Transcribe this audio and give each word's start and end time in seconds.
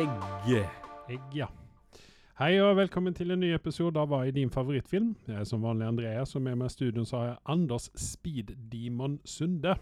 egg. 0.00 0.68
Egg, 1.10 1.24
ja. 1.34 1.46
Hei 2.40 2.54
og 2.62 2.78
velkommen 2.78 3.12
til 3.16 3.34
en 3.34 3.42
ny 3.42 3.50
episode 3.52 4.00
av 4.00 4.08
Hva 4.08 4.22
er 4.24 4.32
din 4.32 4.52
favorittfilm? 4.52 5.10
Jeg 5.28 5.42
er 5.42 5.48
som 5.48 5.60
vanlig 5.66 5.90
Andreas, 5.90 6.32
og 6.38 6.44
med 6.46 6.56
meg 6.56 6.70
i 6.70 6.72
studio 6.72 7.04
så 7.04 7.18
har 7.18 7.26
jeg 7.26 7.40
Anders 7.52 7.90
Speed 8.00 8.54
Demon 8.72 9.18
Sunde. 9.28 9.74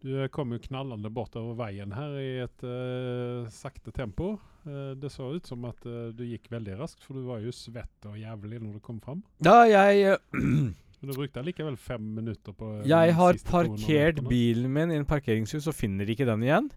Du 0.00 0.14
kom 0.32 0.54
jo 0.54 0.62
knallende 0.62 1.10
bortover 1.12 1.58
veien 1.58 1.92
her 1.92 2.16
i 2.22 2.32
et 2.46 2.64
uh, 2.64 3.44
sakte 3.52 3.92
tempo. 3.92 4.36
Uh, 4.64 4.94
det 4.96 5.12
så 5.12 5.34
ut 5.34 5.50
som 5.50 5.68
at 5.68 5.84
uh, 5.84 6.08
du 6.14 6.24
gikk 6.24 6.48
veldig 6.54 6.80
raskt, 6.80 7.04
for 7.04 7.18
du 7.18 7.28
var 7.28 7.44
jo 7.44 7.52
svett 7.52 8.08
og 8.08 8.16
jævlig 8.16 8.62
når 8.62 8.78
du 8.78 8.84
kom 8.88 9.02
fram. 9.04 9.24
Da 9.42 9.66
jeg 9.68 10.16
Men 10.98 11.12
du 11.12 11.14
brukte 11.14 11.44
likevel 11.44 11.76
fem 11.76 12.14
minutter 12.22 12.56
på 12.56 12.78
Jeg 12.88 13.12
har 13.14 13.36
parkert 13.46 14.24
bilen 14.26 14.72
min 14.72 14.94
i 14.94 14.96
en 14.98 15.06
parkeringshus 15.06 15.68
og 15.68 15.76
finner 15.76 16.08
ikke 16.08 16.26
den 16.26 16.46
igjen. 16.46 16.72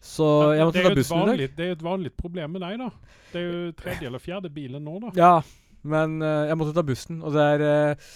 Så 0.00 0.26
jeg 0.54 0.66
måtte 0.68 0.82
ta 0.84 0.94
bussen 0.94 1.18
vanlig, 1.18 1.34
i 1.34 1.46
dag. 1.46 1.56
det 1.56 1.64
er 1.64 1.68
jo 1.72 1.76
et 1.78 1.84
vanlig 1.86 2.10
problem 2.16 2.52
med 2.56 2.62
deg, 2.62 2.78
da. 2.78 2.90
Det 3.32 3.40
er 3.40 3.46
jo 3.46 3.72
tredje 3.80 4.06
eller 4.10 4.22
fjerde 4.22 4.50
bilen 4.54 4.84
nå, 4.86 4.98
da. 5.02 5.12
Ja, 5.18 5.32
men 5.86 6.18
uh, 6.22 6.46
jeg 6.50 6.58
måtte 6.60 6.74
ta 6.76 6.84
bussen, 6.86 7.22
og 7.26 7.32
det 7.34 7.46
er 7.56 7.64
uh, 7.96 8.10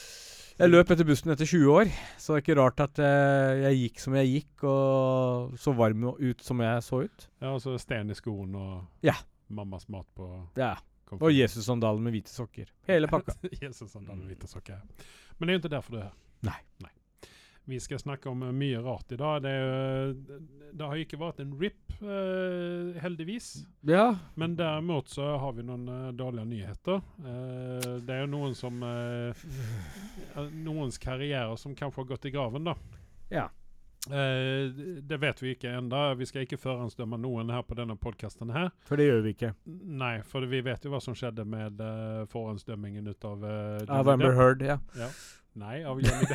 Jeg 0.61 0.70
løp 0.70 0.91
etter 0.93 1.09
bussen 1.09 1.33
etter 1.33 1.48
20 1.48 1.73
år, 1.73 1.91
så 2.20 2.34
det 2.34 2.39
er 2.39 2.45
ikke 2.45 2.59
rart 2.61 2.83
at 2.84 3.01
uh, 3.01 3.56
jeg 3.65 3.80
gikk 3.80 4.03
som 4.05 4.15
jeg 4.19 4.30
gikk, 4.34 4.65
og 4.69 5.56
så 5.59 5.75
varm 5.79 6.05
ut 6.12 6.45
som 6.45 6.61
jeg 6.61 6.84
så 6.87 7.03
ut. 7.09 7.27
Ja, 7.41 7.55
og 7.56 7.61
så 7.65 7.75
sten 7.81 8.12
i 8.12 8.19
skoen 8.19 8.55
og 8.61 8.84
Ja. 9.06 9.17
mammas 9.48 9.89
mat 9.89 10.06
på 10.15 10.28
Ja. 10.61 10.75
komfort. 11.09 11.27
Og 11.27 11.34
Jesus-sandalen 11.34 12.05
med 12.05 12.12
hvite 12.15 12.31
sokker. 12.31 12.69
Hele 12.87 13.09
pakka. 13.11 13.34
Jesus-sandalen 13.65 14.20
med 14.20 14.34
hvite 14.37 14.47
sokker. 14.53 14.78
Men 15.39 15.48
det 15.48 15.55
er 15.55 15.59
jo 15.59 15.62
ikke 15.65 15.77
derfor 15.77 15.97
du 15.97 15.98
er 16.05 16.09
her. 16.11 16.17
Nei. 16.45 16.91
Vi 17.70 17.80
skal 17.80 17.98
snakke 18.02 18.29
om 18.29 18.42
eh, 18.42 18.52
mye 18.52 18.79
rart 18.83 19.12
i 19.12 19.16
dag. 19.16 19.42
Det, 19.42 19.51
er, 19.51 20.14
det 20.72 20.89
har 20.91 20.98
ikke 20.98 21.20
vært 21.20 21.39
en 21.44 21.53
RIP, 21.61 21.92
eh, 22.03 22.98
heldigvis. 23.03 23.53
Ja. 23.86 24.08
Men 24.34 24.56
derimot 24.58 25.12
så 25.12 25.36
har 25.39 25.55
vi 25.55 25.67
noen 25.69 25.86
eh, 25.86 26.09
dårlige 26.19 26.48
nyheter. 26.50 26.98
Eh, 27.22 27.86
det 28.03 28.17
er 28.17 28.25
jo 28.25 28.33
noen 28.34 28.59
som 28.59 28.83
eh, 28.83 29.47
eh, 30.34 30.50
Noens 30.67 30.98
karriere 30.98 31.55
som 31.62 31.78
kanskje 31.78 32.03
har 32.03 32.11
gått 32.11 32.27
i 32.27 32.34
graven, 32.34 32.67
da. 32.67 32.75
Ja. 33.31 33.47
Eh, 34.09 34.70
det 35.03 35.16
vet 35.20 35.42
vi 35.42 35.55
ikke 35.55 35.70
ennå. 35.70 36.14
Vi 36.19 36.27
skal 36.27 36.47
ikke 36.47 36.59
forhåndsdømme 36.59 37.19
noen 37.20 37.53
her 37.53 37.62
på 37.69 37.77
denne 37.78 37.94
podkasten 38.00 38.50
her. 38.55 38.70
For 38.89 38.98
det 38.98 39.11
gjør 39.11 39.27
vi 39.27 39.34
ikke. 39.37 39.53
Nei, 40.03 40.14
for 40.27 40.47
vi 40.48 40.62
vet 40.64 40.87
jo 40.87 40.94
hva 40.94 41.03
som 41.05 41.14
skjedde 41.14 41.44
med 41.47 41.83
uh, 41.84 42.25
forhåndsdømmingen 42.33 43.11
ut 43.12 43.28
av 43.28 43.44
uh, 43.44 43.98
Av 44.00 44.09
Amber 44.09 44.34
Heard, 44.39 44.64
ja. 44.64 44.81
ja. 44.98 45.11
Nei, 45.59 45.81
av 45.84 45.98
Johnny. 46.05 46.27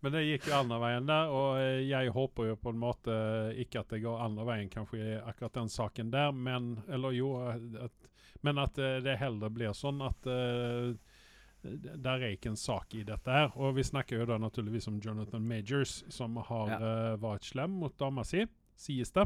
Men 0.00 0.12
det 0.14 0.22
gikk 0.28 0.46
jo 0.50 0.54
andre 0.58 0.78
veien 0.82 1.08
der, 1.08 1.32
og 1.32 1.58
eh, 1.60 1.80
jeg 1.88 2.12
håper 2.14 2.50
jo 2.52 2.56
på 2.60 2.70
en 2.74 2.78
måte 2.80 3.16
ikke 3.60 3.82
at 3.82 3.90
det 3.94 4.02
går 4.04 4.22
andre 4.24 4.46
veien 4.48 4.70
kanskje 4.72 5.00
i 5.00 5.16
akkurat 5.18 5.56
den 5.58 5.72
saken 5.72 6.12
der, 6.14 6.30
men 6.32 6.76
Eller 6.88 7.16
jo, 7.16 7.32
at, 7.48 8.08
men 8.46 8.60
at 8.62 8.78
eh, 8.78 9.00
det 9.04 9.16
heller 9.20 9.50
blir 9.54 9.74
sånn 9.74 10.02
at 10.06 10.28
uh, 10.30 10.92
der 11.64 12.20
er 12.20 12.34
ikke 12.34 12.50
en 12.52 12.60
sak 12.60 12.92
i 12.94 13.02
dette 13.08 13.32
her. 13.32 13.50
Og 13.56 13.74
vi 13.78 13.84
snakker 13.88 14.20
jo 14.20 14.26
da 14.28 14.36
naturligvis 14.38 14.86
om 14.90 14.98
Jonathan 15.00 15.46
Majors, 15.48 16.02
som 16.12 16.36
har 16.36 16.74
Ja. 16.74 16.78
uh, 16.78 17.14
vært 17.22 17.48
slem 17.48 17.78
mot 17.80 17.94
dama 17.98 18.22
si, 18.28 18.44
sies 18.76 19.10
det. 19.16 19.24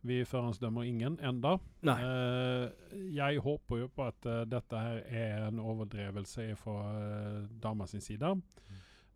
Vi 0.00 0.22
forhåndsdømmer 0.24 0.86
ingen 0.88 1.18
enda. 1.20 1.58
Eh, 1.84 2.70
jeg 3.12 3.42
håper 3.44 3.82
jo 3.82 3.88
på 3.92 4.06
at 4.08 4.28
uh, 4.28 4.42
dette 4.48 4.80
her 4.80 5.02
er 5.04 5.48
en 5.48 5.60
overdrevelse 5.60 6.46
fra 6.56 6.76
uh, 6.94 7.42
dama 7.60 7.88
sin 7.90 8.00
side. 8.04 8.32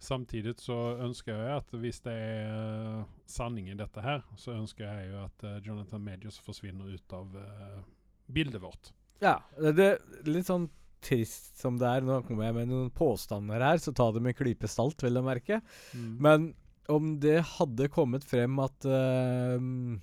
Samtidig 0.05 0.58
så 0.60 0.77
ønsker 1.00 1.38
jeg 1.38 1.56
at 1.56 1.77
hvis 1.80 2.02
det 2.05 2.12
er 2.12 3.05
sanning 3.30 3.70
i 3.72 3.78
dette 3.78 4.02
her, 4.05 4.20
så 4.36 4.52
ønsker 4.58 4.84
jeg 4.84 5.12
jo 5.14 5.22
at 5.22 5.46
Jonathan 5.64 6.02
Majors 6.05 6.36
forsvinner 6.45 6.90
ut 6.92 7.14
av 7.16 7.39
bildet 8.28 8.61
vårt. 8.61 8.90
Ja, 9.24 9.39
det, 9.56 9.86
er 9.95 10.28
litt 10.28 10.51
sånn 10.51 10.66
trist 11.05 11.56
som 11.62 11.78
det 11.80 11.89
er. 11.89 12.05
Nå 12.05 12.18
kommer 12.27 12.51
jeg 12.51 12.58
med 12.58 12.68
noen 12.68 12.92
påstander 12.92 13.64
her, 13.64 13.80
så 13.80 13.95
ta 13.96 14.11
det 14.12 14.20
med 14.20 14.34
en 14.34 14.40
klype 14.42 14.68
salt, 14.68 15.01
vil 15.06 15.16
jeg 15.16 15.24
merke. 15.24 15.61
Men 15.95 16.51
om 16.92 17.14
det 17.20 17.39
hadde 17.55 17.89
kommet 17.92 18.24
frem 18.27 18.58
at 18.61 18.84
ehm, 18.89 20.02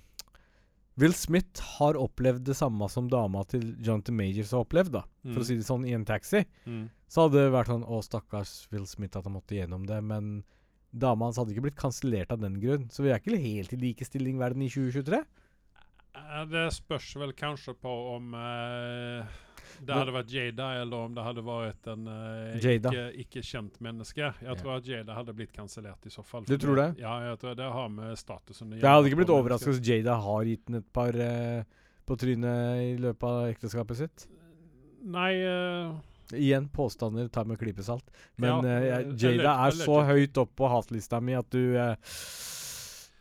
Will 1.00 1.14
Smith 1.16 1.62
har 1.78 1.96
opplevd 1.96 2.44
det 2.44 2.56
samme 2.58 2.88
som 2.92 3.06
dama 3.08 3.44
til 3.48 3.70
Jonathan 3.80 4.16
Majors 4.18 4.50
har 4.52 4.66
opplevd, 4.66 4.92
da, 4.98 5.04
for 5.24 5.40
å 5.40 5.46
si 5.48 5.56
det 5.56 5.64
sånn, 5.64 5.86
i 5.88 5.94
en 5.96 6.04
taxi, 6.08 6.42
mm. 6.68 6.82
så 7.08 7.26
hadde 7.26 7.40
det 7.40 7.54
vært 7.54 7.70
sånn 7.72 7.86
Å, 7.88 8.00
stakkars 8.04 8.52
Will 8.74 8.84
Smith 8.90 9.16
at 9.16 9.28
han 9.28 9.36
måtte 9.38 9.56
gjennom 9.56 9.86
det. 9.88 10.02
Men 10.04 10.42
dama 10.92 11.28
hans 11.30 11.40
hadde 11.40 11.54
ikke 11.54 11.64
blitt 11.68 11.80
kansellert 11.80 12.34
av 12.34 12.42
den 12.42 12.58
grunn. 12.60 12.90
Så 12.92 13.06
vi 13.06 13.12
er 13.12 13.22
ikke 13.22 13.40
helt 13.40 13.72
i 13.72 13.80
likestilling 13.80 14.36
verden 14.42 14.66
i 14.66 14.68
2023. 14.72 15.22
Eh, 16.12 16.44
Det 16.52 16.66
spørs 16.76 17.14
vel 17.22 17.32
kanskje 17.36 17.74
på 17.80 17.92
om 18.16 18.36
eh, 18.36 19.32
det 19.80 19.94
hadde 19.96 20.12
vært 20.14 20.32
Jada, 20.32 20.66
eller 20.82 21.04
om 21.06 21.14
det 21.16 21.22
hadde 21.24 21.42
vært 21.46 21.88
en 21.92 22.06
uh, 22.08 22.56
ikke, 22.58 23.02
ikke 23.24 23.42
kjent 23.46 23.78
menneske. 23.84 24.20
Jeg 24.22 24.48
Ja. 24.48 24.54
tror 24.58 24.76
at 24.76 24.86
Jada 24.86 25.14
hadde 25.16 25.34
blitt 25.34 25.52
kansellert 25.52 26.06
i 26.06 26.12
så 26.12 26.22
fall. 26.26 26.44
Du 26.44 26.56
tror 26.58 26.76
det? 26.76 26.86
Ja, 27.02 27.14
jeg 27.30 27.38
tror 27.42 27.56
det 27.58 27.68
har 27.72 27.88
med 27.88 28.16
statusen 28.18 28.72
å 28.72 28.78
Jeg 28.80 28.88
hadde 28.88 29.10
ikke 29.10 29.20
blitt 29.22 29.34
overraska 29.34 29.70
hvis 29.72 29.82
Jada 29.86 30.16
har 30.20 30.44
gitt 30.44 30.64
den 30.66 30.80
et 30.82 30.92
par 30.92 31.14
uh, 31.16 31.62
på 32.06 32.16
trynet 32.18 32.82
i 32.86 32.96
løpet 33.00 33.28
av 33.28 33.50
ekteskapet 33.52 33.96
sitt. 34.02 34.26
Nei 35.02 35.32
uh, 35.42 35.94
Igjen 36.32 36.68
påstander 36.72 37.28
tar 37.28 37.44
med 37.44 37.58
klypesalt. 37.60 38.06
Men 38.40 38.64
Ja, 38.64 39.00
Jada 39.12 39.56
er 39.66 39.70
så 39.76 39.98
høyt 40.08 40.38
opp 40.40 40.54
på 40.56 40.68
hatlista 40.72 41.20
mi 41.20 41.34
at 41.36 41.50
du 41.52 41.74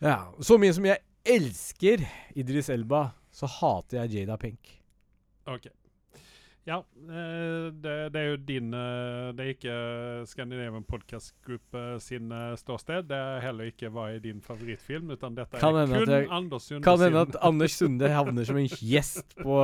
Ja. 0.01 0.19
Så 0.40 0.57
mye 0.61 0.73
som 0.73 0.85
jeg 0.88 1.01
elsker 1.28 2.06
Idris 2.40 2.69
Elba, 2.73 3.11
så 3.31 3.50
hater 3.50 4.01
jeg 4.03 4.22
Jada 4.22 4.38
Pink. 4.41 4.78
OK. 5.47 5.67
Ja, 6.69 6.75
eh, 7.09 7.72
det, 7.73 7.94
det 8.13 8.19
er 8.22 8.27
jo 8.27 8.35
din 8.45 8.67
eh, 8.77 9.31
Det 9.33 9.41
er 9.41 9.49
ikke 9.55 9.77
Scandinavian 10.29 10.83
Podcast 10.85 11.33
Group 11.45 11.73
eh, 11.73 11.95
sin 11.97 12.29
ståsted. 12.59 13.07
Det 13.09 13.17
er 13.17 13.41
heller 13.47 13.72
ikke 13.72 13.89
hva 13.89 14.11
er 14.13 14.19
din 14.22 14.44
favorittfilm, 14.45 15.09
utan 15.16 15.33
dette 15.39 15.57
Kan 15.57 15.79
er 15.81 15.89
kun 15.89 16.13
jeg- 16.13 16.29
Anders 16.29 16.67
Sunde 16.69 16.83
Kan 16.85 17.01
hende 17.01 17.23
at 17.25 17.39
Anders 17.41 17.72
Sunde 17.79 18.11
havner 18.13 18.45
som 18.45 18.57
en 18.61 18.69
gjest 18.77 19.33
på 19.41 19.57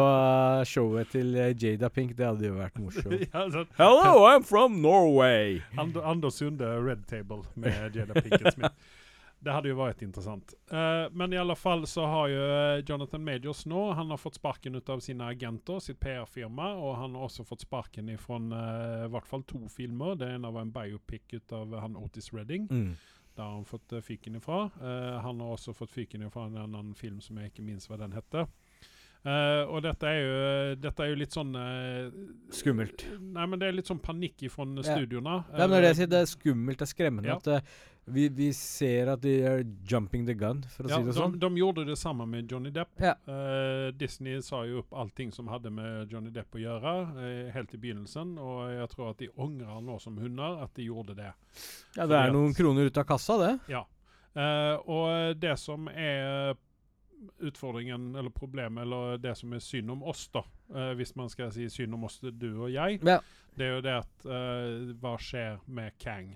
showet 0.66 1.14
til 1.14 1.38
Jada 1.62 1.90
Pink. 1.94 2.18
Det 2.18 2.26
hadde 2.26 2.50
jo 2.50 2.58
vært 2.58 2.82
morsomt. 2.82 3.28
ja, 3.34 3.46
så, 3.54 3.66
Hello, 3.78 4.26
I'm 4.32 4.44
from 4.44 4.82
Norway! 4.82 5.62
And 5.78 5.98
Anders 6.02 6.42
Sunde 6.42 6.66
Red 6.82 7.06
Table 7.08 7.44
med 7.56 7.94
Jada 7.96 8.14
Pinkett 8.22 8.54
Smith. 8.58 8.74
Det 9.48 9.54
hadde 9.56 9.70
jo 9.72 9.78
vært 9.80 10.02
interessant. 10.04 10.52
Uh, 10.68 11.08
men 11.16 11.32
i 11.32 11.40
alle 11.40 11.56
fall 11.56 11.86
så 11.88 12.04
har 12.12 12.32
jo 12.32 12.40
eh, 12.52 12.82
Jonathan 12.84 13.24
Majors 13.24 13.62
nå 13.70 13.86
Han 13.96 14.12
har 14.12 14.20
fått 14.20 14.36
sparken 14.36 14.76
ut 14.76 14.90
av 14.92 15.00
sine 15.06 15.30
agenter, 15.32 15.80
sitt 15.80 16.02
PR-firma, 16.04 16.74
og 16.76 16.98
han 17.00 17.16
har 17.16 17.30
også 17.30 17.46
fått 17.48 17.64
sparken 17.64 18.12
fra 18.20 18.42
uh, 18.44 19.06
i 19.06 19.12
hvert 19.14 19.30
fall 19.30 19.46
to 19.48 19.62
filmer. 19.72 20.18
Det 20.20 20.34
ene 20.36 20.52
var 20.52 20.68
en 20.68 20.74
biopic 20.76 21.38
ut 21.38 21.56
av 21.56 21.78
han 21.80 21.96
Otis 21.96 22.34
Redding. 22.36 22.68
Mm. 22.68 22.92
Der 23.38 23.44
har 23.44 23.56
han 23.56 23.66
fått 23.66 23.94
uh, 23.94 24.02
fyken 24.02 24.36
ifra. 24.36 24.64
Eh, 24.82 25.20
han 25.22 25.40
har 25.40 25.52
også 25.54 25.74
fått 25.78 25.92
fyken 25.92 26.24
ifra 26.26 26.48
en 26.50 26.58
annen 26.58 26.96
film 26.96 27.22
som 27.22 27.38
jeg 27.38 27.52
ikke 27.52 27.66
minns 27.68 27.86
hva 27.88 28.00
den 28.02 28.16
heter. 28.18 28.48
Eh, 29.28 29.64
og 29.68 29.82
dette 29.84 30.08
er 30.08 30.20
jo, 30.22 30.76
dette 30.80 31.04
er 31.04 31.10
jo 31.12 31.18
litt 31.20 31.36
sånn 31.36 31.50
uh, 31.58 32.08
Skummelt. 32.56 33.04
Nei, 33.20 33.44
men 33.50 33.60
det 33.60 33.68
er 33.68 33.76
litt 33.76 33.90
sånn 33.90 34.00
panikk 34.00 34.46
fra 34.54 34.64
Ja. 34.64 34.96
studioene. 34.96 35.34
Ja, 35.52 35.68
men 35.68 35.82
det 35.84 35.96
det 35.98 36.14
Eh, 36.14 36.22
er 36.22 36.26
skummelt, 36.32 36.78
det 36.80 36.88
er 36.88 36.94
skremmende 36.94 37.28
Ja. 37.28 37.36
at 37.42 37.48
uh, 37.48 37.60
vi, 38.08 38.30
vi 38.30 38.54
ser 38.54 39.10
at 39.12 39.20
de 39.20 39.34
er 39.44 39.64
jumping 39.84 40.26
the 40.26 40.34
gun, 40.34 40.62
for 40.72 40.86
å 40.86 40.90
Ja, 40.90 40.96
si 40.96 41.04
det 41.04 41.12
de, 41.14 41.20
sånn. 41.20 41.34
de 41.40 41.50
gjorde 41.60 41.86
det 41.90 41.98
samme 42.00 42.26
med 42.26 42.48
Johnny 42.50 42.70
Depp. 42.72 42.88
Eh, 43.02 43.92
Disney 44.00 44.40
sa 44.42 44.62
jo 44.64 44.80
opp 44.80 44.94
allting 44.94 45.34
som 45.34 45.48
hadde 45.52 45.70
med 45.70 46.10
Johnny 46.10 46.30
Depp 46.32 46.56
å 46.56 46.62
gjøre, 46.62 46.94
eh, 47.20 47.52
helt 47.52 47.74
i 47.74 47.78
begynnelsen. 47.78 48.38
Og 48.40 48.70
jeg 48.72 48.88
tror 48.96 49.10
at 49.10 49.18
de 49.18 49.28
angrer 49.38 49.82
nå 49.84 50.00
som 50.00 50.16
hunder 50.16 50.64
at 50.64 50.74
de 50.76 50.86
gjorde 50.88 51.18
det. 51.18 51.34
Ja, 51.98 52.06
det 52.08 52.16
er 52.16 52.32
noen 52.32 52.56
kroner 52.56 52.86
ut 52.88 52.98
av 52.98 53.04
kassa, 53.06 53.36
det. 53.44 53.60
Ja. 53.68 53.84
Eh, 54.38 54.78
og 54.88 55.38
det 55.42 55.58
som 55.60 55.90
er 55.90 56.56
utfordringen, 57.42 58.16
eller 58.16 58.30
problemet, 58.34 58.82
eller 58.84 59.18
det 59.22 59.36
som 59.38 59.54
er 59.54 59.60
synd 59.64 59.92
om 59.92 60.04
oss, 60.04 60.28
da, 60.34 60.44
eh, 60.74 60.94
hvis 60.98 61.16
man 61.16 61.30
skal 61.30 61.52
si 61.52 61.68
synd 61.70 61.94
om 61.94 62.04
oss, 62.08 62.20
du 62.22 62.50
og 62.64 62.72
jeg, 62.72 63.00
Ja. 63.04 63.20
det 63.58 63.66
er 63.66 63.76
jo 63.76 63.82
det 63.82 63.96
at 64.04 64.26
eh, 64.26 64.94
Hva 65.02 65.18
skjer 65.18 65.60
med 65.68 65.98
Kang? 66.00 66.36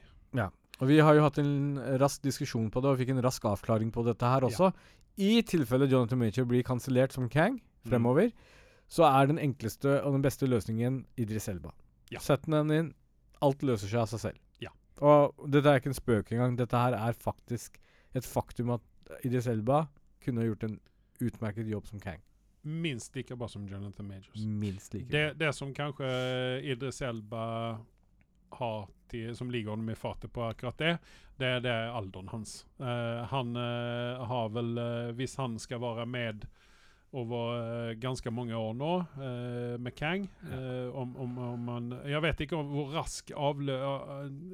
Og 0.82 0.88
vi 0.88 0.96
har 0.98 1.14
jo 1.14 1.22
hatt 1.22 1.38
en 1.38 1.78
rask 2.02 2.24
diskusjon 2.24 2.72
på 2.72 2.82
det, 2.82 2.90
og 2.90 2.98
fikk 2.98 3.10
en 3.14 3.22
rask 3.22 3.44
avklaring 3.46 3.92
på 3.94 4.02
dette 4.04 4.24
her 4.26 4.42
også. 4.42 4.72
I 5.22 5.44
tilfelle 5.46 5.86
Jonathan 5.88 6.18
Major 6.18 6.44
blir 6.46 6.64
kansellert 6.64 7.12
som 7.14 7.28
Kang 7.30 7.60
Mm. 7.86 7.90
fremover, 7.92 8.32
så 8.90 9.04
er 9.06 9.28
den 9.28 9.38
enkleste 9.38 10.02
og 10.04 10.14
den 10.14 10.22
beste 10.24 10.48
løsningen 10.48 11.06
Idris 11.18 11.48
Elba. 11.50 11.70
Ja. 12.10 12.18
Sett 12.20 12.44
den 12.50 12.72
inn. 12.72 12.94
Alt 13.44 13.62
løser 13.62 13.88
seg 13.88 14.00
av 14.02 14.08
seg 14.08 14.20
selv. 14.20 14.40
Ja. 14.60 14.70
Og 15.02 15.36
dette 15.52 15.66
er 15.70 15.80
ikke 15.80 15.88
en 15.94 15.94
spøk 15.94 16.32
engang. 16.32 16.56
Dette 16.58 16.74
her 16.78 16.94
er 16.94 17.14
faktisk 17.14 17.78
et 18.16 18.24
faktum 18.24 18.72
at 18.72 18.82
Idris 19.24 19.46
Elba 19.48 19.88
kunne 20.24 20.42
ha 20.42 20.50
gjort 20.52 20.64
en 20.64 20.80
utmerket 21.20 21.68
jobb 21.68 21.88
som 21.88 22.00
Kang. 22.00 22.22
Minst 22.62 23.16
like 23.16 23.36
bra 23.36 23.48
som 23.48 23.68
Jonathan 23.68 24.08
Majors. 24.08 24.46
Minst 24.46 24.94
like 24.94 25.10
Det, 25.10 25.34
det 25.34 25.54
som 25.54 25.74
kanskje 25.74 26.08
Idris 26.64 27.02
Elba 27.02 27.80
har 28.50 28.90
til, 29.10 29.36
som 29.36 29.52
ligger 29.52 29.74
honom 29.74 29.90
i 29.90 29.96
fatet 29.96 30.34
på 30.34 30.44
akkurat 30.44 30.78
det, 30.78 30.98
det 31.40 31.48
er 31.58 31.62
det 31.66 31.76
alderen 31.92 32.30
hans. 32.32 32.62
Uh, 32.80 33.24
han 33.32 33.56
uh, 33.58 34.22
har 34.30 34.52
vel 34.54 34.78
uh, 34.78 35.12
hvis 35.18 35.36
han 35.40 35.58
skal 35.60 35.82
være 35.82 36.06
med 36.06 36.46
over 37.12 37.92
ganske 38.00 38.32
mange 38.32 38.56
år 38.56 38.72
nå 38.80 38.90
med 39.84 39.92
Kang. 40.00 40.30
Om, 40.96 41.10
om, 41.20 41.34
om 41.44 41.66
man, 41.68 41.90
jeg 42.08 42.22
vet 42.24 42.44
ikke 42.46 42.56
om 42.56 42.70
hvor, 42.72 42.94
raskt 42.96 43.34
avlø, 43.36 43.76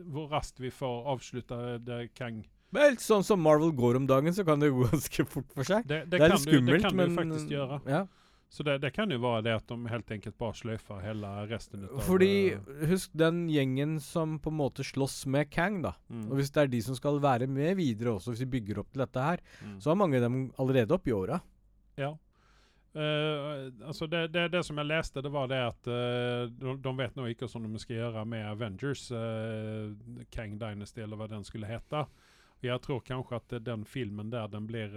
hvor 0.09 0.25
raskt 0.31 0.57
vi 0.63 0.71
får 0.73 1.05
avslutta 1.13 1.77
det 1.77 1.99
Kang. 2.17 2.39
Vel, 2.75 2.97
sånn 2.99 3.23
som 3.23 3.39
Marvel 3.39 3.71
går 3.75 4.01
om 4.01 4.07
dagen, 4.09 4.33
så 4.35 4.43
kan 4.47 4.59
det 4.59 4.73
gå 4.75 4.87
ganske 4.91 5.25
fort 5.29 5.51
for 5.55 5.67
seg. 5.67 5.87
Det, 5.87 6.03
det, 6.05 6.19
det 6.19 6.25
er 6.25 6.33
litt 6.35 6.43
skummelt, 6.45 6.67
du, 6.67 6.75
det 6.75 6.85
kan 6.85 6.97
men 6.99 7.13
du 7.13 7.19
faktisk 7.21 7.53
gjøre. 7.55 7.81
Ja. 7.87 8.05
Så 8.49 8.63
det, 8.63 8.77
det, 8.79 8.93
kan 8.95 9.11
jo 9.11 9.19
være 9.19 9.41
det 9.43 9.53
at 9.57 9.67
de 9.67 9.89
helt 9.91 10.11
enkelt 10.15 10.37
bare 10.39 10.55
sløyfer 10.55 11.01
hele 11.03 11.29
resten 11.49 11.83
av 11.83 11.97
Fordi, 12.07 12.55
husk 12.87 13.11
den 13.19 13.41
gjengen 13.51 13.97
som 14.03 14.37
på 14.39 14.53
en 14.53 14.59
måte 14.61 14.85
slåss 14.87 15.25
med 15.31 15.49
Kang, 15.51 15.81
da. 15.83 15.97
Mm. 16.07 16.29
Og 16.29 16.39
hvis 16.39 16.53
det 16.55 16.63
er 16.63 16.71
de 16.71 16.79
som 16.85 16.95
skal 16.95 17.19
være 17.23 17.49
med 17.51 17.75
videre 17.79 18.15
også, 18.15 18.31
hvis 18.31 18.45
vi 18.45 18.53
bygger 18.55 18.79
opp 18.83 18.93
til 18.93 19.03
dette 19.03 19.25
her, 19.25 19.43
mm. 19.59 19.75
så 19.83 19.91
har 19.91 19.99
mange 19.99 20.21
av 20.21 20.29
dem 20.29 20.39
allerede 20.63 20.95
opp 20.95 21.11
i 21.11 21.15
åra. 21.15 21.41
Ja. 21.99 22.13
Uh, 22.97 23.67
altså 23.85 24.07
det, 24.09 24.23
det, 24.33 24.47
det, 24.55 24.63
som 24.65 24.79
jeg 24.79 24.89
leste, 24.89 25.21
det 25.21 25.29
var 25.29 25.51
det 25.51 25.59
at 25.67 25.89
uh, 25.91 26.47
de, 26.47 26.77
de, 26.81 26.93
vet 26.97 27.19
nå 27.19 27.27
ikke 27.29 27.49
hvordan 27.51 27.75
de 27.75 27.83
skal 27.83 27.99
gjøre 27.99 28.23
med 28.31 28.47
Avengers, 28.47 29.03
uh, 29.11 29.91
Kang 30.33 30.55
Dynasty, 30.57 31.03
eller 31.03 31.19
hva 31.19 31.27
den 31.29 31.45
skulle 31.45 31.69
hete. 31.69 32.07
Jeg 32.65 32.81
tror 32.81 33.03
kanskje 33.05 33.37
at 33.37 33.55
den 33.65 33.85
filmen 33.85 34.31
der 34.33 34.47
den 34.49 34.65
blir 34.67 34.93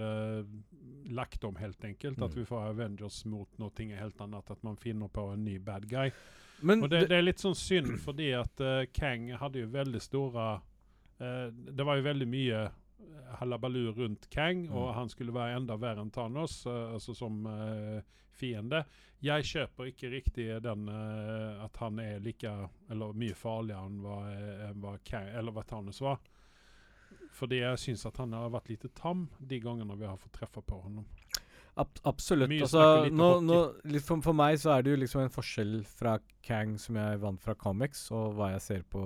lagt 1.13 1.45
om, 1.45 1.57
helt 1.61 1.85
enkelt. 1.85 2.17
Mm. 2.19 2.25
At 2.25 2.37
vi 2.37 2.45
får 2.49 2.71
Avengers 2.71 3.25
mot 3.29 3.59
noe 3.61 3.89
helt 3.99 4.21
annet. 4.21 4.51
At 4.51 4.63
man 4.65 4.79
finner 4.81 5.09
på 5.13 5.27
en 5.35 5.45
ny 5.45 5.59
bad 5.59 5.89
guy. 5.91 6.11
Men 6.63 6.83
og 6.83 6.91
det, 6.91 7.07
det, 7.09 7.19
er 7.19 7.27
litt 7.27 7.41
sånn 7.41 7.57
synd, 7.57 7.95
fordi 8.01 8.31
at 8.37 8.65
Kang 8.97 9.31
hadde 9.41 9.63
jo 9.63 9.69
veldig 9.73 10.01
store 10.01 10.49
Det 11.19 11.85
var 11.85 12.01
jo 12.01 12.05
veldig 12.05 12.29
mye 12.29 12.65
halabalu 13.39 13.93
rundt 13.93 14.31
Kang, 14.31 14.67
mm. 14.67 14.77
og 14.77 14.95
han 14.95 15.09
skulle 15.09 15.35
være 15.35 15.61
enda 15.61 15.77
verre 15.81 16.05
enn 16.05 16.13
Thanos, 16.15 16.63
altså 16.67 17.15
som 17.17 17.45
uh, 17.47 18.01
fiende. 18.37 18.83
Jeg 19.25 19.47
kjøper 19.47 19.91
ikke 19.91 20.13
riktig 20.13 20.49
den 20.65 20.89
uh, 20.89 21.65
at 21.65 21.81
han 21.83 22.01
er 22.03 22.21
like 22.25 22.51
eller 22.91 23.17
mye 23.17 23.37
farligere 23.37 23.87
enn 23.87 24.01
hva, 24.05 24.19
hva, 24.83 24.97
Kang, 25.05 25.31
eller 25.37 25.57
hva 25.57 25.67
Thanos 25.69 26.03
var. 26.05 26.21
Fordi 27.35 27.63
jeg 27.63 27.81
syns 27.81 28.07
at 28.09 28.19
han 28.21 28.35
har 28.37 28.51
vært 28.53 28.71
lite 28.73 28.91
tam 28.97 29.29
de 29.39 29.61
gangene 29.63 29.97
vi 29.99 30.09
har 30.09 30.19
fått 30.21 30.35
treffe 30.41 30.63
på 30.67 30.81
ham. 30.83 31.03
Ab 31.79 32.01
absolutt. 32.05 32.53
Altså, 32.61 33.09
nå, 33.15 33.29
nå, 33.47 33.59
for, 34.03 34.21
for, 34.25 34.37
meg 34.37 34.59
så 34.61 34.75
er 34.75 34.85
det 34.85 34.95
jo 34.95 35.03
liksom 35.05 35.23
en 35.23 35.33
forskjell 35.33 35.77
fra 35.87 36.17
Kang 36.45 36.75
som 36.83 36.99
jeg 36.99 37.21
vant 37.23 37.41
fra 37.43 37.55
comics, 37.59 38.09
og 38.15 38.35
hva 38.37 38.51
jeg 38.57 38.65
ser 38.65 38.83
på 38.91 39.05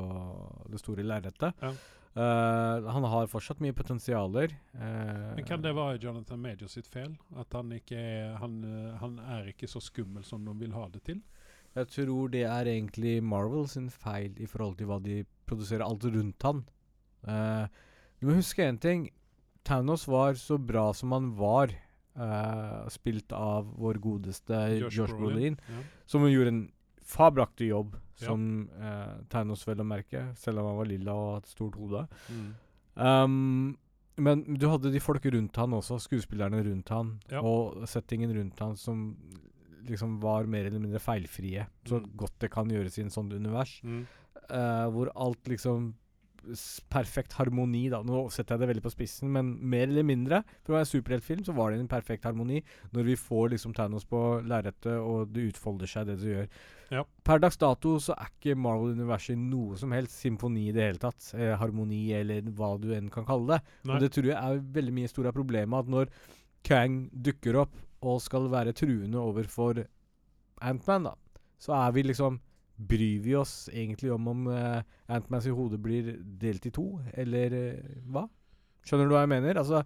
det 0.73 0.81
store 0.81 1.05
lerretet. 1.07 1.61
Ja. 1.61 1.75
Uh, 2.15 2.87
han 2.95 3.05
har 3.11 3.27
fortsatt 3.27 3.59
mye 3.63 3.75
potensialer. 3.75 4.53
Uh, 4.71 5.35
Men 5.35 5.47
Kan 5.47 5.65
det 5.65 5.75
være 5.75 5.99
Jonathan 6.03 6.41
Major 6.41 6.71
sitt 6.71 6.87
feil? 6.87 7.17
At 7.37 7.53
han 7.59 7.73
ikke 7.75 7.99
er, 7.99 8.37
han, 8.39 8.61
uh, 8.63 8.95
han 9.01 9.19
er 9.19 9.51
ikke 9.51 9.69
så 9.71 9.83
skummel 9.83 10.23
som 10.27 10.47
de 10.47 10.55
vil 10.61 10.77
ha 10.79 10.87
det 10.95 11.03
til? 11.09 11.25
Jeg 11.75 11.91
tror 11.91 12.31
det 12.31 12.45
er 12.47 12.71
egentlig 12.71 13.17
Marvel 13.19 13.67
sin 13.69 13.91
feil 13.91 14.37
i 14.39 14.47
forhold 14.47 14.79
til 14.79 14.87
hva 14.87 15.01
de 15.03 15.25
produserer 15.45 15.83
alt 15.83 16.07
rundt 16.07 16.47
han. 16.47 16.63
Du 18.21 18.29
må 18.29 18.39
huske 18.39 18.65
én 18.65 18.81
ting. 18.81 19.09
Thanos 19.65 20.07
var 20.09 20.37
så 20.41 20.59
bra 20.61 20.91
som 20.95 21.13
han 21.17 21.33
var, 21.39 21.73
spilt 22.95 23.33
av 23.35 23.73
vår 23.81 23.99
godeste 23.99 24.59
Josh, 24.79 25.01
Josh 25.01 25.17
Brolin, 25.19 25.57
ja. 25.67 25.81
som 26.07 26.23
gjorde 26.29 26.53
en 26.53 26.61
fabelaktig 27.05 27.73
jobb 27.73 27.97
som 28.15 28.69
uh, 28.79 28.87
eh, 28.87 29.15
Thanos, 29.31 29.65
vel 29.69 29.83
å 29.83 29.87
merke, 29.87 30.29
selv 30.39 30.63
om 30.63 30.71
han 30.71 30.79
var 30.79 30.91
lilla 30.91 31.15
og 31.19 31.33
hadde 31.39 31.51
stort 31.51 31.79
hode. 31.81 32.05
Mm. 32.31 32.53
Um, 32.95 33.73
men 34.25 34.45
du 34.55 34.69
hadde 34.71 34.93
de 34.95 35.03
folk 35.03 35.27
rundt 35.35 35.59
han 35.59 35.75
også, 35.75 35.99
skuespillerne 36.05 36.63
rundt 36.63 36.93
han, 36.95 37.17
ja. 37.33 37.43
og 37.43 37.83
settingen 37.91 38.35
rundt 38.37 38.63
han 38.63 38.79
som 38.79 39.09
liksom 39.85 40.17
var 40.23 40.47
mer 40.49 40.69
eller 40.69 40.81
mindre 40.81 41.03
feilfrie. 41.03 41.67
Så 41.85 41.99
mm. 42.01 42.13
godt 42.23 42.39
det 42.47 42.53
kan 42.55 42.71
gjøres 42.71 42.97
i 42.99 43.05
en 43.05 43.13
sånn 43.13 43.35
univers. 43.35 43.77
Mm. 43.85 44.05
Uh, 44.47 44.87
hvor 44.95 45.11
alt 45.27 45.51
liksom 45.51 45.93
perfekt 46.93 47.35
harmoni, 47.39 47.87
da. 47.93 48.01
Nå 48.07 48.27
setter 48.33 48.55
jeg 48.55 48.63
det 48.63 48.69
veldig 48.73 48.85
på 48.85 48.93
spissen, 48.93 49.31
men 49.35 49.55
mer 49.61 49.87
eller 49.89 50.07
mindre. 50.07 50.43
For 50.65 50.75
å 50.75 50.79
være 50.79 50.91
superheltfilm 50.91 51.45
så 51.47 51.55
var 51.57 51.73
det 51.73 51.81
en 51.83 51.91
perfekt 51.91 52.27
harmoni 52.29 52.61
når 52.95 53.11
vi 53.11 53.17
får 53.21 53.55
liksom 53.55 53.75
Thanos 53.77 54.07
på 54.09 54.23
lerretet, 54.47 54.97
og 54.99 55.33
det 55.35 55.49
utfolder 55.53 55.91
seg, 55.91 56.09
det 56.11 56.19
det 56.23 56.35
gjør. 56.35 56.49
Ja. 56.95 57.03
Per 57.27 57.41
dags 57.43 57.59
dato 57.61 57.97
så 58.03 58.15
er 58.15 58.31
ikke 58.31 58.59
Marvel-universet 58.61 59.41
noe 59.41 59.79
som 59.81 59.95
helst 59.97 60.21
symfoni 60.21 60.69
i 60.69 60.77
det 60.77 60.89
hele 60.89 61.03
tatt. 61.03 61.33
Eh, 61.39 61.55
harmoni, 61.61 62.07
eller 62.17 62.47
hva 62.55 62.75
du 62.81 62.91
enn 62.97 63.11
kan 63.13 63.27
kalle 63.29 63.57
det. 63.57 63.77
Nei. 63.89 63.97
Og 63.97 64.05
det 64.05 64.13
tror 64.15 64.31
jeg 64.31 64.39
er 64.39 64.65
veldig 64.79 64.97
mye 65.01 65.13
store 65.13 65.35
problemet, 65.35 65.85
at 65.85 65.95
når 65.97 66.13
Kang 66.65 67.05
dukker 67.13 67.59
opp 67.61 67.75
og 68.05 68.23
skal 68.25 68.49
være 68.53 68.73
truende 68.77 69.21
overfor 69.21 69.83
Antman, 70.65 71.09
da, 71.09 71.41
så 71.61 71.75
er 71.77 71.93
vi 71.97 72.05
liksom 72.07 72.39
Bryr 72.77 73.21
vi 73.23 73.37
oss 73.39 73.69
egentlig 73.73 74.11
om 74.13 74.29
om 74.29 74.47
uh, 74.51 74.81
Antmans 75.07 75.47
hode 75.47 75.79
blir 75.79 76.17
delt 76.41 76.67
i 76.67 76.73
to, 76.75 76.89
eller 77.15 77.55
uh, 77.55 78.01
hva? 78.11 78.25
Skjønner 78.85 79.09
du 79.09 79.15
hva 79.15 79.23
jeg 79.25 79.33
mener? 79.33 79.61
Altså, 79.61 79.85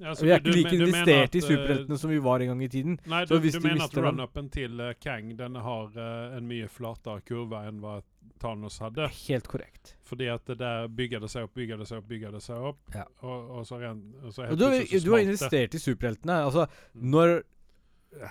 ja, 0.00 0.14
vi 0.16 0.30
er 0.32 0.38
ikke 0.40 0.54
like 0.54 0.76
investert 0.78 1.34
i 1.36 1.40
eh, 1.42 1.44
superheltene 1.44 1.98
som 2.00 2.10
vi 2.12 2.20
var 2.24 2.40
en 2.40 2.54
gang 2.54 2.62
i 2.64 2.68
tiden. 2.72 2.94
Nei, 3.10 3.24
du, 3.28 3.34
du 3.36 3.58
mener 3.60 3.84
at 3.84 3.98
run-upen 4.00 4.48
til 4.54 4.80
uh, 4.80 4.94
Kang 4.96 5.34
den 5.36 5.58
har 5.60 5.90
uh, 5.98 6.38
en 6.38 6.46
mye 6.48 6.70
flatere 6.72 7.20
kurve 7.28 7.60
enn 7.68 7.82
hva 7.82 7.98
Thanos 8.40 8.78
hadde? 8.80 9.10
Helt 9.26 9.50
korrekt. 9.50 9.94
Fordi 10.08 10.30
at 10.32 10.46
det 10.48 10.56
der 10.62 10.88
bygger 10.88 11.20
det 11.20 11.28
seg 11.32 11.44
opp, 11.44 11.52
bygger 11.58 11.82
det 11.82 11.90
seg 11.90 12.00
opp, 12.00 12.08
bygger 12.08 12.32
det 12.32 12.40
seg 12.46 12.64
opp. 12.70 12.80
Ja. 12.96 13.04
Og, 13.20 13.52
og, 13.58 13.66
så, 13.68 13.80
ren, 13.82 14.00
og 14.24 14.32
så 14.32 14.48
du, 14.54 14.64
du, 14.64 15.10
har 15.12 15.26
investert 15.26 15.76
i 15.76 15.82
superheltene. 15.82 16.40
Altså, 16.48 16.64
mm. 16.94 17.04
når 17.16 17.40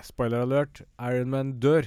Spoiler 0.03 0.41
alert 0.43 0.81
Iron 0.99 1.29
Man 1.31 1.53
dør 1.61 1.85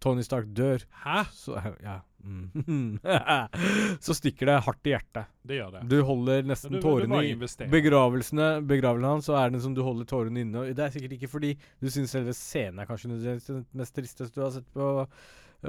Tony 0.00 0.24
Stark 0.24 0.48
dør, 0.56 0.84
Hæ? 1.04 1.24
Så, 1.32 1.58
ja. 1.82 2.00
Mm. 2.24 2.98
så 4.04 4.14
stikker 4.16 4.48
det 4.48 4.56
hardt 4.64 4.88
i 4.88 4.94
hjertet. 4.94 5.28
Det 5.44 5.58
gjør 5.58 5.74
det. 5.76 5.82
Du 5.92 5.98
holder 6.08 6.46
nesten 6.48 6.76
du, 6.76 6.80
tårene 6.80 7.20
i 7.28 7.34
begravelsene 7.68 8.48
Begravelsen 8.64 9.10
hans, 9.10 9.28
så 9.28 9.36
er 9.42 9.52
det 9.52 9.60
som 9.64 9.74
du 9.76 9.82
holder 9.84 10.08
tårene 10.08 10.44
inne. 10.44 10.66
Det 10.72 10.86
er 10.86 10.94
sikkert 10.94 11.18
ikke 11.18 11.32
fordi 11.34 11.52
du 11.82 11.90
syns 11.92 12.14
selve 12.16 12.32
scenen 12.36 12.80
er 12.80 12.88
kanskje 12.88 13.12
det 13.20 13.64
mest 13.76 13.96
tristeste 13.96 14.38
du 14.38 14.46
har 14.46 14.54
sett 14.56 14.70
på 14.74 15.08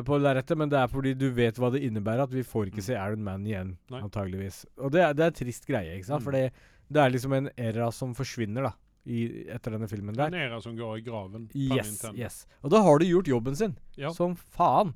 på 0.03 0.17
lerretet, 0.19 0.57
men 0.59 0.67
det 0.67 0.75
er 0.75 0.89
fordi 0.91 1.13
du 1.15 1.29
vet 1.31 1.56
hva 1.56 1.69
det 1.71 1.79
innebærer 1.88 2.25
at 2.25 2.33
vi 2.33 2.41
får 2.44 2.67
ikke 2.67 2.81
mm. 2.81 2.88
se 2.89 2.95
Iron 3.00 3.21
Man 3.23 3.45
igjen, 3.47 3.69
Nei. 3.94 4.01
antageligvis. 4.03 4.65
Og 4.83 4.91
det 4.91 5.06
er, 5.06 5.13
det 5.15 5.23
er 5.23 5.38
trist 5.38 5.63
greie, 5.69 5.93
ikke 5.95 6.10
sant? 6.10 6.19
Mm. 6.19 6.25
For 6.25 6.36
det 6.36 7.00
er 7.00 7.13
liksom 7.13 7.36
en 7.38 7.48
era 7.55 7.88
som 7.95 8.12
forsvinner, 8.17 8.67
da 8.67 8.74
i, 9.05 9.45
etter 9.53 9.75
denne 9.77 9.88
filmen 9.88 10.17
der. 10.17 10.33
Nera 10.33 10.59
som 10.62 10.75
går 10.77 11.00
i 11.00 11.05
graven. 11.05 11.50
Yes, 11.53 12.01
yes. 12.17 12.43
Og 12.62 12.74
da 12.74 12.81
har 12.85 13.00
du 13.00 13.07
gjort 13.07 13.29
jobben 13.29 13.55
sin. 13.55 13.77
Ja. 13.95 14.13
Som 14.13 14.35
faen. 14.35 14.95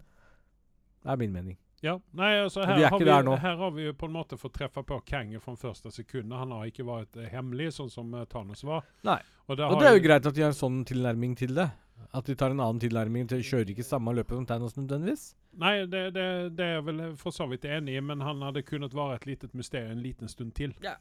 Det 1.03 1.13
er 1.13 1.19
min 1.21 1.33
mening. 1.33 1.57
Ja, 1.81 1.93
nei, 2.11 2.33
altså 2.41 2.65
her, 2.67 2.75
har 2.91 2.99
vi, 2.99 3.35
her 3.39 3.55
har 3.55 3.69
vi 3.71 3.85
jo 3.85 3.93
på 3.95 4.09
en 4.09 4.15
måte 4.17 4.35
fått 4.37 4.57
treffe 4.57 4.81
på 4.83 4.97
Kang 5.07 5.31
fra 5.39 5.53
første 5.55 5.91
sekund. 5.95 6.33
Han 6.35 6.51
har 6.51 6.67
ikke 6.67 6.83
vært 6.83 7.15
uh, 7.15 7.23
hemmelig, 7.31 7.69
sånn 7.77 7.91
som 7.93 8.11
uh, 8.11 8.25
Thanos 8.27 8.65
var. 8.67 8.83
Nei. 9.07 9.21
Og, 9.47 9.55
det, 9.55 9.63
og 9.63 9.79
det 9.79 9.87
er 9.87 9.95
jo 9.95 10.01
greit 10.03 10.27
at 10.27 10.35
de 10.35 10.43
har 10.43 10.51
en 10.51 10.57
sånn 10.59 10.81
tilnærming 10.89 11.37
til 11.39 11.55
det. 11.55 11.69
At 12.15 12.27
de 12.27 12.35
tar 12.35 12.51
en 12.51 12.59
annen 12.59 12.81
tilnærming 12.83 13.29
til 13.31 13.43
kjører 13.45 13.71
ikke 13.71 13.85
samme 13.87 14.11
løpet 14.17 14.35
som 14.35 14.49
Thanos 14.49 14.75
nødvendigvis. 14.75 15.23
Nei, 15.59 15.73
det, 15.91 16.03
det, 16.15 16.25
det 16.57 16.65
er 16.65 16.75
jeg 16.77 16.85
vel 16.89 17.01
for 17.19 17.35
så 17.35 17.47
vidt 17.49 17.67
enig 17.67 17.95
i, 17.95 18.03
men 18.03 18.23
han 18.27 18.43
hadde 18.43 18.63
kunnet 18.67 18.95
være 18.95 19.17
et 19.19 19.29
lite 19.29 19.49
mysterium 19.55 19.95
en 19.95 20.03
liten 20.03 20.31
stund 20.31 20.53
til. 20.59 20.75
Ja. 20.83 20.97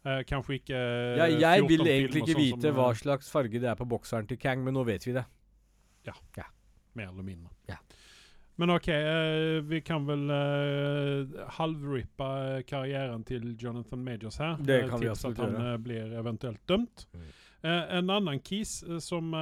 Uh, 0.00 0.22
kanskje 0.24 0.56
ikke 0.56 0.76
uh, 0.80 1.18
ja, 1.18 1.26
Jeg 1.28 1.66
vil 1.68 1.82
egentlig 1.84 2.22
ikke 2.22 2.32
sånn 2.32 2.40
vite 2.40 2.68
som, 2.70 2.76
hva 2.78 2.86
eh, 2.88 2.98
slags 3.02 3.26
farge 3.28 3.60
det 3.60 3.68
er 3.68 3.76
på 3.76 3.84
bokseren 3.84 4.28
til 4.30 4.38
Kang, 4.40 4.62
men 4.64 4.72
nå 4.72 4.84
vet 4.88 5.04
vi 5.04 5.12
det. 5.12 5.26
Ja. 6.08 6.14
ja. 6.38 6.46
Mer 6.96 7.10
eller 7.10 7.26
mindre. 7.26 7.50
Ja. 7.68 7.76
Men 8.56 8.72
OK, 8.72 8.88
uh, 8.88 9.58
vi 9.68 9.82
kan 9.84 10.06
vel 10.08 10.24
halvrippe 11.58 12.28
karrieren 12.68 13.26
til 13.28 13.52
Jonathan 13.60 14.00
Majors 14.04 14.40
her. 14.40 14.56
Det 14.64 14.86
kan 14.88 15.02
vi 15.02 15.10
absolutt 15.12 15.42
gjøre. 15.42 15.52
At 15.52 15.68
han 15.68 15.84
blir 15.84 16.14
eventuelt 16.20 16.62
dømt. 16.68 17.06
Mm. 17.12 17.28
en 17.68 18.10
annen 18.10 18.38
kis 18.40 18.78
som 19.04 19.34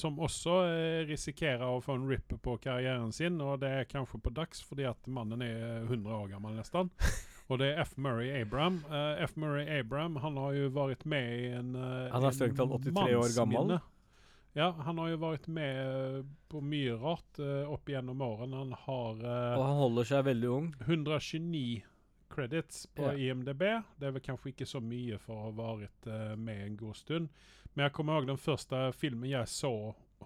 som 0.00 0.20
også 0.22 0.54
risikerer 1.08 1.66
å 1.66 1.80
få 1.82 1.98
en 1.98 2.06
rip 2.08 2.32
på 2.40 2.54
karrieren 2.62 3.12
sin, 3.12 3.40
og 3.42 3.58
det 3.60 3.72
er 3.74 3.88
kanskje 3.90 4.20
på 4.22 4.32
dags 4.32 4.62
fordi 4.64 4.86
at 4.88 5.10
mannen 5.10 5.42
er 5.44 5.82
100 5.82 6.14
år 6.14 6.30
gammel 6.32 6.56
nesten. 6.56 6.88
Og 7.50 7.58
det 7.58 7.72
er 7.72 7.80
F. 7.82 7.96
Murray 7.98 8.30
Abram. 8.40 8.80
Uh, 8.86 9.18
F. 9.24 9.34
Murray 9.36 9.66
Abram 9.80 10.16
han 10.22 10.38
har 10.38 10.54
jo 10.54 10.68
vært 10.74 11.02
med 11.08 11.30
i 11.34 11.48
en 11.58 11.72
uh, 11.74 12.10
Han 12.14 12.26
er 12.28 12.36
strengt 12.36 12.60
tatt 12.60 12.76
83 12.86 13.16
år 13.18 13.32
gammel. 13.34 13.78
Ja, 14.54 14.72
han 14.82 14.98
har 14.98 15.12
jo 15.12 15.18
vært 15.22 15.46
med 15.50 15.78
uh, 15.82 16.20
på 16.50 16.62
mye 16.62 16.94
rart 16.98 17.40
uh, 17.42 17.70
opp 17.70 17.90
gjennom 17.90 18.22
årene. 18.22 18.62
Han 18.62 18.76
har 18.86 19.24
Og 19.58 19.64
han 19.66 19.80
holder 19.82 20.10
seg 20.12 20.28
veldig 20.30 20.52
ung. 20.54 20.68
129 20.86 21.80
credits 22.30 22.84
på 22.94 23.08
yeah. 23.08 23.18
IMDb. 23.34 23.64
Det 23.98 24.06
er 24.06 24.14
vel 24.14 24.22
kanskje 24.22 24.52
ikke 24.52 24.68
så 24.70 24.78
mye 24.82 25.18
for 25.18 25.34
å 25.34 25.48
ha 25.48 25.72
vært 25.74 26.06
med 26.38 26.62
en 26.68 26.76
god 26.78 26.98
stund. 26.98 27.32
Men 27.74 27.88
jeg 27.88 27.94
kommer 27.96 28.14
ihåg 28.14 28.30
den 28.30 28.38
første 28.38 28.84
filmen 28.94 29.30
jeg 29.32 29.50
så 29.50 29.74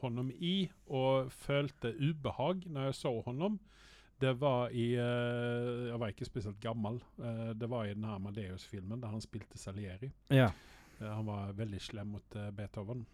honom 0.02 0.28
i, 0.36 0.68
og 0.92 1.32
følte 1.32 1.94
ubehag 1.96 2.66
når 2.68 2.90
jeg 2.90 2.98
så 2.98 3.14
honom 3.24 3.56
Det 4.20 4.32
var 4.40 4.70
i 4.70 4.92
eh, 4.94 5.88
Jeg 5.90 5.98
var 6.00 6.12
ikke 6.12 6.24
spesielt 6.28 6.60
gammel. 6.62 7.00
Eh, 7.18 7.50
det 7.58 7.68
var 7.68 7.84
i 7.88 7.94
den 7.94 8.04
her 8.06 8.14
Amadeus-filmen 8.20 9.00
der 9.02 9.08
han 9.12 9.20
spilte 9.24 9.58
Salieri. 9.58 10.12
Ja. 10.30 10.50
Eh, 11.00 11.08
han 11.10 11.26
var 11.26 11.52
veldig 11.58 11.80
slem 11.82 12.14
mot 12.14 12.36
Beethoven. 12.54 13.04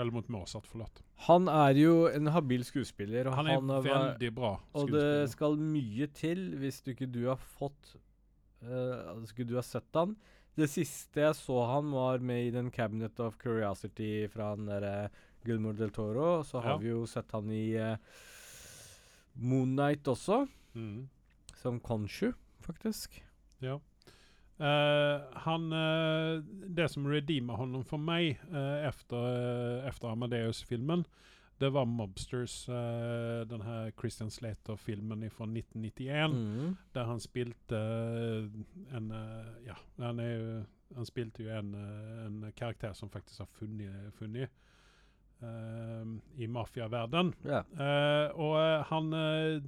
Eller 0.00 0.12
mot 0.16 0.28
Mozart, 0.32 0.64
forlatt. 0.66 1.02
Han 1.26 1.48
er 1.52 1.74
jo 1.76 2.06
en 2.08 2.30
habil 2.32 2.62
skuespiller, 2.64 3.26
og 3.28 3.34
Han 3.36 3.46
han, 3.50 3.70
er 3.70 3.82
var- 3.82 3.82
veldig 4.14 4.30
bra 4.34 4.54
skuespiller. 4.56 4.80
Og 4.80 5.24
det 5.24 5.30
skal 5.34 5.56
mye 5.60 6.06
til 6.16 6.46
hvis 6.56 6.80
du 6.86 6.92
ikke 6.94 7.10
du 7.12 7.26
har 7.28 7.36
fått 7.36 7.96
uh, 8.64 9.20
Skulle 9.28 9.48
du 9.50 9.54
har 9.58 9.66
sett 9.66 9.92
han. 9.94 10.16
Det 10.56 10.70
siste 10.72 11.20
jeg 11.20 11.34
så 11.36 11.58
han, 11.68 11.92
var 11.92 12.18
med 12.18 12.46
i 12.46 12.50
den 12.54 12.70
'Cabinet 12.70 13.20
of 13.20 13.36
Curiosity' 13.38 14.28
fra 14.32 14.50
han 14.54 14.64
derre 14.66 15.10
Gilmore 15.44 15.76
del 15.76 15.90
Toro. 15.90 16.42
Så 16.44 16.60
har 16.60 16.70
Ja. 16.72 16.76
vi 16.78 16.88
jo 16.88 17.04
sett 17.06 17.30
han 17.32 17.50
i 17.50 17.76
uh, 17.76 17.96
Moonnight 19.40 20.08
også, 20.08 20.46
Mm. 20.74 21.08
som 21.56 21.80
Konshu, 21.80 22.32
faktisk. 22.60 23.24
Ja. 23.62 23.78
Uh, 24.60 25.24
han, 25.40 25.72
uh, 25.72 26.44
det 26.76 26.90
som 26.92 27.06
redeemer 27.08 27.56
honom 27.56 27.84
for 27.84 27.96
meg 27.98 28.36
uh, 28.52 28.84
efter, 28.88 29.86
efter 29.88 30.08
Amadeus-filmen, 30.12 31.06
det 31.60 31.68
var 31.74 31.84
Mobsters, 31.84 32.64
den 33.50 33.60
her 33.60 33.90
Christian 33.98 34.30
Slater-filmen 34.30 35.26
fra 35.30 35.44
1991, 35.44 36.32
Mm. 36.32 36.76
der 36.94 37.04
han 37.04 37.20
spilte 37.20 37.76
en 38.96 39.10
Ja, 39.66 39.74
han, 39.98 40.18
er 40.20 40.64
han 40.96 41.04
spilte 41.06 41.42
jo 41.44 41.50
en, 41.58 41.74
en 42.26 42.52
karakter 42.56 42.92
som 42.92 43.10
faktisk 43.10 43.38
har 43.38 43.48
funnet, 43.52 44.12
funnet 44.16 44.48
i 46.36 46.46
mafiaverdenen. 46.46 47.34
Yeah. 47.44 47.64
Eh, 47.76 48.26
og 48.36 48.56
eh, 48.60 48.82
han 48.90 49.12
eh, 49.16 49.62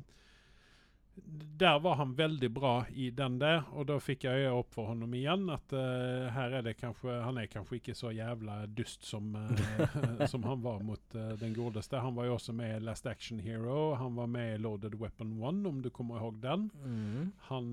Der 1.63 1.79
var 1.79 1.95
han 1.95 2.15
veldig 2.15 2.49
bra 2.51 2.87
i 2.89 3.11
den 3.11 3.37
der, 3.39 3.63
og 3.77 3.85
da 3.87 3.99
fikk 4.01 4.25
jeg 4.25 4.47
øye 4.47 4.53
opp 4.57 4.73
for 4.75 4.89
honom 4.91 5.13
igjen 5.15 5.45
at 5.53 5.75
uh, 5.77 6.31
her 6.33 6.57
er 6.59 6.65
det 6.65 6.73
kanskje 6.81 7.19
Han 7.23 7.37
er 7.39 7.51
kanskje 7.53 7.77
ikke 7.79 7.95
så 7.95 8.11
jævla 8.17 8.63
dust 8.73 9.05
som, 9.07 9.29
uh, 9.37 10.25
som 10.33 10.43
han 10.49 10.63
var 10.65 10.81
mot 10.83 11.15
uh, 11.15 11.35
den 11.39 11.53
godeste. 11.55 12.01
Han 12.01 12.17
var 12.17 12.27
jo 12.31 12.39
også 12.39 12.55
med 12.57 12.79
i 12.79 12.81
Last 12.87 13.07
Action 13.07 13.43
Hero. 13.45 13.93
Han 14.01 14.17
var 14.17 14.31
med 14.33 14.55
i 14.55 14.63
Loaded 14.65 14.97
Weapon 15.01 15.37
1, 15.37 15.61
om 15.69 15.83
du 15.85 15.91
kommer 15.91 16.19
ihåg 16.19 16.41
den. 16.43 16.67
Mm. 16.83 17.31
Han, 17.51 17.71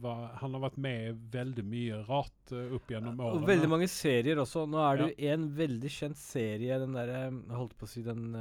var, 0.00 0.24
han 0.40 0.56
har 0.56 0.64
vært 0.64 0.80
med 0.80 1.04
i 1.04 1.14
veldig 1.36 1.66
mye 1.68 2.00
rart 2.08 2.56
opp 2.56 2.90
gjennom 2.90 3.20
årene. 3.20 3.44
Og 3.44 3.52
veldig 3.52 3.70
mange 3.70 3.90
serier 3.92 4.40
også. 4.42 4.64
Nå 4.66 4.80
er 4.86 4.98
det 4.98 5.10
jo 5.12 5.30
en 5.36 5.46
veldig 5.60 5.92
kjent 5.92 6.18
serie, 6.18 6.80
den 6.82 6.96
derre 6.96 7.28
holdt 7.52 7.76
på 7.78 7.86
å 7.86 7.92
si 7.92 8.02
den 8.06 8.32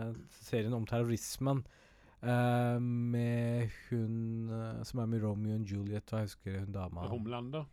serien 0.42 0.74
om 0.78 0.88
terrorismen. 0.90 1.64
Eh, 2.24 2.80
med 2.80 3.70
hun 3.90 4.50
eh, 4.52 4.84
som 4.88 5.00
er 5.04 5.10
med 5.12 5.24
Romeo 5.24 5.56
og 5.60 5.66
Juliet, 5.72 6.06
hva 6.12 6.24
husker 6.26 6.60
hun 6.62 6.72
dama 6.76 7.08
Homelander. 7.12 7.66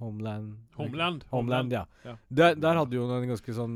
Homeland. 0.00 0.54
Homeland. 0.78 1.24
Homeland, 1.30 1.72
ja. 1.76 1.84
Ja. 2.06 2.14
Der, 2.32 2.54
der 2.56 2.78
hadde 2.80 2.96
jo 2.96 3.04
en 3.12 3.28
ganske 3.28 3.52
sånn 3.52 3.74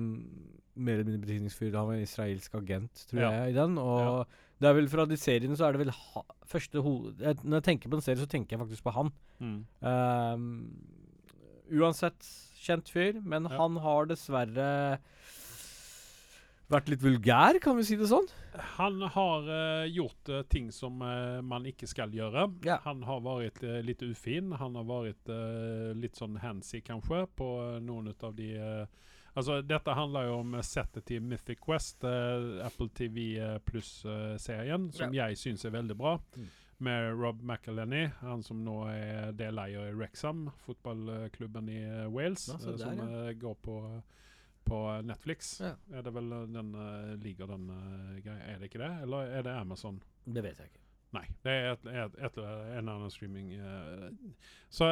mer 0.74 0.96
eller 0.96 1.04
mindre 1.06 1.20
betydningsfull 1.26 1.74
Han 1.76 1.86
var 1.90 1.94
en 1.98 2.06
israelsk 2.06 2.54
agent, 2.58 3.04
tror 3.10 3.20
Ja. 3.20 3.30
jeg, 3.44 3.52
i 3.52 3.58
den. 3.58 3.76
Og 3.78 4.24
det 4.58 4.68
er 4.70 4.74
vel 4.78 4.88
fra 4.88 5.04
de 5.06 5.16
seriene 5.20 5.54
så 5.58 5.66
er 5.68 5.72
det 5.76 5.82
vel 5.84 5.92
ha, 5.92 6.22
første 6.48 6.80
ho 6.82 6.94
Når 7.20 7.58
jeg 7.60 7.66
tenker 7.68 7.92
på 7.92 7.98
en 8.00 8.02
serie, 8.06 8.18
så 8.22 8.26
tenker 8.30 8.56
jeg 8.56 8.62
faktisk 8.64 8.82
på 8.88 8.94
han. 8.96 9.12
Mm. 9.38 9.60
Um, 9.84 10.48
uansett 11.74 12.24
kjent 12.64 12.88
fyr, 12.88 13.20
men 13.22 13.44
Ja. 13.44 13.56
han 13.60 13.76
har 13.84 14.06
dessverre 14.08 14.98
vært 16.74 16.90
litt 16.92 17.04
vulgær, 17.04 17.58
kan 17.62 17.76
vi 17.78 17.84
si 17.86 17.96
det 17.98 18.08
sånn? 18.10 18.26
Han 18.76 19.02
har 19.14 19.48
uh, 19.48 19.84
gjort 19.90 20.30
uh, 20.30 20.42
ting 20.50 20.70
som 20.74 21.00
uh, 21.02 21.40
man 21.42 21.66
ikke 21.66 21.88
skal 21.90 22.12
gjøre. 22.14 22.46
Ja. 22.66 22.80
Han 22.86 23.02
har 23.06 23.22
vært 23.24 23.62
litt 23.86 24.02
ufin. 24.02 24.52
Han 24.60 24.78
har 24.78 24.86
vært 24.88 25.32
litt 25.98 26.18
sånn 26.18 26.38
handsy, 26.42 26.82
kanskje, 26.84 27.24
på 27.38 27.48
noen 27.82 28.12
av 28.14 28.36
de 28.36 28.52
Altså, 29.34 29.56
dette 29.66 29.90
handler 29.90 30.28
jo 30.28 30.34
om 30.44 30.52
settet 30.62 31.08
til 31.08 31.24
Mythic 31.26 31.58
Quest, 31.64 32.04
Apple 32.06 32.86
TV 32.94 33.34
pluss-serien, 33.66 34.84
som 34.94 35.10
jeg 35.16 35.40
syns 35.40 35.66
er 35.66 35.74
veldig 35.74 35.96
bra. 35.98 36.12
Mm. 36.38 36.44
Med 36.86 37.18
Rob 37.18 37.42
McElhenney, 37.42 38.12
han 38.20 38.44
som 38.46 38.60
nå 38.62 38.76
er 38.92 39.32
deleier 39.34 39.90
i 39.90 39.96
Wrexham, 39.98 40.44
fotballklubben 40.68 41.66
i 41.66 41.80
Wales, 42.14 42.46
Ja, 42.52 42.60
der, 42.62 42.78
som 42.78 43.02
ja. 43.02 43.34
går 43.42 43.58
på 43.66 43.80
på 44.64 45.00
Netflix. 45.02 45.60
Ja. 45.60 45.74
Er 45.92 46.02
det 46.02 46.12
vel 46.14 46.32
eh, 46.32 46.46
den 46.54 46.74
uh, 46.74 47.14
ligger 47.20 47.46
den 47.46 47.68
uh, 47.70 48.16
greia 48.24 48.54
Er 48.54 48.58
det 48.58 48.70
ikke 48.70 48.82
det? 48.82 48.92
Eller 49.02 49.36
er 49.38 49.46
det 49.46 49.52
Amazon? 49.58 50.00
Det 50.24 50.42
vet 50.44 50.58
jeg 50.58 50.72
ikke. 50.72 50.80
Nei, 51.14 51.28
det 51.44 51.52
er 51.52 51.68
et, 51.70 51.84
et, 51.86 52.14
et, 52.26 52.38
en 52.74 52.88
annen 52.90 53.10
streaming. 53.12 53.52
Så 54.66 54.88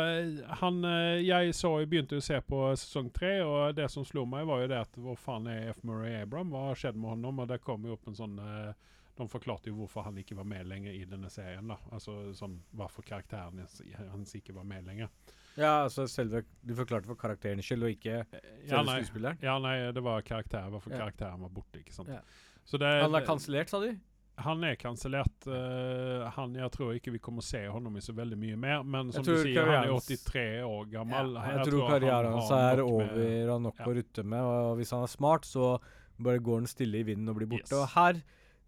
han 0.61 0.77
Jeg 1.19 1.55
så 1.59 1.73
begynte 1.83 2.21
å 2.21 2.23
se 2.23 2.39
på 2.47 2.61
sesong 2.79 3.09
tre, 3.11 3.33
og 3.43 3.75
det 3.75 3.89
som 3.91 4.07
slo 4.07 4.23
meg, 4.31 4.47
var 4.47 4.63
jo 4.63 4.69
det 4.71 4.79
at 4.85 5.01
hvor 5.03 5.19
faen 5.19 5.49
er 5.51 5.73
F. 5.73 5.81
Murray 5.83 6.21
Abram? 6.21 6.55
Hva 6.55 6.69
har 6.69 6.79
skjedd 6.79 6.95
med 6.95 7.17
honom? 7.17 7.43
Og 7.43 7.51
det 7.51 7.59
kom 7.67 7.89
jo 7.89 7.97
opp 7.97 8.07
en 8.07 8.21
sånn 8.21 8.39
De 8.39 9.27
forklarte 9.35 9.73
jo 9.73 9.81
hvorfor 9.81 10.07
han 10.07 10.23
ikke 10.23 10.39
var 10.39 10.47
med 10.47 10.71
lenger 10.71 10.95
i 10.95 11.03
denne 11.11 11.27
serien. 11.27 11.75
da 11.75 11.81
Altså 11.91 12.31
sånn 12.39 12.61
hvorfor 12.71 13.03
karakteren 13.03 13.59
hans 14.13 14.39
ikke 14.39 14.55
var 14.55 14.69
med 14.71 14.87
lenger. 14.87 15.11
Ja, 15.59 15.85
altså 15.85 16.07
selve 16.09 16.45
Du 16.65 16.75
forklarte 16.79 17.11
for 17.11 17.19
karakterens 17.19 17.67
skyld, 17.67 17.85
og 17.85 17.93
ikke 17.97 18.23
Ja, 18.69 18.83
nei, 18.83 19.01
skuespilleren? 19.03 19.43
ja, 19.43 19.59
nei, 19.59 19.77
det 19.93 20.03
var 20.03 20.23
karakter. 20.23 20.71
Hvorfor 20.71 20.91
Ja. 20.93 21.05
karakteren 21.05 21.41
var 21.41 21.49
borte. 21.51 21.79
ikke 21.79 21.93
sant? 21.93 22.09
Ja. 22.09 22.21
Så 22.65 22.79
det, 22.79 22.89
Han 23.03 23.15
er 23.15 23.27
kansellert, 23.27 23.69
sa 23.69 23.81
de? 23.81 23.99
Han 24.39 24.65
er 24.65 24.77
kansellert. 24.77 25.47
Uh, 25.47 26.31
han, 26.31 26.55
jeg 26.55 26.71
tror 26.73 26.95
ikke 26.97 27.13
vi 27.13 27.19
kommer 27.19 27.43
å 27.43 27.45
se 27.45 27.67
honom 27.69 27.97
i 27.97 28.01
så 28.01 28.15
veldig 28.17 28.39
mye 28.39 28.57
mer. 28.57 28.83
Men 28.83 29.13
som 29.13 29.23
du 29.23 29.35
sier, 29.37 29.61
han 29.61 29.85
er 29.85 29.93
83 29.93 30.63
år 30.65 30.87
gammel. 30.91 31.35
Ja, 31.37 31.43
jeg, 31.43 31.59
jeg, 31.59 31.67
tror 31.67 31.79
tror 31.79 31.91
karrieren 31.91 32.33
hans 32.33 32.51
er 32.51 32.81
over 32.81 33.13
med- 33.13 33.49
og 33.49 33.63
nok 33.63 33.79
ja. 33.79 33.85
å 33.85 33.95
rutte 33.99 34.25
med. 34.25 34.41
Og 34.41 34.77
hvis 34.79 34.91
han 34.91 35.03
er 35.03 35.13
smart, 35.13 35.45
så 35.45 35.79
bare 36.23 36.39
går 36.39 36.63
han 36.63 36.67
stille 36.71 37.03
i 37.03 37.03
vinden 37.03 37.29
og 37.29 37.37
blir 37.37 37.51
borte. 37.51 37.69
Yes. 37.69 37.79
Og 37.79 37.89
her, 37.93 38.23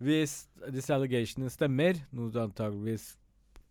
hvis 0.05 0.49
disse 0.75 0.95
allegationene 0.95 1.51
stemmer, 1.51 2.01
noe 2.13 2.31
du 2.31 2.41
antageligvis 2.43 3.15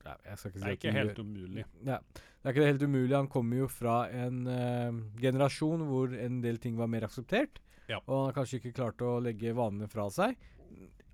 ja, 0.04 0.16
jeg 0.28 0.38
skal 0.38 0.50
ikke 0.50 0.60
si 0.60 0.64
Det 0.64 0.72
er 0.72 0.80
ikke 0.80 0.92
helt 0.98 1.20
umulig. 1.20 1.66
Ja, 1.86 1.98
det 2.44 2.50
er 2.50 2.58
ikke 2.58 2.72
helt 2.74 2.82
umulig. 2.84 3.16
Han 3.16 3.30
kommer 3.32 3.62
jo 3.62 3.70
fra 3.72 4.02
en 4.12 4.42
uh, 4.52 4.98
generasjon 5.22 5.86
hvor 5.88 6.12
en 6.12 6.42
del 6.44 6.58
ting 6.60 6.76
var 6.76 6.90
mer 6.92 7.06
akseptert. 7.08 7.62
Ja. 7.88 8.02
Og 8.02 8.12
han 8.18 8.26
har 8.26 8.36
kanskje 8.36 8.60
ikke 8.60 8.76
klart 8.82 9.04
å 9.04 9.16
legge 9.24 9.56
vanene 9.56 9.88
fra 9.88 10.10
seg. 10.12 10.36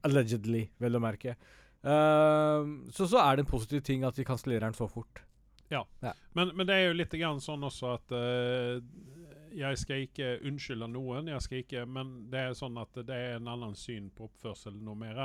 Allegedly, 0.09 0.63
vel 0.81 0.97
å 0.97 1.03
merke. 1.03 1.35
Uh, 1.85 2.89
så 2.89 3.05
så 3.05 3.21
er 3.21 3.37
det 3.37 3.45
en 3.45 3.51
positiv 3.51 3.85
ting 3.85 4.01
at 4.09 4.17
vi 4.17 4.25
kansellerer 4.25 4.65
den 4.65 4.79
så 4.79 4.89
fort. 4.89 5.21
Men, 6.33 6.55
men 6.57 6.65
det 6.65 6.79
er 6.79 6.87
jo 6.87 6.97
litt 6.97 7.13
grann 7.13 7.37
sånn 7.45 7.61
også 7.67 7.91
at 7.93 8.13
uh, 8.17 8.81
Jeg 9.53 9.77
skal 9.77 10.07
ikke 10.07 10.31
unnskylde 10.49 10.89
noen, 10.89 11.29
jeg 11.29 11.45
skal 11.45 11.61
ikke, 11.61 11.85
men 11.85 12.15
det 12.33 12.41
er 12.41 12.57
sånn 12.57 12.81
at 12.81 12.97
det 13.05 13.21
er 13.21 13.37
en 13.37 13.53
annen 13.53 13.77
syn 13.77 14.09
på 14.09 14.31
oppførsel 14.31 14.81
nå 14.81 14.97
mer. 14.97 15.21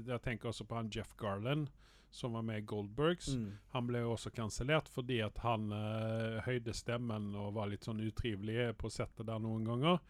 Jeg 0.00 0.24
tenker 0.24 0.48
også 0.48 0.64
på 0.64 0.80
han 0.80 0.88
Jeff 0.92 1.12
Garland, 1.20 1.68
som 2.12 2.32
var 2.32 2.42
med 2.42 2.58
i 2.58 2.66
Goldbergs. 2.68 3.28
Mm. 3.28 3.52
Han 3.72 3.86
ble 3.88 4.02
også 4.04 4.30
kansellert 4.30 4.88
fordi 4.92 5.22
at 5.24 5.38
han 5.42 5.70
uh, 5.72 6.42
høyde 6.44 6.74
stemmen 6.76 7.32
og 7.34 7.54
var 7.56 7.70
litt 7.72 7.88
sånn 7.88 8.02
utrivelig 8.04 8.74
på 8.76 8.90
settet 8.92 9.26
der 9.26 9.40
noen 9.40 9.64
ganger. 9.64 10.02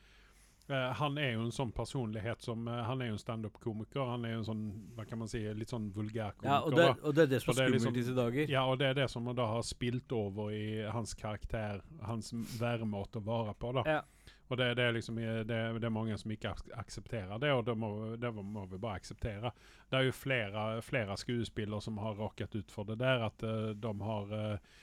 Uh, 0.71 0.91
han 0.99 1.19
er 1.19 1.33
jo 1.37 1.45
en 1.45 1.55
sånn 1.55 1.73
personlighet 1.75 2.45
som 2.45 2.69
uh, 2.71 2.85
Han 2.87 3.01
er 3.03 3.11
jo 3.11 3.17
en 3.17 3.23
standup-komiker. 3.23 4.03
Han 4.07 4.27
er 4.27 4.37
jo 4.37 4.43
en 4.43 4.47
sånn 4.47 4.65
hva 4.97 5.07
kan 5.07 5.23
man 5.23 5.31
si, 5.31 5.41
litt 5.59 5.71
sånn 5.75 5.89
vulgær 5.95 6.35
komiker. 6.39 6.51
Ja, 6.51 6.59
og 6.67 6.77
det, 6.79 6.89
og 7.03 7.17
det 7.19 7.25
er 7.25 7.33
det 7.35 7.41
som 7.43 7.53
er 7.53 7.55
er 7.55 7.71
skummelt 7.71 7.79
liksom- 7.79 7.97
disse 8.01 8.17
dager. 8.19 8.51
Ja, 8.51 8.65
og 8.67 8.79
det 8.83 8.91
er 8.91 8.99
det 9.03 9.09
som 9.11 9.31
da 9.31 9.47
har 9.55 9.63
spilt 9.67 10.15
over 10.19 10.51
i 10.55 10.83
hans 10.91 11.15
karakter, 11.15 11.83
hans 12.03 12.33
væremåte 12.59 13.23
å 13.23 13.27
være 13.27 13.55
på. 13.59 13.73
da. 13.79 13.87
Ja. 13.87 14.03
Og 14.49 14.59
det, 14.59 14.75
det, 14.77 14.85
er 14.85 14.93
liksom, 14.93 15.17
det, 15.49 15.59
det 15.81 15.87
er 15.89 15.95
mange 15.95 16.17
som 16.21 16.33
ikke 16.35 16.53
ak 16.53 16.63
aksepterer 16.83 17.41
det, 17.41 17.53
og 17.57 17.65
det 17.65 17.77
må, 17.79 17.93
det 18.21 18.33
må 18.37 18.67
vi 18.69 18.81
bare 18.81 19.01
akseptere. 19.01 19.53
Det 19.89 19.99
er 19.99 20.09
jo 20.09 20.17
flere, 20.17 20.65
flere 20.85 21.17
skuespillere 21.17 21.81
som 21.81 22.01
har 22.03 22.19
råket 22.21 22.57
ut 22.59 22.73
for 22.73 22.89
det 22.89 22.99
der, 23.01 23.29
at 23.31 23.45
eh, 23.47 23.71
de 23.79 23.93
har 24.03 24.35
uh, 24.37 24.81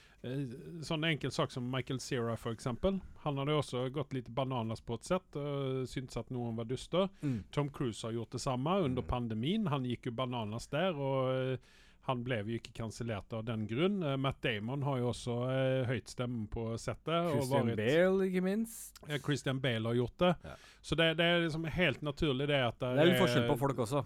Sånn 0.83 1.05
enkel 1.07 1.31
sak 1.31 1.51
som 1.51 1.69
Michael 1.71 2.01
Cera, 2.03 2.33
eksempel. 2.51 2.97
Han 3.23 3.37
hadde 3.39 3.55
også 3.55 3.85
gått 3.95 4.11
litt 4.17 4.27
bananas 4.35 4.81
på 4.83 4.97
et 4.99 5.07
sett 5.07 5.37
Uh, 5.39 5.85
syntes 5.87 6.17
at 6.19 6.31
noen 6.33 6.57
var 6.57 6.67
duster. 6.67 7.07
Mm. 7.21 7.43
Tom 7.55 7.69
Cruise 7.71 8.03
har 8.03 8.11
gjort 8.11 8.35
det 8.35 8.41
samme 8.43 8.73
under 8.83 9.05
pandemien. 9.05 9.69
Han 9.71 9.85
gikk 9.87 10.09
jo 10.09 10.15
bananas 10.17 10.67
der, 10.67 10.97
og 10.97 11.29
eh, 11.31 11.77
han 12.09 12.23
ble 12.25 12.41
jo 12.43 12.57
ikke 12.57 12.73
kansellert 12.81 13.31
av 13.37 13.45
den 13.47 13.63
grunn. 13.69 14.01
Uh, 14.03 14.15
Matt 14.19 14.41
Damon 14.45 14.83
har 14.87 14.99
jo 15.01 15.11
også 15.13 15.37
uh, 15.45 15.85
høyt 15.89 16.11
stemme 16.11 16.47
på 16.51 16.65
settet. 16.81 17.31
Christian 17.35 17.71
vært- 17.71 17.79
Bale, 17.83 18.27
ikke 18.27 18.43
minst. 18.45 18.99
Ja, 19.07 19.21
Christian 19.23 19.61
Bale 19.63 19.87
har 19.93 19.97
gjort 20.01 20.17
det. 20.25 20.33
Ja. 20.43 20.57
Så 20.81 20.95
det, 20.95 21.13
det 21.19 21.25
er 21.27 21.41
liksom 21.43 21.65
helt 21.65 22.01
naturlig 22.01 22.47
det 22.49 22.59
at 22.63 22.79
Det 22.79 22.91
er 22.97 23.09
litt 23.11 23.19
forskjell 23.19 23.47
på 23.49 23.57
folk 23.59 23.81
også. 23.85 24.03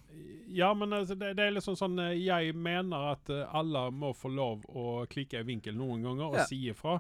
Ja, 0.54 0.74
men 0.78 0.94
altså, 0.94 1.16
det, 1.18 1.34
det 1.38 1.48
er 1.48 1.54
liksom 1.56 1.76
sånn 1.80 1.98
eh, 2.02 2.16
Jeg 2.20 2.54
mener 2.58 3.12
at 3.14 3.30
eh, 3.34 3.46
alle 3.56 3.88
må 3.94 4.12
få 4.18 4.30
lov 4.34 4.66
å 4.70 5.04
klikke 5.10 5.42
i 5.42 5.48
vinkel 5.48 5.78
noen 5.78 6.04
ganger 6.06 6.28
og 6.32 6.40
Ja. 6.42 6.48
si 6.50 6.60
ifra 6.70 7.00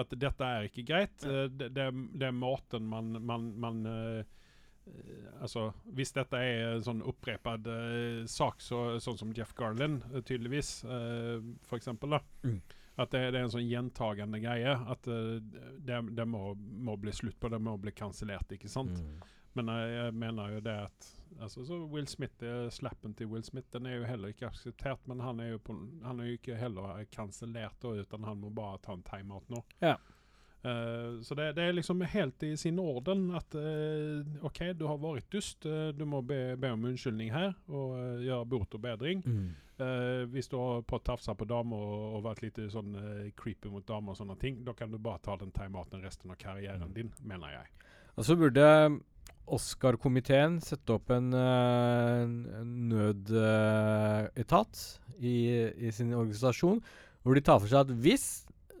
at 0.00 0.14
dette 0.16 0.46
er 0.48 0.68
ikke 0.70 0.84
greit. 0.88 1.24
Ja. 1.26 1.46
Det, 1.52 1.68
det, 1.76 1.88
det 2.16 2.28
er 2.30 2.32
måten 2.36 2.86
man, 2.88 3.12
man, 3.26 3.50
man 3.60 3.82
eh, 3.86 4.20
eh, 4.22 4.38
altså, 5.40 5.72
Hvis 5.96 6.14
dette 6.16 6.38
er 6.38 6.76
en 6.76 6.84
sånn 6.84 7.02
opprepet 7.06 7.68
uh, 7.68 8.22
sak, 8.30 8.62
så, 8.62 8.82
sånn 9.02 9.18
som 9.20 9.34
Jeff 9.36 9.54
Garlin 9.58 10.00
eh, 10.12 10.20
tydeligvis, 10.20 10.82
uh, 10.84 11.42
da. 12.02 12.22
Mm. 12.42 12.60
At 13.00 13.12
det, 13.14 13.22
det 13.32 13.40
er 13.40 13.46
en 13.46 13.54
sånn 13.54 13.68
gjentagende 13.68 14.42
greie. 14.42 14.74
At 14.74 15.08
uh, 15.08 15.38
det, 15.40 16.02
det 16.12 16.26
må, 16.28 16.52
må 16.56 16.96
bli 17.00 17.14
slutt 17.14 17.38
på 17.40 17.52
det, 17.52 17.62
må 17.62 17.76
bli 17.80 17.94
kansellert, 17.96 18.52
ikke 18.52 18.70
sant? 18.70 18.98
Mm. 18.98 19.22
Men 19.58 19.68
jeg, 19.68 19.90
jeg 19.96 20.14
mener 20.16 20.54
jo 20.54 20.62
det 20.64 20.76
at 20.86 21.08
altså, 21.40 21.64
så 21.64 21.78
Will 21.92 22.06
Smith, 22.08 22.44
eh, 22.44 22.70
slappen 22.72 23.14
til 23.14 23.28
Will 23.28 23.44
Smith 23.44 23.68
den 23.72 23.86
er 23.86 23.98
jo 23.98 24.08
heller 24.08 24.32
ikke 24.32 24.48
akseptert, 24.48 25.04
men 25.08 25.20
han 25.20 25.40
er 25.40 25.52
jo, 25.52 25.58
på, 25.58 25.76
han 26.04 26.20
er 26.20 26.30
jo 26.30 26.38
ikke 26.38 26.56
heller 26.56 27.04
kansellert, 27.12 27.84
utan 27.84 28.24
han 28.24 28.40
må 28.40 28.50
bare 28.50 28.80
ta 28.84 28.96
en 28.96 29.04
timeout 29.06 29.48
nå. 29.52 29.62
Ja. 29.84 29.96
Eh, 30.64 31.20
så 31.26 31.34
det, 31.34 31.48
det 31.56 31.64
er 31.64 31.72
liksom 31.74 32.00
helt 32.06 32.42
i 32.46 32.52
sin 32.56 32.78
orden 32.78 33.32
at 33.34 33.54
uh, 33.58 34.22
OK, 34.46 34.60
du 34.78 34.86
har 34.86 35.00
vært 35.02 35.26
dust, 35.34 35.66
Uh, 35.66 35.90
du 35.90 36.04
må 36.06 36.20
be, 36.22 36.54
be 36.56 36.70
om 36.70 36.84
unnskyldning 36.86 37.32
her 37.34 37.52
og 37.68 38.22
gjøre 38.22 38.46
bot 38.46 38.74
og 38.78 38.82
bedring. 38.82 39.22
Mm. 39.26 39.52
Hvis 40.30 40.46
du 40.46 40.54
har 40.60 40.84
tafsa 41.02 41.32
på 41.34 41.46
damer 41.50 41.76
og, 41.80 42.02
og 42.14 42.20
vært 42.28 42.42
litt 42.44 42.58
sånn 42.70 42.92
creepy 43.34 43.70
mot 43.72 43.82
damer 43.88 44.12
og 44.12 44.18
sånne 44.20 44.36
ting, 44.38 44.60
da 44.62 44.72
kan 44.78 44.92
du 44.92 44.98
bare 45.02 45.18
ta 45.24 45.34
den 45.40 45.50
timeouten 45.50 46.04
resten 46.04 46.30
av 46.30 46.36
karrieren 46.38 46.84
Mm. 46.86 46.92
din, 46.94 47.10
mener 47.26 47.50
jeg. 47.50 47.66
Og 48.14 48.24
så 48.28 48.36
burde 48.38 49.00
Oscar-komiteen 49.50 50.60
sette 50.62 50.94
opp 50.94 51.10
en, 51.10 51.32
uh, 51.34 52.28
nødetat 52.92 54.82
i, 55.18 55.34
i 55.86 55.90
sin 55.90 56.12
organisasjon, 56.14 56.78
hvor 57.22 57.34
de 57.34 57.42
tar 57.42 57.58
for 57.58 57.70
seg 57.70 57.80
at 57.86 57.92
hvis 58.04 58.26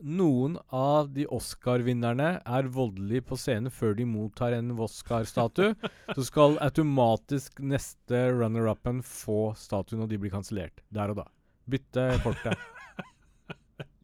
noen 0.02 0.58
av 0.74 1.12
de 1.14 1.26
Oscar-vinnerne 1.32 2.34
er 2.42 2.70
voldelige 2.74 3.24
på 3.30 3.38
scenen 3.40 3.72
før 3.72 3.96
de 3.98 4.06
mottar 4.08 4.56
en 4.56 4.74
Oscar-statue, 4.74 5.74
så 6.12 6.26
skal 6.26 6.58
automatisk 6.64 7.62
neste 7.62 8.26
runner-upen 8.34 9.02
få 9.06 9.52
statuen, 9.58 10.04
og 10.04 10.12
de 10.12 10.20
blir 10.20 10.34
kansellert 10.34 10.84
der 10.90 11.14
og 11.14 11.22
da. 11.22 11.28
Bytte 11.70 12.10
kortet. 12.24 12.58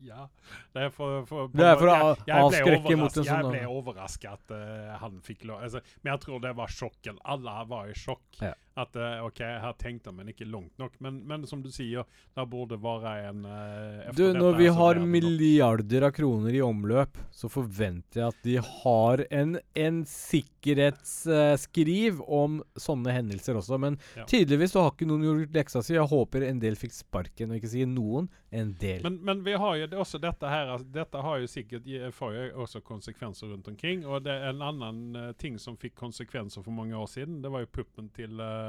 Ja. 0.09 0.29
Det 0.73 0.85
er 0.87 0.91
for, 0.95 1.25
for, 1.27 1.49
Det 1.53 1.65
er 1.67 1.77
for 1.79 1.91
å 1.91 2.13
avskrekke 2.39 2.95
mot 2.97 3.11
en 3.11 3.27
sånn 3.27 3.27
Jeg 3.29 3.49
ble 3.51 3.63
overraska 3.73 4.37
at 4.37 4.55
uh, 4.55 4.95
han 5.03 5.19
fikk 5.25 5.43
lov 5.49 5.65
altså, 5.67 5.83
Men 6.03 6.13
jeg 6.15 6.23
tror 6.25 6.43
det 6.45 6.53
var 6.59 6.73
sjokken. 6.73 7.19
Alle 7.29 7.57
var 7.69 7.91
i 7.91 7.97
sjokk. 7.99 8.25
Ja. 8.41 8.55
At 8.79 8.95
jeg 8.95 9.23
OK, 9.27 9.41
tenkt 9.81 10.05
det, 10.07 10.13
men 10.15 10.29
ikke 10.31 10.47
langt 10.47 10.71
nok. 10.79 10.93
Men, 11.03 11.17
men 11.27 11.43
som 11.51 11.63
du 11.65 11.71
sier, 11.75 12.05
det 12.37 12.45
burde 12.51 12.79
være 12.81 13.29
en 13.31 13.45
uh, 13.45 14.13
Du, 14.17 14.33
når 14.37 14.57
vi 14.59 14.67
har 14.75 14.95
milliarder 15.03 16.03
av 16.07 16.13
kroner 16.17 16.53
i 16.55 16.61
omløp, 16.63 17.19
så 17.35 17.49
forventer 17.51 18.21
jeg 18.21 18.29
at 18.29 18.43
de 18.47 18.57
har 18.63 19.25
en, 19.35 19.59
en 19.75 20.05
sikkerhetsskriv 20.09 22.21
om 22.23 22.63
sånne 22.79 23.13
hendelser 23.17 23.55
også. 23.59 23.79
Men 23.83 23.99
Ja. 24.17 24.25
tydeligvis 24.31 24.73
så 24.73 24.81
har 24.85 24.91
ikke 24.95 25.07
noen 25.11 25.23
gjort 25.27 25.55
leksa 25.59 25.79
si. 25.83 25.95
Jeg 25.97 26.07
håper 26.13 26.41
en 26.47 26.61
del 26.63 26.77
fikk 26.79 26.93
sparken, 26.95 27.51
og 27.51 27.57
ikke 27.59 27.75
sier 27.75 27.89
noen, 27.91 28.29
en 28.51 28.71
del. 28.81 29.03
Men, 29.05 29.19
men 29.25 29.43
vi 29.45 29.53
har 29.61 29.77
jo 29.77 29.87
også 30.01 30.19
dette 30.23 30.49
her 30.49 30.67
altså, 30.73 30.87
Dette 30.95 31.21
har 31.21 31.39
jo 31.43 31.47
sikkert 31.51 31.83
får 32.17 32.31
jo 32.35 32.45
også 32.65 32.81
konsekvenser 32.87 33.47
rundt 33.53 33.69
omkring. 33.69 34.07
Og 34.07 34.23
det 34.25 34.33
er 34.33 34.49
en 34.53 34.63
annen 34.65 35.17
uh, 35.17 35.33
ting 35.39 35.59
som 35.61 35.77
fikk 35.81 35.95
konsekvenser 35.99 36.63
for 36.65 36.71
mange 36.75 36.97
år 36.97 37.07
siden. 37.11 37.43
Det 37.43 37.51
var 37.53 37.61
jo 37.65 37.71
puppen 37.73 38.09
til 38.17 38.41
eh, 38.41 38.68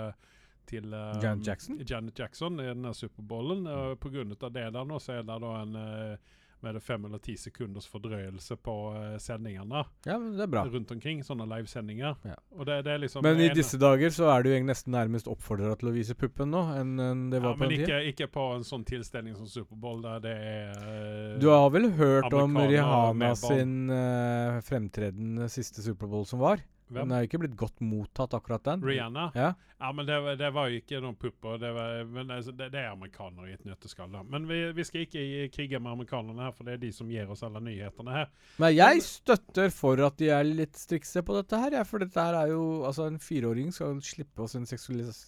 til 0.69 0.93
eh, 0.93 1.21
Janet 1.23 1.47
Jackson? 1.47 1.79
Janet 1.85 2.19
Jackson 2.19 2.59
i 2.59 2.67
denne 2.69 2.93
Superbowlen. 2.93 3.67
Uh, 3.67 4.35
av 4.41 4.51
det 4.51 4.67
der 4.75 4.85
nå 4.85 4.99
så 5.01 5.19
er 5.19 5.25
det 5.25 5.39
da 5.43 5.55
en 5.61 5.79
eh, 5.79 6.35
med 6.59 6.75
det 6.75 6.81
fem 6.83 7.05
eller 7.07 7.21
ti 7.23 7.37
sekunders 7.39 7.85
fordrøyelse 7.87 8.57
på 8.59 8.73
uh, 8.91 9.13
sendingene 9.23 9.79
ja, 10.03 10.17
men 10.19 10.33
det 10.35 10.43
er 10.43 10.49
bra. 10.51 10.65
rundt 10.67 10.89
omkring. 10.91 11.21
Sånne 11.23 11.45
livesendinger. 11.47 12.17
Ja. 12.27 12.35
Det, 12.67 12.81
det 12.83 12.97
liksom 13.05 13.23
Men 13.23 13.39
i 13.39 13.45
ene- 13.47 13.55
disse 13.55 13.79
dager 13.79 14.11
så 14.11 14.27
er 14.33 14.43
du 14.43 14.49
nesten 14.67 14.91
nærmest 14.91 15.29
oppfordra 15.31 15.77
til 15.79 15.91
å 15.91 15.93
vise 15.95 16.17
puppen 16.19 16.51
nå, 16.51 16.65
enn 16.75 16.99
en 16.99 17.21
det 17.31 17.39
ja, 17.39 17.45
var 17.45 17.55
på 17.55 17.63
Men 17.63 17.71
tida. 17.71 17.85
ikke, 17.87 18.01
ikke 18.11 18.27
på 18.33 18.49
en 18.57 18.67
sånn 18.67 18.83
tilstelning 18.89 19.37
som 19.39 19.47
Superbowl, 19.47 20.01
der 20.03 20.25
det 20.25 20.35
er 20.49 20.83
uh, 20.83 21.37
Du 21.39 21.47
har 21.53 21.71
vel 21.71 21.87
hørt 21.95 22.35
om 22.35 22.59
Rihanna 22.59 23.31
sin 23.39 23.77
uh, 23.87 24.59
fremtreden 24.67 25.47
siste 25.47 25.85
Superbowl 25.85 26.27
som 26.27 26.43
var? 26.43 26.59
Hvem? 26.89 27.03
Den 27.05 27.15
er 27.15 27.25
ikke 27.27 27.39
blitt 27.41 27.55
godt 27.57 27.81
mottatt, 27.85 28.33
akkurat 28.33 28.65
den. 28.65 28.83
Rihanna? 28.85 29.27
Ja. 29.37 29.53
Ja, 29.79 29.91
men 29.95 30.07
det, 30.09 30.17
det 30.41 30.49
var 30.55 30.67
jo 30.67 30.79
ikke 30.81 30.99
noen 31.03 31.15
pupper. 31.15 31.59
Det, 31.61 31.69
var, 31.75 32.01
men 32.09 32.33
altså, 32.35 32.51
det, 32.51 32.71
det 32.73 32.81
er 32.81 32.89
amerikanere 32.91 33.51
i 33.51 33.53
et 33.55 33.63
nøtteskall. 33.67 34.09
da. 34.11 34.23
Men 34.27 34.47
vi, 34.49 34.57
vi 34.75 34.85
skal 34.87 35.05
ikke 35.05 35.23
krige 35.55 35.79
med 35.79 35.93
amerikanerne 35.93 36.47
her, 36.47 36.55
for 36.57 36.67
det 36.67 36.75
er 36.75 36.81
de 36.83 36.91
som 36.95 37.11
gir 37.13 37.29
oss 37.31 37.45
alle 37.47 37.61
nyhetene 37.63 38.17
her. 38.17 38.33
Men 38.59 38.73
jeg 38.75 39.05
støtter 39.05 39.71
for 39.75 40.03
at 40.09 40.19
de 40.19 40.31
er 40.35 40.49
litt 40.49 40.75
strikse 40.79 41.23
på 41.23 41.37
dette 41.37 41.61
her, 41.61 41.77
ja, 41.79 41.85
For 41.87 42.03
dette 42.03 42.27
her 42.27 42.35
er 42.41 42.51
jo 42.51 42.65
Altså, 42.89 43.07
en 43.07 43.21
fireåring 43.21 43.71
skal 43.75 44.01
slippe 44.03 44.43
oss 44.43 44.57
en 44.57 44.67
seksualis 44.69 45.23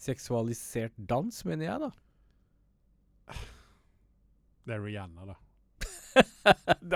seksualisert 0.00 0.96
dans, 0.96 1.44
mener 1.44 1.66
jeg, 1.66 1.90
da. 1.90 3.36
Det 4.64 4.76
er 4.76 4.82
Rihanna, 4.84 5.32
da. 5.32 5.36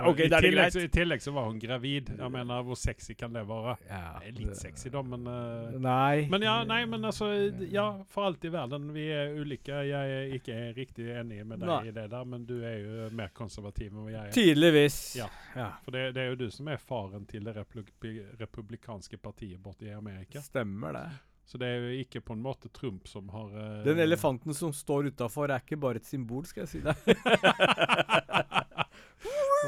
Ok, 0.06 0.20
I, 0.20 0.28
tillegg, 0.28 0.72
så- 0.72 0.80
I 0.80 0.88
tillegg 0.88 1.22
så 1.22 1.32
var 1.32 1.44
hun 1.48 1.58
gravid. 1.58 2.10
Jeg 2.18 2.30
mener, 2.32 2.62
hvor 2.66 2.78
sexy 2.78 3.14
kan 3.18 3.32
det 3.32 3.44
være? 3.48 3.76
Ja, 3.88 4.18
Det 4.20 4.28
er 4.28 4.38
litt 4.40 4.56
sexy, 4.60 4.88
da, 4.92 5.02
men 5.02 5.26
uh, 5.26 5.74
Nei. 5.80 6.26
Men 6.32 6.42
ja, 6.46 6.54
nei, 6.68 6.80
men 6.90 7.04
altså 7.04 7.28
Ja, 7.70 7.86
for 8.08 8.28
alt 8.30 8.44
i 8.44 8.52
verden. 8.54 8.88
Vi 8.94 9.06
er 9.12 9.34
ulike. 9.38 9.82
Jeg 9.88 10.16
er 10.18 10.32
ikke 10.38 10.58
riktig 10.76 11.10
enig 11.14 11.42
med 11.46 11.60
deg 11.60 11.68
Nei. 11.68 11.80
i 11.88 11.94
det 11.94 12.08
der, 12.10 12.24
men 12.24 12.46
du 12.48 12.56
er 12.62 12.78
jo 12.80 13.10
mer 13.14 13.30
konservativ 13.36 13.92
enn 13.92 14.08
jeg 14.12 14.20
er. 14.22 14.32
Tydeligvis. 14.34 14.98
Ja. 15.20 15.28
ja. 15.56 15.70
For 15.84 15.94
det, 15.94 16.08
det 16.16 16.24
er 16.24 16.32
jo 16.32 16.40
du 16.46 16.48
som 16.54 16.68
er 16.72 16.80
faren 16.82 17.26
til 17.30 17.44
det 17.46 17.56
republi 17.58 18.16
republikanske 18.40 19.18
partiet 19.22 19.60
borte 19.62 19.86
i 19.88 19.94
Amerika. 19.94 20.40
Stemmer 20.44 20.92
det. 20.98 21.06
Så 21.44 21.58
det 21.60 21.68
er 21.68 21.82
jo 21.84 21.88
ikke 22.00 22.22
på 22.24 22.32
en 22.32 22.40
måte 22.40 22.70
Trump 22.72 23.06
som 23.08 23.28
har 23.28 23.50
uh, 23.52 23.84
Den 23.84 23.98
elefanten 24.00 24.54
som 24.56 24.72
står 24.72 25.10
utafor, 25.12 25.50
er 25.52 25.60
ikke 25.60 25.76
bare 25.76 26.00
et 26.00 26.06
symbol, 26.08 26.46
skal 26.48 26.64
jeg 26.64 26.68
si 26.68 26.80
deg. 26.80 26.96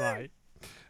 Nei. 0.01 0.27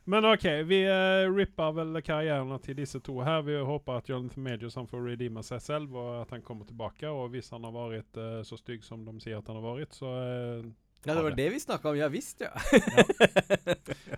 Men 0.08 0.24
OK, 0.26 0.46
vi 0.70 0.82
uh, 0.88 1.28
ripper 1.36 1.74
vel 1.76 2.00
karrieren 2.02 2.54
til 2.63 2.78
disse 2.80 3.02
to 3.04 3.17
her. 3.28 3.41
Vi 3.43 3.58
håper 3.60 4.00
at 4.00 4.08
Jonathan 4.10 4.43
Majors 4.46 4.78
han 4.80 4.88
får 4.88 5.04
redeeme 5.04 5.43
seg 5.43 5.60
selv, 5.65 5.98
og 6.00 6.22
at 6.22 6.32
han 6.32 6.41
kommer 6.48 6.63
tilbake. 6.70 7.10
Og 7.12 7.34
hvis 7.34 7.52
han 7.52 7.67
har 7.67 7.76
vært 7.76 8.20
uh, 8.22 8.39
så 8.48 8.56
stygg 8.56 8.86
som 8.88 9.04
de 9.04 9.17
sier 9.20 9.41
at 9.41 9.52
han 9.52 9.60
har 9.60 9.67
vært, 9.67 9.98
så 10.00 10.08
uh, 10.08 10.70
Ja, 11.04 11.12
det 11.13 11.24
var 11.28 11.36
det 11.36 11.50
vi 11.52 11.60
snakka 11.60 11.91
om. 11.91 12.00
Ja 12.00 12.08
visst, 12.12 12.41
ja. 12.41 12.54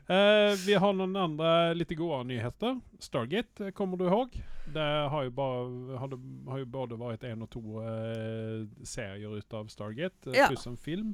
Eh, 0.09 0.55
vi 0.65 0.73
har 0.73 0.93
noen 0.97 1.13
andre 1.21 1.49
litt 1.77 1.91
gode 1.93 2.23
nyheter. 2.31 2.79
Stargate, 2.97 3.67
eh, 3.67 3.71
kommer 3.77 3.97
du 3.99 4.07
ihåg? 4.07 4.33
Det 4.73 4.85
har 5.13 5.27
jo, 5.27 5.29
bare, 5.37 5.97
har 6.01 6.09
det, 6.09 6.17
har 6.49 6.63
jo 6.63 6.65
både 6.65 6.97
vært 6.97 7.27
én 7.29 7.43
og 7.45 7.49
to 7.53 7.61
eh, 7.83 8.63
serier 8.89 9.35
ut 9.37 9.53
av 9.53 9.69
Stargate, 9.69 10.31
eh, 10.31 10.39
Ja. 10.39 10.47
pluss 10.49 10.65
en 10.65 10.79
film. 10.81 11.11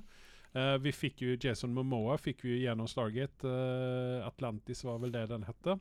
Eh, 0.56 0.76
vi 0.80 0.94
fikk 0.96 1.26
jo 1.26 1.38
Jason 1.42 1.74
Momoa 1.76 2.16
fikk 2.22 2.46
vi 2.48 2.62
gjennom 2.64 2.88
Stargate. 2.88 3.44
Uh, 3.44 4.24
Atlantis 4.28 4.86
var 4.88 5.02
vel 5.04 5.12
det 5.12 5.26
den 5.34 5.44
hette. 5.44 5.80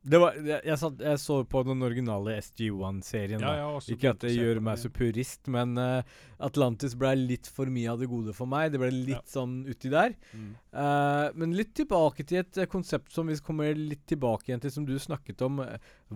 Det 0.00 0.16
var, 0.16 0.36
jeg, 0.40 0.62
jeg, 0.64 0.76
satt, 0.80 1.02
jeg 1.04 1.20
så 1.20 1.34
på 1.44 1.60
den 1.68 1.84
originale 1.84 2.38
SG1-serien. 2.40 3.42
Ja, 3.44 3.66
Ikke 3.92 4.14
at 4.14 4.22
det 4.24 4.30
gjør 4.32 4.62
meg 4.64 4.78
så 4.80 4.88
purist, 4.96 5.50
men 5.52 5.76
uh, 5.76 6.00
Atlantis 6.40 6.94
ble 6.96 7.10
litt 7.18 7.50
for 7.52 7.68
mye 7.68 7.90
av 7.92 8.00
det 8.00 8.08
gode 8.08 8.32
for 8.32 8.48
meg. 8.48 8.70
Det 8.72 8.80
ble 8.80 8.88
litt 8.94 9.18
Ja. 9.18 9.34
sånn 9.34 9.58
uti 9.68 9.92
der. 9.92 10.16
Mm. 10.32 10.48
Uh, 10.72 11.26
men 11.36 11.52
litt 11.58 11.74
tilbake 11.76 12.24
til 12.24 12.40
et 12.40 12.62
konsept 12.72 13.12
som 13.12 13.28
vi 13.28 13.36
kommer 13.44 13.76
litt 13.76 14.06
tilbake 14.08 14.48
igjen 14.48 14.64
til, 14.64 14.72
som 14.72 14.88
du 14.88 14.96
snakket 14.96 15.44
om. 15.44 15.60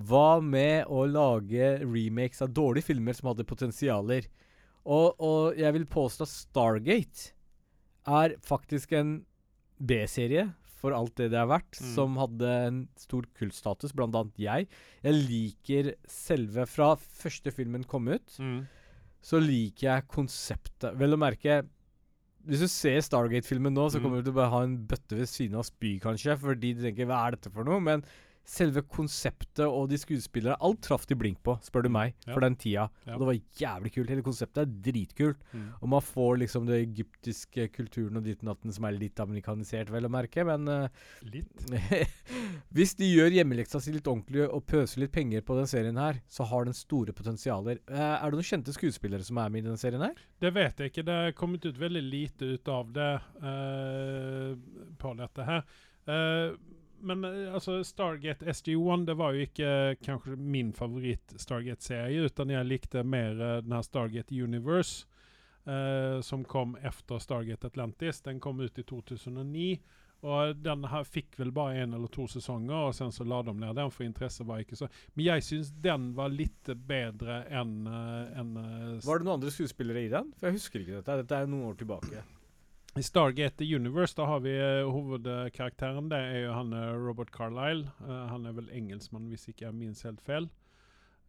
Hva 0.08 0.40
med 0.40 0.88
å 0.88 1.04
lage 1.04 1.74
remakes 1.84 2.40
av 2.40 2.56
dårlige 2.56 2.88
filmer 2.88 3.20
som 3.20 3.34
hadde 3.34 3.44
potensialer? 3.52 4.32
Og, 4.84 5.20
og 5.20 5.60
jeg 5.60 5.76
vil 5.76 5.84
påstå 5.92 6.24
at 6.24 6.32
Stargate 6.32 7.33
er 8.06 8.36
faktisk 8.44 8.92
en 8.98 9.24
B-serie 9.80 10.52
for 10.84 10.92
alt 10.92 11.14
det 11.16 11.30
det 11.32 11.38
er 11.40 11.46
verdt, 11.48 11.78
Mm. 11.80 11.94
som 11.94 12.16
hadde 12.20 12.48
en 12.66 12.88
stor 13.00 13.22
kultstatus, 13.38 13.92
blant 13.96 14.14
annet 14.14 14.36
jeg. 14.36 14.68
Jeg 15.02 15.14
liker 15.28 15.94
selve 16.06 16.66
Fra 16.68 16.94
første 16.96 17.50
filmen 17.52 17.84
kom 17.88 18.06
ut, 18.08 18.36
Mm. 18.38 18.66
så 19.22 19.40
liker 19.40 19.88
jeg 19.88 20.08
konseptet. 20.08 20.96
Vel 20.96 21.14
å 21.14 21.18
merke 21.18 21.66
Hvis 22.46 22.60
du 22.60 22.68
ser 22.68 22.98
Stargate-filmen 23.00 23.72
nå, 23.72 23.88
så 23.90 23.96
Mm. 23.96 24.02
kommer 24.02 24.16
du 24.18 24.24
til 24.24 24.32
å 24.34 24.36
bare 24.36 24.50
ha 24.50 24.62
en 24.64 24.76
bøtte 24.86 25.16
ved 25.16 25.26
siden 25.26 25.54
av 25.56 25.64
spy, 25.64 25.98
kanskje, 25.98 26.36
fordi 26.38 26.74
du 26.76 26.82
tenker 26.82 27.06
'hva 27.06 27.26
er 27.26 27.30
dette 27.30 27.50
for 27.50 27.64
noe?' 27.64 27.80
Men 27.80 28.04
selve 28.44 28.82
konseptet 28.92 29.64
og 29.64 29.88
de 29.88 29.98
skuespillere 30.00 30.56
Alt 30.64 30.82
traff 30.84 31.06
de 31.08 31.16
blink 31.18 31.40
på, 31.44 31.56
spør 31.64 31.86
du 31.86 31.90
meg, 31.92 32.14
Ja. 32.26 32.34
for 32.34 32.44
den 32.44 32.56
tida. 32.56 32.88
Ja. 33.06 33.14
Og 33.14 33.22
det 33.22 33.28
var 33.28 33.38
jævlig 33.60 33.92
kult. 33.94 34.10
Hele 34.10 34.22
konseptet 34.22 34.58
er 34.62 34.74
dritkult. 34.84 35.38
Mm. 35.52 35.68
Og 35.80 35.88
man 35.88 36.04
får 36.04 36.38
liksom 36.42 36.66
det 36.66 36.80
egyptiske 36.82 37.68
kulturen 37.72 38.16
og 38.20 38.24
ditten 38.24 38.48
datten 38.50 38.72
som 38.72 38.84
er 38.84 38.98
litt 38.98 39.20
amerikanisert, 39.20 39.90
vel 39.90 40.06
å 40.06 40.12
merke, 40.12 40.44
men 40.44 40.68
uh, 40.68 40.88
Litt. 41.22 41.48
hvis 42.76 42.94
de 43.00 43.08
gjør 43.08 43.32
hjemmeleksa 43.38 43.80
si 43.80 43.94
litt 43.94 44.06
ordentlig 44.06 44.44
og 44.48 44.64
pøser 44.66 45.04
litt 45.04 45.12
penger 45.14 45.40
på 45.42 45.56
den 45.56 45.70
serien 45.70 45.96
her, 46.00 46.20
så 46.28 46.44
har 46.50 46.68
den 46.68 46.76
store 46.76 47.12
potensialer. 47.16 47.80
Uh, 47.88 48.20
er 48.20 48.28
det 48.30 48.40
noen 48.40 48.50
kjente 48.50 48.76
skuespillere 48.76 49.24
som 49.24 49.40
er 49.40 49.48
med 49.48 49.64
i 49.64 49.68
denne 49.68 49.80
serien 49.80 50.04
her? 50.04 50.20
Det 50.40 50.52
vet 50.54 50.78
jeg 50.78 50.92
ikke. 50.92 51.06
Det 51.08 51.18
er 51.28 51.36
kommet 51.38 51.64
ut 51.64 51.80
veldig 51.80 52.04
lite 52.04 52.54
ut 52.54 52.68
av 52.68 52.92
det 52.92 53.10
uh, 53.40 54.54
på 55.00 55.16
dette 55.18 55.48
her. 55.48 55.66
Eh, 56.04 56.52
men 57.04 57.24
eh, 57.24 57.54
altså 57.54 57.78
Stargate 57.84 58.46
SG1 58.52 59.06
det 59.08 59.16
var 59.20 59.34
jo 59.34 59.46
ikke 59.46 59.72
eh, 59.90 59.96
kanskje 60.04 60.36
min 60.36 60.72
favoritt 60.76 61.34
Stargate-serie, 61.40 62.24
utan 62.28 62.52
jeg 62.54 62.68
likte 62.68 63.04
mer 63.04 63.34
denne 63.34 63.60
den 63.64 63.76
her 63.76 63.84
Stargate 63.86 64.34
Universe, 64.34 65.06
eh, 65.66 66.20
som 66.20 66.44
kom 66.44 66.76
efter 66.82 67.18
Stargate 67.22 67.66
Atlantis. 67.66 68.22
Den 68.24 68.40
kom 68.40 68.60
ut 68.60 68.78
i 68.78 68.82
2009. 68.82 69.68
Og 70.24 70.56
den 70.56 70.86
her 70.88 71.04
fikk 71.04 71.36
vel 71.36 71.50
bare 71.52 71.82
én 71.82 71.92
eller 71.92 72.08
to 72.08 72.24
sesonger, 72.30 72.86
og 72.88 72.94
sen 72.96 73.10
så 73.12 73.26
la 73.28 73.42
de 73.44 73.52
ned 73.58 73.76
den, 73.76 73.90
for 73.92 74.06
interesset 74.06 74.46
var 74.48 74.62
ikke 74.62 74.78
så 74.80 74.88
Men 75.12 75.26
jeg 75.26 75.44
syns 75.44 75.72
den 75.84 76.06
var 76.16 76.32
litt 76.32 76.70
bedre 76.88 77.42
enn 77.52 77.74
en, 77.84 78.54
eh, 78.56 79.04
Var 79.04 79.20
det 79.20 79.26
noen 79.28 79.36
andre 79.36 79.52
skuespillere 79.52 80.06
i 80.06 80.08
den? 80.14 80.32
For 80.38 80.48
jeg 80.48 80.56
husker 80.56 80.80
ikke 80.80 81.02
dette. 81.02 81.18
Dette 81.20 81.42
er 81.42 81.50
noen 81.52 81.68
år 81.68 81.76
tilbake. 81.82 82.24
I 82.96 83.02
Stargate 83.02 83.64
Universe 83.64 84.14
da 84.16 84.26
har 84.26 84.40
vi 84.40 84.52
eh, 84.54 84.86
hovedkarakteren. 84.86 86.08
Det 86.08 86.18
er 86.18 86.44
jo 86.44 86.52
han 86.54 86.72
eh, 86.72 86.92
Robert 86.94 87.32
Carlyle. 87.34 87.88
Uh, 87.98 88.28
han 88.30 88.46
er 88.46 88.54
vel 88.54 88.68
engelskmann, 88.70 89.26
hvis 89.32 89.48
ikke 89.50 89.66
jeg 89.66 89.74
minst 89.74 90.06
helt 90.06 90.22
feil. 90.22 90.46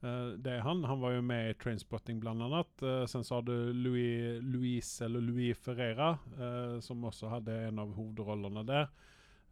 Uh, 0.06 0.36
det 0.38 0.52
er 0.54 0.62
han. 0.62 0.84
Han 0.86 1.02
var 1.02 1.16
jo 1.16 1.24
med 1.26 1.50
i 1.50 1.56
Trainspotting, 1.58 2.20
blant 2.22 2.46
annet. 2.46 2.86
Eh, 2.86 3.06
sen 3.10 3.26
så 3.26 3.40
har 3.40 3.48
du 3.48 3.56
Louis, 3.74 4.38
Louise, 4.46 5.06
eller 5.06 5.26
Louis 5.26 5.58
Ferreira, 5.58 6.12
eh, 6.38 6.78
som 6.86 7.02
også 7.10 7.34
hadde 7.34 7.58
en 7.72 7.82
av 7.82 7.98
hovedrollene 7.98 8.66
der. 8.70 8.86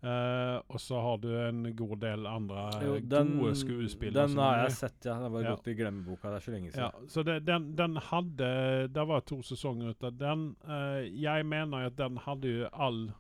Eh, 0.04 0.58
og 0.68 0.80
så 0.84 0.98
har 1.00 1.18
du 1.24 1.30
en 1.32 1.62
god 1.80 1.94
del 2.02 2.26
andre 2.28 2.64
Jo, 2.84 2.98
gode 3.00 3.54
skuespillere. 3.56 4.26
Den 4.28 4.38
har 4.42 4.58
jeg 4.66 4.74
sett, 4.76 5.06
ja. 5.08 5.14
Den 5.22 5.32
var 5.32 5.42
Ja. 5.46 5.54
gått 5.56 5.68
i 5.72 5.76
glemmeboka. 5.80 6.28
Det 6.30 6.36
er 6.36 6.44
så 6.44 6.52
lenge 6.52 6.72
Ja, 6.76 6.90
siden. 6.92 7.08
så 7.10 7.24
det, 7.24 7.46
den, 7.46 7.70
den 7.76 7.96
hadde 7.96 8.90
Det 8.92 9.06
var 9.08 9.22
to 9.22 9.38
sesonger 9.42 9.90
ut 9.94 10.04
av 10.04 10.18
den. 10.18 10.56
Uh, 10.68 11.08
jeg 11.08 11.46
mener 11.46 11.86
at 11.86 11.96
den 11.96 12.18
hadde 12.18 12.52
jo 12.52 12.68
all, 12.74 13.14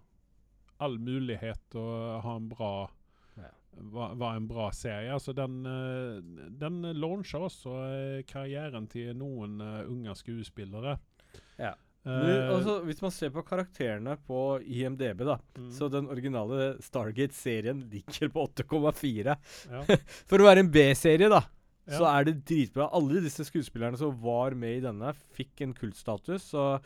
all 0.81 0.97
mulighet 0.99 1.59
til 1.71 1.79
å 1.79 2.19
ha 2.21 2.35
en 2.35 2.49
bra 2.49 2.89
Ja. 3.37 3.47
var, 3.79 4.15
var 4.15 4.35
en 4.35 4.47
bra 4.47 4.69
serie. 4.71 5.09
Altså 5.13 5.33
den, 5.33 5.65
uh, 5.65 6.19
den 6.51 6.81
launcha 6.99 7.39
også 7.39 8.25
karrieren 8.27 8.89
til 8.89 9.13
noen 9.15 9.61
unge 9.87 10.13
skuespillere. 10.15 10.97
Ja. 12.03 12.11
Eh, 12.11 12.23
Men, 12.23 12.49
altså, 12.57 12.73
hvis 12.83 13.01
man 13.01 13.11
ser 13.15 13.29
på 13.31 13.43
karakterene 13.47 14.17
på 14.27 14.39
IMDb, 14.67 15.21
da, 15.23 15.37
mm, 15.55 15.69
så 15.71 15.87
den 15.89 16.09
originale 16.11 16.73
Stargate-serien 16.83 17.85
ligger 17.91 18.27
på 18.33 18.43
8,4. 18.49 19.37
ja, 19.71 19.83
For 20.29 20.37
å 20.43 20.49
være 20.49 20.65
en 20.65 20.71
B-serie, 20.73 21.29
da, 21.31 21.39
så 21.87 22.03
er 22.11 22.25
det 22.27 22.41
dritbra. 22.47 22.89
Alle 22.95 23.21
disse 23.23 23.43
skuespillerne 23.47 23.97
som 23.99 24.11
var 24.23 24.51
med 24.55 24.77
i 24.81 24.83
denne, 24.83 25.13
fikk 25.35 25.63
en 25.63 25.73
kultstatus. 25.75 26.49
Og 26.59 26.83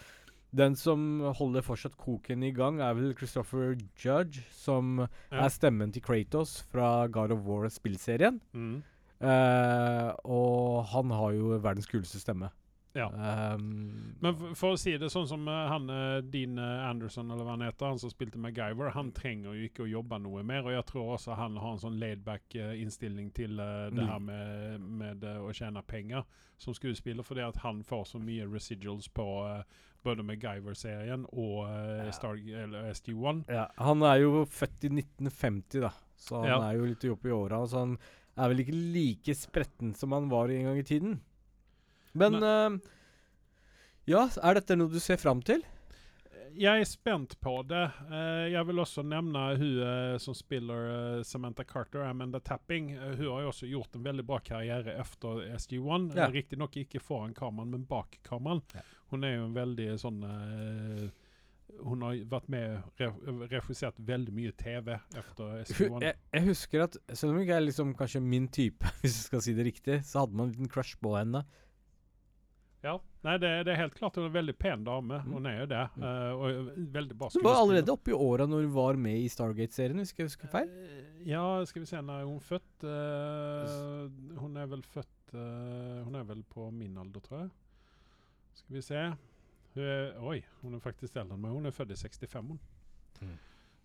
den 0.58 0.76
som 0.80 1.20
holder 1.38 1.66
fortsatt 1.66 1.98
koken 1.98 2.46
i 2.46 2.52
gang, 2.56 2.80
er 2.82 2.94
vel 2.98 3.16
Christopher 3.18 3.76
Judge, 3.98 4.46
som 4.54 5.00
Ja. 5.32 5.44
er 5.46 5.50
stemmen 5.50 5.92
til 5.94 6.02
Kratos 6.06 6.62
fra 6.72 7.08
God 7.08 7.32
of 7.32 7.42
War-spillserien. 7.46 8.40
Mm, 8.54 8.84
Uh, 9.18 10.14
og 10.30 10.86
han 10.92 11.10
har 11.10 11.32
jo 11.34 11.56
verdens 11.58 11.88
kuleste 11.90 12.20
stemme. 12.22 12.52
Ja. 12.98 13.08
Um, 13.54 14.16
Men 14.20 14.36
for, 14.36 14.54
for 14.58 14.74
å 14.76 14.80
si 14.82 14.96
det 14.98 15.12
sånn 15.14 15.28
som 15.30 15.44
eh, 15.48 15.68
han 15.72 15.86
eh, 15.94 16.22
Dean 16.26 16.58
eh, 16.58 16.86
Anderson, 16.90 17.30
eller 17.32 17.46
hva 17.46 17.54
han 17.56 17.66
heter, 17.68 17.92
han 17.94 18.00
som 18.02 18.10
spilte 18.12 18.40
MacGyver, 18.42 18.90
han 18.96 19.12
trenger 19.16 19.54
jo 19.54 19.68
ikke 19.70 19.86
å 19.86 19.90
jobbe 19.92 20.18
noe 20.24 20.44
mer. 20.44 20.66
Og 20.66 20.74
jeg 20.74 20.86
tror 20.90 21.14
også 21.16 21.38
han 21.38 21.56
har 21.62 21.76
en 21.76 21.84
sånn 21.84 22.00
laidback 22.02 22.58
innstilling 22.58 23.30
til 23.38 23.60
uh, 23.62 23.88
det 23.94 24.02
Mm. 24.02 24.10
her 24.10 24.20
med, 24.20 24.82
med 25.04 25.24
uh, 25.24 25.44
å 25.46 25.54
tjene 25.54 25.84
penger 25.86 26.26
som 26.58 26.74
skuespiller, 26.74 27.22
fordi 27.24 27.46
at 27.46 27.58
han 27.62 27.84
får 27.86 28.04
så 28.16 28.20
mye 28.20 28.48
residuals 28.50 29.08
på 29.14 29.26
uh, 29.46 29.62
både 30.04 30.24
MacGyver-serien 30.26 31.26
og 31.34 31.68
Ja. 31.70 32.12
Star, 32.16 32.38
eller 32.64 32.90
SG1. 32.94 33.44
ja, 33.52 33.68
han 33.78 34.02
er 34.04 34.22
jo 34.24 34.46
født 34.50 34.86
i 34.88 34.90
1950, 34.94 35.82
da, 35.86 35.92
så 36.18 36.42
han 36.42 36.50
Ja. 36.50 36.60
er 36.72 36.78
jo 36.80 36.86
litt 36.90 37.06
oppe 37.12 37.30
i 37.30 37.32
åra. 37.36 37.62
Så 37.68 37.78
han 37.84 37.98
er 38.38 38.50
vel 38.54 38.62
ikke 38.66 38.78
like 38.94 39.34
spretten 39.36 39.94
som 39.98 40.12
han 40.14 40.30
var 40.30 40.50
en 40.50 40.64
gang 40.72 40.78
i 40.80 40.84
tiden. 40.86 41.20
Men 42.18 42.44
uh, 42.44 42.78
Ja, 44.08 44.28
er 44.44 44.60
dette 44.60 44.78
noe 44.78 44.92
du 44.92 45.02
ser 45.04 45.20
fram 45.22 45.44
til? 45.46 45.66
Jeg 46.58 46.82
er 46.82 46.88
spent 46.90 47.36
på 47.44 47.60
det. 47.70 47.84
Uh, 48.10 48.48
jeg 48.50 48.66
vil 48.70 48.82
også 48.82 49.04
nevne 49.06 49.44
hun 49.60 49.82
uh, 49.84 50.16
som 50.22 50.34
spiller 50.38 51.22
Samantha 51.28 51.66
Carter, 51.68 52.08
Amanda 52.08 52.40
Tapping. 52.40 52.96
Hun 52.96 53.28
har 53.28 53.46
jo 53.46 53.52
også 53.52 53.70
gjort 53.70 54.00
en 54.00 54.08
veldig 54.08 54.26
bra 54.26 54.40
karriere 54.42 54.96
etter 54.98 55.44
SG1. 55.60 56.10
Ja. 56.18 56.32
Riktignok 56.34 56.80
ikke 56.82 57.04
foran 57.04 57.36
kameraet, 57.38 57.76
men 57.76 57.86
bak 57.90 58.20
kameraet. 58.26 58.78
Ja. 58.80 58.86
Hun 59.12 59.24
er 59.24 59.38
jo 59.38 59.46
en 59.46 59.54
veldig 59.56 59.86
sånn 60.02 60.18
Hun 61.78 62.02
har 62.04 62.18
vært 62.28 62.50
med 62.52 63.06
og 63.06 63.46
regissert 63.52 63.96
veldig 64.04 64.34
mye 64.36 64.52
TV 64.58 64.90
etter 64.98 65.62
SG1. 65.62 66.02
Jeg, 66.04 66.18
jeg 66.34 66.46
husker 66.50 66.84
at 66.88 66.98
selv 67.14 67.32
om 67.32 67.38
hun 67.38 67.46
ikke 67.46 67.60
er 67.60 67.64
liksom 67.64 67.94
kanskje 67.96 68.24
min 68.24 68.50
type, 68.52 68.92
hvis 69.04 69.14
jeg 69.14 69.30
skal 69.30 69.46
si 69.46 69.56
det 69.56 69.68
riktig, 69.70 70.02
så 70.08 70.26
hadde 70.26 70.36
man 70.36 70.50
en 70.50 70.58
liten 70.58 70.74
crush 70.74 71.00
på 71.04 71.14
henne. 71.16 71.46
Ja. 72.86 72.94
Nei, 73.26 73.36
det, 73.42 73.50
det 73.68 73.74
er 73.74 73.80
helt 73.82 73.96
klart 73.98 74.16
hun 74.16 74.28
er 74.28 74.30
en 74.30 74.36
veldig 74.36 74.54
pen 74.62 74.84
dame. 74.86 75.18
Mm. 75.26 75.32
Hun 75.34 75.48
er 75.50 75.56
jo 75.60 75.68
det. 75.72 75.84
Mm. 75.96 76.04
Uh, 76.04 76.34
og 76.38 76.68
veldig 76.98 77.18
bra 77.18 77.30
Hun 77.34 77.46
var 77.48 77.62
allerede 77.62 77.94
oppe 77.94 78.13
i 78.13 78.18
åra 78.18 78.46
når 78.50 78.68
hun 78.68 78.76
var 78.76 79.00
med 79.02 79.24
i 79.24 79.30
Stargate-serien, 79.34 79.98
hvis 80.04 80.13
jeg 80.16 80.30
husker 80.30 80.52
feil. 80.52 80.70
Eh, 80.70 81.04
Ja, 81.28 81.44
skal 81.68 81.84
vi 81.84 81.90
se 81.90 82.00
når 82.00 82.22
er 82.22 82.28
hun 82.30 82.40
født? 82.40 82.84
uh, 82.86 84.38
hun 84.40 84.58
er 84.62 84.70
vel 84.72 84.84
født 84.86 85.34
uh, 85.34 86.04
Hun 86.06 86.16
er 86.16 86.24
vel 86.30 86.44
på 86.48 86.70
min 86.72 86.98
alder, 86.98 87.20
tror 87.26 87.42
jeg. 87.42 87.50
Skal 88.62 88.78
vi 88.78 88.82
se 88.86 89.02
hun 89.74 89.84
er, 89.84 90.13
Oi, 90.24 90.40
hun 90.62 90.78
er 90.78 90.82
faktisk 90.82 91.18
eldre 91.18 91.36
enn 91.36 91.44
meg. 91.44 91.52
Hun 91.58 91.66
er 91.70 91.76
født 91.76 91.92
i 91.94 92.00
65. 92.00 92.54
Hun. 92.54 92.62
Mm. 93.22 93.36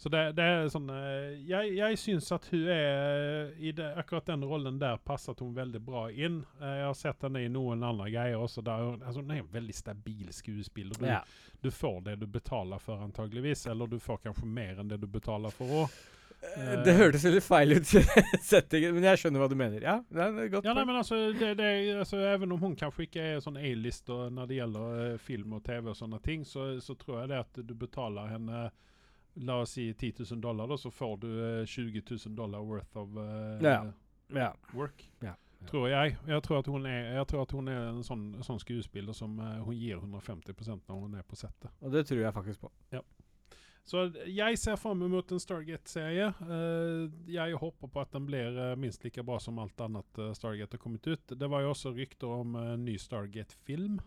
Så 0.02 0.10
det, 0.10 0.20
det 0.34 0.42
er 0.42 0.64
sånn 0.72 0.88
eh, 0.90 1.34
Jeg, 1.46 1.76
jeg 1.78 1.98
syns 2.02 2.32
at 2.34 2.48
hun 2.50 2.64
er 2.74 3.52
I 3.62 3.70
det, 3.78 3.86
akkurat 4.00 4.26
den 4.32 4.42
rollen 4.50 4.80
der 4.82 4.96
passet 5.06 5.38
hun 5.44 5.52
veldig 5.54 5.78
bra 5.86 6.08
inn. 6.10 6.40
Eh, 6.58 6.72
jeg 6.80 6.86
har 6.88 6.96
sett 6.98 7.22
henne 7.22 7.44
i 7.44 7.50
noen 7.54 7.84
andre 7.86 8.08
greier 8.10 8.40
også. 8.42 8.64
Der, 8.66 8.96
altså, 8.98 9.20
hun 9.22 9.30
er 9.30 9.44
en 9.44 9.52
veldig 9.52 9.76
stabil 9.78 10.32
skuespiller. 10.34 10.98
Du, 10.98 11.06
Ja. 11.06 11.20
du 11.62 11.70
får 11.70 12.00
det 12.08 12.16
du 12.18 12.26
betaler 12.26 12.82
for, 12.82 12.98
antageligvis. 13.04 13.62
Eller 13.70 13.86
du 13.86 14.00
får 14.02 14.18
kanskje 14.26 14.48
mer 14.58 14.82
enn 14.82 14.90
det 14.90 14.98
du 15.04 15.06
betaler 15.06 15.54
for 15.54 15.84
òg. 15.84 15.94
Eh, 16.56 16.82
Det 16.82 16.96
hørtes 16.98 17.22
veldig 17.28 17.42
feil 17.46 17.76
ut, 17.78 17.86
settingen, 18.52 18.96
men 18.98 19.04
jeg 19.06 19.20
skjønner 19.22 19.38
hva 19.44 19.46
du 19.52 19.54
mener. 19.60 19.84
Ja, 19.86 20.00
det 20.10 20.24
er 20.26 20.48
godt. 20.56 20.66
Ja, 20.66 20.74
nei, 20.74 20.82
men 20.88 20.98
altså, 20.98 21.20
det, 21.38 21.52
det, 21.62 21.68
altså 22.02 22.18
Even 22.32 22.50
om 22.56 22.58
hun 22.66 22.74
kanskje 22.80 23.06
ikke 23.06 23.22
er 23.36 23.44
sånn 23.44 23.60
A-list 23.62 24.10
når 24.10 24.50
det 24.50 24.58
gjelder 24.58 25.02
eh, 25.12 25.18
film 25.22 25.54
og 25.60 25.62
TV 25.70 25.92
og 25.94 26.00
sånne 26.00 26.18
ting, 26.26 26.42
så, 26.42 26.72
så 26.82 26.98
tror 26.98 27.20
jeg 27.22 27.30
det 27.36 27.44
at 27.44 27.62
du 27.70 27.76
betaler 27.78 28.34
henne 28.34 28.64
La 29.34 29.60
oss 29.62 29.76
si 29.78 29.94
10 29.94 30.24
000 30.30 30.40
dollar, 30.40 30.68
da, 30.68 30.76
så 30.78 30.90
får 30.90 31.16
du 31.22 31.28
eh, 31.60 31.64
20 31.66 32.02
000 32.10 32.36
dollar 32.36 32.60
worth 32.60 32.96
of 32.96 33.16
uh, 33.16 33.62
Ja. 33.62 33.78
ja. 34.28 34.50
work. 34.72 35.10
Ja, 35.20 35.34
ja. 35.60 35.66
Tror 35.70 35.88
jeg. 35.88 36.16
Jeg 36.26 36.42
tror 36.42 36.58
at 36.58 36.66
hun 36.66 36.86
er, 36.86 37.14
jeg 37.16 37.26
tror 37.30 37.46
at 37.46 37.52
hun 37.56 37.68
er 37.72 37.88
en 37.88 38.02
sånn, 38.04 38.26
sånn 38.44 38.60
skuespiller 38.60 39.16
som 39.16 39.38
uh, 39.40 39.62
hun 39.64 39.78
gir 39.78 40.02
150% 40.02 40.88
når 40.88 41.04
hun 41.06 41.18
er 41.20 41.26
på 41.26 41.38
settet. 41.38 41.72
Og 41.80 41.94
det 41.94 42.04
tror 42.10 42.24
jeg 42.24 42.36
faktisk 42.36 42.66
på. 42.66 42.72
Så 43.84 44.04
jeg 44.30 44.58
ser 44.62 44.78
fram 44.78 45.00
mot 45.10 45.32
en 45.34 45.42
Stargate-serie. 45.42 46.28
Uh, 46.46 47.10
jeg 47.30 47.58
håper 47.58 47.90
på 47.90 48.02
at 48.02 48.12
den 48.14 48.28
blir 48.28 48.54
uh, 48.54 48.74
minst 48.78 49.02
like 49.02 49.24
bra 49.26 49.40
som 49.42 49.58
alt 49.58 49.80
annet 49.82 50.20
uh, 50.22 50.30
Stargate 50.38 50.78
har 50.78 50.82
kommet 50.82 51.06
ut. 51.06 51.34
Det 51.34 51.48
var 51.50 51.64
jo 51.64 51.72
også 51.72 51.90
rykter 51.96 52.30
om 52.30 52.54
eh, 52.58 52.76
ny 52.78 52.94
Stargate-film. 53.00 53.98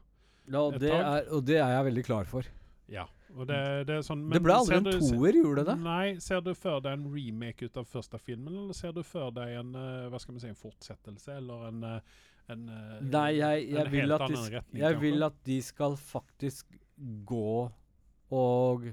Ja, 0.45 0.61
og, 0.61 0.79
det 0.79 0.93
er, 0.93 1.27
og 1.33 1.43
det 1.43 1.57
er 1.59 1.73
jeg 1.73 1.87
veldig 1.89 2.05
klar 2.07 2.29
for. 2.29 2.47
Ja. 2.91 3.07
Det, 3.29 3.87
det 3.89 3.97
sånn 4.05 4.21
det 4.29 4.39
ble 4.43 4.53
aldri 4.53 4.75
en 4.77 4.85
du- 4.85 4.99
toer, 5.01 5.33
gjorde 5.41 5.65
det? 5.65 5.75
Nei, 5.81 6.19
ser 6.23 6.41
du 6.45 6.53
for 6.53 6.79
deg 6.85 6.93
en 6.93 7.07
remake 7.11 7.65
ut 7.65 7.77
av 7.81 7.87
første 7.89 8.19
filmen, 8.21 8.53
eller 8.53 8.73
ser 8.77 8.93
du 8.95 9.01
for 9.03 9.33
deg 9.35 9.57
en 9.59 9.73
eh, 9.75 10.05
hva 10.13 10.19
skal 10.21 10.35
vi 10.37 10.43
si, 10.45 10.51
en 10.53 10.59
fortsettelse, 10.59 11.37
eller 11.41 11.67
en, 11.67 11.83
eh, 11.83 11.99
en 12.53 12.69
eh, 12.69 12.99
Nei, 13.01 13.29
jeg, 13.39 13.65
jeg, 13.71 13.85
en 13.85 13.91
vil, 13.91 14.13
at 14.15 14.27
de, 14.29 14.41
retning, 14.55 14.81
jeg 14.83 14.99
vil 15.01 15.27
at 15.27 15.39
de 15.49 15.61
skal 15.65 15.97
faktisk 15.97 16.77
gå 17.25 17.71
og 18.31 18.87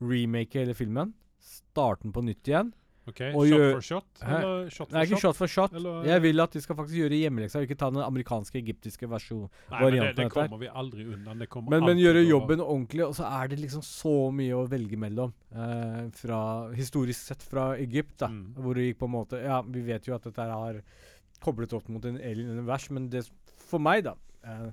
remake 0.00 0.60
hele 0.60 0.74
filmen. 0.76 1.14
Starte 1.40 2.04
den 2.04 2.12
på 2.12 2.22
nytt 2.24 2.48
igjen. 2.48 2.74
Ok, 3.08 3.20
Shot 3.32 3.46
gjør- 3.46 3.72
for 3.76 3.80
shot? 3.86 4.06
Eller 4.26 4.70
shot 4.70 4.88
for 4.90 4.96
Nei, 4.96 5.02
ikke 5.06 5.20
shot? 5.20 5.36
for 5.36 5.46
shot. 5.46 5.72
Eller- 5.78 6.04
Jeg 6.08 6.22
vil 6.22 6.40
at 6.40 6.50
de 6.52 6.60
skal 6.60 6.76
faktisk 6.76 6.96
gjøre 6.98 7.18
hjemmeleksa, 7.22 7.62
ikke 7.62 7.76
ta 7.78 7.90
den 7.90 8.02
amerikanske, 8.02 8.58
egyptiske 8.58 9.06
versjonen. 9.08 9.48
Nei, 9.70 9.80
men 9.80 9.92
det, 9.92 10.16
det 10.16 10.30
kommer 10.32 10.58
vi 10.58 10.66
aldri 10.68 11.04
unna. 11.14 11.34
Det 11.38 11.48
kommer 11.48 11.70
Men, 11.70 11.84
men 11.86 11.96
gjøre 11.98 12.26
jobben 12.26 12.60
over. 12.60 12.74
ordentlig, 12.74 13.06
og 13.06 13.14
så 13.14 13.24
er 13.42 13.48
det 13.48 13.60
liksom 13.60 13.82
så 13.82 14.32
mye 14.34 14.52
å 14.58 14.68
velge 14.68 14.96
mellom. 14.98 15.32
eh, 15.54 16.10
fra, 16.10 16.40
historisk 16.74 17.20
sett 17.30 17.42
fra 17.42 17.74
Egypt, 17.78 18.18
da. 18.18 18.26
Mm. 18.28 18.54
Hvor 18.54 18.74
det 18.74 18.88
gikk 18.94 18.98
på 18.98 19.04
en 19.06 19.14
måte 19.14 19.42
Ja, 19.42 19.62
vi 19.62 19.80
vet 19.82 20.04
jo 20.06 20.14
at 20.14 20.22
dette 20.24 20.36
har 20.42 20.82
koblet 21.40 21.72
opp 21.72 21.88
mot 21.88 22.04
en 22.04 22.18
alien-univers, 22.18 22.90
men 22.90 23.08
det 23.08 23.28
for 23.68 23.78
meg, 23.78 24.02
da 24.04 24.14
eh, 24.44 24.70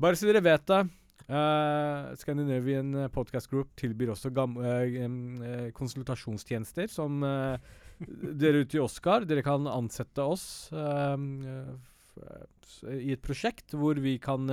Bare 0.00 0.14
så 0.16 0.26
dere 0.26 0.40
vet 0.42 0.64
det. 0.66 0.88
Eh, 1.28 2.14
Scandinavian 2.20 2.94
eh, 2.94 3.10
Podcast 3.12 3.50
Group 3.50 3.74
tilbyr 3.78 4.14
også 4.14 4.32
eh, 4.32 5.70
konsultasjonstjenester 5.76 6.88
som 6.90 7.22
uh, 7.22 7.56
dere 8.42 8.64
ute 8.64 8.78
i 8.78 8.82
Oscar. 8.82 9.26
Dere 9.28 9.44
kan 9.46 9.66
ansette 9.70 10.22
oss. 10.22 10.68
i 12.88 13.12
et 13.12 13.22
prosjekt 13.22 13.74
hvor 13.74 13.98
vi 14.02 14.18
kan 14.18 14.48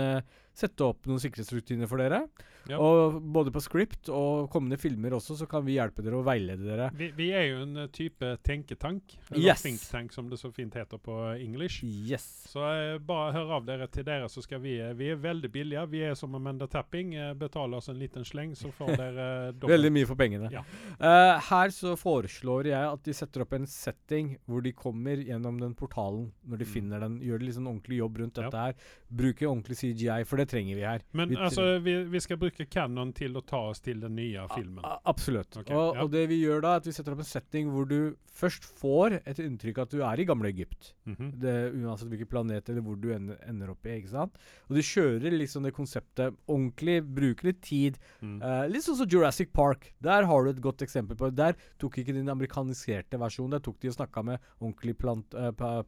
sette 0.56 0.86
opp 0.88 1.06
noen 1.10 1.20
sikkerhetsrutiner 1.20 1.88
for 1.92 2.00
dere. 2.02 2.24
Ja. 2.66 2.80
Og 2.82 3.20
både 3.22 3.52
på 3.54 3.62
script 3.62 4.10
og 4.10 4.48
kommende 4.50 4.80
filmer 4.82 5.14
også, 5.14 5.36
så 5.38 5.46
kan 5.50 5.62
vi 5.68 5.76
hjelpe 5.76 6.02
dere 6.02 6.18
og 6.18 6.24
veilede 6.26 6.66
dere. 6.66 6.88
Vi, 6.98 7.12
vi 7.14 7.28
er 7.38 7.44
jo 7.52 7.60
en 7.62 7.78
eh, 7.84 7.90
type 7.94 8.32
tenketank. 8.48 9.18
Eller 9.30 9.44
Yes. 9.52 9.62
think 9.62 9.84
tank, 9.92 10.12
som 10.16 10.30
det 10.32 10.40
så 10.42 10.50
fint 10.56 10.74
heter 10.74 10.98
på 10.98 11.14
English. 11.38 11.84
Yes. 11.86 12.26
Så 12.50 12.64
eh, 12.66 12.98
bare 13.06 13.36
hør 13.36 13.52
av 13.60 13.68
dere 13.68 13.86
til 13.94 14.08
dere, 14.08 14.26
så 14.34 14.42
skal 14.42 14.64
vi 14.64 14.80
eh, 14.82 14.96
Vi 14.98 15.12
er 15.14 15.20
veldig 15.22 15.52
billige. 15.54 15.84
Vi 15.92 16.02
er 16.08 16.16
som 16.18 16.34
Amanda 16.40 16.66
Tapping. 16.72 17.14
Eh, 17.20 17.34
betaler 17.38 17.78
oss 17.78 17.92
en 17.94 18.00
liten 18.02 18.26
sleng, 18.26 18.56
så 18.58 18.72
får 18.74 18.96
dere. 19.04 19.28
Veldig 19.62 19.92
mye 20.00 20.10
for 20.10 20.18
pengene. 20.18 20.50
Ja. 20.56 20.64
Uh, 20.98 21.36
her 21.52 21.70
så 21.76 21.94
foreslår 22.00 22.72
jeg 22.72 22.82
at 22.96 23.04
de 23.06 23.14
setter 23.14 23.46
opp 23.46 23.54
en 23.60 23.68
setting 23.70 24.40
hvor 24.50 24.66
de 24.66 24.74
kommer 24.74 25.22
gjennom 25.22 25.60
den 25.62 25.76
portalen 25.78 26.32
når 26.48 26.64
de 26.64 26.66
Mm. 26.66 26.74
finner 26.74 27.00
den. 27.06 27.20
Gjør 27.22 27.44
litt 27.46 27.56
sånn 27.60 27.68
ordentlig 27.70 28.00
jobb 28.02 28.18
rundt 28.24 28.38
Ja. 28.42 28.48
dette 28.50 28.58
her. 28.58 28.74
Bruker 29.14 29.52
ordentlig 29.52 29.78
CGI, 29.78 30.24
for 30.26 30.38
det 30.42 30.45
trenger 30.50 30.76
vi 30.80 30.86
her. 30.86 31.04
Men 31.12 31.30
vi 31.30 31.36
altså, 31.40 31.80
vi, 31.84 31.96
vi 32.12 32.20
skal 32.24 32.38
bruke 32.42 32.66
Canon 32.72 33.14
til 33.16 33.36
å 33.38 33.44
ta 33.46 33.60
oss 33.72 33.82
til 33.86 34.00
den 34.04 34.16
nye 34.16 34.46
filmen. 34.54 34.84
A- 34.86 35.00
absolutt. 35.12 35.56
Okay, 35.62 35.76
og, 35.76 35.96
ja. 35.96 36.04
og 36.06 36.12
det 36.14 36.26
vi 36.32 36.42
gjør 36.44 36.62
da, 36.66 36.76
er 36.76 36.84
at 36.84 36.90
vi 36.90 36.96
setter 36.96 37.16
opp 37.16 37.24
en 37.24 37.30
setting 37.30 37.72
hvor 37.74 37.88
du 37.90 38.00
først 38.36 38.66
får 38.82 39.20
et 39.24 39.40
inntrykk 39.40 39.78
at 39.86 39.94
du 39.96 40.02
er 40.04 40.20
i 40.20 40.26
gamle 40.28 40.50
Egypt. 40.52 40.94
Mhm. 41.08 41.32
Det, 41.40 41.56
uansett 41.80 42.10
hvilken 42.12 42.30
planet 42.32 42.70
eller 42.70 42.84
hvor 42.86 43.00
du 43.00 43.10
ender, 43.16 43.38
ender 43.48 43.72
opp 43.72 43.86
i. 43.88 43.96
ikke 44.02 44.12
sant? 44.14 44.38
Og 44.70 44.76
de 44.76 44.84
kjører 44.86 45.38
liksom 45.38 45.64
det 45.68 45.74
konseptet 45.78 46.36
ordentlig, 46.52 46.98
bruker 47.16 47.50
litt 47.52 47.62
tid. 47.66 48.00
Mm. 48.22 48.38
Uh, 48.44 48.66
litt 48.72 48.84
sånn 48.86 49.00
som 49.00 49.10
Jurassic 49.10 49.54
Park. 49.56 49.94
Der 50.04 50.28
har 50.28 50.44
du 50.44 50.52
et 50.52 50.62
godt 50.64 50.84
eksempel 50.86 51.18
på 51.20 51.30
det. 51.32 51.38
Der 51.40 51.60
tok 51.82 52.00
ikke 52.02 52.16
den 52.16 52.30
amerikaniserte 52.32 53.20
versjonen. 53.22 53.56
Der 53.56 53.64
tok 53.66 53.80
de 53.82 53.92
og 53.92 53.98
snakka 53.98 54.24
med 54.26 54.52
ordentlige 54.60 55.00
plant, 55.00 55.34
eh, 55.34 55.52
pa 55.56 55.84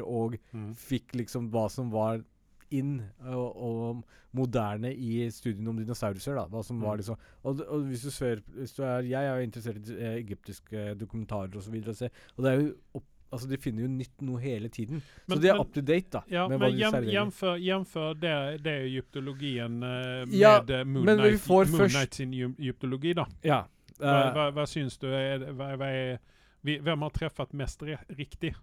og 0.00 0.36
Mm. 0.52 0.74
fikk 0.74 1.12
liksom 1.14 1.50
hva 1.50 1.68
som 1.70 1.90
var 1.90 2.24
inn 2.70 3.02
og, 3.26 3.56
og 3.56 4.04
moderne 4.32 4.92
i 4.94 5.28
studiene 5.30 5.68
om 5.72 5.76
dinosaurer. 5.80 6.20
da, 6.36 6.44
hva 6.46 6.62
som 6.64 6.80
var 6.80 6.94
Mm. 6.96 6.98
liksom, 7.02 7.16
og, 7.44 7.60
og 7.68 7.80
hvis 7.88 8.02
du 8.02 8.10
ser, 8.10 8.40
hvis 8.54 8.72
du 8.76 8.82
er, 8.82 9.00
Jeg 9.02 9.24
er 9.26 9.36
jo 9.36 9.42
interessert 9.42 9.88
i 9.88 9.96
eh, 9.98 10.18
egyptiske 10.24 10.94
dokumentarer 10.98 11.56
osv. 11.56 11.74
Og, 11.88 11.94
så 11.96 12.08
og 12.36 12.44
det 12.44 12.52
er 12.52 12.60
jo 12.60 12.74
opp, 12.94 13.04
altså 13.32 13.48
De 13.48 13.56
finner 13.58 13.82
jo 13.82 13.88
nytt 13.88 14.22
noe 14.22 14.40
hele 14.40 14.68
tiden. 14.68 15.02
Men- 15.28 15.36
så 15.38 15.40
de 15.42 15.48
er 15.48 15.52
men- 15.54 15.60
up 15.60 15.72
to 15.74 15.80
date 15.80 16.10
da, 16.10 16.20
Ja, 16.30 16.48
men 16.48 16.60
jämför 16.70 18.14
det, 18.20 18.62
det 18.62 18.76
egyptologien 18.86 19.82
uh, 19.82 20.24
Ja, 20.34 20.62
med 20.62 20.70
eh, 20.70 20.84
Moon, 20.84 21.04
Knight, 21.06 21.48
Moon 21.48 21.66
først- 21.66 21.94
Knight 21.94 22.14
sin 22.14 22.32
gy- 22.32 22.54
egyptologi 22.58 23.14
da. 23.14 23.26
Ja. 23.42 23.64
Hva, 23.98 24.28
eh, 24.28 24.32
hva, 24.34 24.50
hva 24.52 24.66
syns 24.66 24.98
du? 24.98 25.06
Er, 25.12 25.38
hva, 25.52 25.76
hva 25.76 25.86
er, 25.92 26.18
vi, 26.62 26.78
hvem 26.78 27.02
har 27.02 27.10
treffet 27.10 27.52
mest 27.52 27.82
riktig? 28.16 28.54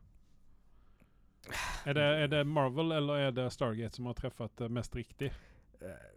Er 1.87 1.93
det, 1.97 2.07
er 2.25 2.27
det 2.35 2.43
Marvel 2.47 2.91
eller 2.97 3.27
er 3.29 3.31
det 3.31 3.49
Stargate 3.55 3.95
som 3.95 4.05
har 4.11 4.17
treffet 4.19 4.61
eh, 4.65 4.69
mest 4.69 4.95
riktig? 4.95 5.31
eh, 5.81 6.13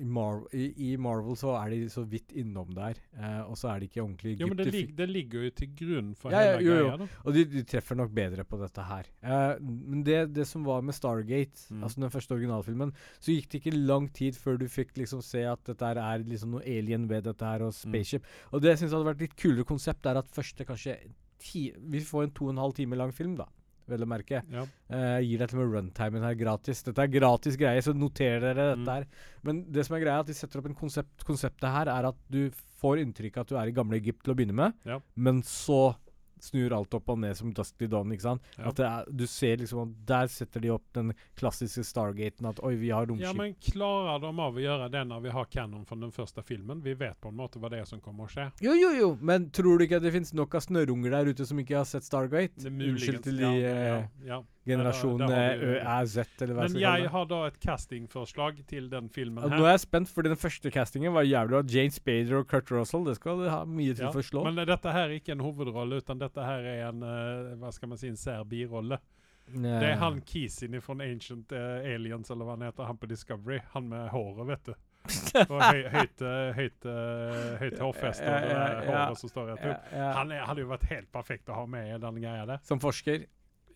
i, 0.00 0.04
Mar 0.08 0.38
i, 0.56 0.70
I 0.86 0.96
Marvel 0.96 1.34
så 1.36 1.50
er 1.58 1.68
de 1.74 1.88
så 1.92 2.00
vidt 2.08 2.30
innom 2.40 2.70
der, 2.72 2.96
eh, 3.18 3.40
og 3.44 3.56
så 3.60 3.68
er 3.74 3.82
de 3.82 3.88
ikke 3.90 4.00
ordentlig 4.00 4.32
Jo, 4.40 4.46
men 4.48 4.56
det, 4.56 4.66
lig, 4.72 4.94
det 4.96 5.08
ligger 5.10 5.42
jo 5.44 5.50
til 5.58 5.68
grunn 5.76 6.14
for 6.16 6.32
Ja, 6.32 6.40
ja, 6.40 6.54
hele 6.54 6.64
jo, 6.64 6.76
jo. 6.78 6.86
greia. 6.86 7.00
da. 7.02 7.08
Og 7.28 7.36
de, 7.36 7.42
de 7.52 7.64
treffer 7.68 7.98
nok 8.00 8.14
bedre 8.16 8.46
på 8.48 8.60
dette 8.62 8.86
her. 8.88 9.10
Eh, 9.20 9.58
men 9.60 10.04
det, 10.06 10.16
det 10.38 10.46
som 10.48 10.64
var 10.64 10.80
med 10.88 10.96
Stargate, 10.96 11.66
Mm. 11.68 11.82
altså 11.84 12.00
den 12.00 12.14
første 12.14 12.32
originalfilmen, 12.38 12.94
så 13.20 13.34
gikk 13.34 13.50
det 13.52 13.60
ikke 13.60 13.76
lang 13.76 14.08
tid 14.16 14.38
før 14.40 14.56
du 14.62 14.64
fikk 14.72 14.96
liksom 15.02 15.20
se 15.26 15.42
at 15.50 15.60
dette 15.68 15.84
her 15.84 16.00
er 16.00 16.24
liksom 16.24 16.54
noe 16.56 16.64
alien 16.64 17.04
ved 17.10 17.26
dette 17.28 17.44
her, 17.44 17.66
og 17.66 17.74
spaceship. 17.76 18.24
Og 18.52 18.62
det 18.64 18.72
jeg 18.72 18.84
syns 18.86 18.96
hadde 18.96 19.10
vært 19.10 19.20
litt 19.26 19.36
kulere 19.36 19.68
konsept, 19.68 20.06
er 20.08 20.22
at 20.22 20.32
første 20.32 20.64
kanskje 20.64 20.96
ti, 21.38 21.66
Vi 21.76 22.00
får 22.00 22.24
en 22.24 22.32
to 22.40 22.48
og 22.48 22.54
en 22.56 22.62
halv 22.64 22.72
time 22.78 22.96
lang 22.96 23.12
film, 23.12 23.36
da. 23.36 23.44
Vel 23.88 24.04
å 24.04 24.08
merke. 24.08 24.42
Ja. 24.52 24.64
Uh, 24.92 25.18
gir 25.24 25.38
deg 25.40 25.48
til 25.48 25.58
og 25.58 25.64
med 25.70 25.76
runtimen 25.78 26.22
her 26.22 26.34
gratis. 26.36 26.82
Dette 26.84 26.98
er 27.06 27.08
gratis 27.08 27.56
greie, 27.56 27.80
så 27.82 27.94
noter 27.96 28.38
dere 28.40 28.54
dette 28.74 28.78
Mm. 28.84 28.88
her. 28.92 29.06
Men 29.42 29.62
det 29.72 29.86
som 29.86 29.96
er 29.96 30.00
greia, 30.04 30.16
er 30.18 30.20
at 30.20 30.26
de 30.26 30.34
setter 30.34 30.58
opp 30.60 30.66
en 30.66 30.74
konsept. 30.74 31.24
Konseptet 31.24 31.70
her 31.72 31.88
er 31.88 32.08
at 32.10 32.16
du 32.30 32.50
får 32.82 33.00
inntrykk 33.02 33.36
av 33.38 33.40
at 33.40 33.48
du 33.48 33.56
er 33.56 33.66
i 33.68 33.72
gamle 33.72 33.96
Egypt 33.96 34.22
til 34.24 34.34
å 34.34 34.36
begynne 34.36 34.54
med, 34.54 34.74
Ja. 34.84 35.00
men 35.16 35.40
så 35.42 35.96
snur 36.44 36.72
alt 36.76 36.94
opp 36.94 37.08
og 37.08 37.18
ned 37.22 37.36
som 37.36 37.52
Dusty 37.54 37.86
Don. 37.86 38.10
ikke 38.12 38.22
sant? 38.22 38.42
Ja. 38.58 38.68
At 38.70 38.78
er, 38.80 39.04
Du 39.10 39.26
ser 39.26 39.56
liksom 39.58 39.82
at 39.86 39.94
der 40.06 40.26
setter 40.32 40.60
de 40.60 40.70
opp 40.70 40.84
den 40.94 41.12
klassiske 41.36 41.84
Stargaten. 41.84 42.46
At 42.48 42.60
oi, 42.64 42.74
vi 42.76 42.90
har 42.90 43.06
romskip. 43.06 43.26
Ja, 43.26 43.32
men 43.32 43.54
klarer 43.54 44.20
de 44.20 44.32
av 44.32 44.54
å 44.54 44.62
gjøre 44.62 44.90
det 44.90 45.04
når 45.08 45.22
vi 45.22 45.30
har 45.30 45.44
canon 45.46 45.84
fra 45.86 45.96
den 45.96 46.12
første 46.12 46.42
filmen? 46.42 46.82
Vi 46.82 46.94
vet 46.94 47.18
på 47.20 47.28
en 47.32 47.36
måte 47.36 47.58
hva 47.58 47.70
det 47.70 47.80
er 47.80 47.84
som 47.88 48.00
kommer 48.00 48.24
å 48.26 48.32
skje. 48.32 48.50
Jo, 48.64 48.72
jo, 48.74 48.90
jo, 48.98 49.10
men 49.20 49.50
tror 49.50 49.78
du 49.78 49.84
ikke 49.86 49.96
at 49.98 50.02
det 50.06 50.12
finnes 50.14 50.34
nok 50.34 50.54
av 50.54 50.64
snørrunger 50.66 51.10
der 51.10 51.32
ute 51.32 51.46
som 51.46 51.58
ikke 51.58 51.76
har 51.80 51.84
sett 51.88 52.04
Stargate? 52.06 52.54
Det 52.56 52.66
er 52.66 52.70
muligens- 52.70 53.08
Unnskyld 53.08 53.22
til 53.22 53.36
de 53.36 53.42
ja, 53.42 53.72
eh, 53.72 53.88
ja, 53.88 54.34
ja. 54.34 54.42
Generasjon 54.68 55.24
Ja, 55.24 55.28
eh, 55.32 55.56
vi- 55.58 55.66
Ø, 55.66 55.80
Æ, 55.80 55.96
Z, 56.06 56.42
eller 56.44 56.54
hva 56.54 56.62
jeg 56.62 56.68
Men 56.68 56.68
skal 56.70 56.80
kalle 56.86 57.02
jeg 57.02 57.10
har 57.16 57.24
da 57.32 57.40
et 57.48 57.58
castingforslag 57.64 58.62
til 58.68 58.88
den 58.92 59.08
filmen 59.08 59.42
her. 59.42 59.58
nå 59.58 59.64
er 59.64 59.74
jeg 59.76 59.80
spent, 59.86 60.08
fordi 60.14 60.28
den 60.34 60.36
første 60.44 60.70
castingen 60.70 61.12
var 61.12 61.22
jævlig 61.26 61.50
bra. 61.50 61.62
Jane 61.66 61.90
Spader 61.90 62.36
og 62.38 62.46
Kurt 62.48 62.70
Russell. 62.70 63.04
Det 63.04 63.16
skal 63.16 63.48
ha 63.48 63.64
mye 63.64 63.94
til 63.94 64.04
Ja, 64.06 64.10
for 64.12 64.20
å 64.20 64.28
slå. 64.30 64.44
Men 64.44 64.66
dette 64.66 64.92
her 64.92 65.08
er 65.08 65.18
ikke 65.18 65.32
en 65.32 65.40
hovedrolle, 65.44 66.02
utan 66.02 66.18
dette 66.18 66.44
her 66.44 66.60
er 66.60 66.88
en 66.90 67.02
eh, 67.02 67.54
hva 67.56 67.72
skal 67.72 67.88
man 67.88 67.98
si, 67.98 68.08
en 68.08 68.16
sær 68.16 68.44
birolle. 68.44 68.98
Det 69.48 69.64
er 69.64 69.96
han 69.96 70.20
Kisin 70.20 70.74
fra 70.84 70.92
Ancient 71.00 71.52
uh, 71.56 71.80
Aliens, 71.80 72.28
eller 72.30 72.44
hva 72.44 72.58
han 72.58 72.66
heter, 72.68 72.84
han 72.84 72.98
på 73.00 73.08
Discovery. 73.08 73.62
Han 73.72 73.88
med 73.88 74.10
håret, 74.12 74.46
vet 74.46 74.64
du. 74.66 74.74
Og 75.48 75.62
høy, 75.62 75.84
høyt, 75.88 76.20
høyt, 76.52 76.84
høyt 77.62 77.78
hårfeste 77.80 78.26
og 78.28 78.42
det 78.44 78.50
der 78.52 78.82
håret 78.84 79.16
som 79.22 79.30
står 79.30 79.54
rett 79.54 79.62
ja. 79.94 80.10
Han 80.18 80.32
er, 80.34 80.42
hadde 80.44 80.60
jo 80.60 80.68
vært 80.68 80.84
helt 80.90 81.08
perfekt 81.14 81.48
å 81.48 81.54
ha 81.54 81.64
med 81.70 81.94
i 81.94 81.98
den 82.02 82.18
greia 82.20 82.44
der. 82.44 82.58
Som 82.68 82.82
forsker. 82.82 83.24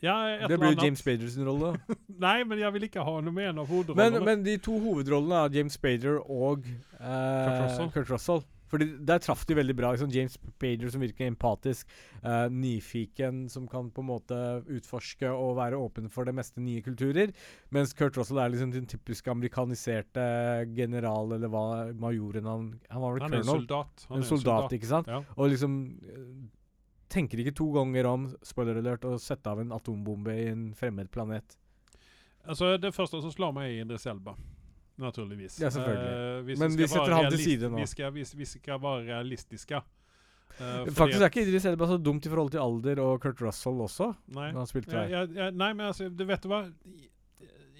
Ja, 0.02 0.16
et 0.34 0.48
Det 0.50 0.58
blir 0.58 0.74
jo. 0.74 0.82
James 0.82 0.98
Spader 0.98 1.28
sin 1.30 1.46
rolle. 1.46 1.76
Nei, 2.26 2.40
men 2.44 2.58
jeg 2.58 2.74
vil 2.74 2.88
ikke 2.88 3.04
ha 3.06 3.18
noe 3.22 3.34
med 3.34 3.52
en 3.52 3.60
av 3.62 3.68
hovedrollene. 3.70 4.24
men 4.26 4.42
de 4.46 4.56
to 4.62 4.74
hovedrollene 4.82 5.44
er 5.46 5.60
James 5.60 5.76
Spader 5.78 6.18
og 6.24 6.66
uh, 6.98 7.04
Kurt 7.06 7.62
Russell. 7.62 7.92
Kurt 7.94 8.10
Russell 8.10 8.42
Fordi 8.72 8.86
Der 9.04 9.20
traff 9.20 9.44
de 9.46 9.54
veldig 9.54 9.76
bra. 9.76 9.92
Liksom 9.92 10.10
James 10.10 10.38
Bader 10.58 10.90
som 10.90 11.02
virker 11.04 11.28
empatisk, 11.28 11.90
uh, 12.24 12.48
nyfiken, 12.50 13.44
som 13.52 13.68
kan 13.68 13.90
på 13.92 14.02
en 14.02 14.08
måte 14.08 14.38
utforske 14.72 15.28
og 15.30 15.58
være 15.60 15.78
åpen 15.78 16.08
for 16.10 16.24
det 16.24 16.34
meste 16.34 16.62
nye 16.64 16.82
kulturer. 16.82 17.30
Mens 17.70 17.92
Kurt 17.94 18.16
Russell 18.18 18.40
er 18.42 18.50
liksom 18.54 18.72
den 18.72 18.88
typiske 18.90 19.30
amerikaniserte 19.30 20.24
general, 20.74 21.36
eller 21.36 21.52
hva 21.52 21.66
majoren 21.94 22.48
han 22.48 22.66
Han 22.90 23.04
var 23.04 23.12
vel 23.18 23.22
han 23.28 23.38
er 23.38 23.44
en 23.44 23.52
soldat. 23.52 24.06
Han 24.08 24.18
En 24.18 24.24
er 24.24 24.30
soldat, 24.32 24.72
ikke 24.72 24.90
sant? 24.90 25.06
Ja. 25.06 25.22
Og 25.36 25.52
liksom 25.52 25.78
eh, 26.08 26.26
tenker 27.12 27.42
ikke 27.42 27.54
to 27.58 27.68
ganger 27.74 28.08
om 28.08 28.26
spoiler 28.46 28.80
alert, 28.80 29.04
å 29.04 29.18
sette 29.20 29.52
av 29.52 29.60
en 29.62 29.74
atombombe 29.76 30.34
i 30.34 30.48
en 30.50 30.70
fremmed 30.78 31.10
planet. 31.12 31.56
Altså, 32.42 32.74
det 32.80 32.90
første 32.96 33.20
som 33.22 33.32
slår 33.32 33.54
meg, 33.54 33.70
er 33.70 33.84
Idris 33.86 34.08
Elba. 34.10 34.34
Naturligvis. 35.02 35.60
Ja, 35.62 35.70
selvfølgelig. 35.72 36.54
Uh, 36.54 36.58
Men 36.60 36.76
vi 36.76 36.88
setter 36.88 37.14
ham 37.14 37.24
han 37.24 37.34
til 37.34 37.44
side 37.44 37.70
nå. 37.72 37.80
Vi 37.80 37.88
skal, 37.90 38.12
vi, 38.14 38.24
vi 38.36 38.48
skal 38.48 38.80
være 38.82 39.06
realistiske. 39.08 39.80
Uh, 40.52 40.90
Faktisk 40.92 41.22
er 41.22 41.30
ikke 41.30 41.46
Idris 41.46 41.64
Elba 41.70 41.88
så 41.88 41.96
dumt 41.96 42.26
i 42.26 42.32
forhold 42.32 42.52
til 42.52 42.60
alder 42.60 43.00
og 43.00 43.22
Kurt 43.22 43.40
Russell 43.44 43.80
også. 43.86 44.12
Nei. 44.36 44.50
Når 44.52 44.60
han 44.60 44.70
spilte 44.70 44.92
der. 44.92 45.08
jeg, 45.14 45.32
jeg, 45.38 45.56
nei, 45.56 45.72
men 45.72 45.88
altså, 45.88 46.10
du 46.12 46.26
vet 46.28 46.44
du 46.44 46.52
hva? 46.52 46.66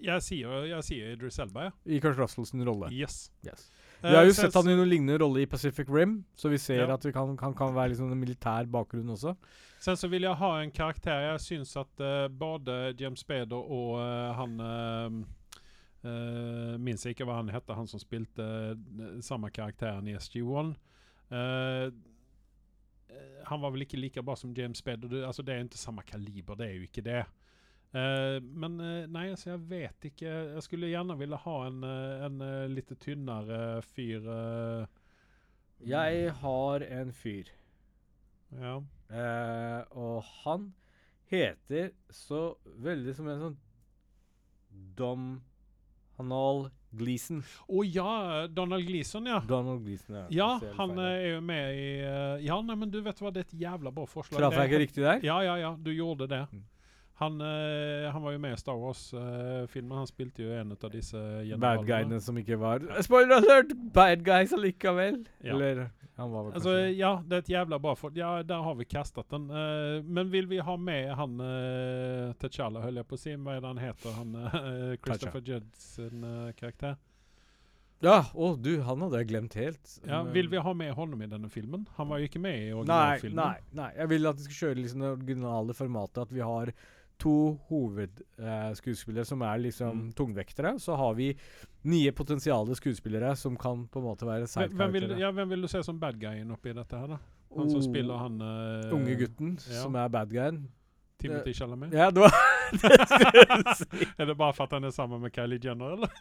Jeg 0.03 0.25
sier, 0.25 0.65
jeg 0.67 0.87
sier 0.87 1.13
Idris 1.15 1.39
Elba, 1.43 1.69
ja. 1.69 1.75
I 1.87 2.01
Kurt 2.03 2.19
Russells 2.19 2.55
rolle. 2.67 2.91
Yes. 2.95 3.27
Yes. 3.47 3.69
Eh, 4.03 4.11
Vi 4.11 4.17
har 4.17 4.25
jo 4.27 4.33
sett 4.35 4.55
han 4.55 4.69
i 4.69 4.75
noen 4.77 4.89
lignende 4.91 5.19
rolle 5.23 5.41
i 5.43 5.47
Pacific 5.47 5.89
Rim, 5.89 6.25
så 6.37 6.49
vi 6.51 6.59
ser 6.59 6.75
Ja. 6.83 6.95
at 6.95 7.03
han 7.05 7.13
kan, 7.13 7.37
kan, 7.37 7.55
kan 7.55 7.75
være 7.75 7.89
liksom 7.95 8.11
en 8.13 8.19
militær 8.21 8.67
bakgrunn 8.67 9.09
også. 9.15 9.37
Sen 9.81 9.97
så 9.97 10.09
vil 10.11 10.23
jeg 10.23 10.35
ha 10.39 10.61
en 10.63 10.71
karakter. 10.71 11.21
Jeg 11.33 11.41
syns 11.41 11.77
at 11.77 12.01
uh, 12.03 12.29
både 12.29 12.95
James 13.01 13.21
Spader 13.21 13.57
og 13.59 13.99
uh, 13.99 14.35
han 14.39 14.61
uh, 14.61 15.11
Minns 16.83 17.07
ikke 17.07 17.23
hva 17.25 17.37
han 17.39 17.49
hette, 17.55 17.75
han 17.79 17.87
som 17.87 18.01
spilte 18.03 18.43
uh, 18.43 18.75
samme 19.23 19.51
karakteren 19.55 20.09
i 20.11 20.15
SG1. 20.19 20.75
Eh, 21.33 21.87
eh, 23.09 23.45
han 23.49 23.61
var 23.63 23.71
vel 23.73 23.81
ikke 23.87 23.97
like 24.01 24.23
bra 24.23 24.35
som 24.37 24.53
James 24.57 24.79
Spader. 24.83 25.09
Det, 25.09 25.23
altså, 25.25 25.43
det 25.43 25.55
er 25.55 25.65
ikke 25.65 25.79
samme 25.81 26.03
kaliber, 26.05 26.55
det 26.59 26.67
er 26.69 26.75
jo 26.77 26.83
ikke 26.89 27.05
det. 27.07 27.23
Eh, 27.93 28.39
men 28.41 28.81
eh, 28.81 29.05
nei, 29.13 29.27
altså, 29.35 29.51
jeg 29.53 29.65
vet 29.69 30.07
ikke. 30.09 30.33
Jeg 30.57 30.65
skulle 30.65 30.89
gjerne 30.89 31.17
ville 31.21 31.39
ha 31.45 31.57
en, 31.69 31.83
eh, 31.85 32.27
en 32.29 32.45
litt 32.73 32.93
tynnere 33.03 33.83
fyr. 33.85 34.29
Jeg 35.83 36.35
har 36.41 36.85
en 36.87 37.11
fyr, 37.13 37.49
ja. 38.55 38.77
eh, 39.11 39.81
og 39.99 40.23
han 40.45 40.71
heter 41.33 41.91
så 42.13 42.53
veldig 42.85 43.15
som 43.17 43.31
en 43.33 43.41
sånn 43.49 43.57
Dom 44.97 45.27
Hanal 46.21 46.69
Gleeson. 46.95 47.41
Å 47.67 47.83
ja! 47.89 48.13
Donald 48.53 48.87
Gleeson, 48.87 49.27
ja. 49.27 49.41
Donald 49.49 49.83
Gleeson, 49.83 50.21
ja. 50.21 50.27
Ja, 50.33 50.75
han 50.79 50.95
er 51.03 51.17
jo 51.33 51.41
med 51.45 51.77
i 51.77 51.89
Ja, 52.47 52.61
nei, 52.63 52.77
men 52.79 52.93
du 52.95 53.01
vet 53.05 53.21
hva, 53.21 53.33
det 53.35 53.43
er 53.43 53.49
et 53.51 53.57
jævla 53.67 53.93
bra 53.93 54.07
forslag. 54.07 54.39
Traff 54.39 54.61
jeg 54.61 54.71
ikke 54.71 54.85
riktig 54.87 55.05
der? 55.09 55.25
Ja, 55.27 55.41
ja, 55.45 55.59
ja, 55.61 55.75
du 55.77 55.91
gjorde 55.93 56.31
det. 56.31 56.45
Mm. 56.53 56.69
Han, 57.23 57.41
eh, 57.47 58.11
han 58.13 58.25
var 58.25 58.35
jo 58.35 58.43
med 58.43 58.57
i 58.57 58.61
Star 58.61 58.79
Wars-filmen. 58.79 59.97
han 60.03 60.11
spilte 60.11 60.45
jo 60.45 60.53
en 60.59 60.75
av 60.75 60.93
disse 60.93 61.23
Bad 61.63 61.87
guyene 61.87 62.21
som 62.21 62.39
ikke 62.41 62.59
var 62.61 62.85
Spoiler 63.05 63.39
alert! 63.39 63.75
Bad 63.95 64.25
guys 64.27 64.55
allikevel. 64.57 65.23
Ja. 65.41 65.55
Eller 65.55 65.87
han 66.17 66.31
var 66.31 66.45
vel 66.45 66.57
Altså, 66.59 66.73
kanskje 66.75 66.97
ja, 66.99 67.13
det 67.27 67.37
er 67.37 67.45
et 67.45 67.53
jævla 67.55 67.79
bra 67.83 67.95
folk. 67.97 68.17
Ja, 68.17 68.33
der 68.47 68.67
har 68.67 68.75
vi 68.79 68.85
kastet 68.85 69.31
den. 69.33 69.49
Uh, 69.51 70.03
men 70.05 70.33
vil 70.33 70.51
vi 70.51 70.61
ha 70.61 70.77
med 70.77 71.15
han 71.19 71.41
uh, 71.41 72.35
T'Challa, 72.43 72.83
holder 72.85 73.03
jeg 73.03 73.09
på 73.09 73.19
å 73.19 73.23
si? 73.23 73.37
Hva 73.39 73.57
er 73.57 73.65
det 73.65 73.73
han 73.73 73.81
heter? 73.81 74.19
Han, 74.19 74.37
uh, 74.43 74.93
Christopher 75.03 75.43
Judds 75.47 75.89
karakter. 76.59 77.01
Ja, 78.03 78.17
å 78.35 78.49
du, 78.59 78.81
han 78.83 79.03
hadde 79.05 79.21
jeg 79.21 79.29
glemt 79.31 79.55
helt. 79.55 79.93
Ja, 80.09 80.25
vil 80.35 80.49
vi 80.51 80.59
ha 80.59 80.73
med 80.75 80.91
honom 80.99 81.21
i 81.23 81.29
denne 81.31 81.49
filmen? 81.53 81.85
Han 82.01 82.11
var 82.11 82.19
jo 82.19 82.27
ikke 82.27 82.43
med 82.43 82.57
i 82.59 82.65
Nei, 82.65 82.75
originalfilmen. 82.81 83.39
nei, 83.39 83.77
nei. 83.79 83.91
Jeg 84.01 84.11
vil 84.11 84.31
at 84.31 84.41
vi 84.41 84.47
skal 84.49 84.59
kjøre 84.59 84.79
liksom 84.81 85.05
det 85.05 85.13
originale 85.13 85.77
formatet. 85.79 86.19
At 86.27 86.35
vi 86.35 86.43
har 86.43 86.73
to 87.19 87.59
hovedskuespillere 87.69 89.25
som 89.25 89.43
er 89.43 89.59
liksom 89.59 89.97
Mm. 90.09 90.13
tungvektere. 90.13 90.79
Så 90.81 90.97
har 90.97 91.15
vi 91.15 91.37
nye 91.85 92.13
potensiale 92.13 92.75
skuespillere 92.75 93.37
som 93.37 93.57
kan 93.57 93.87
på 93.89 93.99
en 94.01 94.05
måte 94.07 94.27
være 94.27 94.47
sidekarakterer. 94.47 95.19
ja, 95.19 95.31
hvem 95.31 95.49
vil 95.49 95.63
du 95.63 95.69
se 95.69 95.83
som 95.83 95.99
bad 96.01 96.19
guyen 96.21 96.51
oppi 96.51 96.73
dette 96.73 96.97
her, 96.99 97.07
da? 97.07 97.19
Han 97.57 97.69
som 97.71 97.79
Oh, 97.81 97.85
spiller 97.85 98.17
han 98.17 98.41
uh, 98.41 98.95
Unge 98.95 99.15
gutten 99.17 99.59
ja. 99.71 99.83
som 99.83 99.95
er 99.95 100.09
bad 100.09 100.31
guyen. 100.31 100.69
Timothy 101.23 101.55
Chalamet? 101.57 101.95
Ja, 101.97 102.11
det 102.13 102.23
var 102.25 102.33
det. 102.83 104.09
Er 104.19 104.29
det 104.29 104.37
bare 104.39 104.55
for 104.57 104.67
at 104.67 104.75
han 104.77 104.87
er 104.89 104.95
sammen 104.95 105.23
med 105.23 105.33
Kylie 105.35 105.61
Jenner, 105.63 105.97
eller? 105.97 106.13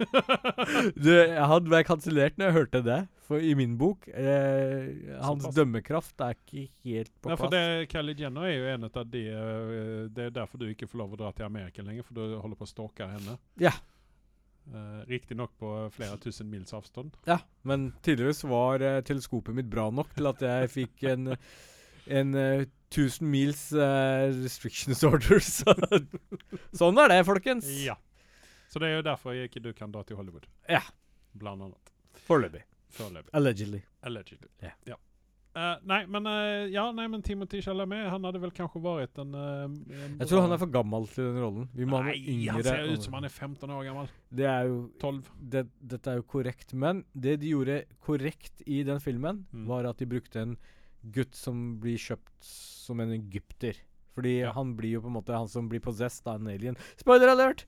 Du, 1.04 1.10
jeg 1.12 1.48
hadde 1.54 1.72
vært 1.72 1.90
kansellert 1.90 2.38
når 2.40 2.50
jeg 2.50 2.58
hørte 2.58 2.84
det. 2.86 3.00
For 3.28 3.44
i 3.44 3.54
min 3.56 3.78
bok 3.80 4.10
eh, 4.12 5.16
Hans 5.24 5.48
dømmekraft 5.56 6.20
er 6.26 6.36
ikke 6.36 6.66
helt 6.88 7.14
på 7.14 7.30
plass. 7.30 7.38
Ja, 7.38 7.40
for 7.44 7.54
det, 7.56 7.64
Kylie 7.94 8.18
Jenner 8.20 8.50
er 8.50 8.58
jo 8.58 8.68
en 8.74 8.90
av 8.90 9.00
de 9.14 9.24
eh, 9.32 10.04
Det 10.12 10.28
er 10.28 10.36
derfor 10.42 10.62
du 10.62 10.68
ikke 10.72 10.90
får 10.92 11.04
lov 11.04 11.16
å 11.16 11.22
dra 11.24 11.32
til 11.38 11.48
Amerika 11.48 11.86
lenger, 11.86 12.08
for 12.08 12.20
du 12.20 12.38
holder 12.42 12.60
på 12.60 12.68
å 12.68 12.72
stalke 12.74 13.08
henne. 13.12 13.38
Ja. 13.62 13.74
Uh, 14.72 15.02
Riktignok 15.10 15.56
på 15.60 15.70
flere 15.96 16.20
tusen 16.22 16.48
mils 16.52 16.72
avstand. 16.78 17.16
Ja, 17.28 17.40
men 17.68 17.90
tydeligvis 18.06 18.44
var 18.48 18.84
uh, 18.84 19.00
teleskopet 19.04 19.58
mitt 19.58 19.68
bra 19.72 19.90
nok 19.92 20.14
til 20.16 20.30
at 20.30 20.44
jeg 20.46 20.70
fikk 20.72 21.08
en 21.12 21.32
en 22.08 22.34
uh, 22.36 22.64
1000 22.92 23.28
mils 23.32 23.72
uh, 23.74 24.32
restrictions 24.44 25.04
order. 25.12 25.40
Så 25.40 25.76
sånn 26.82 26.98
er 27.04 27.14
det, 27.14 27.22
folkens. 27.28 27.70
Ja. 27.86 27.98
Så 28.72 28.80
det 28.80 28.90
er 28.92 29.00
jo 29.02 29.06
derfor 29.08 29.36
jeg 29.36 29.50
ikke 29.52 29.64
du 29.64 29.72
kan 29.76 29.92
dra 29.92 30.04
til 30.08 30.16
Hollywood. 30.20 30.46
Ja. 30.72 30.82
Blant 31.36 31.62
annet. 31.68 31.94
Foreløpig. 32.28 32.66
Allegedly. 33.34 33.82
Allegedly. 34.04 34.50
Yeah. 34.64 34.76
Ja. 34.88 34.98
Uh, 35.52 35.76
nei, 35.84 36.06
men 36.08 36.28
uh, 36.28 36.64
ja, 36.72 36.86
nei, 36.96 37.10
men 37.12 37.20
Timothy 37.28 37.60
Chalamet 37.60 38.06
Han 38.08 38.24
hadde 38.24 38.40
vel 38.40 38.54
kanskje 38.56 38.80
vært 38.86 39.18
en, 39.20 39.34
uh, 39.36 39.66
en 39.68 40.14
Jeg 40.22 40.30
tror 40.30 40.46
han 40.46 40.54
er 40.56 40.60
for 40.62 40.72
gammel 40.72 41.08
til 41.12 41.26
den 41.28 41.40
rollen. 41.44 41.66
Vi 41.76 41.84
må 41.92 42.00
ha 42.00 42.06
Nei, 42.08 42.14
noe 42.22 42.36
yngre. 42.38 42.54
han 42.56 42.64
ser 42.70 42.94
ut 42.94 43.04
som 43.04 43.18
han 43.18 43.28
er 43.28 43.34
15 43.36 43.74
år 43.76 43.82
gammel. 43.90 44.14
Det 44.32 44.48
er 44.48 44.70
jo 44.70 44.78
12. 45.04 45.20
det, 45.52 45.66
Dette 45.96 46.14
er 46.14 46.22
jo 46.22 46.28
korrekt. 46.32 46.72
Men 46.72 47.02
det 47.12 47.34
de 47.44 47.52
gjorde 47.52 47.82
korrekt 48.08 48.64
i 48.64 48.80
den 48.88 49.04
filmen, 49.04 49.44
Mm. 49.52 49.66
var 49.68 49.90
at 49.92 50.00
de 50.00 50.08
brukte 50.08 50.40
en 50.40 50.56
gutt 51.04 51.36
som 51.36 51.80
blir 51.82 51.98
kjøpt 51.98 52.44
som 52.46 53.00
en 53.00 53.12
egypter. 53.16 53.78
Fordi 54.16 54.42
Ja. 54.42 54.52
han 54.52 54.76
blir 54.76 54.98
jo 54.98 55.02
på 55.02 55.08
en 55.08 55.16
måte 55.16 55.34
han 55.34 55.48
som 55.48 55.70
blir 55.70 55.80
possessed 55.80 56.28
av 56.28 56.42
en 56.42 56.48
alien. 56.52 56.76
Spoiler 57.00 57.32
alert! 57.32 57.66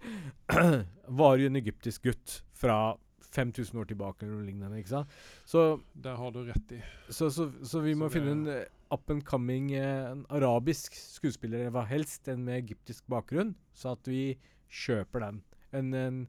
var 1.07 1.37
jo 1.37 1.47
en 1.47 1.55
egyptisk 1.55 2.03
gutt 2.03 2.41
fra 2.53 2.97
5000 3.33 3.79
år 3.79 3.87
tilbake 3.89 4.23
eller 4.25 4.35
noe 4.37 4.45
lignende. 4.45 4.77
ikke 4.77 4.89
sant? 4.91 5.09
Så, 5.45 5.81
Der 5.95 6.15
har 6.19 6.31
du 6.31 6.43
rett 6.45 6.71
i. 6.75 6.81
så, 7.09 7.29
så, 7.31 7.47
så 7.65 7.79
vi 7.81 7.95
må 7.95 8.09
Så 8.09 8.19
finne 8.19 8.31
en 8.35 8.47
eh, 8.47 8.65
up 8.93 9.09
and 9.09 9.23
coming 9.25 9.71
eh, 9.73 10.11
en 10.11 10.25
arabisk 10.29 10.93
skuespiller, 10.93 11.71
hva 11.73 11.85
helst 11.89 12.27
en 12.29 12.43
med 12.45 12.59
egyptisk 12.61 13.07
bakgrunn, 13.09 13.55
så 13.73 13.95
at 13.95 14.05
vi 14.05 14.35
kjøper 14.69 15.19
den. 15.25 15.41
En, 15.73 15.93
en 15.97 16.19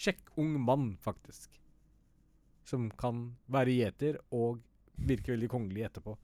kjekk 0.00 0.30
ung 0.40 0.54
mann, 0.64 0.94
faktisk. 1.02 1.58
Som 2.64 2.88
kan 2.96 3.34
være 3.50 3.74
gjeter 3.76 4.16
og 4.32 4.62
virke 4.96 5.34
veldig 5.34 5.48
kongelig 5.52 5.84
etterpå. 5.90 6.16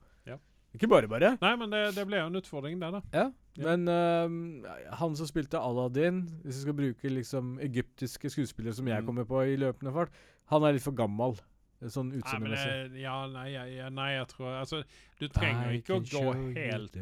Ikke 0.77 0.87
bare 0.91 1.09
bare. 1.09 1.33
Nei, 1.41 1.51
men 1.57 1.73
det, 1.73 1.81
det 1.97 2.05
ble 2.07 2.21
jo 2.21 2.29
en 2.29 2.37
utfordring 2.39 2.77
der, 2.81 2.99
da. 2.99 3.01
Ja. 3.17 3.25
Ja. 3.57 3.73
Men 3.73 3.89
uh, 3.89 4.71
han 4.99 5.15
som 5.17 5.25
spilte 5.25 5.57
Aladdin, 5.57 6.21
hvis 6.45 6.59
vi 6.59 6.65
skal 6.67 6.75
bruke 6.77 7.09
liksom 7.09 7.55
egyptiske 7.65 8.29
skuespillere 8.29 8.77
som 8.77 8.85
jeg 8.87 9.01
Mm. 9.01 9.07
kommer 9.09 9.25
på 9.25 9.41
i 9.49 9.55
løpende 9.57 9.91
fart, 9.95 10.13
han 10.53 10.63
er 10.63 10.77
litt 10.77 10.85
for 10.85 10.93
gammel. 10.93 11.33
Sånn 11.81 12.09
utseendemessig. 12.17 12.93
det, 12.93 13.01
ja, 13.03 13.15
nei, 13.29 13.49
ja, 13.53 13.89
nei, 13.93 14.07
jeg 14.15 14.27
tror 14.31 14.47
Altså, 14.63 14.79
du 15.19 15.27
trenger 15.29 15.69
I 15.73 15.77
ikke 15.81 15.97
å 15.97 16.01
gå 16.01 16.23
helt. 16.55 16.95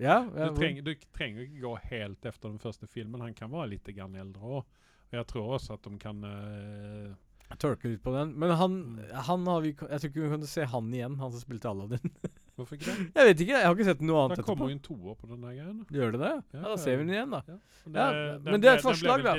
Ja, 0.00 0.24
ja 0.26 0.48
du, 0.50 0.56
trenger, 0.58 0.82
du 0.82 0.94
trenger 1.14 1.44
ikke 1.44 1.60
gå 1.62 1.74
helt 1.90 2.24
efter 2.26 2.48
den 2.50 2.58
første 2.62 2.88
filmen. 2.90 3.20
Han 3.22 3.34
kan 3.36 3.52
være 3.52 3.74
litt 3.74 3.90
grann 3.96 4.16
eldre 4.18 4.42
òg. 4.42 4.64
Og 5.12 5.18
jeg 5.18 5.26
tror 5.30 5.52
også 5.58 5.76
at 5.76 5.84
de 5.86 5.98
kan 6.02 6.24
eh, 6.26 7.12
tørke 7.60 7.90
litt 7.90 8.02
på 8.02 8.12
den. 8.14 8.32
Men 8.38 8.50
han, 8.58 8.72
Mm. 8.96 9.10
han 9.28 9.46
har 9.46 9.60
vi 9.60 9.72
Jeg 9.74 10.00
tror 10.00 10.10
ikke 10.10 10.22
vi 10.24 10.30
kan 10.36 10.46
se 10.46 10.64
han 10.64 10.88
igjen, 10.94 11.18
han 11.18 11.30
som 11.30 11.40
spilte 11.40 11.68
Aladdin. 11.70 12.10
Hvorfor 12.56 12.76
ikke 12.78 12.86
det? 12.86 13.10
jeg 13.14 13.26
vet 13.26 13.40
ikke, 13.42 13.54
jeg 13.58 13.66
har 13.66 13.74
ikke 13.74 13.84
sett 13.88 14.00
noe 14.06 14.18
annet 14.24 14.38
etterpå. 14.38 14.46
Det 14.46 14.46
kommer 14.46 14.70
jo 14.70 14.74
en 14.74 14.82
toer 14.86 15.14
på 15.18 15.26
den 15.30 15.40
der 15.42 15.54
greien. 15.58 15.78
Gjør 15.90 16.12
det 16.14 16.20
det? 16.22 16.32
Ja, 16.54 16.58
Ja, 16.60 16.62
da 16.68 16.76
ser 16.78 16.96
vi 16.96 17.02
den 17.04 17.14
igjen, 17.14 17.30
da. 17.34 17.40
Ja, 17.48 17.56
Ja, 17.94 18.38
men 18.38 18.60
det 18.62 18.68
er 18.70 18.76
et 18.78 18.84
forslag, 18.86 19.24
da. 19.26 19.34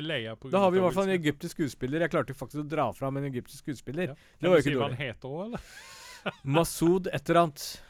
Da 0.52 0.60
har 0.60 0.72
vi 0.72 0.78
i 0.78 0.84
hvert 0.84 0.94
fall 0.98 1.08
en 1.10 1.16
egyptisk 1.16 1.56
skuespiller. 1.56 2.00
Jeg 2.04 2.12
klarte 2.12 2.36
faktisk 2.36 2.64
å 2.66 2.68
dra 2.68 2.90
fram 2.92 3.16
en 3.18 3.30
egyptisk 3.32 3.64
skuespiller. 3.64 4.12
Ja. 4.12 4.16
Det 4.42 4.50
var 4.52 4.60
jo 4.60 4.64
ikke 4.66 4.76
hva 4.82 4.90
dårlig. 4.90 4.98
han 5.00 5.08
heter 5.08 5.30
òg, 5.32 5.46
eller? 5.46 5.60
Masud 6.58 7.08
et 7.08 7.30
eller 7.30 7.42
annet. 7.46 7.82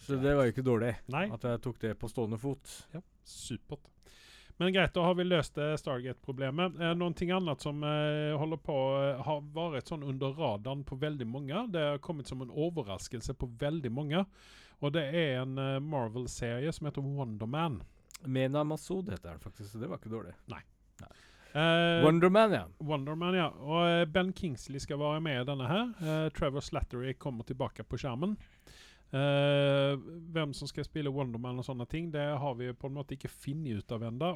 Så 0.00 0.16
det 0.16 0.32
var 0.36 0.46
jo 0.48 0.52
ikke 0.54 0.64
dårlig 0.64 0.94
Nei. 1.12 1.26
at 1.28 1.42
jeg 1.44 1.60
tok 1.60 1.78
det 1.84 1.92
på 2.00 2.08
stående 2.08 2.38
fot. 2.40 2.72
Ja, 2.94 3.00
Supert. 3.28 3.84
Men 4.60 4.72
greit, 4.72 4.92
da 4.92 5.06
har 5.06 5.14
vi 5.16 5.24
løst 5.24 5.56
eh, 5.56 5.72
Stargate-problemet. 5.80 6.74
Eh, 6.76 6.90
Noe 7.00 7.36
annet 7.36 7.62
som 7.64 7.78
eh, 7.80 8.34
holder 8.36 8.58
på 8.60 8.74
eh, 8.98 9.22
har 9.24 9.38
vært 9.56 9.88
sånn 9.88 10.04
under 10.04 10.34
radaren 10.36 10.82
på 10.84 10.98
veldig 11.00 11.24
mange. 11.24 11.62
Det 11.72 11.84
har 11.94 12.02
kommet 12.04 12.28
som 12.28 12.42
en 12.44 12.52
overraskelse 12.52 13.32
på 13.40 13.48
veldig 13.62 13.92
mange. 13.96 14.20
Og 14.84 14.92
det 14.92 15.06
er 15.16 15.40
en 15.40 15.56
eh, 15.56 15.78
Marvel-serie 15.80 16.74
som 16.76 16.90
heter 16.90 17.00
Wonderman. 17.00 17.80
Mena 18.28 18.60
Masud 18.68 19.08
heter 19.08 19.30
den 19.30 19.40
faktisk, 19.40 19.70
så 19.72 19.80
det 19.80 19.88
var 19.88 19.96
ikke 19.96 20.12
dårlig. 20.12 20.36
Uh, 21.56 22.04
Wonderman, 22.04 22.52
ja. 22.52 22.66
Wonderman, 22.84 23.40
ja. 23.40 23.48
Og 23.64 23.80
eh, 23.88 24.04
Ben 24.12 24.28
Kingsley 24.36 24.84
skal 24.84 25.00
være 25.00 25.24
med 25.24 25.40
i 25.40 25.46
denne 25.48 25.66
her. 25.72 25.88
Eh, 26.04 26.26
Trevor 26.36 26.62
Slattery 26.62 27.16
kommer 27.18 27.48
tilbake 27.48 27.88
på 27.88 27.98
skjermen. 27.98 28.36
Eh, 29.12 29.98
hvem 30.32 30.52
som 30.54 30.68
skal 30.68 30.84
spille 30.86 31.10
Wonderman 31.10 31.58
og 31.58 31.66
sånne 31.66 31.86
ting, 31.90 32.12
det 32.14 32.22
har 32.38 32.54
vi 32.54 32.68
på 32.78 32.86
en 32.86 32.94
måte 32.94 33.16
ikke 33.16 33.30
funnet 33.32 33.82
ut 33.82 33.94
av 33.96 34.04
ennå. 34.06 34.28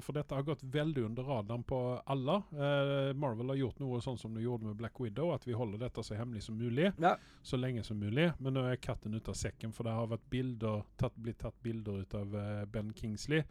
For 0.00 0.16
dette 0.16 0.34
har 0.34 0.46
gått 0.46 0.62
veldig 0.64 1.04
under 1.10 1.28
radaren 1.28 1.64
på 1.68 1.80
alle. 2.06 2.38
Uh, 2.52 3.12
Marvel 3.12 3.52
har 3.52 3.60
gjort 3.60 3.82
noe 3.82 4.00
sånn 4.04 4.16
som 4.20 4.32
de 4.34 4.44
gjorde 4.44 4.70
med 4.70 4.78
Black 4.80 5.00
Widow, 5.00 5.34
at 5.34 5.44
vi 5.46 5.56
holder 5.56 5.84
dette 5.84 6.04
så 6.04 6.16
hemmelig 6.16 6.46
som 6.48 6.56
mulig. 6.56 6.92
ja. 6.98 7.16
Så 7.42 7.58
lenge 7.58 7.82
som 7.84 7.98
mulig. 7.98 8.30
Men 8.38 8.56
nå 8.56 8.62
er 8.70 8.80
katten 8.80 9.14
ute 9.14 9.32
av 9.32 9.36
sekken, 9.36 9.74
for 9.76 9.84
det 9.84 9.96
har 9.96 10.08
vært 10.08 10.24
bilder, 10.30 10.86
tatt, 10.96 11.16
blitt 11.20 11.42
tatt 11.42 11.58
bilder 11.62 12.00
ut 12.00 12.16
av 12.16 12.32
uh, 12.36 12.64
Ben 12.70 12.92
Kingsley 12.96 13.44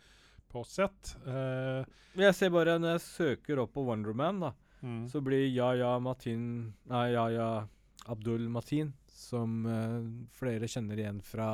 på 0.51 0.63
sett. 0.67 1.13
Jeg 1.23 2.35
ser 2.35 2.49
bare 2.51 2.73
når 2.81 2.97
jeg 2.97 3.03
søker 3.05 3.61
opp 3.61 3.71
på 3.77 3.85
Wonderman, 3.87 4.41
da, 4.43 4.49
mm. 4.81 5.05
så 5.07 5.21
blir 5.23 5.45
Yaya 5.45 5.93
Matin 6.03 6.73
Nei, 6.91 7.05
Yaya 7.13 7.67
Abdul 8.11 8.49
Matin, 8.51 8.91
som 9.21 9.63
eh, 9.69 9.97
flere 10.37 10.69
kjenner 10.71 11.01
igjen 11.05 11.23
fra 11.25 11.51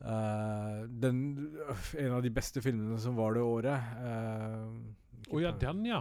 Uh, 0.00 0.86
den 0.88 1.18
En 2.00 2.14
av 2.16 2.22
de 2.24 2.30
beste 2.32 2.62
filmene 2.64 2.96
som 3.02 3.18
var 3.18 3.34
det 3.36 3.42
året. 3.44 3.90
Å 4.00 4.12
uh, 4.56 5.34
oh, 5.34 5.42
ja, 5.42 5.50
den, 5.60 5.82
ja. 5.84 5.98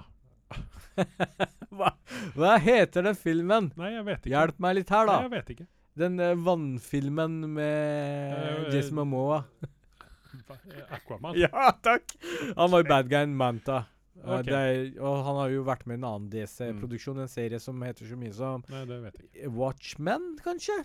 hva, 1.75 1.91
hva 2.31 2.53
heter 2.63 3.03
den 3.09 3.19
filmen? 3.19 3.67
Nei, 3.75 3.91
jeg 3.97 4.05
vet 4.07 4.21
ikke. 4.23 4.31
Hjelp 4.37 4.63
meg 4.63 4.77
litt 4.79 4.93
her, 4.95 5.03
da. 5.03 5.17
Nei, 5.17 5.27
jeg 5.27 5.33
vet 5.33 5.51
ikke. 5.55 5.67
Den 5.99 6.15
uh, 6.23 6.31
vannfilmen 6.47 7.37
med 7.57 8.39
Eh, 8.39 8.75
Jason 8.75 8.95
Momoa. 9.01 9.43
Eh, 9.59 10.95
Aquaman? 10.95 11.35
Ja, 11.43 11.71
takk! 11.83 12.15
Han 12.55 12.71
var 12.71 12.87
bad 12.87 13.09
guyen 13.11 13.35
Manta. 13.35 13.83
Eh, 14.23 14.39
Ok. 14.39 14.45
det 14.45 14.53
er, 14.59 15.01
og 15.01 15.23
han 15.25 15.35
har 15.39 15.49
jo 15.49 15.63
vært 15.63 15.85
med 15.87 15.95
i 15.95 15.99
en 16.01 16.07
annen 16.09 16.29
DC-produksjon, 16.29 17.19
en 17.23 17.27
serie 17.31 17.59
som 17.59 17.81
heter 17.81 18.05
så 18.09 18.17
mye 18.19 18.33
som 18.35 18.63
Nei, 18.69 18.85
det 18.85 18.97
vet 19.03 19.17
jeg 19.21 19.29
ikke. 19.29 19.51
Watchmen, 19.55 20.37
kanskje? 20.43 20.75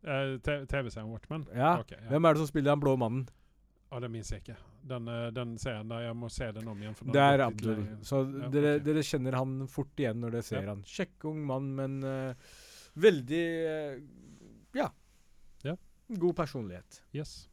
Uh, 0.00 0.38
TV-serien 0.40 1.10
Watchmen? 1.12 1.44
Ja. 1.54 1.74
Okay, 1.82 1.98
ja. 2.00 2.08
Hvem 2.08 2.24
er 2.24 2.32
det 2.32 2.40
som 2.40 2.46
spiller 2.48 2.72
den 2.72 2.80
blå 2.80 2.96
mannen? 2.96 3.28
Ja, 3.92 3.98
det 4.00 4.08
minns 4.10 4.30
jeg 4.32 4.40
ikke. 4.44 4.56
Den, 4.88 5.08
eh, 5.08 5.26
den 5.36 5.58
serien 5.58 5.88
der, 5.90 6.00
jeg 6.06 6.14
må 6.16 6.30
se 6.32 6.46
den 6.56 6.68
om 6.68 6.78
igjen. 6.80 6.94
Det 7.12 7.20
er 7.20 7.42
Abdul. 7.44 7.82
Så 8.06 8.22
Ja, 8.40 8.48
dere, 8.48 8.76
ok. 8.78 8.84
dere 8.86 9.02
kjenner 9.04 9.34
han 9.36 9.66
fort 9.68 9.94
igjen 10.00 10.20
når 10.22 10.30
dere 10.30 10.42
ser 10.46 10.62
Ja. 10.62 10.68
han. 10.70 10.82
Kjekk 10.84 11.24
ung 11.28 11.44
mann, 11.44 11.74
men 11.76 12.02
uh, 12.04 12.34
veldig 12.96 13.44
uh, 13.68 14.00
Ja. 14.72 14.88
Ja. 15.64 15.76
God 16.08 16.36
personlighet. 16.36 17.02
Yes. 17.12 17.49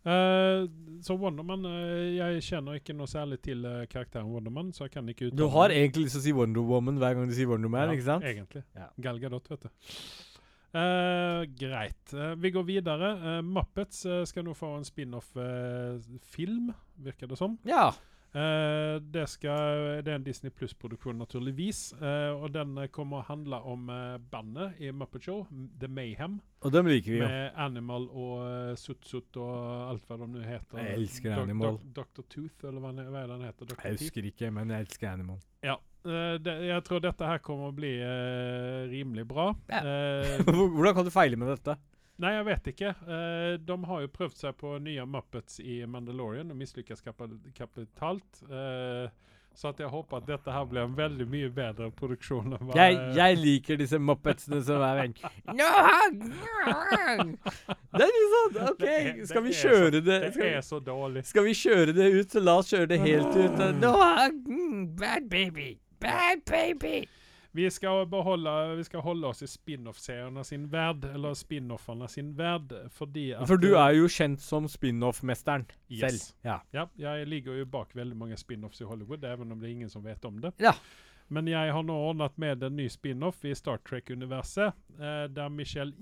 Eh, 0.00 0.62
så 1.04 1.12
Wonderman 1.20 1.66
uh, 1.68 2.06
Jeg 2.16 2.40
kjenner 2.46 2.78
ikke 2.78 2.94
noe 2.96 3.08
særlig 3.08 3.36
til 3.44 3.66
uh, 3.68 3.82
karakteren 3.84 4.30
Wonderman, 4.32 4.70
så 4.72 4.86
jeg 4.86 4.94
kan 4.94 5.08
ikke 5.12 5.26
uttale 5.28 5.42
Du 5.42 5.52
har 5.52 5.74
egentlig 5.74 6.06
lyst 6.06 6.16
til 6.16 6.22
å 6.22 6.24
si 6.24 6.32
Wonder 6.38 6.64
Woman 6.64 6.96
hver 7.02 7.18
gang 7.18 7.28
du 7.28 7.36
sier 7.36 7.50
Wonder 7.50 7.68
Man, 7.72 7.90
Ja, 7.90 7.98
ikke 7.98 8.06
sant? 8.06 8.24
Egentlig. 8.24 8.64
Ja. 8.76 8.88
Gal 9.04 9.20
Gadot, 9.20 9.52
vet 9.52 9.68
du. 9.68 9.92
Uh, 10.70 11.42
greit. 11.58 12.12
Eh, 12.14 12.34
vi 12.38 12.50
går 12.50 12.62
videre. 12.62 13.08
Eh, 13.10 13.40
Muppets 13.42 14.04
eh, 14.06 14.22
skal 14.24 14.44
nå 14.46 14.52
få 14.54 14.68
en 14.76 14.86
spin-off-film, 14.86 16.68
virker 17.02 17.26
det 17.26 17.38
som. 17.40 17.56
Ja. 17.66 17.88
Eh, 18.30 19.02
det, 19.02 19.24
skal, 19.26 20.02
det 20.06 20.12
er 20.12 20.20
en 20.20 20.24
Disney 20.24 20.52
Pluss-produksjon, 20.54 21.18
naturligvis. 21.18 21.80
Uh, 21.98 22.38
og 22.38 22.52
den 22.54 22.78
kommer 22.94 23.20
å 23.20 23.26
handle 23.26 23.58
om 23.66 23.90
uh, 23.90 24.20
bandet 24.30 24.78
i 24.78 24.92
Muppet 24.94 25.26
Show, 25.26 25.42
The 25.80 25.90
Mayhem. 25.90 26.38
Og 26.62 26.74
dem 26.74 26.86
liker 26.90 27.16
vi 27.16 27.18
ja. 27.18 27.26
Med 27.26 27.58
Animal 27.58 28.06
og 28.12 28.34
uh, 28.44 28.72
Sutt-Sutt 28.78 29.38
og 29.40 29.54
alt 29.90 30.06
hva 30.06 30.20
de 30.20 30.30
nå 30.30 30.44
heter. 30.46 30.78
Jeg 30.78 31.00
elsker 31.00 31.34
do 31.34 31.42
Animal. 31.42 31.78
Do 31.82 32.04
Dr. 32.04 32.26
Tooth, 32.28 32.68
eller 32.68 32.84
hva, 32.84 32.94
hva 32.94 33.26
den 33.32 33.46
heter? 33.48 33.72
Dr. 33.72 33.84
Jeg 33.88 33.98
husker 33.98 34.30
ikke, 34.30 34.54
men 34.54 34.74
jeg 34.76 34.86
elsker 34.86 35.10
Animal. 35.10 35.40
Ja. 35.66 35.80
det, 36.40 36.54
jeg 36.70 36.84
tror 36.86 37.02
dette 37.04 37.26
her 37.28 37.42
kommer 37.44 37.72
å 37.72 37.76
bli 37.76 37.90
rimelig 38.94 39.26
bra. 39.28 39.50
Ja. 39.68 39.82
Hvordan 40.46 40.94
kan 40.96 41.08
du 41.08 41.12
feile 41.12 41.40
med 41.40 41.50
dette? 41.56 41.76
Nei, 42.20 42.34
jeg 42.36 42.46
vet 42.50 42.70
ikke. 42.74 42.92
Uh, 43.06 43.56
de 43.64 43.78
har 43.90 44.04
jo 44.04 44.12
prøvd 44.14 44.38
seg 44.44 44.60
på 44.60 44.76
nye 44.84 45.06
Muppets 45.08 45.60
i 45.64 45.80
Mandalorian 45.88 46.52
og 46.52 46.60
mislykkes 46.60 47.04
kapitalt. 47.04 48.44
Uh, 48.46 49.08
så 49.54 49.68
at 49.68 49.80
jeg 49.82 49.90
håper 49.90 50.20
at 50.20 50.26
dette 50.28 50.52
her 50.54 50.64
blir 50.70 50.84
en 50.86 50.94
veldig 50.96 51.26
mye 51.28 51.48
bedre 51.52 51.90
produksjon. 51.98 52.54
enn 52.54 52.70
Jeg, 52.78 52.96
jeg 53.16 53.38
liker 53.40 53.80
disse 53.80 53.98
muppetsene 53.98 54.60
som 54.64 54.84
er 54.86 55.00
venn. 55.02 55.14
No, 55.58 55.68
det 57.98 58.06
er 58.06 58.14
litt 58.14 58.34
sånn 58.36 58.58
OK, 58.70 58.86
skal 59.28 59.44
vi 59.44 59.54
kjøre 59.58 60.00
det 60.06 60.18
Det 60.36 60.50
er 60.54 60.64
så 60.64 60.78
dårlig. 60.80 61.26
skal 61.28 61.44
vi 61.48 61.54
kjøre 61.58 61.96
det 61.96 62.08
ut, 62.14 62.30
så 62.32 62.44
la 62.44 62.56
oss 62.62 62.70
kjøre 62.72 62.92
det 62.94 63.00
helt 63.02 63.36
ut. 63.36 63.64
No, 63.82 63.96
bad 65.02 65.28
baby. 65.28 65.72
Bad 66.00 66.46
baby. 66.48 67.02
Vi 67.52 67.64
skal, 67.70 68.04
beholde, 68.06 68.76
vi 68.78 68.84
skal 68.86 69.02
holde 69.02 69.26
oss 69.26 69.42
i 69.42 69.48
spin-off-seriene 69.50 70.44
sin 70.46 70.68
verd, 70.70 71.04
eller 71.14 71.34
spin-offene 71.34 72.06
sin 72.08 72.30
verd, 72.38 72.72
fordi 72.94 73.32
at 73.34 73.48
For 73.50 73.58
du 73.58 73.72
er 73.74 73.96
jo 73.98 74.06
kjent 74.06 74.42
som 74.44 74.68
spin-off-mesteren 74.70 75.66
selv. 75.90 76.20
Ja. 76.46 76.60
Ja, 76.70 76.86
jeg 76.94 77.26
ligger 77.26 77.58
jo 77.58 77.66
bak 77.66 77.96
veldig 77.98 78.16
mange 78.16 78.38
spin-offs 78.38 78.80
i 78.84 78.86
Hollywood, 78.86 79.24
even 79.26 79.50
om 79.50 79.58
det 79.58 79.66
er 79.66 79.74
ingen 79.80 79.90
som 79.90 80.04
vet 80.06 80.24
om 80.24 80.38
det. 80.44 80.54
Ja. 80.62 80.76
Men 81.30 81.46
jeg 81.50 81.72
har 81.74 81.82
nå 81.86 81.94
ordnet 81.94 82.38
med 82.38 82.62
en 82.66 82.76
ny 82.78 82.88
spin-off 82.90 83.44
i 83.46 83.54
Star 83.54 83.82
Trek-universet, 83.86 84.72
eh, 84.98 85.26
der 85.34 85.48
Michelle 85.48 85.94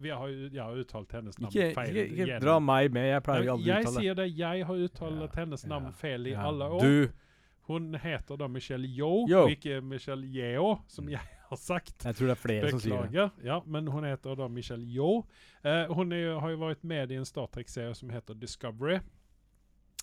vi 0.00 0.10
har, 0.10 0.28
Jeg 0.28 0.62
har 0.62 0.76
uttalt 0.78 1.12
hennes 1.12 1.38
navn 1.38 1.52
Ikke, 1.52 1.74
feil. 1.74 1.96
ikke, 1.96 2.24
ikke 2.24 2.40
dra 2.44 2.58
meg 2.62 2.92
med, 2.94 3.08
jeg 3.10 3.22
pleier 3.26 3.48
aldri 3.52 3.72
å 3.72 3.78
uttale 3.78 3.82
Jeg 3.82 3.94
sier 3.96 4.18
det. 4.18 4.26
Jeg 4.38 4.66
har 4.68 4.82
uttalt 4.86 5.38
hennes 5.40 5.64
Ja, 5.64 5.70
navn 5.74 5.92
feil 5.92 6.28
i 6.30 6.34
alle 6.38 6.68
år. 6.78 6.84
Du, 6.84 7.24
Hun 7.68 7.94
heter 8.00 8.36
da 8.40 8.48
Michelle 8.48 8.88
Yo, 8.88 9.26
Yo. 9.28 9.46
ikke 9.52 9.80
Michelle 9.84 10.24
Yeo, 10.26 10.78
som 10.88 11.08
jeg 11.12 11.20
har 11.48 11.56
sagt. 11.56 12.04
jeg 12.04 12.14
tror 12.16 12.26
det 12.30 12.34
er 12.36 12.40
flere 12.42 12.70
som 12.72 12.80
sier 12.80 13.08
det. 13.12 13.26
Ja, 13.44 13.60
men 13.66 13.86
hun 13.92 14.04
heter 14.08 14.34
da 14.36 14.48
Michelle 14.48 14.84
Yo. 14.88 15.24
Eh, 15.64 15.86
hun 15.92 16.12
er, 16.12 16.38
har 16.40 16.50
jo 16.50 16.56
vært 16.62 16.84
med 16.84 17.12
i 17.12 17.16
en 17.20 17.24
Star 17.28 17.46
Trek-serie 17.52 17.94
som 17.94 18.08
heter 18.10 18.34
Discovery. 18.40 18.98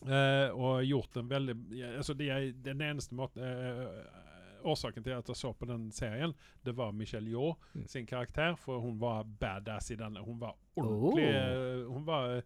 Eh, 0.05 0.49
og 0.53 0.83
gjort 0.83 1.17
en 1.17 1.29
veldig 1.31 1.53
altså 1.97 2.13
det 2.19 2.27
er, 2.29 2.49
Den 2.65 2.81
eneste 2.83 3.15
måten 3.15 3.41
eh, 3.41 4.65
Årsaken 4.67 5.03
til 5.05 5.13
at 5.15 5.27
jeg 5.29 5.37
så 5.39 5.53
på 5.53 5.65
den 5.69 5.85
serien, 5.93 6.33
det 6.65 6.73
var 6.75 6.91
Michelle 6.91 7.29
Yeoh 7.29 7.53
Mm. 7.75 7.87
sin 7.87 8.05
karakter. 8.05 8.55
For 8.55 8.79
hun 8.79 8.99
var 8.99 9.23
badass 9.23 9.91
i 9.91 9.95
denne. 9.95 10.19
Hun 10.25 10.39
var 10.41 10.55
ordentlig 10.75 11.27
eh, 11.29 11.85
Hun 11.87 12.05
var 12.05 12.41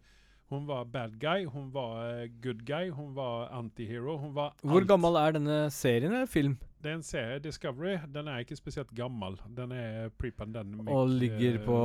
hun 0.50 0.66
var 0.66 0.84
bad 0.90 1.14
guy, 1.22 1.44
hun 1.46 1.70
var 1.74 2.00
eh, 2.08 2.26
good 2.42 2.64
guy, 2.66 2.90
hun 2.90 3.14
var 3.14 3.48
antihero. 3.54 4.16
Hun 4.18 4.34
var 4.34 4.56
Hvor 4.66 4.86
gammel 4.88 5.16
er 5.20 5.38
denne 5.38 5.60
serien 5.70 6.12
eller 6.12 6.26
film? 6.30 6.58
Det 6.80 6.90
er 6.90 6.98
en 6.98 7.04
serie, 7.06 7.38
Discovery. 7.44 7.98
Den 8.08 8.28
er 8.28 8.42
ikke 8.42 8.56
spesielt 8.58 8.90
gammel. 8.96 9.36
Den 9.56 9.72
er 9.76 10.08
pre-pandemic. 10.18 10.88
Og 10.88 11.12
ligger 11.12 11.60
eh, 11.60 11.64
på 11.64 11.80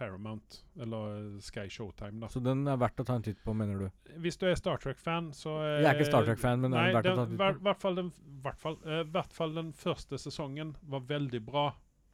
Paramount, 0.00 0.64
eller 0.80 1.16
eh, 1.16 1.40
Sky 1.44 1.68
Showtime, 1.68 2.20
da. 2.22 2.28
Så 2.32 2.40
den 2.40 2.62
er 2.68 2.78
verdt 2.80 3.02
å 3.02 3.04
ta 3.04 3.18
en 3.18 3.24
titt 3.26 3.40
på, 3.44 3.52
mener 3.56 3.82
du? 3.84 4.14
Hvis 4.24 4.38
du 4.40 4.46
er 4.48 4.56
Star 4.56 4.80
Trek-fan, 4.80 5.32
så 5.36 5.58
eh, 5.60 5.82
Jeg 5.82 5.90
er 5.90 5.98
ikke 5.98 6.08
Star 6.08 6.28
Trek-fan, 6.28 6.62
men 6.64 6.72
Nei, 6.72 6.86
er 6.88 6.96
verdt 6.96 7.10
å 7.12 7.16
ta 7.18 7.26
en 7.26 7.34
titt 7.34 7.42
på. 7.42 7.50
hvert 7.66 7.82
fall 7.82 7.98
den, 7.98 8.10
hvert 8.46 8.62
fall, 8.62 8.78
eh, 8.86 9.02
hvert 9.16 9.36
fall 9.36 9.52
den 9.58 9.74
første 9.76 10.20
sesongen 10.20 10.72
var 10.94 11.04
veldig 11.10 11.42
bra. 11.44 11.66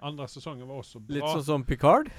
Andre 0.06 0.26
sesongen 0.28 0.66
var 0.68 0.82
også 0.82 1.00
bra. 1.00 1.14
Litt 1.20 1.28
sånn 1.30 1.46
som 1.46 1.66
Picard? 1.68 2.10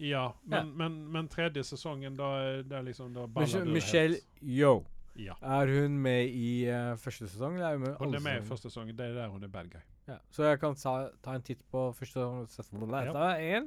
Ja, 0.00 0.28
men, 0.44 0.76
Men, 0.76 0.98
men 1.12 1.28
tredje 1.28 1.64
sesongen, 1.64 2.16
da, 2.16 2.28
er- 2.38 2.62
det 2.62 2.78
er 2.78 2.82
liksom 2.86 3.12
da 3.14 3.26
baller 3.26 3.64
du 3.64 3.72
Michelle 3.74 4.14
helt. 4.20 4.42
Yo. 4.42 4.84
Ja. 5.18 5.34
Er 5.42 5.66
hun 5.66 5.96
med 5.98 6.28
i 6.30 6.68
uh, 6.70 6.92
første 6.96 7.26
sesong? 7.26 7.56
Eller 7.56 7.66
er 7.72 7.78
hun 7.78 7.80
med 7.88 7.96
Hun 7.98 8.14
er 8.14 8.20
med 8.22 8.36
i 8.38 8.44
første 8.46 8.70
sesong. 8.70 8.92
Det 8.94 9.08
er 9.08 9.14
der 9.16 9.28
hun 9.32 9.42
er 9.42 9.48
bad 9.50 9.66
guy. 9.72 9.80
Ja. 10.08 10.14
Så 10.30 10.44
jeg 10.46 10.60
kan 10.62 10.76
ta, 10.78 10.92
ta 11.24 11.34
en 11.36 11.42
titt 11.42 11.58
på 11.72 11.88
første 11.92 12.22
sesong 12.54 12.86
Ja. 12.94 13.00
ja. 13.12 13.56
en, 13.58 13.66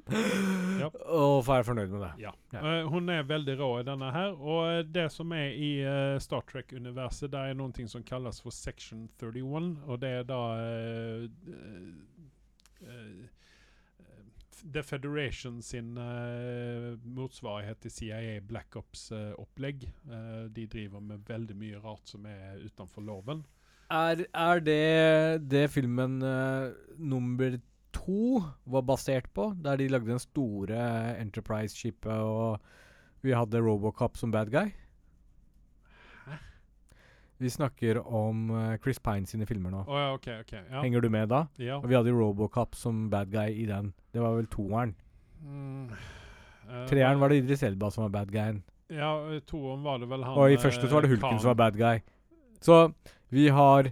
Ja. 0.80 0.88
og 1.12 1.44
være 1.46 1.64
fornøyd 1.68 1.92
med 1.92 2.00
det. 2.06 2.12
Ja. 2.24 2.32
Ja. 2.54 2.62
Eh, 2.80 2.88
hun 2.90 3.10
er 3.10 3.24
veldig 3.28 3.58
rå 3.60 3.68
i 3.80 3.84
denne 3.84 4.12
her. 4.16 4.32
Og 4.40 4.88
det 4.94 5.10
som 5.12 5.32
er 5.36 5.52
i 5.52 5.84
uh, 5.84 6.18
Star 6.24 6.42
Trek-universet, 6.48 7.30
det 7.36 7.40
er 7.40 7.54
noe 7.54 7.88
som 7.88 8.02
kalles 8.04 8.40
for 8.42 8.50
Section 8.56 9.10
31. 9.20 9.78
Og 9.88 10.00
det 10.02 10.10
er 10.10 10.24
da 10.24 10.42
uh, 10.56 11.28
The 14.62 14.84
Federation 14.84 15.62
sin 15.66 15.97
uh, 15.97 16.97
motsvarighet 17.03 17.82
til 17.84 17.91
CIA 17.91 18.39
Black 18.47 18.76
Ops-opplegg. 18.78 19.88
Uh, 20.09 20.45
de 20.53 20.68
driver 20.70 21.01
med 21.03 21.26
veldig 21.28 21.57
mye 21.57 21.82
rart 21.82 22.12
som 22.12 22.26
er 22.30 22.62
utenfor 22.66 23.05
loven. 23.05 23.43
Er, 23.91 24.24
er 24.32 24.62
det 24.64 25.49
det 25.51 25.66
filmen 25.74 26.22
eh, 26.24 26.72
nummer 26.95 27.57
to 27.91 28.39
var 28.64 28.86
basert 28.88 29.28
på? 29.36 29.49
Der 29.64 29.76
de 29.76 29.89
lagde 29.91 30.07
den 30.07 30.22
store 30.24 31.18
Enterprise-skipet, 31.20 32.07
og 32.07 32.62
vi 33.22 33.36
hadde 33.36 33.59
Robocop 33.59 34.16
som 34.18 34.32
bad 34.32 34.53
guy? 34.53 34.72
Vi 37.42 37.50
snakker 37.50 37.98
om 38.06 38.50
eh, 38.54 38.78
Chris 38.84 39.00
Pine 39.02 39.26
sine 39.26 39.48
filmer 39.50 39.74
nå. 39.74 39.84
Oh, 39.88 39.98
ja, 39.98 40.10
OK. 40.14 40.28
ok. 40.44 40.52
Ja. 40.60 40.82
Henger 40.84 41.02
du 41.02 41.10
med 41.10 41.32
da? 41.32 41.48
ja. 41.58 41.80
Og 41.82 41.88
vi 41.89 41.98
hadde 41.98 42.14
Robocop 42.14 42.76
som 42.78 43.08
bad 43.10 43.32
guy 43.34 43.50
i 43.64 43.66
den. 43.66 43.94
Det 44.14 44.22
var 44.22 44.36
vel 44.38 44.50
toeren. 44.52 44.94
Mm. 45.42 45.89
Eh, 46.70 46.84
Treeren 46.92 47.20
var 47.20 47.34
det 47.34 47.42
Idris 47.42 47.64
Elba 47.64 47.89
som 47.92 48.06
var 48.06 48.14
bad 48.20 48.32
guyen. 48.32 48.62
Ja, 48.92 49.16
toeren 49.48 49.84
var 49.84 49.98
det 50.04 50.10
vel 50.12 50.24
han 50.28 50.38
Og 50.38 50.52
i 50.54 50.60
første 50.60 50.86
så 50.88 50.94
var 50.94 51.06
det 51.06 51.10
eh, 51.10 51.16
Hulken 51.16 51.30
Khan. 51.30 51.39
som 51.39 51.50
var 51.54 51.60
bad 51.64 51.78
guy. 51.80 52.02
Så 52.62 52.94
vi 53.30 53.48
har 53.50 53.92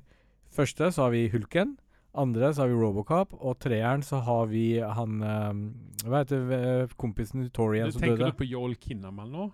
Første 0.49 0.91
så 0.91 1.03
har 1.05 1.11
vi 1.13 1.29
Hulken. 1.29 1.77
Andre 2.17 2.53
så 2.53 2.63
har 2.63 2.69
vi 2.69 2.77
Robocop. 2.77 3.33
Og 3.39 3.57
treeren 3.61 4.03
så 4.03 4.19
har 4.25 4.45
vi 4.49 4.79
han 4.81 5.21
um, 5.23 5.63
Hva 6.05 6.23
heter 6.23 6.53
eh, 6.57 6.93
kompisen 6.97 7.49
Torian 7.53 7.91
som 7.91 8.01
døde? 8.01 8.17
tenker 8.17 8.33
du 8.33 8.37
på 8.43 8.49
Joel 8.49 8.75
Kinnaman 8.75 9.31
nå? 9.31 9.49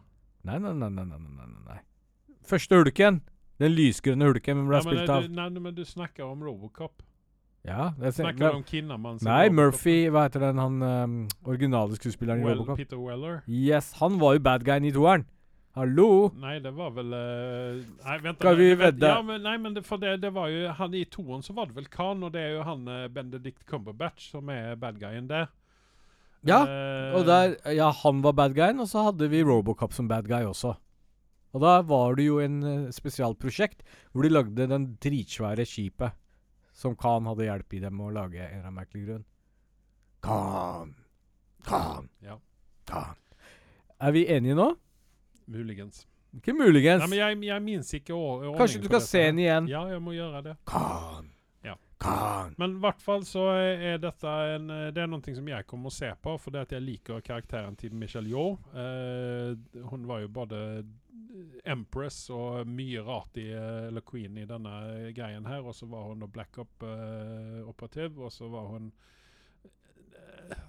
Nei, 0.48 0.60
nei, 0.60 0.74
nei, 0.74 0.90
nei, 0.90 1.06
nei, 1.06 1.48
nei. 1.68 1.80
Første 2.46 2.80
Hulken! 2.80 3.24
Den 3.62 3.76
lysgrønne 3.76 4.28
Hulken 4.28 4.66
ble 4.68 4.80
Ja, 4.80 4.84
spilt 4.84 5.12
av 5.12 5.28
nei, 5.32 5.50
men 5.56 5.76
du 5.76 5.86
snakker 5.88 6.26
om 6.28 6.42
Robocop. 6.44 7.04
Ja, 7.66 7.94
det 7.98 8.12
er, 8.12 8.18
Snakker 8.20 8.52
du 8.52 8.60
om 8.60 8.66
Kinnaman? 8.66 9.22
Nei? 9.26 9.48
Murphy 9.50 10.06
Hva 10.14 10.28
heter 10.28 10.44
den 10.44 10.60
han 10.62 10.84
um, 10.86 11.16
originale 11.50 11.98
skuespilleren 11.98 12.44
i 12.44 12.52
Robocop? 12.52 12.78
Peter 12.78 13.00
Weller? 13.02 13.40
Yes, 13.50 13.96
han 14.02 14.20
var 14.22 14.36
jo 14.38 14.44
bad 14.46 14.68
guyen 14.68 14.86
i 14.86 14.94
toeren. 14.94 15.26
Hallo! 15.76 16.30
Nei, 16.40 16.54
det 16.64 16.72
var 16.72 16.94
vel 16.96 17.10
uh, 17.12 17.82
Nei, 18.06 18.20
vent 18.24 18.40
Skal 18.40 18.60
vi 18.60 18.70
vedde? 18.80 19.10
Ja, 19.10 19.24
men, 19.26 19.42
nei, 19.44 19.58
men 19.60 19.74
det, 19.76 19.84
for 19.88 20.00
det, 20.00 20.14
det 20.24 20.32
var 20.36 20.48
jo 20.54 20.70
han 20.78 20.96
I 20.96 21.04
toeren 21.12 21.44
så 21.44 21.56
var 21.58 21.68
det 21.68 21.76
vel 21.80 21.90
Khan, 21.92 22.24
og 22.24 22.32
det 22.36 22.46
er 22.46 22.54
jo 22.60 22.64
han 22.68 22.86
uh, 22.88 23.02
Benedict 23.12 23.66
Cumberbatch 23.68 24.30
som 24.36 24.52
er 24.54 24.78
bad 24.80 25.02
guyen 25.02 25.28
der. 25.32 25.50
Ja, 26.46 26.62
uh, 26.62 27.18
Og 27.18 27.26
der, 27.28 27.58
ja, 27.74 27.90
han 28.04 28.22
var 28.24 28.38
bad 28.38 28.56
guyen, 28.56 28.80
og 28.84 28.88
så 28.92 29.08
hadde 29.10 29.28
vi 29.32 29.44
Robocop 29.44 29.96
som 29.96 30.08
bad 30.12 30.30
guy 30.30 30.46
også. 30.46 30.78
Og 31.56 31.64
da 31.64 31.80
var 31.88 32.18
det 32.20 32.28
jo 32.28 32.42
en 32.44 32.60
uh, 32.64 32.94
spesialprosjekt 32.94 33.86
hvor 34.12 34.28
de 34.28 34.34
lagde 34.34 34.68
den 34.68 34.90
dritsvære 35.04 35.66
skipet 35.68 36.18
som 36.76 36.98
Khan 37.00 37.30
hadde 37.32 37.48
hjelp 37.48 37.78
i 37.78 37.84
dem 37.86 38.02
å 38.04 38.12
lage 38.12 38.42
en 38.44 38.50
eller 38.50 38.66
annen 38.68 38.80
merkelig 38.82 39.06
grunn. 39.06 39.28
Khan! 40.26 40.92
Khan! 41.64 42.10
Ja, 42.26 42.36
Khan! 42.90 43.16
Er 44.04 44.12
vi 44.12 44.26
enige 44.28 44.58
nå? 44.60 44.74
muligens. 45.46 46.08
Ikke 46.36 46.54
muligens. 46.54 47.00
Nei, 47.00 47.10
men 47.10 47.20
jeg, 47.20 47.38
jeg 47.48 47.64
minnes 47.64 47.94
ikke 47.96 48.14
ordningen 48.14 48.58
Kanskje 48.60 48.82
du 48.84 48.90
skal 48.90 49.04
se 49.06 49.24
den 49.30 49.40
igjen? 49.46 49.70
Ja, 49.72 49.86
jeg 49.88 50.02
må 50.04 50.16
gjøre 50.16 50.42
det. 50.44 50.58
Khan! 50.68 51.30
Khan! 51.98 52.56
Men 52.58 52.76
i 52.76 52.82
hvert 52.84 53.02
fall 53.02 53.24
så 53.28 53.46
er 53.56 53.98
dette 54.04 54.36
en, 54.56 54.70
eh, 54.74 54.92
det 54.96 55.04
er 55.04 55.10
noe 55.12 55.36
som 55.38 55.50
jeg 55.52 55.68
kommer 55.70 55.92
å 55.92 55.96
se 55.96 56.12
på, 56.22 56.36
for 56.42 56.56
det 56.56 56.66
at 56.66 56.76
jeg 56.76 56.86
liker 56.86 57.24
karakteren 57.26 57.78
til 57.80 57.96
Michelle 57.96 58.32
Yeoh. 58.32 58.60
Eh, 58.76 59.82
hun 59.90 60.08
var 60.10 60.24
jo 60.24 60.32
både 60.36 60.60
Empress 61.68 62.30
og 62.34 62.68
mye 62.70 63.02
rart 63.04 63.40
i 63.42 63.50
eh, 63.52 63.88
Eller 63.90 64.04
Queen 64.08 64.38
i 64.40 64.48
denne 64.50 64.76
greien 65.16 65.48
her. 65.50 65.64
Og 65.66 65.76
så 65.76 65.88
var 65.92 66.10
hun 66.10 66.24
da 66.24 66.32
Black 66.32 66.60
Op-operativ, 66.62 68.20
og 68.20 68.34
så 68.34 68.50
var 68.52 68.72
hun 68.76 68.92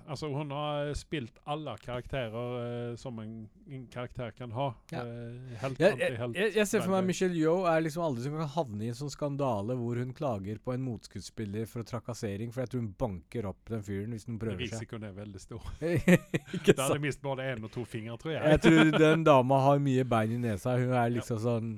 altså 0.07 0.29
hun 0.33 0.51
har 0.55 0.93
spilt 0.99 1.39
alle 1.45 1.74
karakterer 1.83 2.57
eh, 2.61 2.97
som 3.01 3.18
en, 3.22 3.33
en 3.70 3.87
karakter 3.93 4.31
kan 4.37 4.53
ha. 4.57 4.68
Ja. 4.93 5.03
Eh, 5.03 5.57
helt, 5.62 5.81
Jeg, 5.81 5.99
jeg, 6.01 6.18
helt 6.20 6.39
jeg, 6.39 6.53
jeg 6.57 6.68
ser 6.70 6.85
for 6.85 6.95
meg. 6.95 7.09
Michelle 7.11 7.37
Yeoh 7.39 7.66
er 7.70 7.83
liksom 7.85 8.05
aldri 8.07 8.27
som 8.27 8.37
kan 8.39 8.53
havne 8.57 8.87
i 8.87 8.93
en 8.93 8.99
sånn 8.99 9.12
skandale 9.12 9.77
hvor 9.79 10.01
hun 10.03 10.14
klager 10.16 10.61
på 10.62 10.74
en 10.74 10.85
motskuddspiller 10.87 11.66
for 11.70 11.87
trakassering, 11.89 12.55
for 12.55 12.64
jeg 12.64 12.74
tror 12.74 12.85
hun 12.85 12.93
banker 12.99 13.51
opp 13.51 13.72
den 13.72 13.85
fyren 13.87 14.14
hvis 14.16 14.29
hun 14.31 14.39
prøver 14.43 14.62
seg. 14.66 14.79
Risikoen 14.79 15.09
er 15.11 15.16
veldig 15.16 15.43
stor. 15.43 15.66
Hadde 15.83 16.79
sant? 16.79 17.03
mist 17.03 17.22
både 17.24 17.51
én 17.53 17.66
og 17.66 17.72
to 17.74 17.85
fingre, 17.89 18.16
tror 18.22 18.37
jeg. 18.37 18.57
Jeg 18.57 18.64
tror 18.68 18.97
den 18.97 19.27
dama 19.27 19.61
har 19.66 19.83
mye 19.83 20.07
bein 20.09 20.39
i 20.39 20.41
nesa. 20.49 20.79
Hun 20.81 20.95
er 20.97 21.12
liksom 21.18 21.43
sånn 21.43 21.77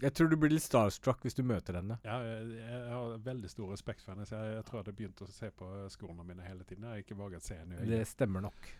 Jeg 0.00 0.14
tror 0.16 0.30
du 0.32 0.36
blir 0.40 0.54
litt 0.54 0.64
starstruck 0.64 1.22
hvis 1.26 1.36
du 1.36 1.42
møter 1.44 1.76
henne. 1.80 1.98
Ja, 2.06 2.18
jeg, 2.24 2.52
jeg 2.56 2.84
har 2.92 3.16
veldig 3.24 3.50
stor 3.52 3.72
respekt 3.74 4.04
for 4.04 4.14
henne, 4.14 4.24
så 4.28 4.40
jeg, 4.40 4.54
jeg 4.58 4.64
tror 4.68 4.78
jeg 4.78 4.84
hadde 4.86 4.98
begynt 5.02 5.24
å 5.26 5.30
se 5.32 5.50
på 5.52 5.72
skoene 5.92 6.24
mine 6.24 6.46
hele 6.46 6.64
tiden. 6.64 6.86
Jeg 6.88 6.90
har 6.90 7.04
ikke 7.04 7.18
våget 7.20 7.44
se 7.44 7.58
henne. 7.60 7.82
Det 7.90 8.04
stemmer 8.08 8.48
nok. 8.48 8.70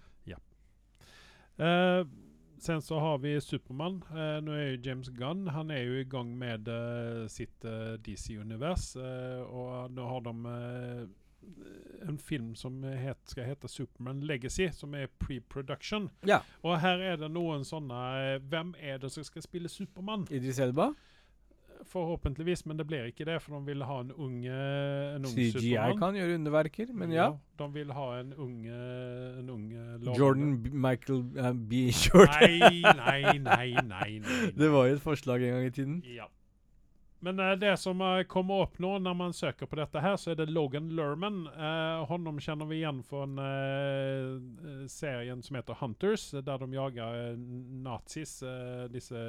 Eh, 1.61 2.07
sen 2.59 2.83
så 2.83 2.99
har 2.99 3.19
vi 3.19 3.41
Supermann. 3.41 4.03
Uh, 4.11 4.39
nå 4.45 4.53
er 4.57 4.63
jo 4.71 4.79
James 4.85 5.11
Gunn 5.13 5.47
Han 5.53 5.71
er 5.71 5.83
jo 5.85 5.99
i 6.01 6.07
gang 6.09 6.31
med 6.39 6.69
uh, 6.69 7.27
sitt 7.29 7.65
eh, 7.65 7.99
DC-univers. 8.05 8.95
eh, 8.97 9.43
og 9.45 9.93
nå 9.93 10.07
har 10.09 10.25
de 10.25 10.35
eh, 10.55 11.03
en 12.09 12.19
film 12.19 12.55
som 12.57 12.83
het, 12.85 13.21
skal 13.29 13.45
hete 13.49 13.69
Superman 13.69 14.21
Legacy, 14.25 14.71
som 14.73 14.95
er 14.95 15.09
pre-production. 15.21 16.09
Ja. 16.29 16.41
Og 16.65 16.81
her 16.81 17.01
er 17.01 17.17
det 17.21 17.31
noen 17.33 17.65
sånne 17.65 18.01
eh, 18.21 18.41
Hvem 18.49 18.75
er 18.81 19.01
det 19.03 19.13
som 19.13 19.25
skal 19.25 19.45
spille 19.45 19.69
Supermann? 19.69 20.27
Idris 20.31 20.61
Elba. 20.65 20.91
Forhåpentligvis, 21.89 22.67
men 22.67 22.79
det 22.79 22.87
blir 22.87 23.09
ikke 23.09 23.25
det, 23.25 23.39
for 23.43 23.57
de 23.57 23.67
vil 23.67 23.85
ha 23.89 24.01
en 24.05 24.13
ung, 24.13 24.41
en 24.47 25.25
ung 25.25 25.33
CGI 25.33 25.51
Superman. 25.55 25.99
kan 25.99 26.19
gjøre 26.19 26.35
underverker, 26.35 26.93
men 26.93 27.15
ja. 27.15 27.31
De 27.59 27.69
vil 27.75 27.93
ha 27.97 28.09
en 28.21 28.35
ung, 28.35 28.67
en 28.67 29.51
ung 29.51 29.65
Jordan 30.17 30.59
B 30.63 30.75
Michael 30.75 31.25
uh, 31.39 31.53
B. 31.53 31.89
Short. 31.93 32.29
Nei, 32.41 32.83
nei, 32.83 33.39
nei, 33.39 33.73
nei, 33.81 34.19
nei. 34.21 34.37
Det 34.61 34.71
var 34.73 34.91
jo 34.91 34.99
et 34.99 35.03
forslag 35.03 35.43
en 35.43 35.57
gang 35.57 35.67
i 35.67 35.75
tiden. 35.75 36.05
Ja. 36.17 36.29
Men 37.21 37.41
uh, 37.41 37.53
det 37.53 37.77
som 37.77 38.01
uh, 38.01 38.23
kommer 38.29 38.65
opp 38.65 38.79
nå 38.81 38.95
når 39.05 39.17
man 39.17 39.35
søker 39.37 39.69
på 39.69 39.77
dette 39.77 40.01
her, 40.01 40.17
så 40.17 40.33
er 40.33 40.41
det 40.41 40.49
Logan 40.51 40.89
Lerman. 40.97 41.43
Uh, 41.53 42.07
honom 42.09 42.41
kjenner 42.41 42.69
vi 42.71 42.81
igjen 42.81 43.03
fra 43.05 43.27
en, 43.29 44.87
serien 44.89 45.43
som 45.45 45.59
heter 45.61 45.77
Hunters, 45.83 46.31
der 46.33 46.63
de 46.63 46.71
jager 46.73 47.35
nazis, 47.85 48.39
disse 48.93 49.21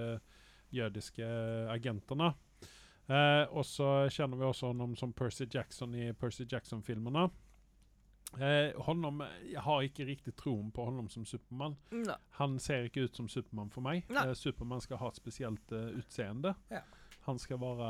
jødiske 0.76 1.28
agentene. 1.72 2.34
Eh, 3.11 3.45
og 3.51 3.65
så 3.67 4.07
kjenner 4.13 4.39
vi 4.39 4.47
også 4.47 4.72
ham 4.72 4.95
som 4.99 5.13
Percy 5.13 5.47
Jackson 5.51 5.95
i 5.95 6.11
Percy 6.13 6.45
Jackson-filmene. 6.47 7.28
Eh, 8.39 8.78
honom, 8.86 9.24
jeg 9.43 9.59
har 9.59 9.84
ikke 9.84 10.07
riktig 10.07 10.34
troen 10.39 10.69
på 10.72 10.86
honom 10.88 11.09
som 11.11 11.26
Supermann. 11.28 11.76
Han 12.39 12.57
ser 12.63 12.88
ikke 12.88 13.03
ut 13.09 13.17
som 13.17 13.28
Supermann 13.28 13.72
for 13.74 13.84
meg. 13.84 14.05
Nei. 14.09 14.30
Eh, 14.30 14.36
Supermann 14.38 14.84
skal 14.84 15.01
ha 15.01 15.11
et 15.11 15.19
spesielt 15.19 15.74
uh, 15.76 15.89
utseende. 15.99 16.55
Ja. 16.72 16.86
Han 17.28 17.38
skal 17.38 17.59
være 17.61 17.89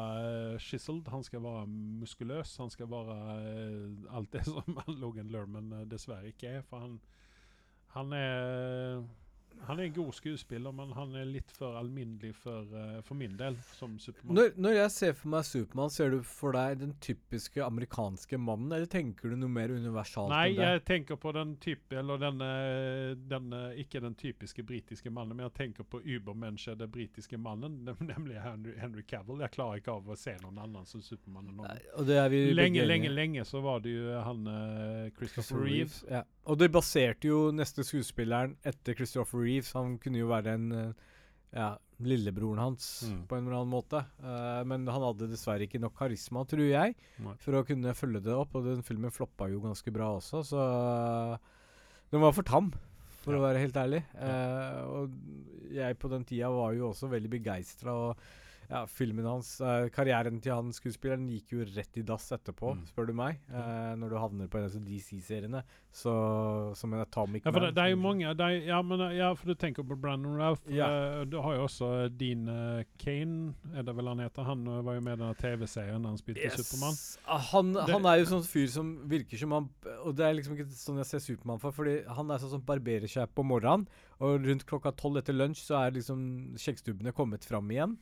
uh, 0.55 0.57
chiseled, 0.59 1.07
han 1.07 1.23
skal 1.23 1.43
være 1.45 1.67
muskuløs, 2.01 2.57
han 2.57 2.73
skal 2.73 2.89
være 2.91 3.19
uh, 3.37 4.15
alt 4.17 4.33
det 4.33 4.43
som 4.49 4.81
Logan 4.87 5.29
Lerman 5.31 5.69
dessverre 5.91 6.33
ikke 6.33 6.57
er. 6.57 6.65
For 6.67 6.81
han, 6.87 6.97
han 7.93 8.17
er 8.17 9.05
han 9.67 9.79
er 9.79 9.83
en 9.83 9.93
god 9.93 10.13
skuespiller, 10.13 10.73
men 10.75 10.91
han 10.95 11.13
er 11.15 11.27
litt 11.29 11.51
for 11.53 11.77
alminnelig 11.79 12.33
for, 12.35 12.65
eh, 12.77 13.01
for 13.05 13.17
min 13.19 13.35
del 13.37 13.57
som 13.77 13.97
Supermann. 14.01 14.35
Når, 14.35 14.49
når 14.57 14.75
jeg 14.77 14.91
ser 14.95 15.13
for 15.17 15.33
meg 15.33 15.45
Supermann, 15.47 15.93
ser 15.93 16.15
du 16.15 16.17
for 16.25 16.57
deg 16.57 16.79
den 16.81 16.93
typiske 17.03 17.63
amerikanske 17.65 18.39
mannen, 18.41 18.71
eller 18.71 18.89
tenker 18.91 19.31
du 19.31 19.37
noe 19.39 19.51
mer 19.51 19.73
universalt 19.73 20.33
Nei, 20.33 20.55
jeg 20.57 20.83
tenker 20.87 21.19
på 21.21 21.33
den 21.35 21.53
type 21.61 21.95
Eller 21.97 22.19
denne, 22.21 22.49
denne, 23.29 23.61
Ikke 23.79 24.01
den 24.03 24.15
typiske 24.17 24.63
britiske 24.65 25.11
mannen, 25.13 25.37
men 25.37 25.47
jeg 25.49 25.55
tenker 25.59 25.87
på 25.87 26.01
Übermensch, 26.01 26.67
den 26.77 26.91
britiske 26.91 27.37
mannen, 27.41 27.81
nemlig 28.11 28.41
Henry, 28.41 28.75
Henry 28.81 29.05
Cavill. 29.07 29.43
Jeg 29.45 29.55
klarer 29.55 29.81
ikke 29.81 29.95
av 29.99 30.09
å 30.09 30.17
se 30.19 30.35
noen 30.41 30.59
annen 30.61 30.89
som 30.89 31.03
Supermann. 31.05 31.53
er 32.17 32.33
Lenge, 32.57 32.85
lenge, 32.87 33.13
lenge 33.13 33.45
så 33.47 33.61
var 33.63 33.83
det 33.85 33.93
jo 33.93 34.19
han 34.25 34.47
eh, 34.47 35.11
Christopher 35.17 35.61
Reeve. 35.61 36.01
Ja. 36.09 36.25
Og 36.49 36.57
det 36.57 36.71
baserte 36.73 37.29
jo 37.29 37.51
neste 37.53 37.83
skuespilleren 37.85 38.55
etter 38.65 38.95
Christopher 38.97 39.43
Reeves. 39.43 39.73
Han 39.77 39.97
kunne 40.01 40.21
jo 40.23 40.29
være 40.31 40.55
en 40.57 40.71
eh, 40.73 41.09
ja, 41.53 41.67
lillebroren 42.01 42.57
hans 42.57 43.03
Mm. 43.05 43.27
på 43.29 43.37
en 43.37 43.45
eller 43.45 43.59
annen 43.59 43.73
måte. 43.75 43.99
Uh, 44.23 44.63
men 44.65 44.87
han 44.89 45.03
hadde 45.05 45.27
dessverre 45.29 45.67
ikke 45.67 45.79
nok 45.83 45.93
karisma, 45.99 46.41
tror 46.49 46.65
jeg, 46.65 46.95
Nei. 47.21 47.35
for 47.43 47.59
å 47.59 47.65
kunne 47.67 47.93
følge 47.93 48.23
det 48.25 48.33
opp. 48.33 48.55
Og 48.57 48.65
den 48.65 48.81
filmen 48.87 49.13
floppa 49.13 49.49
jo 49.51 49.61
ganske 49.61 49.93
bra 49.93 50.15
også, 50.17 50.41
så 50.49 50.61
eh, 50.65 51.37
den 52.11 52.23
var 52.25 52.33
for 52.33 52.47
tam. 52.47 52.71
For 53.21 53.37
å 53.37 53.43
være 53.43 53.61
helt 53.61 53.77
ærlig. 53.77 54.01
Uh, 54.17 54.81
og 54.89 55.73
jeg 55.77 55.97
på 56.01 56.09
den 56.09 56.23
tida 56.25 56.49
var 56.49 56.73
jo 56.73 56.87
også 56.89 57.05
veldig 57.11 57.29
begeistra. 57.35 57.93
Og 57.93 58.17
ja, 58.71 58.85
filmen 58.87 59.25
hans, 59.27 59.49
eh, 59.59 59.89
karrieren 59.91 60.37
til 60.41 60.53
han 60.55 60.69
skuespilleren 60.71 61.25
gikk 61.27 61.49
jo 61.57 61.65
rett 61.75 61.97
i 61.99 62.03
dass 62.07 62.29
etterpå, 62.31 62.71
Mm. 62.77 62.85
spør 62.87 63.07
du 63.09 63.13
meg. 63.13 63.39
Eh, 63.51 63.95
når 63.99 64.09
du 64.09 64.15
havner 64.15 64.47
på 64.47 64.57
en 64.61 64.69
av 64.69 64.85
DC-seriene. 64.87 65.63
Som 65.91 66.93
en 66.93 67.01
Atomic 67.03 67.43
Ja, 67.45 67.51
for 67.51 67.59
det, 67.59 67.73
Man, 67.73 67.75
det 67.75 67.83
er 67.83 67.89
jo 67.91 67.97
mange 67.99 68.29
det 68.37 68.45
er, 68.47 68.65
ja, 68.69 68.81
men, 68.81 69.01
eh, 69.01 69.17
ja, 69.17 69.33
for 69.35 69.51
du 69.51 69.55
tenker 69.59 69.83
på 69.83 69.97
Brandon 69.99 70.37
Ralph. 70.39 70.61
Ja. 70.71 70.87
eh, 70.87 71.25
du 71.25 71.35
har 71.41 71.55
jo 71.57 71.65
også 71.67 71.89
Dean 72.17 72.47
uh, 72.47 72.83
Kane, 72.97 73.53
er 73.75 73.83
det 73.83 73.95
vel 73.97 74.07
han 74.07 74.19
heter. 74.23 74.43
Han 74.47 74.65
eh, 74.67 74.81
var 74.87 74.95
jo 74.95 75.01
med 75.01 75.17
i 75.19 75.21
denne 75.21 75.35
TV-serien 75.35 76.01
da 76.01 76.13
han 76.13 76.17
spilte 76.21 76.49
Supermann. 76.55 76.95
Ah, 77.27 77.37
Han, 77.51 77.73
han 77.75 78.05
er 78.07 78.21
jo 78.21 78.29
sånn 78.31 78.47
fyr 78.47 78.67
som 78.71 78.93
virker 79.11 79.37
som 79.37 79.51
han 79.51 79.67
Og 80.05 80.15
det 80.15 80.25
er 80.29 80.33
liksom 80.39 80.55
ikke 80.55 80.69
sånn 80.71 80.97
jeg 81.03 81.05
ser 81.11 81.19
Supermann 81.19 81.59
for, 81.59 81.71
fordi 81.75 82.05
han 82.07 82.31
er 82.31 82.37
sånn 82.39 82.55
som 82.55 82.61
barberer 82.63 83.07
seg 83.11 83.27
på 83.35 83.43
morgenen, 83.43 83.85
og 84.21 84.45
rundt 84.47 84.65
klokka 84.65 84.95
tolv 84.95 85.17
etter 85.19 85.33
lunsj 85.35 85.65
så 85.65 85.75
er 85.87 85.91
liksom 85.99 86.55
skjeggstubbene 86.55 87.11
kommet 87.13 87.43
fram 87.43 87.67
igjen. 87.69 87.97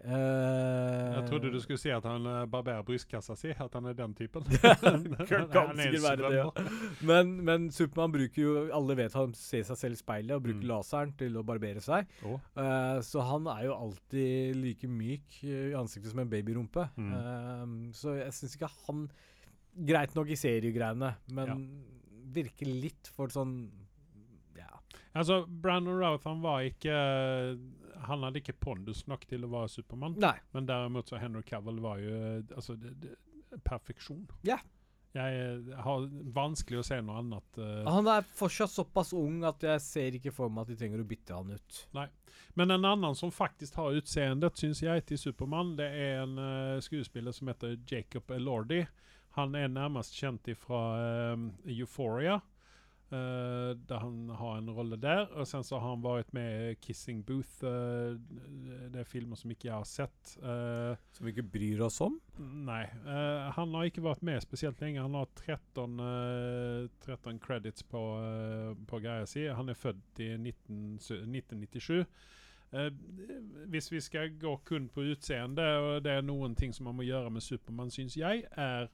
Eh, 0.00 1.14
Jeg 1.14 1.24
trodde 1.28 1.50
du 1.52 1.58
skulle 1.60 1.78
si 1.80 1.90
at 1.92 2.04
han 2.08 2.24
uh, 2.24 2.46
barberer 2.48 2.84
brystkassa 2.88 3.34
si, 3.36 3.50
at 3.52 3.74
han 3.76 3.88
er 3.90 3.96
den 3.98 4.14
typen. 4.16 4.44
Kan 5.28 5.74
er 5.76 5.90
sikkert 5.90 6.04
være 6.06 6.30
det, 6.30 6.38
ja. 6.38 6.64
Men, 7.06 7.34
men 7.44 7.66
Supermann 7.74 8.14
bruker 8.14 8.40
jo 8.42 8.54
Alle 8.76 8.96
vet 8.96 9.12
han 9.18 9.34
ser 9.36 9.66
seg 9.68 9.76
selv 9.82 9.98
i 9.98 10.00
speilet 10.00 10.36
og 10.38 10.44
bruker 10.46 10.60
Mm. 10.64 10.68
laseren 10.72 11.12
til 11.20 11.36
å 11.36 11.44
barbere 11.46 11.80
seg. 11.84 12.08
Oh. 12.24 12.38
Uh, 12.56 12.98
så 13.04 13.22
han 13.28 13.46
er 13.52 13.66
jo 13.68 13.76
alltid 13.76 14.56
like 14.60 14.88
myk 14.88 15.38
eh, 15.44 15.70
i 15.70 15.76
ansiktet 15.78 16.12
som 16.14 16.20
en 16.24 16.32
babyrumpe. 16.32 16.86
Mm. 16.96 17.12
Uh, 17.12 17.92
så 17.96 18.16
jeg 18.22 18.32
syns 18.36 18.56
ikke 18.58 18.72
han 18.86 19.04
Greit 19.70 20.16
nok 20.18 20.26
i 20.34 20.36
seriegreiene, 20.36 21.12
men 21.36 21.60
virker 22.34 22.66
litt 22.66 23.06
for 23.14 23.30
sånn 23.30 23.52
Ja. 24.58 24.66
Altså, 25.14 25.44
Brandon 25.46 26.00
Routh 26.00 26.26
han 26.26 26.40
var 26.42 26.64
ikke 26.66 26.96
Han 28.08 28.24
hadde 28.26 28.40
ikke 28.40 28.56
pondus 28.60 29.04
nok 29.10 29.26
til 29.28 29.44
å 29.46 29.52
være 29.52 29.70
Supermann. 29.72 30.18
Men 30.54 30.68
derimot 30.68 31.10
så 31.10 31.20
Henry 31.20 31.42
Cavill 31.46 31.80
var 31.84 32.00
jo 32.02 32.14
altså, 32.56 32.76
det, 32.80 32.94
det, 33.02 33.16
perfeksjon. 33.66 34.26
Ja. 34.46 34.60
Jeg 35.10 35.38
eh, 35.42 35.70
har 35.82 36.04
vanskelig 36.34 36.80
å 36.80 36.86
se 36.86 37.00
noe 37.02 37.18
annet. 37.18 37.58
Uh, 37.58 37.82
Han 37.88 38.06
er 38.12 38.26
fortsatt 38.38 38.70
såpass 38.70 39.10
ung 39.16 39.42
at 39.48 39.64
jeg 39.66 39.82
ser 39.82 40.18
ikke 40.20 40.32
for 40.34 40.52
meg 40.52 40.68
at 40.68 40.70
de 40.70 40.78
trenger 40.78 41.02
å 41.02 41.08
bytte 41.08 41.34
han 41.34 41.50
ut. 41.50 41.80
Nei. 41.98 42.06
Men 42.58 42.74
en 42.76 42.86
annen 42.86 43.16
som 43.18 43.32
faktisk 43.34 43.78
har 43.80 43.98
utseendet, 43.98 44.58
syns 44.58 44.84
jeg, 44.84 45.02
til 45.08 45.18
Supermann, 45.18 45.74
det 45.78 45.88
er 45.98 46.22
en 46.22 46.38
uh, 46.38 46.78
skuespiller 46.82 47.34
som 47.34 47.50
heter 47.50 47.74
Jacob 47.90 48.30
Elordi. 48.34 48.84
Han 49.36 49.54
er 49.58 49.70
nærmest 49.70 50.14
kjent 50.18 50.48
fra 50.58 50.80
Euphoria, 51.70 52.40
eh, 53.12 53.70
der 53.88 54.02
han 54.02 54.30
har 54.38 54.58
en 54.58 54.70
rolle 54.74 54.98
der. 55.00 55.26
Og 55.36 55.48
sen 55.48 55.64
så 55.66 55.78
har 55.78 55.94
han 55.94 56.04
vært 56.04 56.32
med 56.36 56.70
i 56.70 56.74
Kissing 56.82 57.22
Booth. 57.26 57.62
Uh, 57.64 58.16
det 58.90 59.02
er 59.02 59.08
filmer 59.08 59.38
som 59.38 59.52
ikke 59.52 59.68
jeg 59.68 59.76
har 59.76 59.88
sett. 59.88 60.34
Uh, 60.42 60.96
Som 61.16 61.26
vi 61.26 61.34
ikke 61.34 61.46
bryr 61.56 61.84
oss 61.86 62.00
om. 62.04 62.18
Nei. 62.40 62.84
Uh, 63.04 63.50
han 63.56 63.74
har 63.76 63.88
ikke 63.88 64.04
vært 64.04 64.24
med 64.26 64.42
spesielt 64.44 64.80
lenge. 64.82 65.02
Han 65.02 65.16
har 65.18 65.28
13, 65.36 66.00
eh, 66.00 66.88
13 67.06 67.40
credits 67.42 67.82
på, 67.82 68.04
uh, 68.20 68.74
på 68.86 69.00
greia 69.02 69.26
si. 69.28 69.46
Han 69.46 69.68
er 69.68 69.78
født 69.78 70.22
i 70.22 70.36
19, 70.36 70.98
1997. 70.98 72.06
Uh, 72.70 72.88
hvis 73.68 73.90
vi 73.92 74.00
skal 74.00 74.32
gå 74.38 74.54
kun 74.64 74.88
på 74.88 75.04
utseende, 75.12 75.66
og 75.82 76.04
det 76.04 76.12
er 76.16 76.26
noen 76.26 76.54
ting 76.56 76.74
som 76.74 76.86
man 76.86 76.96
må 77.00 77.08
gjøre 77.08 77.32
med 77.34 77.44
Supermann, 77.44 77.90
syns 77.90 78.16
jeg, 78.16 78.44
er 78.52 78.88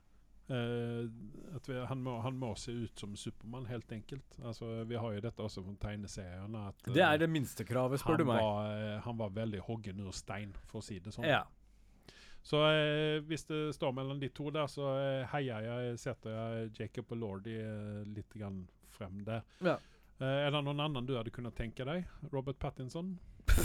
vi, 0.48 1.76
han, 1.90 2.02
må, 2.02 2.18
han 2.22 2.36
må 2.38 2.52
se 2.58 2.72
ut 2.72 3.00
som 3.00 3.16
Supermann, 3.18 3.66
helt 3.66 3.92
enkelt. 3.92 4.38
Altså, 4.44 4.68
vi 4.86 4.98
har 5.00 5.16
jo 5.16 5.22
dette 5.24 5.42
også 5.42 5.64
fra 5.66 5.74
tegneseriene. 5.88 6.66
At, 6.70 6.86
Det 6.86 7.02
eh, 7.02 7.08
er 7.08 7.22
det 7.24 7.30
minstekravet, 7.32 8.00
spør 8.02 8.22
du 8.22 8.26
meg. 8.28 8.40
Var, 8.42 8.72
eh, 8.76 9.00
han 9.06 9.18
var 9.18 9.34
veldig 9.36 9.64
hoggen 9.66 10.04
ur 10.06 10.14
stein, 10.14 10.54
for 10.70 10.82
å 10.82 10.86
si 10.86 11.00
det 11.02 11.14
sånn. 11.16 11.26
Ja. 11.28 11.42
Så 12.46 12.60
eh, 12.70 13.18
hvis 13.26 13.42
det 13.48 13.60
står 13.74 13.94
mellom 13.96 14.20
de 14.22 14.30
to 14.30 14.52
der, 14.54 14.70
så 14.70 14.92
eh, 15.00 15.24
heier 15.32 15.66
jeg, 15.66 15.98
setter 15.98 16.36
jeg 16.36 16.70
Jacob 16.78 17.16
og 17.16 17.22
Lordy 17.24 17.56
eh, 17.58 18.02
litt 18.14 18.30
grann 18.38 18.62
frem 18.94 19.24
der. 19.26 19.42
Ja. 19.66 19.80
Eh, 20.20 20.44
er 20.46 20.54
det 20.54 20.62
noen 20.62 20.84
annen 20.84 21.08
du 21.08 21.16
hadde 21.18 21.34
kunnet 21.34 21.58
tenke 21.58 21.84
deg? 21.88 22.06
Robert 22.32 22.60
Pattinson? 22.62 23.16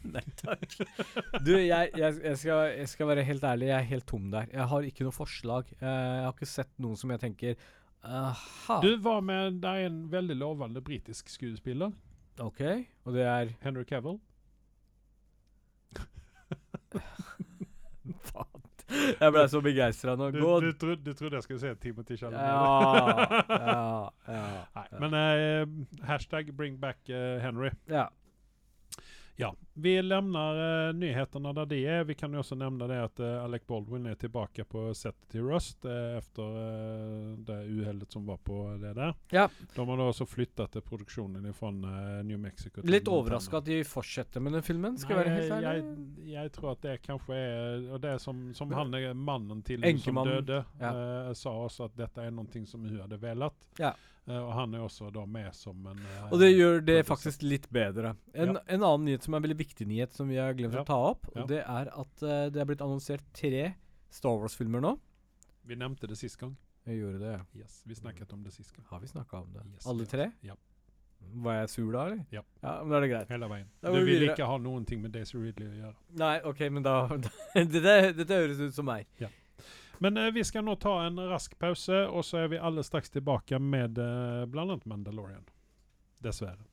Nei 0.14 0.22
takk. 0.40 0.76
Du, 1.46 1.52
jeg, 1.56 1.90
jeg, 1.96 2.14
jeg, 2.24 2.38
skal, 2.40 2.70
jeg 2.72 2.88
skal 2.88 3.10
være 3.10 3.24
helt 3.26 3.44
ærlig, 3.44 3.68
jeg 3.68 3.76
er 3.76 3.90
helt 3.90 4.06
tom 4.08 4.30
der. 4.32 4.48
Jeg 4.52 4.68
har 4.72 4.88
ikke 4.88 5.04
noe 5.06 5.16
forslag. 5.16 5.68
Eh, 5.80 5.86
jeg 5.86 6.24
har 6.24 6.34
ikke 6.34 6.48
sett 6.48 6.72
noen 6.80 6.96
som 7.00 7.12
jeg 7.14 7.22
tenker 7.26 7.54
Aha. 8.00 8.78
Du 8.80 8.94
var 9.04 9.20
med 9.20 9.58
Det 9.60 9.68
er 9.68 9.90
en 9.90 9.98
veldig 10.08 10.36
lovende 10.40 10.80
britisk 10.80 11.28
skuespiller. 11.28 11.92
OK. 12.40 12.62
Og 13.04 13.12
det 13.12 13.26
er 13.28 13.52
Henry 13.60 13.84
Cavill. 13.84 14.16
Jeg 18.90 19.30
ble 19.30 19.42
så 19.46 19.60
begeistra 19.62 20.16
nå. 20.18 20.30
Du, 20.34 20.40
Gå 20.42 20.54
du, 20.64 20.72
trodde, 20.74 21.04
du 21.04 21.12
trodde 21.14 21.38
jeg 21.38 21.44
skulle 21.46 21.60
se 21.62 21.74
Timothy 21.78 22.16
Chalamet. 22.18 22.42
Ja, 22.42 24.08
ja, 24.26 24.40
ja. 24.56 24.64
Nei, 24.74 24.86
men 25.04 25.14
uh, 25.14 26.02
hashtag 26.08 26.50
bring 26.56 26.80
back 26.80 26.98
uh, 27.06 27.38
Henry. 27.42 27.70
ja. 27.90 28.08
Ja, 29.40 29.54
vi 29.74 30.02
lämnar 30.02 30.88
eh, 30.88 30.94
nyheterna 30.94 31.52
där 31.52 31.66
de 31.66 31.86
är. 31.86 32.04
Vi 32.04 32.14
kan 32.14 32.32
ju 32.32 32.38
också 32.38 32.54
nämna 32.54 32.86
det 32.86 33.04
att 33.04 33.20
eh, 33.20 33.44
Alec 33.44 33.66
Baldwin 33.66 34.06
är 34.06 34.14
tillbaka 34.14 34.64
på 34.64 34.94
setet 34.94 35.28
till 35.30 35.42
Rust 35.42 35.84
eh, 35.84 36.16
efter 36.18 36.42
eh, 36.42 37.38
det 37.38 37.64
uheldet 37.64 38.12
som 38.12 38.26
var 38.26 38.36
på 38.36 38.78
det 38.80 38.94
där. 38.94 39.14
Ja. 39.30 39.50
De 39.74 39.88
har 39.88 39.96
då 39.96 40.08
också 40.08 40.26
flyttat 40.26 40.76
eh, 40.76 40.82
produktionen 40.82 41.46
ifrån 41.46 41.84
eh, 41.84 42.24
New 42.24 42.38
Mexico 42.38 42.80
till 42.80 42.90
Litt 42.90 43.08
overraska 43.08 43.56
at 43.56 43.64
de 43.64 43.84
fortsetter 43.84 44.40
med 44.40 44.52
den 44.52 44.62
filmen, 44.62 44.98
skal 44.98 45.16
Nej, 45.16 45.26
jeg 45.26 45.34
være 45.34 45.42
helt 45.42 45.64
ærlig. 45.64 46.34
jag, 46.34 46.42
jag 46.42 46.52
tror 46.52 46.72
att 46.72 46.82
det 46.82 46.98
kanske 46.98 47.34
är, 47.34 47.92
och 47.92 48.00
det 48.00 48.18
som, 48.18 48.54
som 48.54 48.72
han 48.72 49.16
mannen 49.16 49.62
till 49.62 50.00
som 50.00 50.14
døde, 50.14 50.64
ja. 50.80 51.34
sa 51.34 51.64
også 51.64 51.84
att 51.84 51.96
detta 51.96 52.24
är 52.24 52.30
någonting 52.30 52.66
som 52.66 52.84
hun 52.84 53.00
hade 53.00 53.16
velat. 53.16 53.54
Ja. 53.78 53.94
Eh, 54.30 54.38
og 54.38 54.52
han 54.54 54.74
er 54.78 54.84
også 54.86 55.08
da 55.14 55.24
med 55.26 55.50
som 55.58 55.84
en 55.90 55.98
eh, 56.06 56.28
Og 56.30 56.38
det 56.42 56.52
gjør 56.52 56.80
det 56.86 56.98
faktisk 57.08 57.42
litt 57.42 57.66
bedre. 57.74 58.14
En, 58.34 58.54
Ja. 58.54 58.62
en 58.76 58.82
annen 58.86 59.04
nyhet 59.08 59.26
som 59.26 59.34
er 59.34 59.42
en 59.42 59.46
veldig 59.48 59.58
viktig 59.58 59.86
nyhet, 59.90 60.14
som 60.14 60.28
vi 60.30 60.36
har 60.38 60.54
glemt 60.54 60.74
Ja. 60.78 60.84
å 60.84 60.86
ta 60.86 60.98
opp, 61.10 61.26
Ja. 61.34 61.46
det 61.50 61.62
er 61.66 61.90
at 61.90 62.22
uh, 62.22 62.48
det 62.50 62.60
er 62.62 62.68
blitt 62.70 62.84
annonsert 62.84 63.24
tre 63.34 63.74
Star 64.10 64.38
Wars-filmer 64.38 64.80
nå. 64.80 64.98
Vi 65.66 65.74
nevnte 65.76 66.06
det 66.08 66.16
sist 66.18 66.38
gang. 66.38 66.56
Jeg 66.86 67.00
gjorde 67.02 67.18
det, 67.20 67.32
ja. 67.36 67.44
Yes, 67.64 67.82
vi 67.86 67.94
snakket 67.94 68.32
om 68.32 68.42
det 68.42 68.52
sist 68.54 68.72
gang. 68.74 68.84
Har 68.90 69.00
vi 69.00 69.06
snakka 69.06 69.42
om 69.42 69.50
det? 69.52 69.62
Yes, 69.74 69.86
Alle 69.86 70.06
tre? 70.06 70.30
Ja. 70.42 70.54
Var 71.34 71.52
jeg 71.60 71.68
sur 71.68 71.90
da, 71.92 72.06
eller? 72.06 72.24
Ja. 72.32 72.40
ja 72.62 72.70
men 72.82 72.90
da 72.90 72.96
er 72.96 73.00
det 73.04 73.10
greit. 73.10 73.28
Hele 73.28 73.48
veien. 73.50 73.66
Da 73.82 73.90
Du 73.92 73.98
vi 73.98 74.04
vil 74.06 74.20
videre. 74.20 74.34
ikke 74.34 74.46
ha 74.48 74.56
noen 74.58 74.86
ting 74.88 75.02
med 75.02 75.12
Daisy 75.12 75.36
Ridley 75.38 75.68
å 75.68 75.76
gjøre. 75.76 75.94
Nei, 76.16 76.40
OK, 76.48 76.60
men 76.72 76.82
da 76.86 76.94
dette, 77.54 78.12
dette 78.16 78.38
høres 78.40 78.58
ut 78.62 78.72
som 78.74 78.86
meg. 78.88 79.06
Men 80.02 80.16
eh, 80.16 80.30
vi 80.32 80.44
skal 80.44 80.64
nå 80.64 80.74
ta 80.80 80.94
en 81.04 81.20
rask 81.28 81.58
pause, 81.58 82.06
og 82.08 82.24
så 82.24 82.38
er 82.44 82.48
vi 82.54 82.58
alle 82.58 82.82
straks 82.82 83.12
tilbake 83.12 83.58
med 83.60 83.98
eh, 84.00 84.46
bl.a. 84.48 84.78
Mandalorian. 84.84 85.44
Dessverre. 86.24 86.64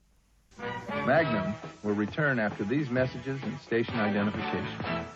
Magnum 1.05 1.53
will 1.83 1.93
return 1.93 2.39
after 2.39 2.63
these 2.63 2.89
messages 2.89 3.43
and 3.43 3.59
station 3.59 3.99
identification. 3.99 5.06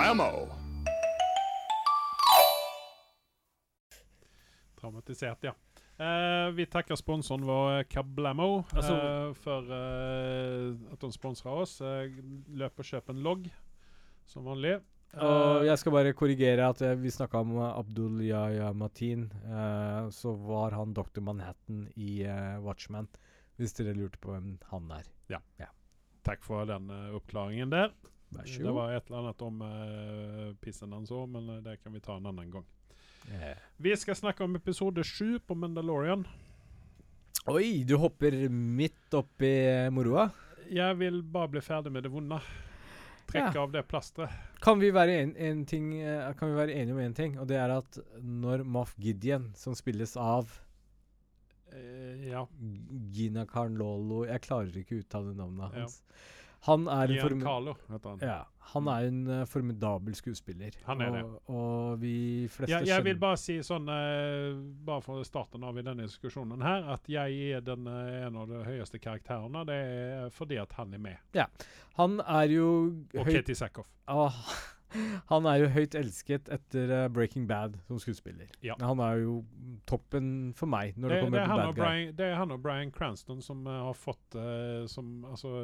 Blammo. 0.00 0.48
Traumatisert, 4.80 5.42
ja. 5.44 5.52
Eh, 6.00 6.50
vi 6.56 6.64
takker 6.66 6.96
sponsoren 6.96 7.44
vår 7.44 7.82
Kablamo 7.92 8.62
Altså- 8.72 8.94
eh, 8.96 9.32
for 9.34 9.66
eh, 9.68 10.92
at 10.92 11.00
de 11.04 11.10
sponsrer 11.12 11.52
oss. 11.52 11.80
Eh, 11.82 12.08
løp 12.48 12.78
og 12.80 12.84
kjøp 12.88 13.10
en 13.12 13.20
logg, 13.22 13.50
som 14.24 14.44
vanlig. 14.44 14.80
Og 15.20 15.60
Eh, 15.60 15.66
jeg 15.66 15.78
skal 15.78 15.92
bare 15.92 16.12
korrigere 16.14 16.70
at 16.70 16.80
eh, 16.80 16.94
vi 16.96 17.08
snakka 17.10 17.40
om 17.44 17.58
eh, 17.58 17.78
Abdul 17.78 18.22
Yahya 18.22 18.72
Matin. 18.72 19.30
eh, 19.44 20.08
så 20.08 20.32
var 20.34 20.70
han 20.70 20.94
Dr. 20.94 21.20
Manhattan 21.20 21.92
i 21.96 22.22
eh, 22.24 22.56
Watchman. 22.64 23.06
Hvis 23.58 23.74
dere 23.74 23.92
lurte 23.94 24.16
på 24.18 24.30
hvem 24.32 24.58
han 24.70 24.90
er. 24.92 25.04
takk 26.24 26.42
for 26.42 26.64
den 26.64 26.88
eh, 26.88 27.12
oppklaringen 27.16 27.68
der. 27.70 27.92
Vær 28.30 28.46
så 28.46 28.62
Det 28.62 28.74
var 28.74 28.92
et 28.94 29.08
eller 29.08 29.24
annet 29.24 29.42
om 29.42 29.62
uh, 29.64 30.52
pissen 30.62 30.92
han 30.94 31.06
så, 31.08 31.24
men 31.26 31.48
eh, 31.56 31.62
det 31.64 31.80
kan 31.82 31.92
vi 31.92 32.02
ta 32.04 32.16
en 32.16 32.28
annen 32.30 32.50
gang. 32.52 32.66
Yeah. 33.30 33.58
Vi 33.76 33.96
skal 33.98 34.16
snakke 34.16 34.44
om 34.46 34.54
episode 34.56 35.02
sju 35.04 35.38
på 35.46 35.56
Mandalorian. 35.58 36.24
Oi, 37.50 37.82
du 37.88 37.96
hopper 37.98 38.36
midt 38.52 39.14
oppi 39.16 39.50
eh, 39.66 39.90
moroa. 39.92 40.28
Jeg 40.70 40.98
vil 41.00 41.22
bare 41.26 41.50
bli 41.56 41.62
ferdig 41.64 41.92
med 41.92 42.06
det 42.06 42.12
vonde. 42.12 42.38
Trekke 43.30 43.54
Ja. 43.54 43.62
av 43.62 43.72
det 43.72 43.82
plasteret. 43.88 44.30
Kan 44.60 44.82
en, 44.82 45.36
en 45.36 45.64
kan 45.66 46.48
vi 46.50 46.54
være 46.54 46.74
enige 46.74 46.94
om 46.94 47.00
én 47.00 47.14
ting, 47.14 47.38
og 47.38 47.48
det 47.48 47.56
er 47.56 47.70
at 47.70 47.98
når 48.20 48.64
Moff 48.64 48.94
Gideon, 48.98 49.52
som 49.56 49.74
spilles 49.74 50.16
av 50.16 50.50
uh, 51.72 52.28
ja. 52.28 52.46
Gina 53.12 53.46
Carnlolo 53.46 54.24
Jeg 54.26 54.42
klarer 54.42 54.76
ikke 54.76 54.98
å 54.98 55.02
uttale 55.04 55.34
navnet 55.34 55.76
Ja. 55.78 55.86
Han 56.66 56.88
er 56.92 57.10
en 57.14 57.20
form- 57.22 57.42
Carlo, 57.42 57.74
han. 57.88 58.18
Ja, 58.20 58.44
han 58.72 58.88
er 58.92 59.06
en 59.08 59.20
uh, 59.26 59.44
formidabel 59.48 60.14
skuespiller. 60.14 60.74
Han 60.84 61.00
er 61.00 61.14
det. 61.14 61.22
og, 61.24 61.54
og 61.56 62.00
vi 62.02 62.48
fleste 62.52 62.70
Ja, 62.74 62.80
jeg 62.84 63.04
vil 63.06 63.16
bare 63.22 63.38
si 63.40 63.56
sånn, 63.64 63.88
uh, 63.88 64.58
bare 64.86 65.00
for 65.04 65.24
starten 65.24 65.64
av 65.64 65.78
i 65.80 65.84
denne 65.86 66.04
diskusjonen 66.04 66.60
her, 66.64 66.84
at 66.96 67.08
jeg 67.10 67.38
er 67.56 67.64
den, 67.64 67.88
uh, 67.88 68.26
en 68.26 68.36
av 68.42 68.50
de 68.52 68.60
høyeste 68.66 69.00
karakterene. 69.00 69.64
Det 69.66 69.78
er 69.78 70.28
fordi 70.36 70.60
at 70.60 70.76
han 70.76 70.92
er 70.94 71.02
med. 71.10 71.16
Ja. 71.36 71.48
Han 71.96 72.20
er 72.20 72.52
jo 72.52 72.68
Og 73.16 73.24
høyt 73.24 73.40
Katie 73.40 73.56
Sackhoff. 73.58 73.88
Ah, 74.06 74.36
Han 75.30 75.46
er 75.46 75.60
jo 75.62 75.68
høyt 75.74 75.94
elsket 75.98 76.48
etter 76.52 76.90
uh, 76.92 77.04
Breaking 77.12 77.46
Bad 77.50 77.76
som 77.86 77.98
skuespiller. 78.02 78.48
Ja. 78.64 78.74
Han 78.82 79.00
er 79.04 79.20
jo 79.22 79.34
toppen 79.90 80.50
for 80.58 80.70
meg 80.70 80.96
når 80.96 81.08
det, 81.08 81.16
Det, 81.16 81.24
kommer 81.24 81.38
det, 81.38 81.44
er 81.44 81.50
til 81.50 81.60
Bad 81.60 81.74
Guy. 81.74 81.80
Brian, 81.82 82.14
det 82.18 82.26
er 82.26 82.34
han 82.40 82.54
og 82.56 82.62
Brian 82.64 82.92
Cranston 82.94 83.40
som 83.44 83.62
uh, 83.68 83.76
har 83.90 83.96
fått 83.98 84.36
uh, 84.38 84.86
som, 84.90 85.12
altså, 85.30 85.54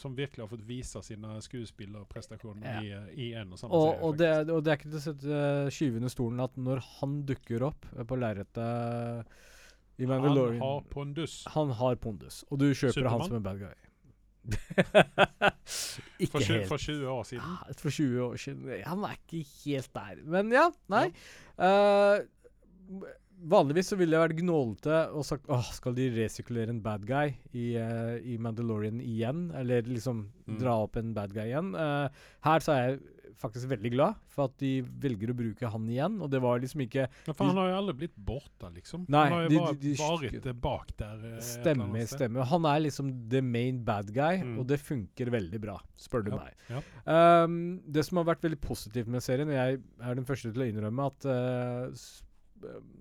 som 0.00 0.16
virkelig 0.18 0.44
har 0.44 0.50
fått 0.52 0.66
vise 0.68 1.02
sine 1.06 1.36
skuespillerprestasjoner 1.46 2.64
Ja. 2.64 2.82
i, 2.82 3.28
i 3.28 3.32
en 3.38 3.52
og 3.54 3.60
samme 3.60 3.74
Og, 3.74 3.88
serie. 3.88 4.02
og, 4.02 4.18
det, 4.18 4.32
og 4.56 4.64
det 4.66 4.72
er 4.74 4.80
ikke 4.80 4.92
til 4.92 5.00
å 5.00 5.06
sette 5.08 5.42
skyve 5.74 6.00
under 6.02 6.14
stolen 6.16 6.44
at 6.44 6.56
når 6.60 6.82
han 6.98 7.18
dukker 7.28 7.66
opp 7.70 7.88
på 8.08 8.18
lerretet 8.20 9.26
i. 9.96 10.06
Mandalorian 10.10 10.58
Han 10.58 10.68
har 10.68 10.86
pondus. 10.90 11.34
Han 11.54 11.70
har 11.78 11.96
pondus, 12.02 12.42
og 12.50 12.58
du 12.58 12.70
kjøper 12.72 12.96
Superman? 12.96 13.20
han 13.20 13.28
som 13.28 13.36
en 13.38 13.44
bad 13.46 13.60
guy. 13.62 13.83
ikke 16.20 16.30
For, 16.32 16.40
tjue- 16.44 16.58
helt. 16.60 16.68
for 16.70 16.76
20 16.82 17.08
år 17.10 17.26
siden. 17.28 17.42
Ja, 17.44 17.74
For 17.80 17.90
20 17.90 18.22
år 18.28 18.36
siden. 18.40 18.70
Han 18.86 19.04
er 19.08 19.16
ikke 19.18 19.42
helt 19.64 19.90
der. 19.96 20.22
Men 20.36 20.52
ja, 20.54 20.66
nei. 20.92 21.04
Eh, 21.58 22.24
vanligvis 23.44 23.90
så 23.92 23.98
ville 24.00 24.16
jeg 24.16 24.24
vært 24.28 24.38
gnålete 24.40 24.98
og 25.16 25.24
sagt 25.28 25.48
åh, 25.52 25.66
skal 25.76 25.96
de 25.96 26.08
resirkulere 26.14 26.72
en 26.72 26.82
bad 26.84 27.04
guy 27.08 27.32
i, 27.52 27.74
uh, 27.80 28.14
i 28.22 28.36
Mandalorian 28.40 29.00
igjen? 29.04 29.50
Eller 29.58 29.82
liksom 29.88 30.26
Mm. 30.46 30.58
dra 30.60 30.74
opp 30.84 30.96
en 31.00 31.14
bad 31.16 31.32
guy 31.32 31.46
igjen. 31.50 31.72
Uh, 31.74 32.08
her 32.44 32.60
så 32.60 32.72
er 32.76 32.82
jeg 32.88 33.00
faktisk 33.40 33.68
veldig 33.70 33.90
glad 33.94 34.18
for 34.32 34.48
at 34.48 34.56
de 34.62 34.70
velger 34.82 35.32
å 35.32 35.36
bruke 35.38 35.70
han 35.74 35.88
igjen, 35.90 36.18
og 36.24 36.30
det 36.32 36.40
var 36.44 36.60
liksom 36.62 36.82
ikke 36.86 37.06
ja, 37.06 37.32
for 37.32 37.44
han 37.48 37.58
har 37.60 37.70
jo 37.72 37.76
aldri 37.82 37.94
blitt 38.02 38.16
borte, 38.16 38.70
liksom. 38.74 39.06
Nei, 39.12 39.24
han 39.28 39.36
har 39.36 39.46
jo 39.46 39.60
bare 39.60 39.76
vært 40.24 40.48
eh, 40.50 40.58
bak 40.66 40.92
der. 41.00 41.24
eh, 41.30 41.36
et 41.38 41.46
Stemmer, 41.48 42.06
stemmer. 42.10 42.48
Han 42.52 42.68
er 42.70 42.84
liksom 42.86 43.12
the 43.32 43.42
main 43.42 43.82
bad 43.84 44.12
guy, 44.14 44.42
Mm. 44.44 44.58
og 44.60 44.66
det 44.68 44.80
funker 44.82 45.30
veldig 45.30 45.60
bra, 45.62 45.78
spør 45.96 46.24
du 46.26 46.30
Ja, 46.32 46.36
meg. 46.42 46.54
ja. 46.68 46.82
Um, 47.44 47.80
det 47.86 48.04
som 48.04 48.18
har 48.18 48.26
vært 48.34 48.42
veldig 48.44 48.60
positivt 48.60 49.06
med 49.08 49.22
serien, 49.22 49.48
og 49.48 49.54
jeg 49.54 49.80
er 50.00 50.14
den 50.14 50.26
første 50.28 50.52
til 50.52 50.62
å 50.64 50.68
innrømme 50.68 51.06
at 51.06 51.24
uh, 51.26 51.88
eh, 51.88 51.90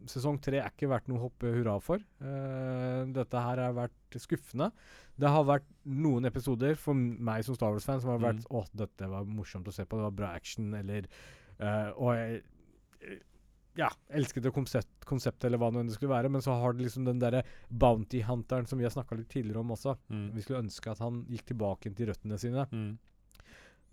sesong 0.10 0.40
tre 0.44 0.60
er 0.62 0.72
ikke 0.72 0.90
verdt 0.92 1.10
noe 1.12 1.22
hoppe 1.22 1.52
hurra 1.56 1.76
for. 1.84 2.02
Uh, 2.24 3.04
dette 3.16 3.44
her 3.46 3.62
har 3.64 3.76
vært 3.78 4.18
skuffende. 4.22 4.70
Det 5.20 5.30
har 5.30 5.46
vært 5.48 5.68
noen 5.86 6.26
episoder 6.30 6.78
for 6.80 6.98
meg 6.98 7.46
som 7.46 7.58
Star 7.58 7.76
Wars-fan 7.76 8.02
som 8.02 8.16
har 8.16 8.24
vært 8.24 8.42
Mm. 8.44 8.50
Å, 8.58 8.64
dette 8.84 9.08
var 9.10 9.30
morsomt 9.30 9.68
å 9.70 9.74
se 9.74 9.86
på, 9.86 9.98
det 10.00 10.08
var 10.08 10.18
bra 10.18 10.32
action, 10.34 10.74
eller 10.74 11.06
uh, 11.62 11.92
Og 12.02 12.16
jeg 12.18 12.42
eh, 13.02 13.22
ja, 13.78 13.90
elsket 14.14 14.44
det 14.46 14.52
konsept, 14.54 15.06
konseptet, 15.10 15.48
eller 15.48 15.62
hva 15.62 15.72
nå 15.74 15.82
enn 15.82 15.90
det 15.90 15.96
skulle 15.96 16.14
være, 16.14 16.30
men 16.30 16.44
så 16.46 16.56
har 16.62 16.76
det 16.76 16.86
liksom 16.86 17.08
den 17.08 17.22
derre 17.22 17.44
bounty 17.70 18.22
hunteren 18.26 18.68
som 18.70 18.78
vi 18.82 18.86
har 18.86 18.94
snakka 18.94 19.18
litt 19.18 19.32
tidligere 19.34 19.64
om 19.64 19.74
også. 19.74 19.96
Mm. 20.14 20.28
Vi 20.36 20.46
skulle 20.46 20.62
ønske 20.66 20.92
at 20.92 21.02
han 21.02 21.24
gikk 21.32 21.48
tilbake 21.54 21.94
til 21.94 22.12
røttene 22.12 22.38
sine. 22.42 22.68
Mm. 22.70 22.92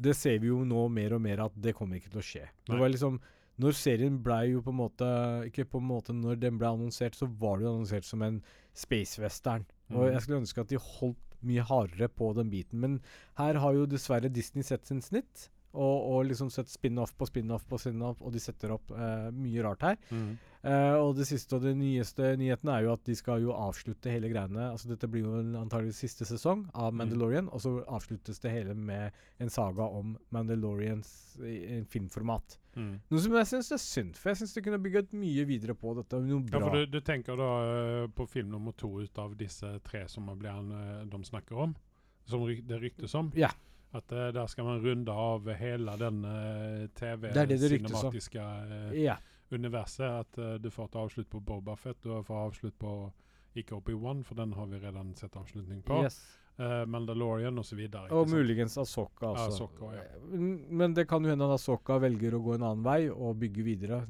Det 0.00 0.16
ser 0.16 0.40
vi 0.40 0.50
jo 0.50 0.62
nå 0.68 0.86
mer 0.92 1.16
og 1.16 1.22
mer 1.24 1.46
at 1.46 1.56
det 1.56 1.76
kommer 1.76 2.00
ikke 2.00 2.12
til 2.12 2.20
å 2.20 2.26
skje. 2.26 2.44
Nei. 2.48 2.72
Det 2.72 2.80
var 2.82 2.92
liksom 2.92 3.20
Når 3.60 3.76
serien 3.76 4.18
blei 4.24 4.52
jo 4.54 4.62
på 4.64 4.72
en 4.72 4.78
måte 4.80 5.08
Ikke 5.50 5.66
på 5.68 5.80
en 5.82 5.88
måte 5.90 6.14
når 6.16 6.38
den 6.40 6.56
ble 6.60 6.70
annonsert, 6.72 7.14
så 7.18 7.28
var 7.40 7.58
det 7.60 7.66
jo 7.68 7.74
annonsert 7.74 8.04
som 8.08 8.22
en 8.26 8.40
space-western. 8.74 9.64
Og 9.90 10.04
Mhm. 10.06 10.12
jeg 10.12 10.20
skulle 10.22 10.40
ønske 10.40 10.60
at 10.60 10.68
de 10.68 10.76
holdt 10.78 11.16
mye 11.42 11.62
hardere 11.64 12.08
på 12.08 12.34
den 12.36 12.50
biten. 12.50 12.80
Men 12.80 13.00
her 13.36 13.54
har 13.58 13.72
jo 13.74 13.86
dessverre 13.86 14.30
Disney 14.32 14.62
sett 14.62 14.86
sin 14.86 15.00
snitt. 15.00 15.48
Og, 15.72 16.02
og 16.10 16.24
liksom 16.26 16.48
sett 16.50 16.66
spin-off 16.66 17.12
på 17.16 17.28
spin-off 17.30 17.62
på 17.70 17.78
spin-off, 17.78 18.20
og 18.26 18.32
de 18.32 18.40
setter 18.42 18.72
opp 18.74 18.90
eh, 18.90 19.30
mye 19.30 19.62
rart 19.62 19.80
her. 19.86 19.96
Mm. 20.10 20.32
Eh, 20.64 20.94
og 20.98 21.14
det 21.14 21.28
siste 21.28 21.54
og 21.54 21.62
det 21.62 21.76
nyeste 21.78 22.32
nyheten 22.36 22.68
er 22.74 22.82
jo 22.82 22.92
at 22.96 23.04
de 23.06 23.14
skal 23.14 23.40
jo 23.44 23.52
avslutte 23.54 24.10
hele 24.10 24.28
greiene. 24.32 24.66
Altså 24.72 24.88
Dette 24.90 25.06
blir 25.08 25.22
jo 25.22 25.36
en 25.38 25.54
antageligvis 25.62 26.02
siste 26.02 26.26
sesong 26.26 26.66
av 26.74 26.90
Mm. 26.92 26.96
Mandalorian, 26.98 27.48
og 27.54 27.60
så 27.62 27.84
avsluttes 27.86 28.40
det 28.42 28.50
hele 28.50 28.74
med 28.74 29.12
en 29.38 29.48
saga 29.48 29.86
om 29.86 30.18
Mandalorians 30.32 31.36
i, 31.38 31.78
i 31.78 31.84
filmformat. 31.84 32.58
Mm. 32.76 32.92
Noe 33.10 33.22
som 33.22 33.34
jeg 33.34 33.48
syns 33.50 33.70
er 33.74 33.80
synd, 33.82 34.18
for 34.18 34.30
jeg 34.30 34.40
syns 34.40 34.52
det 34.54 34.62
kunne 34.66 34.78
bygget 34.82 35.14
mye 35.18 35.46
videre 35.48 35.74
på 35.78 35.94
dette. 35.98 36.20
Ja, 36.30 36.60
for 36.60 36.76
du, 36.76 36.84
du 36.86 37.00
tenker 37.04 37.38
da 37.40 37.48
uh, 37.66 38.04
på 38.14 38.26
film 38.30 38.52
nummer 38.54 38.76
to 38.78 38.92
ut 39.00 39.18
av 39.18 39.34
disse 39.38 39.72
tre 39.86 40.04
som 40.10 40.28
man 40.30 40.38
blir, 40.38 40.70
eh, 40.76 41.00
de 41.10 41.20
snakker 41.26 41.64
om? 41.66 41.74
Som 42.30 42.44
ry 42.46 42.60
det 42.66 42.78
ryktes 42.82 43.14
om? 43.18 43.32
Ja. 43.38 43.50
At 43.90 44.12
uh, 44.14 44.28
der 44.34 44.46
skal 44.52 44.68
man 44.68 44.84
runde 44.84 45.12
av 45.12 45.50
hele 45.58 45.96
den 45.98 46.22
tv 46.94 47.32
Det 47.34 47.48
det. 47.50 47.58
TV-cinematiske 47.58 48.46
ja. 49.00 49.18
universet. 49.50 50.06
At 50.26 50.62
du 50.62 50.70
får 50.70 50.92
et 50.92 51.00
avslutt 51.02 51.30
på 51.30 51.40
Bob 51.40 51.64
Buffett 51.66 51.98
du 52.02 52.14
får 52.22 52.46
avslutt 52.50 52.78
på 52.78 52.94
ikke 53.58 53.80
Obi-Wan, 53.80 54.22
for 54.22 54.38
den 54.38 54.52
har 54.54 54.68
vi 54.70 54.78
redan 54.78 55.10
sett 55.18 55.34
avslutning 55.36 55.82
på. 55.82 56.04
Yes. 56.04 56.20
Eh, 56.60 56.84
Mandalorian 56.86 57.56
og 57.56 57.64
så 57.64 57.76
videre. 57.78 58.10
Og 58.12 58.28
muligens 58.28 58.74
Asoka 58.76 59.30
også. 59.30 59.46
Ahsoka, 59.48 59.92
ja. 59.96 60.02
Men 60.68 60.92
det 60.92 61.06
kan 61.08 61.24
jo 61.24 61.30
hende 61.32 61.46
at 61.46 61.54
Asoka 61.56 61.96
velger 62.02 62.34
å 62.36 62.40
gå 62.44 62.54
en 62.58 62.64
annen 62.68 62.82
vei 62.84 63.06
og 63.08 63.38
bygge 63.40 63.64
videre. 63.64 64.02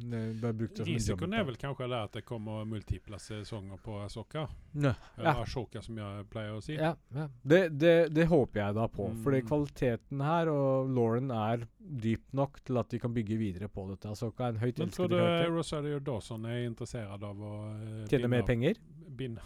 Risikoen 0.82 1.36
er 1.38 1.45
vel 1.47 1.59
kanskje 1.61 1.86
det 1.93 2.01
at 2.01 2.16
det 2.18 2.24
kommer 2.26 2.64
multiple 2.66 3.20
sesonger 3.22 3.78
på 3.84 4.01
Ahsoka. 4.03 4.49
Nø, 4.74 4.91
Eller 5.18 5.28
Ja. 5.30 5.36
Ashoka, 5.45 5.82
som 5.82 5.97
jeg 5.97 6.24
pleier 6.32 6.57
å 6.57 6.62
si. 6.64 6.74
Ja, 6.74 6.95
ja. 7.14 7.28
Det, 7.45 7.61
det, 7.78 7.95
det 8.14 8.26
håper 8.26 8.61
jeg 8.64 8.74
da 8.80 8.88
på. 8.88 9.07
Fordi 9.22 9.43
Mm. 9.43 9.47
kvaliteten 9.49 10.20
her 10.26 10.49
og 10.51 10.91
Lauren 10.91 11.30
er 11.30 11.68
dyp 11.78 12.32
nok 12.32 12.59
til 12.64 12.78
at 12.78 12.88
de 12.91 12.99
kan 12.99 13.14
bygge 13.14 13.38
videre 13.38 13.68
på 13.68 13.86
dette. 13.91 14.11
Asoka 14.11 14.49
er 14.49 14.57
en 14.57 14.61
høyt 14.64 14.78
Men 14.78 14.88
tror 14.91 15.07
elsket 15.09 15.47
du. 15.47 15.55
Rosario 15.57 15.99
Dawson 16.01 16.45
er 16.47 16.66
interessert 16.66 17.22
av 17.22 17.38
å 17.41 17.55
uh, 17.78 18.07
Tjene 18.11 18.28
mer 18.28 18.43
penger? 18.43 18.74
Binde, 19.20 19.41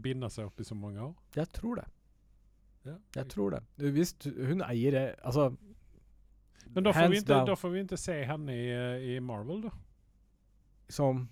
binde 0.00 0.30
seg 0.30 0.46
opp 0.46 0.60
i 0.60 0.64
så 0.64 0.74
mange 0.78 1.00
år? 1.00 1.14
Jeg 1.36 1.48
tror 1.52 1.74
det. 1.82 1.84
Ja. 2.86 2.96
Jeg 3.14 3.28
tror 3.28 3.50
det. 3.50 3.60
Hvis 3.94 4.12
du- 4.18 4.46
hun 4.46 4.62
eier 4.62 4.90
det 4.90 5.16
Altså, 5.22 5.56
Men 6.74 6.84
da 6.84 6.90
får, 6.92 7.08
vi 7.10 7.16
ikke, 7.20 7.46
da 7.46 7.54
får 7.54 7.70
vi 7.70 7.78
ikke 7.84 7.96
se 7.98 8.24
henne 8.24 8.48
i, 8.56 8.70
eh, 8.70 9.16
i 9.16 9.18
Marvel, 9.20 9.62
da. 9.62 9.70
som 10.88 11.28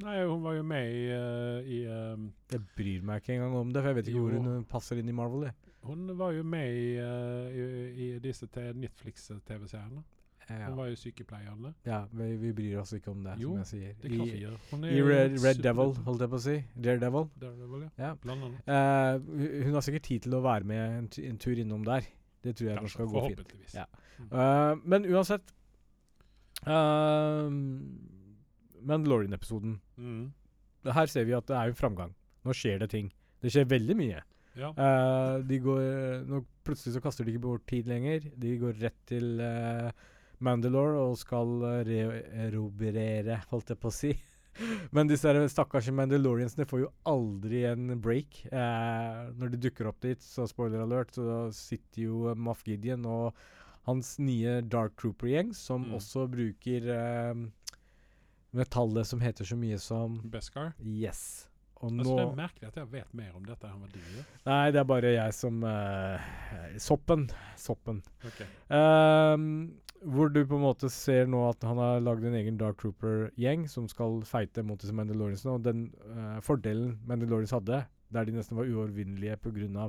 Nei, 0.00 0.24
hun 0.26 0.42
var 0.42 0.52
jo 0.54 0.62
med 0.62 0.92
i, 0.94 1.06
eh, 1.10 1.60
i 1.66 1.78
um, 2.14 2.32
Jeg 2.52 2.60
bryr 2.76 3.02
meg 3.02 3.22
ikke 3.22 3.34
engang 3.34 3.54
om 3.56 3.72
det, 3.72 3.82
for 3.82 3.88
jeg 3.88 3.96
vet 3.96 4.08
ikke 4.08 4.20
hvor 4.20 4.42
hun 4.44 4.64
passer 4.64 4.96
inn 4.96 5.08
i 5.08 5.12
Marvel. 5.12 5.48
Det. 5.48 5.54
Hun 5.82 6.06
var 6.18 6.32
jo 6.32 6.42
med 6.42 6.74
i, 6.74 6.96
eh, 6.98 7.48
i, 7.50 8.14
i 8.14 8.18
disse 8.18 8.46
Netflix-TV-seriene. 8.46 10.04
Ja, 10.04 10.17
Hun 10.48 10.76
var 10.78 10.86
jo 10.88 10.96
sykepleierne. 10.96 11.74
ja 11.84 11.98
vi, 12.12 12.28
vi 12.40 12.52
bryr 12.56 12.78
oss 12.80 12.92
ikke 12.96 13.10
om 13.12 13.22
det, 13.24 13.34
Jo, 13.42 13.50
som 13.50 13.58
jeg 13.58 13.66
sier. 13.72 13.94
Det 14.00 14.10
kan 14.10 14.18
klart 14.22 14.32
vi 14.32 14.38
I, 14.40 14.52
Hun 14.70 14.84
er 14.84 14.94
i 14.96 15.02
Red, 15.04 15.36
Red 15.44 15.62
Devil, 15.66 15.92
holdt 16.06 16.20
jeg 16.24 16.30
på 16.32 16.38
å 16.38 16.44
si. 16.44 16.54
Daredevil. 16.86 17.28
Daredevil, 17.42 17.82
ja. 17.84 17.90
Ja. 18.06 18.12
Eh, 18.78 19.18
hu- 19.42 19.62
hun 19.66 19.74
har 19.76 19.84
sikkert 19.84 20.06
tid 20.08 20.22
til 20.24 20.38
å 20.38 20.40
være 20.46 20.64
med 20.64 20.96
en, 20.98 21.08
en 21.30 21.38
tur 21.44 21.58
innom 21.60 21.84
der. 21.84 22.08
Det 22.44 22.54
tror 22.56 22.70
jeg 22.70 22.78
Kanskje, 22.78 22.94
skal 22.94 23.12
gå 23.12 23.24
fint. 23.28 23.74
Ja. 23.74 23.84
Uh, 24.32 24.78
men 24.88 25.04
uansett 25.10 25.52
uh, 26.66 27.50
Mandalorian-episoden. 28.88 29.78
Mm. 29.98 30.32
Her 30.94 31.06
ser 31.10 31.26
vi 31.28 31.34
at 31.36 31.46
det 31.50 31.56
er 31.58 31.72
en 31.72 31.78
framgang. 31.78 32.14
Nå 32.46 32.54
skjer 32.56 32.78
det 32.82 32.90
ting. 32.94 33.10
Det 33.42 33.52
skjer 33.52 33.66
veldig 33.70 33.96
mye. 33.98 34.22
Ja. 34.58 34.70
Uh, 34.74 35.38
de 35.46 35.58
går 35.62 35.82
nå 36.26 36.40
Plutselig 36.68 36.96
så 36.96 37.00
kaster 37.00 37.24
de 37.24 37.32
ikke 37.32 37.44
bort 37.46 37.62
tid 37.70 37.86
lenger. 37.88 38.26
De 38.36 38.50
går 38.60 38.74
rett 38.82 38.96
til 39.08 39.38
eh, 39.40 39.86
Mandalore 40.44 41.00
og 41.08 41.16
skal 41.20 41.54
uh, 41.64 41.78
reerobrere, 41.88 43.40
holdt 43.50 43.72
jeg 43.74 43.80
på 43.82 43.90
å 43.90 43.94
si. 43.94 44.12
Men 44.94 45.06
disse 45.10 45.30
stakkars 45.52 45.88
Mandaloriansene 45.94 46.66
får 46.66 46.80
jo 46.84 46.90
aldri 47.06 47.60
en 47.68 47.92
break. 48.02 48.40
Eh, 48.50 49.20
når 49.38 49.52
de 49.54 49.60
dukker 49.68 49.86
opp 49.90 50.00
dit, 50.02 50.18
så 50.24 50.48
spoiler 50.50 50.82
alert, 50.82 51.12
så 51.14 51.44
sitter 51.54 52.02
jo 52.08 52.32
Moff 52.34 52.64
Gideon 52.66 53.06
og 53.06 53.38
hans 53.86 54.16
nye 54.18 54.56
Dark 54.66 54.96
Trooper-gjeng, 55.00 55.52
som 55.54 55.86
Mm. 55.86 55.94
også 56.00 56.26
bruker 56.32 56.88
eh, 56.90 57.44
metallet 58.58 59.06
som 59.06 59.20
heter 59.22 59.46
så 59.46 59.56
mye 59.56 59.78
som 59.78 60.18
Beskar. 60.32 60.72
Yes. 60.82 61.44
Og 61.78 61.92
Altså, 61.92 62.02
nå 62.10 62.16
det 62.18 62.24
er 62.26 62.36
merkelig 62.40 62.68
at 62.72 62.76
jeg 62.80 62.90
vet 62.90 63.14
mer 63.14 63.34
om 63.38 63.44
dette 63.46 63.68
enn 63.68 63.78
hva 63.78 63.88
du 63.92 63.98
gjør. 64.02 64.24
Nei, 64.48 64.70
det 64.74 64.80
er 64.80 64.88
bare 64.90 65.12
jeg 65.14 65.34
som 65.38 65.62
eh, 65.62 66.30
Soppen. 66.82 67.28
Soppen. 67.54 68.00
Ok. 68.26 68.40
Ehm, 68.74 69.52
hvor 70.04 70.28
du 70.32 70.44
på 70.46 70.54
en 70.58 70.62
måte 70.66 70.88
ser 70.92 71.26
nå 71.26 71.40
at 71.48 71.62
han 71.66 71.78
har 71.80 72.00
lagd 72.04 72.24
en 72.28 72.34
egen 72.38 72.58
Dark 72.60 72.78
Trooper-gjeng 72.82 73.66
som 73.68 73.88
skal 73.90 74.20
feite 74.28 74.62
mot 74.66 74.78
disse 74.80 74.94
Mandaloriansene. 74.94 75.54
Og 75.56 75.64
den 75.64 75.86
uh, 76.06 76.38
fordelen 76.44 76.98
Mandalorians 77.08 77.54
hadde, 77.56 77.80
der 78.14 78.24
de 78.28 78.32
nesten 78.36 78.56
var 78.58 78.68
uovervinnelige 78.70 79.36
pga. 79.42 79.88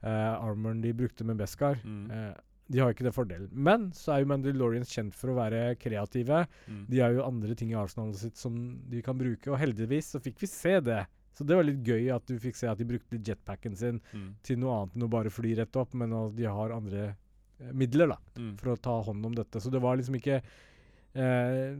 Uh, 0.00 0.36
armoren 0.40 0.80
de 0.80 0.92
brukte 0.96 1.24
med 1.28 1.36
Beskar, 1.42 1.76
Mm. 1.84 2.06
uh, 2.10 2.32
de 2.70 2.78
har 2.78 2.92
ikke 2.94 3.02
den 3.02 3.12
fordelen. 3.12 3.48
Men 3.52 3.88
så 3.92 4.12
er 4.14 4.20
jo 4.22 4.28
Mandalorians 4.30 4.92
kjent 4.94 5.12
for 5.18 5.32
å 5.32 5.34
være 5.40 5.74
kreative. 5.76 6.44
Mm. 6.70 6.84
De 6.88 7.00
har 7.02 7.10
jo 7.16 7.24
andre 7.26 7.54
ting 7.58 7.72
i 7.72 7.74
arsenalet 7.80 8.16
sitt 8.16 8.36
som 8.38 8.78
de 8.88 9.02
kan 9.02 9.18
bruke, 9.18 9.50
og 9.50 9.58
heldigvis 9.58 10.12
så 10.14 10.20
fikk 10.22 10.38
vi 10.40 10.46
se 10.46 10.76
det. 10.80 11.00
Så 11.34 11.44
det 11.46 11.56
var 11.58 11.64
litt 11.66 11.82
gøy 11.82 12.06
at 12.14 12.24
du 12.30 12.38
fikk 12.38 12.54
se 12.56 12.68
at 12.70 12.78
de 12.78 12.84
brukte 12.86 13.18
jetpacken 13.18 13.74
sin 13.76 14.00
Mm. 14.14 14.36
til 14.42 14.58
noe 14.62 14.76
annet 14.84 14.94
enn 14.96 15.02
å 15.02 15.10
bare 15.10 15.30
fly 15.30 15.56
rett 15.58 15.76
opp, 15.76 15.92
men 15.94 16.12
at 16.12 16.36
de 16.36 16.44
har 16.46 16.70
andre 16.70 17.02
eh, 17.08 17.14
midler 17.72 18.08
da, 18.14 18.16
Mm. 18.36 18.56
for 18.58 18.72
å 18.74 18.80
ta 18.80 19.00
hånd 19.02 19.24
om 19.26 19.34
dette. 19.34 19.60
Så 19.60 19.70
det 19.70 19.80
var 19.82 19.96
liksom 19.96 20.16
ikke 20.20 20.42
eh, 21.12 21.72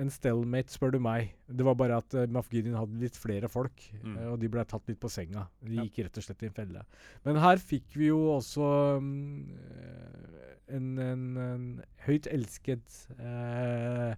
en 0.00 0.08
stalemate, 0.10 0.72
spør 0.72 0.92
du 0.92 0.98
meg. 0.98 1.34
Det 1.46 1.64
var 1.64 1.74
bare 1.76 1.98
at 2.00 2.14
uh, 2.14 2.26
Moff 2.26 2.48
hadde 2.50 3.00
litt 3.02 3.14
flere 3.20 3.48
folk, 3.52 3.74
Mm. 4.02 4.16
eh, 4.16 4.28
og 4.32 4.38
de 4.40 4.48
ble 4.48 4.64
tatt 4.64 4.88
litt 4.88 4.98
på 4.98 5.10
senga. 5.10 5.46
De 5.62 5.74
Ja. 5.76 5.82
gikk 5.84 6.04
rett 6.06 6.16
og 6.16 6.24
slett 6.24 6.42
i 6.42 6.46
en 6.46 6.52
felle. 6.56 6.84
Men 7.24 7.36
her 7.36 7.56
fikk 7.56 7.92
vi 7.94 8.06
jo 8.08 8.18
også 8.38 8.96
eh, 8.96 10.74
en, 10.76 10.98
en, 10.98 11.36
en 11.36 11.82
høyt 12.06 12.26
elsket 12.32 13.06
eh, 13.20 14.14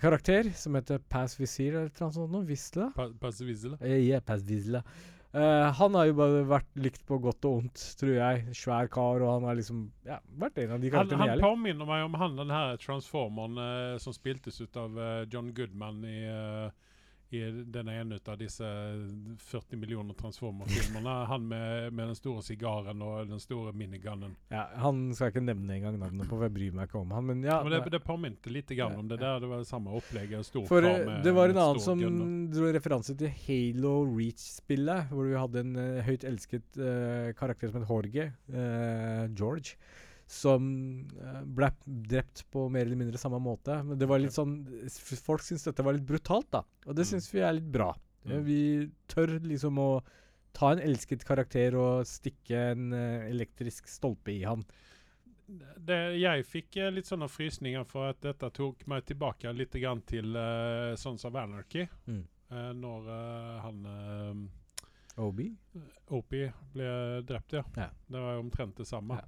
karakter 0.00 0.50
som 0.56 0.74
heter 0.74 0.98
Pass 1.08 1.36
Visir 1.36 1.74
eller 1.76 1.92
noe 2.00 2.12
sånt. 2.12 2.46
Visla? 2.48 2.90
Pa 2.96 3.10
Passivisle. 3.20 3.76
Eh, 3.82 4.00
yeah, 4.08 4.20
Pass 4.20 4.42
Visla. 4.42 4.82
Eh, 5.32 5.72
han 5.76 5.94
har 5.94 6.06
jo 6.08 6.14
bare 6.16 6.44
vært 6.48 6.68
likt 6.80 7.02
på 7.08 7.18
godt 7.20 7.44
og 7.44 7.62
ondt, 7.62 7.82
tror 8.00 8.14
jeg. 8.14 8.44
Svær 8.56 8.88
kar, 8.92 9.20
og 9.20 9.32
han 9.34 9.46
har 9.50 9.58
liksom 9.58 9.82
ja, 10.08 10.16
vært 10.40 10.60
en 10.62 10.72
av 10.72 10.80
de 10.80 10.88
Han, 10.88 10.94
karakterene 10.94 11.20
han 11.20 11.32
jeg 11.34 11.40
likte. 11.40 11.50
påminner 11.50 11.90
meg 11.90 12.04
om 12.06 12.16
han 12.22 12.38
den 12.38 12.52
her 12.54 12.78
transformeren 12.80 13.60
uh, 13.60 13.98
som 14.00 14.16
spiltes 14.16 14.60
ut 14.64 14.78
av 14.80 14.96
uh, 14.96 15.26
John 15.28 15.50
Goodman 15.52 16.00
i, 16.08 16.22
eh, 16.32 16.87
i 17.30 17.40
den 17.66 17.88
ene 17.92 18.18
av 18.24 18.38
disse 18.40 18.64
40 19.38 19.76
millioner 19.76 20.14
Transformer-filmene. 20.14 21.16
han 21.32 21.48
med, 21.48 21.92
med 21.92 22.10
den 22.10 22.16
store 22.16 22.42
sigaren 22.42 23.02
og 23.04 23.28
den 23.28 23.40
store 23.42 23.74
minigunnen. 23.76 24.36
Ja, 24.52 24.64
han 24.80 25.02
skal 25.16 25.32
ikke 25.32 25.44
nevne 25.44 25.76
engang 25.76 25.98
navnet 26.00 26.28
på, 26.28 26.38
for 26.38 26.48
jeg 26.48 26.54
bryr 26.56 26.78
meg 26.78 26.88
ikke 26.88 27.02
om 27.02 27.12
han. 27.16 27.28
Men 27.28 27.44
ja, 27.44 27.60
Men 27.64 27.76
det, 27.76 27.82
det 27.92 28.02
påminte 28.06 28.52
litt 28.52 28.72
grann 28.72 28.96
om 28.96 29.10
det 29.10 29.20
der. 29.20 29.42
Det 29.44 29.52
var 29.52 29.66
samme 29.68 29.92
opplegget. 29.98 30.48
For 30.70 30.84
eh, 30.88 31.20
det 31.24 31.34
var 31.36 31.52
en 31.52 31.62
annen 31.66 31.84
som 31.84 32.00
gunner. 32.00 32.32
dro 32.54 32.72
referanse 32.78 33.16
til 33.18 33.32
Halo 33.44 33.94
Reach-spillet, 34.08 35.12
hvor 35.12 35.28
vi 35.28 35.36
hadde 35.36 35.64
en 35.66 35.76
uh, 35.76 36.02
høyt 36.06 36.24
elsket 36.28 36.80
uh, 36.80 37.30
karakter 37.38 37.72
som 37.72 37.84
het 37.84 37.92
Jorge, 37.98 38.30
Uh, 38.48 39.28
George, 39.36 39.76
som 40.28 40.64
eh, 41.16 41.40
ble 41.56 41.70
drept 41.86 42.42
på 42.52 42.66
mer 42.70 42.84
eller 42.84 43.00
mindre 43.00 43.18
samme 43.20 43.38
måte. 43.40 43.78
Men 43.82 43.98
det 43.98 44.08
var 44.10 44.20
litt 44.20 44.34
sånn 44.36 44.58
Folk 45.24 45.40
syntes 45.46 45.64
dette 45.70 45.82
var 45.86 45.96
litt 45.96 46.04
brutalt, 46.08 46.50
da. 46.52 46.60
Og 46.86 46.94
det 46.94 47.06
Mm. 47.06 47.10
syns 47.14 47.30
vi 47.32 47.40
er 47.40 47.54
litt 47.56 47.70
bra. 47.72 47.94
Eh, 48.26 48.36
Mm. 48.36 48.44
Vi 48.44 48.90
tør 49.08 49.38
liksom 49.40 49.78
å 49.80 50.02
ta 50.52 50.72
en 50.72 50.80
elsket 50.84 51.24
karakter 51.24 51.74
og 51.78 52.04
stikke 52.04 52.72
en 52.74 52.92
eh, 52.92 53.30
elektrisk 53.30 53.88
stolpe 53.88 54.32
i 54.34 54.42
han. 54.44 54.64
det, 55.80 56.18
jeg 56.20 56.44
fikk 56.44 56.76
eh, 56.76 56.90
litt 56.92 57.06
sånne 57.08 57.28
frysninger 57.30 57.84
for 57.88 58.10
at 58.10 58.20
dette 58.20 58.50
tok 58.52 58.82
meg 58.86 59.06
tilbake 59.08 59.48
litt 59.56 59.72
grann 59.80 60.02
til 60.04 60.36
uh, 60.36 60.94
Sons 61.00 61.24
of 61.24 61.34
Anarchy. 61.40 61.86
Mm. 62.06 62.26
Uh, 62.52 62.72
når 62.76 63.08
uh, 63.08 63.60
han 63.64 63.86
uh, 63.86 65.22
Obi? 65.24 65.48
Opie 66.10 66.52
ble 66.74 67.22
drept, 67.24 67.52
ja. 67.56 67.64
Ja. 67.76 67.88
Det 68.06 68.20
var 68.20 68.38
omtrent 68.42 68.76
det 68.76 68.86
samme. 68.86 69.16
Ja. 69.22 69.24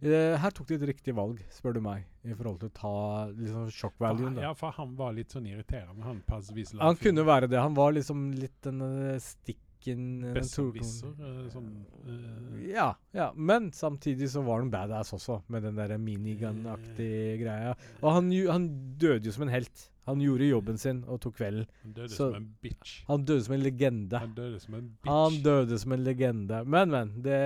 Eh, 0.00 0.36
her 0.40 0.54
tok 0.54 0.68
de 0.70 0.78
et 0.78 0.86
riktig 0.92 1.14
valg, 1.16 1.40
spør 1.52 1.78
du 1.78 1.82
meg, 1.84 2.06
i 2.24 2.34
forhold 2.36 2.60
til 2.62 2.70
å 2.70 2.76
ta 2.76 2.94
liksom 3.32 3.68
shock-valuen. 3.74 4.38
Ja, 4.42 4.52
for 4.58 4.74
han 4.76 4.94
var 4.98 5.14
litt 5.16 5.34
sånn 5.34 5.48
irriterende, 5.48 6.04
han 6.06 6.22
Wiesler. 6.54 6.82
Han 6.84 6.98
kunne 7.00 7.24
være 7.26 7.50
det. 7.50 7.58
Han 7.60 7.76
var 7.76 7.94
liksom 7.96 8.30
litt 8.38 8.56
den 8.66 8.82
eh, 8.84 9.18
stikken 9.22 10.06
eh, 10.28 10.34
Besserwisser. 10.36 11.14
sånn 11.52 11.68
uh. 12.06 12.56
Ja, 12.68 12.90
ja. 13.16 13.30
Men 13.34 13.70
samtidig 13.72 14.30
så 14.32 14.42
var 14.46 14.62
han 14.62 14.72
badass 14.72 15.14
også, 15.16 15.42
med 15.48 15.66
den 15.66 15.78
der 15.78 15.96
minigun-aktige 15.98 17.38
greia. 17.42 17.76
Og 18.02 18.10
han, 18.18 18.32
han 18.50 18.68
døde 19.00 19.30
jo 19.30 19.34
som 19.34 19.48
en 19.48 19.54
helt. 19.54 19.88
Han 20.08 20.20
gjorde 20.24 20.48
jobben 20.48 20.78
sin 20.80 21.02
og 21.06 21.20
tok 21.20 21.36
kvelden. 21.36 21.66
Han 21.84 21.92
døde 21.92 22.08
Så- 22.14 22.30
som 22.32 22.34
en 22.40 22.48
bitch. 22.64 22.96
Han 23.10 23.24
døde 23.28 23.44
som 23.44 23.54
en 23.58 23.60
legende. 23.66 24.18
Han 24.24 24.34
døde 24.34 24.60
som 24.64 24.74
en 24.78 24.88
bitch. 24.88 25.10
Han 25.12 25.38
døde 25.44 25.78
som 25.78 25.92
en 25.92 26.04
legende. 26.06 26.62
Men, 26.64 26.90
men. 26.96 27.10
Det 27.22 27.38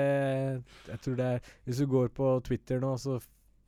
Jeg 0.89 1.01
tror 1.03 1.17
det 1.17 1.27
er 1.35 1.41
Hvis 1.67 1.79
du 1.83 1.87
går 1.87 2.09
på 2.15 2.33
Twitter 2.47 2.81
nå, 2.81 2.95
så 3.03 3.19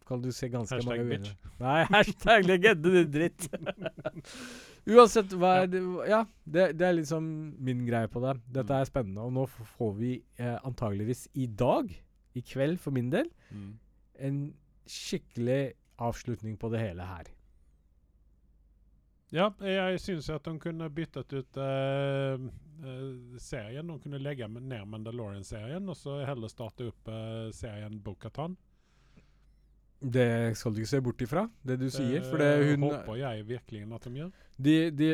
kan 0.06 0.20
du 0.20 0.30
se 0.36 0.48
ganske 0.52 0.76
Hashtag 0.76 0.98
mange 0.98 1.10
bitch. 1.18 1.34
Nei, 1.60 1.84
hashtag 1.90 2.44
legende, 2.46 2.92
din 2.92 3.10
dritt. 3.10 3.48
Uansett, 4.86 5.32
hva 5.40 5.62
er 5.62 5.70
det 5.72 5.80
Ja, 6.10 6.18
det, 6.44 6.66
det 6.78 6.86
er 6.90 6.96
liksom 6.98 7.24
min 7.64 7.86
greie 7.86 8.08
på 8.12 8.20
det. 8.20 8.34
Dette 8.52 8.68
Mm. 8.74 8.80
er 8.80 8.84
spennende, 8.90 9.20
og 9.24 9.32
nå 9.32 9.46
får 9.48 9.94
vi 9.96 10.10
eh, 10.38 10.58
antageligvis 10.64 11.26
i 11.34 11.46
dag, 11.46 11.88
i 12.36 12.42
kveld 12.42 12.78
for 12.78 12.90
min 12.92 13.08
del, 13.10 13.30
Mm. 13.50 13.72
en 14.20 14.54
skikkelig 14.86 15.72
avslutning 15.98 16.58
på 16.58 16.70
det 16.70 16.80
hele 16.80 17.02
her. 17.02 17.24
Ja, 19.32 19.48
jeg 19.64 20.00
syns 20.02 20.28
at 20.30 20.44
de 20.46 20.58
kunne 20.62 20.90
byttet 20.92 21.32
ut 21.32 21.58
eh, 21.58 22.44
eh, 22.84 23.38
serien. 23.40 23.88
De 23.88 23.96
kunne 24.02 24.20
legge 24.22 24.48
ned 24.52 24.86
Mandalorian-serien 24.90 25.88
og 25.88 25.98
så 25.98 26.20
heller 26.28 26.52
starte 26.52 26.90
opp 26.90 27.10
eh, 27.10 27.48
serien 27.56 27.98
Bo-Katan. 28.04 28.56
Det 30.04 30.52
skal 30.58 30.74
du 30.74 30.82
ikke 30.82 30.90
se 30.90 31.00
bort 31.00 31.22
ifra, 31.24 31.46
det 31.64 31.78
du 31.80 31.86
sier. 31.88 32.20
For 32.26 32.42
det 32.42 32.50
Det 32.60 32.72
hun 32.74 32.88
håper 32.90 33.16
jeg 33.22 33.46
virkelig 33.48 33.86
at 33.96 34.04
de 34.04 34.18
gjør. 34.18 34.32
de, 34.66 34.76
de, 34.90 35.08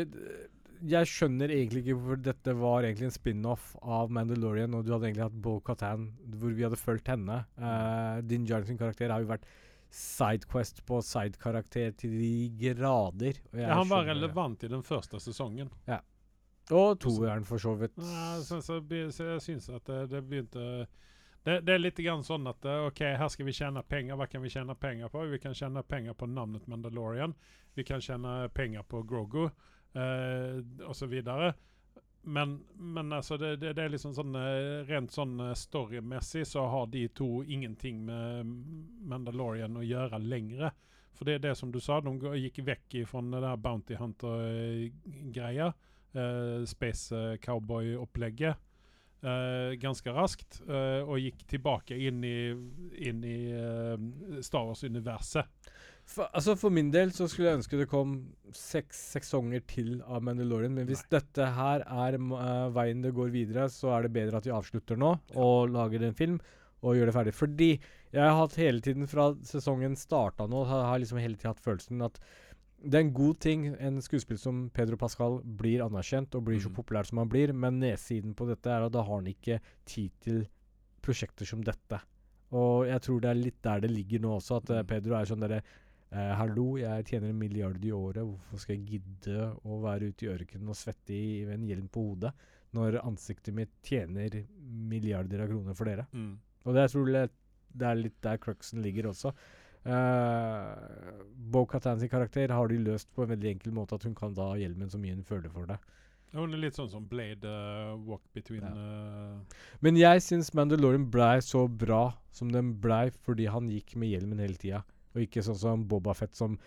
Jeg 0.91 1.07
skjønner 1.07 1.53
egentlig 1.55 1.85
ikke 1.85 1.95
hvorfor 2.01 2.23
dette 2.25 2.55
var 2.59 2.89
egentlig 2.89 3.07
en 3.07 3.15
spin-off 3.15 3.77
av 3.83 4.11
Mandalorian, 4.11 4.75
og 4.75 4.85
du 4.85 4.93
hadde 4.93 5.11
egentlig 5.11 5.29
hatt 5.29 5.43
Bo 5.45 5.61
Katan, 5.61 6.09
hvor 6.41 6.57
vi 6.57 6.67
hadde 6.67 6.81
fulgt 6.81 7.09
henne. 7.13 7.45
Uh, 7.61 8.19
Din 8.27 8.49
Jarlison-karakter 8.49 9.13
har 9.13 9.23
jo 9.23 9.31
vært 9.31 9.47
sidequest 9.91 10.85
på 10.87 11.01
sidekarakter 11.03 11.93
til 11.99 12.15
de 12.15 12.33
grader. 12.61 13.41
Ja, 13.53 13.75
han 13.81 13.91
var 13.91 14.07
relevant 14.09 14.65
i 14.65 14.71
den 14.71 14.83
første 14.87 15.21
sesongen. 15.21 15.71
Og 16.71 17.01
toeren, 17.03 17.45
for 17.45 17.59
så 17.59 17.75
vidt. 17.75 17.97
Ja, 17.99 18.41
så, 18.47 18.61
så, 18.63 18.79
så 19.11 19.31
jeg 19.33 19.43
syns 19.43 19.69
at 19.75 19.87
det, 19.91 20.05
det 20.13 20.23
begynte 20.29 20.87
det, 21.43 21.61
det 21.65 21.73
er 21.73 21.81
litt 21.81 21.99
grann 22.05 22.23
sånn 22.25 22.45
at 22.51 22.67
eh, 22.69 22.87
OK, 22.91 23.01
her 23.17 23.31
skal 23.33 23.49
vi 23.49 23.55
tjene 23.57 23.83
penger. 23.89 24.19
Hva 24.21 24.27
kan 24.29 24.43
vi 24.45 24.53
tjene 24.53 24.77
penger 24.77 25.09
på? 25.13 25.25
Vi 25.31 25.41
kan 25.41 25.57
tjene 25.57 25.83
penger 25.83 26.15
på 26.15 26.29
navnet 26.29 26.67
Mandalorian. 26.69 27.33
Vi 27.75 27.85
kan 27.89 28.03
tjene 28.05 28.51
penger 28.53 28.85
på 28.85 29.01
Grogu, 29.09 29.47
eh, 29.97 30.61
og 30.85 30.97
så. 30.97 31.09
Men, 32.23 32.65
men 32.77 33.13
altså, 33.17 33.37
det, 33.41 33.55
det, 33.63 33.73
det 33.79 33.85
er 33.85 33.93
liksom 33.95 34.13
sånn 34.13 34.35
eh, 34.37 34.83
Rent 34.89 35.13
sånn 35.15 35.39
eh, 35.41 35.55
storymessig 35.57 36.43
så 36.47 36.67
har 36.69 36.91
de 36.93 37.07
to 37.17 37.41
ingenting 37.49 38.03
med 38.05 38.51
Mandalorian 39.09 39.79
å 39.81 39.85
gjøre 39.87 40.21
lenger. 40.21 40.71
For 41.17 41.25
det 41.25 41.39
er 41.39 41.45
det 41.49 41.55
som 41.59 41.73
du 41.73 41.81
sa, 41.81 41.99
de 42.05 42.13
gikk 42.41 42.61
vekk 42.65 42.99
fra 43.09 43.23
det 43.25 43.41
der 43.45 43.57
Bounty 43.61 43.97
Hunter-greia. 43.99 45.73
eh, 46.13 46.65
Space 46.69 47.17
eh, 47.17 47.39
Cowboy-opplegget. 47.41 48.57
eh, 49.23 49.73
ganske 49.81 50.13
raskt. 50.13 50.61
eh, 50.69 51.01
og 51.03 51.19
gikk 51.21 51.47
tilbake 51.49 51.97
inn 51.97 52.25
i, 52.25 52.53
inn 53.09 53.25
i 53.25 53.39
Star 54.45 54.65
Wars-universet. 54.69 55.49
For, 56.11 56.27
altså 56.35 56.57
For 56.59 56.75
min 56.75 56.89
del 56.91 57.13
så 57.15 57.29
skulle 57.31 57.51
jeg 57.53 57.61
ønske 57.61 57.79
det 57.79 57.87
kom 57.91 58.15
seks 58.57 58.99
sesonger 59.15 59.63
til 59.71 60.01
av 60.03 60.25
Mandalorian. 60.27 60.75
Men 60.75 60.89
hvis 60.89 61.05
dette 61.13 61.47
her 61.55 61.85
er 61.87 62.17
eh, 62.19 62.71
veien 62.75 63.05
det 63.05 63.13
går 63.15 63.31
videre, 63.35 63.69
så 63.71 63.93
er 63.95 64.07
det 64.09 64.15
bedre 64.17 64.41
at 64.41 64.49
de 64.49 64.55
avslutter 64.57 64.99
nå 64.99 65.13
og 65.39 65.71
lager 65.71 66.03
en 66.09 66.17
film 66.19 66.41
og 66.83 66.97
gjør 66.97 67.11
det 67.11 67.15
ferdig. 67.15 67.35
Fordi 67.37 67.71
jeg 68.11 68.23
har 68.25 68.39
hatt 68.41 68.57
hele 68.59 68.83
tiden 68.83 69.07
fra 69.07 69.29
sesongen 69.47 69.95
starta 70.01 70.49
nå, 70.51 70.65
har 70.67 70.89
har 70.89 70.99
liksom 71.03 71.21
hele 71.23 71.37
tiden 71.39 71.53
hatt 71.53 71.63
følelsen 71.63 72.03
at 72.03 72.19
det 72.81 72.97
er 72.97 73.05
en 73.05 73.13
god 73.13 73.37
ting 73.45 73.67
en 73.77 73.99
skuespiller 74.01 74.41
som 74.41 74.63
Pedro 74.73 74.97
Pascal 74.97 75.43
blir 75.45 75.83
anerkjent 75.85 76.35
og 76.35 76.47
blir 76.47 76.59
så 76.65 76.71
Mm. 76.73 76.77
populær 76.79 77.05
som 77.07 77.19
han 77.21 77.29
blir, 77.29 77.53
men 77.53 77.79
nedsiden 77.79 78.35
på 78.35 78.47
dette 78.49 78.67
er 78.73 78.87
at 78.87 78.93
da 78.93 79.03
har 79.05 79.21
han 79.21 79.27
ikke 79.29 79.61
tid 79.85 80.11
til 80.25 80.47
prosjekter 81.05 81.45
som 81.47 81.61
dette. 81.63 82.01
Og 82.57 82.87
jeg 82.89 83.01
tror 83.05 83.21
det 83.21 83.31
er 83.31 83.35
litt 83.45 83.61
der 83.63 83.81
det 83.85 83.91
ligger 83.93 84.21
nå 84.25 84.33
også, 84.41 84.57
at 84.57 84.71
eh, 84.71 84.83
Mm. 84.83 84.87
Pedro 84.89 85.15
er 85.15 85.29
sånn 85.29 85.45
derre 85.45 85.63
Eh, 86.11 86.31
hallo, 86.35 86.73
jeg 86.81 87.05
tjener 87.07 87.31
en 87.31 87.39
milliard 87.39 87.85
i 87.87 87.93
året. 87.95 88.25
Hvorfor 88.27 88.59
skal 88.59 88.75
jeg 88.77 88.97
gidde 88.97 89.45
å 89.63 89.77
være 89.85 90.09
ute 90.11 90.27
i 90.27 90.31
ørkenen 90.33 90.73
og 90.73 90.79
svette 90.79 91.15
i 91.15 91.45
en 91.55 91.69
hjelm 91.69 91.87
på 91.93 92.03
hodet 92.09 92.33
når 92.75 92.99
ansiktet 93.05 93.55
mitt 93.55 93.71
tjener 93.87 94.41
milliarder 94.91 95.45
av 95.45 95.53
kroner 95.53 95.79
for 95.79 95.91
dere? 95.91 96.09
Og 96.67 96.75
det 96.75 96.85
jeg 96.89 96.95
tror 96.97 97.13
det, 97.15 97.25
det 97.79 97.87
er 97.87 98.03
litt 98.03 98.19
der 98.27 98.43
cruxen 98.43 98.83
ligger 98.83 99.13
også. 99.13 99.33
Uh, 99.87 101.23
Bo 101.33 101.63
Katan 101.65 102.03
sin 102.03 102.11
karakter 102.13 102.53
har 102.53 102.69
de 102.69 102.83
løst 102.83 103.09
på 103.15 103.25
en 103.25 103.31
veldig 103.31 103.55
enkel 103.55 103.73
måte 103.73 103.97
at 103.97 104.05
hun 104.05 104.15
kan 104.19 104.35
da 104.37 104.51
hjelmen 104.61 104.91
så 104.93 104.99
mye 105.01 105.15
hun 105.15 105.25
føler 105.25 105.55
for 105.55 105.71
det. 105.71 105.79
Hun 106.35 106.53
er 106.53 106.61
litt 106.63 106.77
sånn 106.77 106.91
som 106.91 107.07
Blade 107.11 107.49
uh, 107.49 107.95
Walk 108.07 108.27
Between 108.35 108.67
Ja. 108.67 108.75
uh, 108.75 109.63
Men 109.81 109.97
jeg 109.99 110.27
syns 110.27 110.53
Mandalorian 110.59 111.09
blei 111.11 111.39
så 111.43 111.65
bra 111.71 112.09
som 112.35 112.51
den 112.53 112.75
blei 112.83 113.09
fordi 113.25 113.49
han 113.51 113.71
gikk 113.71 113.97
med 113.97 114.13
hjelmen 114.13 114.43
hele 114.43 114.59
tida. 114.61 114.83
Og 115.15 115.25
ikke 115.25 115.45
sånn 115.45 115.59
som 115.59 115.87
Boba 115.91 116.15
Fett 116.15 116.37
som 116.39 116.59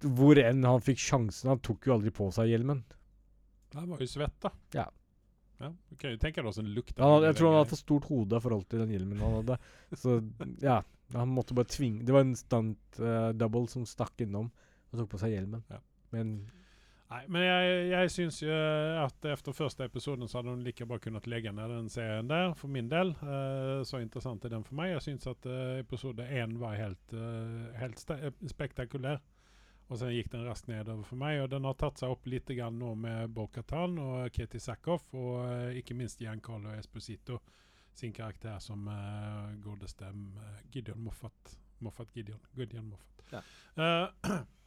Hvor 0.00 0.38
enn 0.40 0.64
han 0.66 0.82
fikk 0.82 1.02
sjansen, 1.02 1.52
han 1.52 1.60
tok 1.64 1.86
jo 1.86 1.96
aldri 1.96 2.12
på 2.14 2.30
seg 2.34 2.50
hjelmen. 2.50 2.80
Han 3.76 3.90
var 3.92 4.00
jo 4.02 4.08
svett, 4.10 4.38
da. 4.42 4.50
Ja. 4.74 4.86
ja. 5.60 5.68
Du 5.90 5.98
kan 6.00 6.14
jo 6.14 6.20
tenke 6.22 6.40
deg 6.40 6.48
åssen 6.50 6.70
lukta. 6.74 7.04
Han 7.04 7.26
jeg 7.28 7.36
tror 7.38 7.50
han 7.50 7.60
hadde 7.60 7.72
for 7.74 7.82
stort 7.82 8.08
hode 8.10 8.38
i 8.38 8.44
forhold 8.46 8.64
til 8.70 8.82
den 8.82 8.94
hjelmen 8.96 9.20
han 9.22 9.36
hadde. 9.42 9.58
Så 10.00 10.16
ja, 10.64 10.80
han 11.14 11.34
måtte 11.34 11.56
bare 11.58 11.70
tvinge 11.70 12.06
Det 12.06 12.14
var 12.14 12.24
en 12.24 12.36
stunt 12.38 13.00
uh, 13.02 13.30
double 13.36 13.68
som 13.70 13.86
stakk 13.88 14.24
innom 14.24 14.50
og 14.90 14.98
tok 14.98 15.12
på 15.12 15.20
seg 15.22 15.36
hjelmen. 15.36 15.62
Ja. 15.70 15.78
Men 16.16 16.32
Nei, 17.10 17.24
men 17.26 17.42
jeg, 17.42 17.78
jeg 17.90 18.10
syns 18.14 18.36
jo 18.44 18.56
at 19.02 19.26
etter 19.26 19.54
første 19.54 19.86
episoden 19.88 20.28
så 20.30 20.38
hadde 20.38 20.52
hun 20.54 20.60
like 20.62 20.86
bra 20.86 21.00
kunnet 21.02 21.26
legge 21.26 21.50
ned 21.50 21.72
den 21.72 21.88
serien 21.90 22.28
der, 22.30 22.52
for 22.54 22.70
min 22.70 22.86
del. 22.90 23.10
Uh, 23.18 23.82
så 23.86 23.98
interessant 23.98 24.44
er 24.46 24.52
den 24.52 24.62
for 24.66 24.78
meg. 24.78 24.92
Jeg 24.92 25.02
syns 25.08 25.26
at 25.26 25.48
uh, 25.50 25.80
episode 25.80 26.22
én 26.22 26.54
var 26.60 26.76
helt, 26.78 27.14
uh, 27.18 27.72
helt 27.80 28.04
spektakulær. 28.52 29.18
Og 29.90 29.98
sen 29.98 30.12
gikk 30.14 30.30
den 30.30 30.46
raskt 30.46 30.70
nedover 30.70 31.02
for 31.08 31.18
meg. 31.18 31.40
Og 31.42 31.50
den 31.50 31.66
har 31.66 31.74
tatt 31.80 31.98
seg 31.98 32.14
opp 32.14 32.30
litt 32.30 32.52
grann 32.54 32.78
nå 32.78 32.92
med 33.02 33.34
Bo-Katan 33.34 33.98
og 33.98 34.30
Katie 34.30 34.62
Sackhoff, 34.62 35.10
og 35.18 35.74
ikke 35.80 35.98
minst 35.98 36.22
Giancarlo 36.22 36.76
Esposito 36.76 37.40
sin 37.90 38.14
karakter 38.14 38.62
som 38.62 38.86
godeste 39.64 40.12
Gideon 40.70 41.02
Moffat. 41.02 41.58
Moffat 41.82 42.14
Gideon. 42.14 42.38
Gideon 42.54 42.86
Moffat. 42.94 43.26
Ja. 43.34 43.42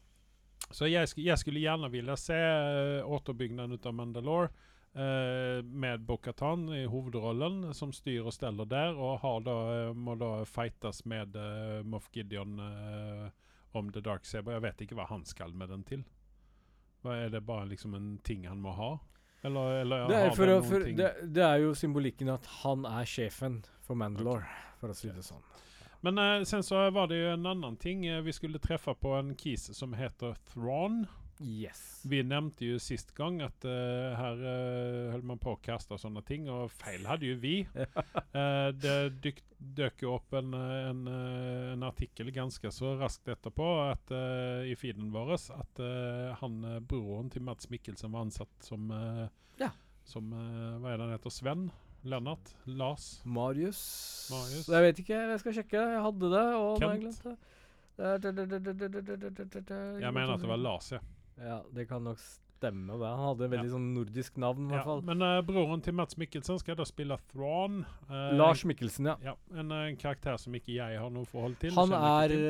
Eh, 0.69 0.73
så 0.73 0.89
jeg, 0.89 1.09
sk 1.11 1.23
jeg 1.23 1.39
skulle 1.41 1.63
gjerne 1.63 1.91
vilja 1.93 2.15
se 2.19 2.37
uh, 2.37 3.09
återbygnaden 3.15 3.79
av 3.83 3.93
Mandalore 3.93 4.49
uh, 4.95 5.63
med 5.63 6.01
Bo-Katan 6.01 6.73
i 6.73 6.85
hovedrollen, 6.85 7.73
som 7.73 7.93
styrer 7.93 8.29
og 8.29 8.35
steller 8.35 8.65
der, 8.69 8.97
og 8.97 9.21
har 9.23 9.39
da, 9.45 9.55
eh, 9.73 9.93
må 9.93 10.15
da 10.19 10.43
fightes 10.45 11.03
med 11.09 11.37
uh, 11.37 11.81
Moff 11.85 12.09
Gideon 12.13 12.59
eh, 12.59 13.31
om 13.73 13.89
The 13.91 14.01
Dark 14.01 14.25
Saber. 14.25 14.57
Jeg 14.57 14.65
vet 14.67 14.85
ikke 14.85 14.99
hva 14.99 15.07
han 15.09 15.25
skal 15.25 15.53
med 15.57 15.73
den 15.73 15.83
til. 15.87 16.03
Hva 17.03 17.17
Er 17.25 17.33
det 17.33 17.43
bare 17.45 17.67
liksom 17.67 17.95
en 17.97 18.17
ting 18.23 18.45
han 18.47 18.61
må 18.63 18.75
ha? 18.77 18.91
Eller, 19.43 19.81
eller 19.81 20.05
det 20.07 20.15
er, 20.15 20.29
har 20.29 20.37
for, 20.37 20.47
noen 20.47 20.63
for, 20.63 20.85
det, 20.95 21.09
det 21.35 21.43
er 21.43 21.57
jo 21.65 21.73
symbolikken 21.75 22.29
at 22.31 22.45
han 22.61 22.85
er 22.87 23.09
sjefen 23.09 23.59
for 23.83 23.99
Mandalore, 23.99 24.47
for 24.79 24.93
å 24.93 24.95
si 24.95 25.09
det 25.11 25.25
sånn. 25.25 25.43
Men 26.03 26.17
eh, 26.19 26.43
sen 26.43 26.63
så 26.63 26.89
var 26.91 27.07
det 27.07 27.21
jo 27.21 27.33
en 27.33 27.45
annen 27.47 27.75
ting. 27.79 28.05
Eh, 28.05 28.21
vi 28.25 28.33
skulle 28.35 28.59
treffe 28.59 28.93
på 28.99 29.13
en 29.15 29.33
kis 29.39 29.69
som 29.77 29.93
heter 29.95 30.35
Thrawn. 30.51 31.05
Yes. 31.41 32.01
Vi 32.05 32.19
nevnte 32.23 32.67
jo 32.67 32.77
sist 32.79 33.09
gang 33.17 33.39
at 33.41 33.65
uh, 33.65 34.13
her 34.15 34.37
uh, 34.43 35.07
holdt 35.15 35.25
man 35.27 35.39
på 35.41 35.55
å 35.55 35.59
kaste 35.65 35.97
sånne 35.99 36.21
ting, 36.27 36.45
og 36.51 36.69
feil 36.71 37.07
hadde 37.09 37.25
jo 37.31 37.39
vi. 37.41 37.55
uh, 37.73 38.69
det 38.83 38.93
dyk, 39.23 39.41
dök 39.57 40.03
jo 40.05 40.13
opp 40.19 40.35
en, 40.37 40.53
eh, 40.53 40.89
en, 40.91 41.01
eh, 41.09 41.71
en 41.73 41.83
artikkel 41.87 42.29
ganske 42.35 42.69
så 42.71 42.93
raskt 42.99 43.31
etterpå 43.33 43.67
at, 43.87 44.11
eh, 44.13 44.69
i 44.71 44.75
feeden 44.77 45.09
vår 45.13 45.33
at 45.39 45.79
eh, 45.83 46.33
han, 46.41 46.57
eh, 46.67 46.79
broren 46.83 47.31
til 47.33 47.45
Mats 47.47 47.69
Mikkelsen 47.71 48.11
var 48.13 48.27
ansatt 48.27 48.53
som, 48.67 48.91
eh, 48.91 49.25
Ja. 49.63 49.71
som 50.05 50.31
eh, 50.35 50.77
Hva 50.83 50.91
er 50.91 50.97
det 50.99 51.07
han 51.07 51.15
heter? 51.15 51.33
Sven? 51.33 51.69
Lennart. 52.03 52.53
Lars. 52.65 53.21
Marius. 53.25 53.81
Marius. 54.31 54.69
Jeg 54.69 54.83
vet 54.87 54.99
ikke. 55.03 55.19
Jeg 55.31 55.39
skal 55.39 55.57
sjekke. 55.59 55.83
Jeg 55.95 56.05
hadde 56.05 56.31
det. 56.35 56.45
Og 56.59 56.79
Kent. 56.83 57.27
Jeg, 57.97 58.19
mener 60.13 60.33
at 60.33 60.41
det 60.41 60.49
var 60.49 60.57
Lars, 60.57 60.91
ja. 60.91 60.99
ja 61.37 61.59
det 61.75 61.85
kan 61.87 62.01
nok 62.01 62.19
stemme. 62.63 62.97
Det. 62.97 63.07
Han 63.07 63.25
hadde 63.27 63.45
en 63.45 63.53
veldig 63.53 63.69
ja. 63.69 63.73
sånn 63.75 63.87
nordisk 63.95 64.39
navn. 64.41 64.67
I 64.67 64.73
hvert 64.73 64.87
fall. 64.87 65.03
Men 65.05 65.23
uh, 65.25 65.37
broren 65.45 65.83
til 65.85 65.95
Mats 65.97 66.17
Mikkelsen 66.19 66.59
skal 66.61 66.77
da 66.79 66.87
spille 66.87 67.17
Thrawn. 67.33 67.83
Uh, 68.09 68.33
Lars 68.39 68.63
Mikkelsen, 68.67 69.11
ja. 69.11 69.15
ja 69.23 69.35
en, 69.59 69.71
uh, 69.73 69.85
karakter 69.99 70.39
som 70.41 70.55
ikke 70.57 70.73
jeg 70.77 70.99
har 70.99 71.13
noe 71.13 71.29
forhold 71.29 71.57
til. 71.61 71.75
Han 71.77 71.93
er 71.97 72.33
til. 72.33 72.43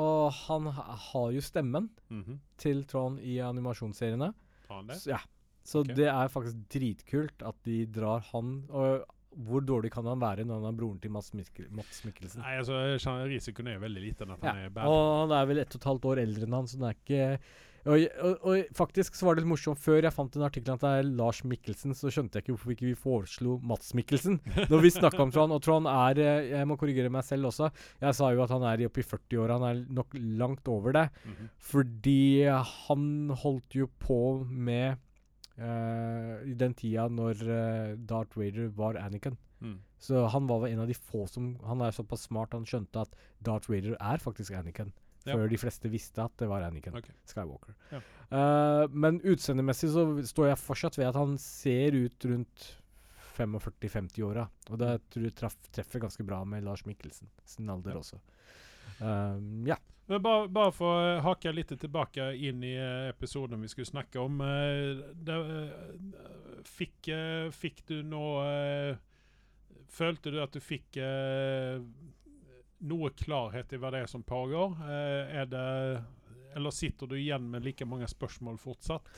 Og 0.00 0.30
han 0.44 0.70
har 0.76 1.28
jo 1.36 1.40
stemmen 1.44 1.90
mm 2.08 2.22
-hmm. 2.22 2.38
til 2.58 2.84
Trond 2.84 3.20
i 3.20 3.38
animasjonsseriene. 3.38 4.32
Har 4.68 4.76
han 4.76 4.86
det? 4.86 5.00
Så, 5.00 5.10
ja. 5.10 5.18
Så 5.70 5.84
okay. 5.84 5.94
det 6.00 6.10
er 6.10 6.32
faktisk 6.32 6.66
dritkult 6.74 7.46
at 7.46 7.58
de 7.68 7.84
drar 7.94 8.24
han 8.32 8.60
Og 8.74 9.06
hvor 9.46 9.62
dårlig 9.62 9.92
kan 9.94 10.02
han 10.10 10.18
være 10.18 10.42
når 10.42 10.58
han 10.58 10.72
er 10.72 10.76
broren 10.80 10.98
til 10.98 11.12
Mats, 11.14 11.30
Mikkel, 11.38 11.68
Mats 11.70 12.00
Mikkelsen? 12.02 12.42
Nei, 12.42 12.56
altså, 12.58 12.80
Risikoen 13.30 13.68
er 13.70 13.78
veldig 13.78 14.00
liten 14.02 14.30
at 14.34 14.42
han 14.42 14.56
Ja. 14.58 14.66
er 14.66 14.70
bad. 14.74 14.88
Og 14.90 15.02
han 15.22 15.34
er 15.38 15.46
vel 15.46 15.60
ett 15.62 15.74
og 15.76 15.78
et 15.80 15.86
halvt 15.86 16.08
år 16.10 16.22
eldre 16.24 16.48
enn 16.48 16.56
han, 16.58 16.66
så 16.66 16.80
det 16.80 16.88
er 16.88 16.96
ikke 16.98 17.26
Og, 17.86 18.02
og, 18.20 18.42
og 18.44 18.72
faktisk 18.76 19.14
så 19.16 19.24
var 19.24 19.38
det 19.38 19.40
litt 19.44 19.52
morsomt 19.54 19.78
Før 19.80 20.02
jeg 20.04 20.12
fant 20.12 20.34
en 20.36 20.42
artikkel 20.44 20.74
at 20.74 20.82
det 20.82 20.90
er 20.98 21.06
Lars 21.16 21.38
Mikkelsen, 21.48 21.94
så 21.96 22.10
skjønte 22.12 22.36
jeg 22.36 22.44
ikke 22.44 22.52
hvorfor 22.56 22.74
ikke 22.74 22.88
vi 22.90 22.98
foreslo 22.98 23.54
Mats 23.64 23.94
Mikkelsen 23.96 24.36
når 24.68 24.82
vi 24.84 24.90
snakka 24.92 25.22
om 25.22 25.30
Trond. 25.32 25.54
Og 25.56 25.62
Trond 25.64 25.88
er 25.88 26.20
eh, 26.20 26.50
Jeg 26.50 26.68
må 26.68 26.76
korrigere 26.76 27.08
meg 27.08 27.24
selv 27.24 27.48
også. 27.48 27.70
Jeg 28.02 28.18
sa 28.18 28.32
jo 28.34 28.42
at 28.44 28.52
han 28.52 28.66
er 28.68 28.82
oppe 28.84 29.00
i 29.00 29.06
40-åra. 29.06 29.56
Han 29.56 29.68
er 29.70 29.80
nok 29.96 30.18
langt 30.42 30.68
over 30.68 30.92
det. 30.98 31.06
Mhm. 31.24 31.48
Fordi 31.70 32.20
han 32.50 33.06
holdt 33.46 33.78
jo 33.78 33.88
på 34.02 34.20
med 34.44 34.98
eh, 35.60 36.48
I 36.50 36.56
den 36.58 36.74
tida 36.78 37.06
når 37.12 37.44
uh, 37.44 37.98
Darth 38.08 38.38
Vader 38.38 38.72
var 38.76 38.98
Anakin. 39.00 39.36
Mm. 39.60 39.78
Så 40.00 40.24
han 40.32 40.46
var 40.48 40.66
en 40.70 40.80
av 40.80 40.88
de 40.88 40.94
få 40.96 41.26
som 41.28 41.50
Han 41.68 41.82
er 41.84 41.92
såpass 41.92 42.22
smart 42.30 42.54
han 42.56 42.64
skjønte 42.64 43.02
at 43.04 43.16
Darth 43.44 43.68
Vader 43.68 43.96
er 44.00 44.22
faktisk 44.22 44.56
Anakin. 44.56 44.92
Ja. 45.26 45.34
Før 45.34 45.50
de 45.52 45.58
fleste 45.60 45.90
visste 45.92 46.24
at 46.24 46.32
det 46.40 46.48
var 46.48 46.64
Anakin 46.64 46.96
okay. 46.96 47.12
Skywalker. 47.28 47.76
Ja. 47.92 48.00
Uh, 48.32 48.84
men 48.88 49.20
utseendemessig 49.20 49.92
så 49.92 50.06
står 50.24 50.52
jeg 50.54 50.62
fortsatt 50.62 50.96
ved 50.96 51.10
at 51.10 51.18
han 51.20 51.36
ser 51.42 51.98
ut 51.98 52.24
rundt 52.30 52.70
45-50-åra. 53.36 54.46
Og 54.70 54.80
det 54.80 54.90
tror 55.12 55.26
jeg 55.28 55.36
traff, 55.36 55.56
treffer 55.72 56.02
ganske 56.02 56.24
bra 56.26 56.40
med 56.48 56.64
Lars 56.64 56.86
Mikkelsen 56.88 57.28
sin 57.44 57.68
alder 57.70 57.96
Ja. 57.96 58.02
også. 58.02 58.20
Um, 59.00 59.66
ja. 59.66 59.76
Bare, 60.18 60.48
bare 60.48 60.72
for 60.74 60.90
å 60.90 61.18
hake 61.22 61.52
litt 61.54 61.70
tilbake 61.78 62.32
inn 62.34 62.64
i 62.66 62.72
eh, 62.74 63.10
episoden 63.12 63.60
vi 63.62 63.68
skulle 63.70 63.86
snakke 63.86 64.18
om. 64.18 64.40
eh, 64.42 65.02
det, 65.14 65.36
eh, 65.36 66.64
fikk, 66.66 67.12
fikk 67.54 67.84
du 67.86 68.00
noe 68.02 68.98
Følte 69.90 70.30
du 70.30 70.36
at 70.38 70.54
du 70.54 70.60
fikk 70.62 70.94
noe 72.86 73.08
klarhet 73.18 73.72
i 73.74 73.78
hva 73.82 73.90
det 73.90 74.04
er 74.04 74.10
som 74.10 74.22
pågår? 74.22 74.76
Er 74.86 75.48
det 75.50 75.62
Eller 76.54 76.70
sitter 76.70 77.10
du 77.10 77.16
igjen 77.18 77.48
med 77.50 77.66
like 77.66 77.88
mange 77.90 78.06
spørsmål 78.06 78.60
fortsatt? 78.62 79.10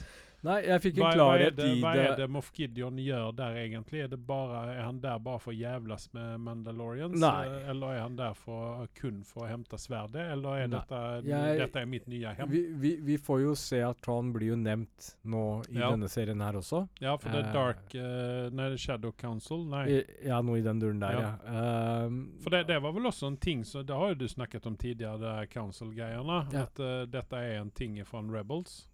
Nei, 0.43 0.57
jeg 0.67 0.81
fikk 0.83 0.97
en 0.99 1.03
Hva, 1.05 1.11
hva, 1.15 1.27
er 1.39 1.51
det, 1.55 1.67
i 1.71 1.81
hva 1.81 1.91
det 1.95 2.05
er 2.09 2.17
det 2.19 2.27
Moff 2.35 2.49
Gideon 2.57 2.97
gjør 2.99 3.29
der, 3.39 3.55
egentlig? 3.63 4.01
Er, 4.03 4.09
det 4.11 4.19
bare, 4.27 4.63
er 4.75 4.81
han 4.83 4.97
der 5.01 5.21
bare 5.23 5.39
for 5.39 5.53
å 5.53 5.57
jævles 5.57 6.09
med 6.17 6.41
Mandalorians? 6.43 7.15
Nei. 7.23 7.45
eh, 7.47 7.69
Eller 7.71 7.93
er 7.95 8.01
han 8.03 8.17
der 8.19 8.35
for, 8.35 8.89
kun 8.99 9.21
for 9.29 9.45
å 9.47 9.51
hente 9.53 9.79
sverdet? 9.79 10.25
Eller 10.35 10.65
er 10.65 10.73
dette, 10.73 11.03
Jeg- 11.29 11.59
dette 11.63 11.77
er 11.85 11.87
mitt 11.87 12.09
nye 12.11 12.35
hjem? 12.35 12.49
vi, 12.51 12.63
vi, 12.75 12.97
vi 13.13 13.17
får 13.19 13.41
jo 13.45 13.55
se 13.55 13.81
at 13.87 14.01
Tron 14.03 14.33
blir 14.35 14.49
jo 14.49 14.57
nevnt 14.57 15.13
nå 15.25 15.45
i 15.71 15.79
Ja. 15.79 15.91
denne 15.95 16.09
serien 16.11 16.41
her 16.43 16.59
også. 16.59 16.89
Ja, 17.01 17.17
for 17.17 17.31
det 17.31 17.45
er 17.45 17.49
Eh, 17.49 17.53
Dark 17.53 17.95
uh, 17.95 18.51
Nei, 18.51 18.77
Shadow 18.77 19.13
Council? 19.13 19.65
Nei. 19.65 19.85
I, 20.01 20.05
ja, 20.27 20.41
noe 20.43 20.59
i 20.59 20.63
den 20.63 20.81
duren 20.81 20.99
der, 20.99 21.13
ja. 21.21 21.35
Ja. 21.47 22.05
Um, 22.07 22.33
For 22.43 22.51
det, 22.51 22.67
det 22.67 22.81
var 22.83 22.93
vel 22.93 23.07
også 23.07 23.27
en 23.31 23.37
ting 23.37 23.63
så 23.65 23.85
Det 23.87 23.95
har 23.95 24.09
jo 24.09 24.15
du 24.15 24.27
snakket 24.29 24.67
om 24.67 24.77
tidligere, 24.77 25.19
det 25.21 25.51
Council-greiene. 25.55 26.53
Ja. 26.53 26.63
At 26.67 26.81
uh, 26.81 27.05
dette 27.07 27.33
er 27.37 27.61
en 27.61 27.71
ting 27.71 28.03
fra 28.05 28.21
Rebels. 28.27 28.89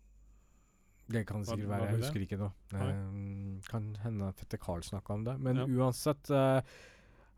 Det 1.09 1.25
kan 1.27 1.43
Var- 1.43 1.57
sikkert 1.57 1.69
være, 1.69 1.81
det 1.81 1.89
jeg 1.89 1.97
det? 1.97 2.05
husker 2.05 2.21
ikke 2.27 2.39
nå. 2.39 2.53
Nei. 2.73 2.93
Um, 2.93 3.61
kan 3.69 3.95
hende 4.03 4.33
Fette 4.37 4.59
Karl 4.61 4.81
snakka 4.85 5.15
om 5.15 5.25
det. 5.25 5.39
Men 5.41 5.57
Ja. 5.57 5.65
uansett 5.67 6.31
eh, 6.31 6.61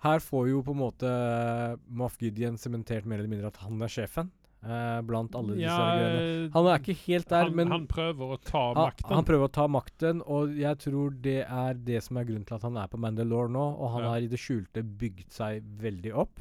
Her 0.02 0.18
får 0.18 0.48
jo 0.48 0.62
på 0.62 0.70
en 0.72 0.78
måte 0.80 1.06
Maf 1.06 1.78
Moff 1.88 2.16
Gideon 2.22 2.56
sementert 2.56 3.04
mer 3.04 3.18
eller 3.18 3.28
mindre 3.28 3.46
at 3.48 3.56
han 3.58 3.80
er 3.82 3.86
sjefen 3.92 4.30
eh, 4.64 5.00
blant 5.02 5.34
alle 5.36 5.54
disse 5.56 5.68
greiene. 5.76 6.46
eh, 6.46 6.50
Han 6.52 6.66
er 6.66 6.78
ikke 6.80 6.96
helt 7.06 7.28
der, 7.28 7.44
han, 7.44 7.54
men 7.56 7.68
han 7.70 7.86
prøver 7.86 8.32
å 8.36 8.40
ta 8.42 8.74
han, 8.74 8.76
makten. 8.90 9.14
han 9.14 9.24
prøver 9.24 9.44
å 9.48 9.52
ta 9.52 9.66
makten, 9.68 10.22
og 10.26 10.54
jeg 10.56 10.78
tror 10.78 11.10
det 11.22 11.46
er 11.46 11.74
det 11.74 12.02
som 12.02 12.16
er 12.16 12.24
grunnen 12.24 12.46
til 12.46 12.54
at 12.56 12.62
han 12.62 12.76
er 12.76 12.88
på 12.88 12.98
Mandalore 12.98 13.48
nå. 13.50 13.78
Og 13.78 13.90
han 13.92 14.02
Ja. 14.02 14.08
har 14.10 14.18
i 14.20 14.26
det 14.26 14.38
skjulte 14.38 14.82
bygd 14.82 15.30
seg 15.30 15.62
veldig 15.80 16.14
opp 16.14 16.40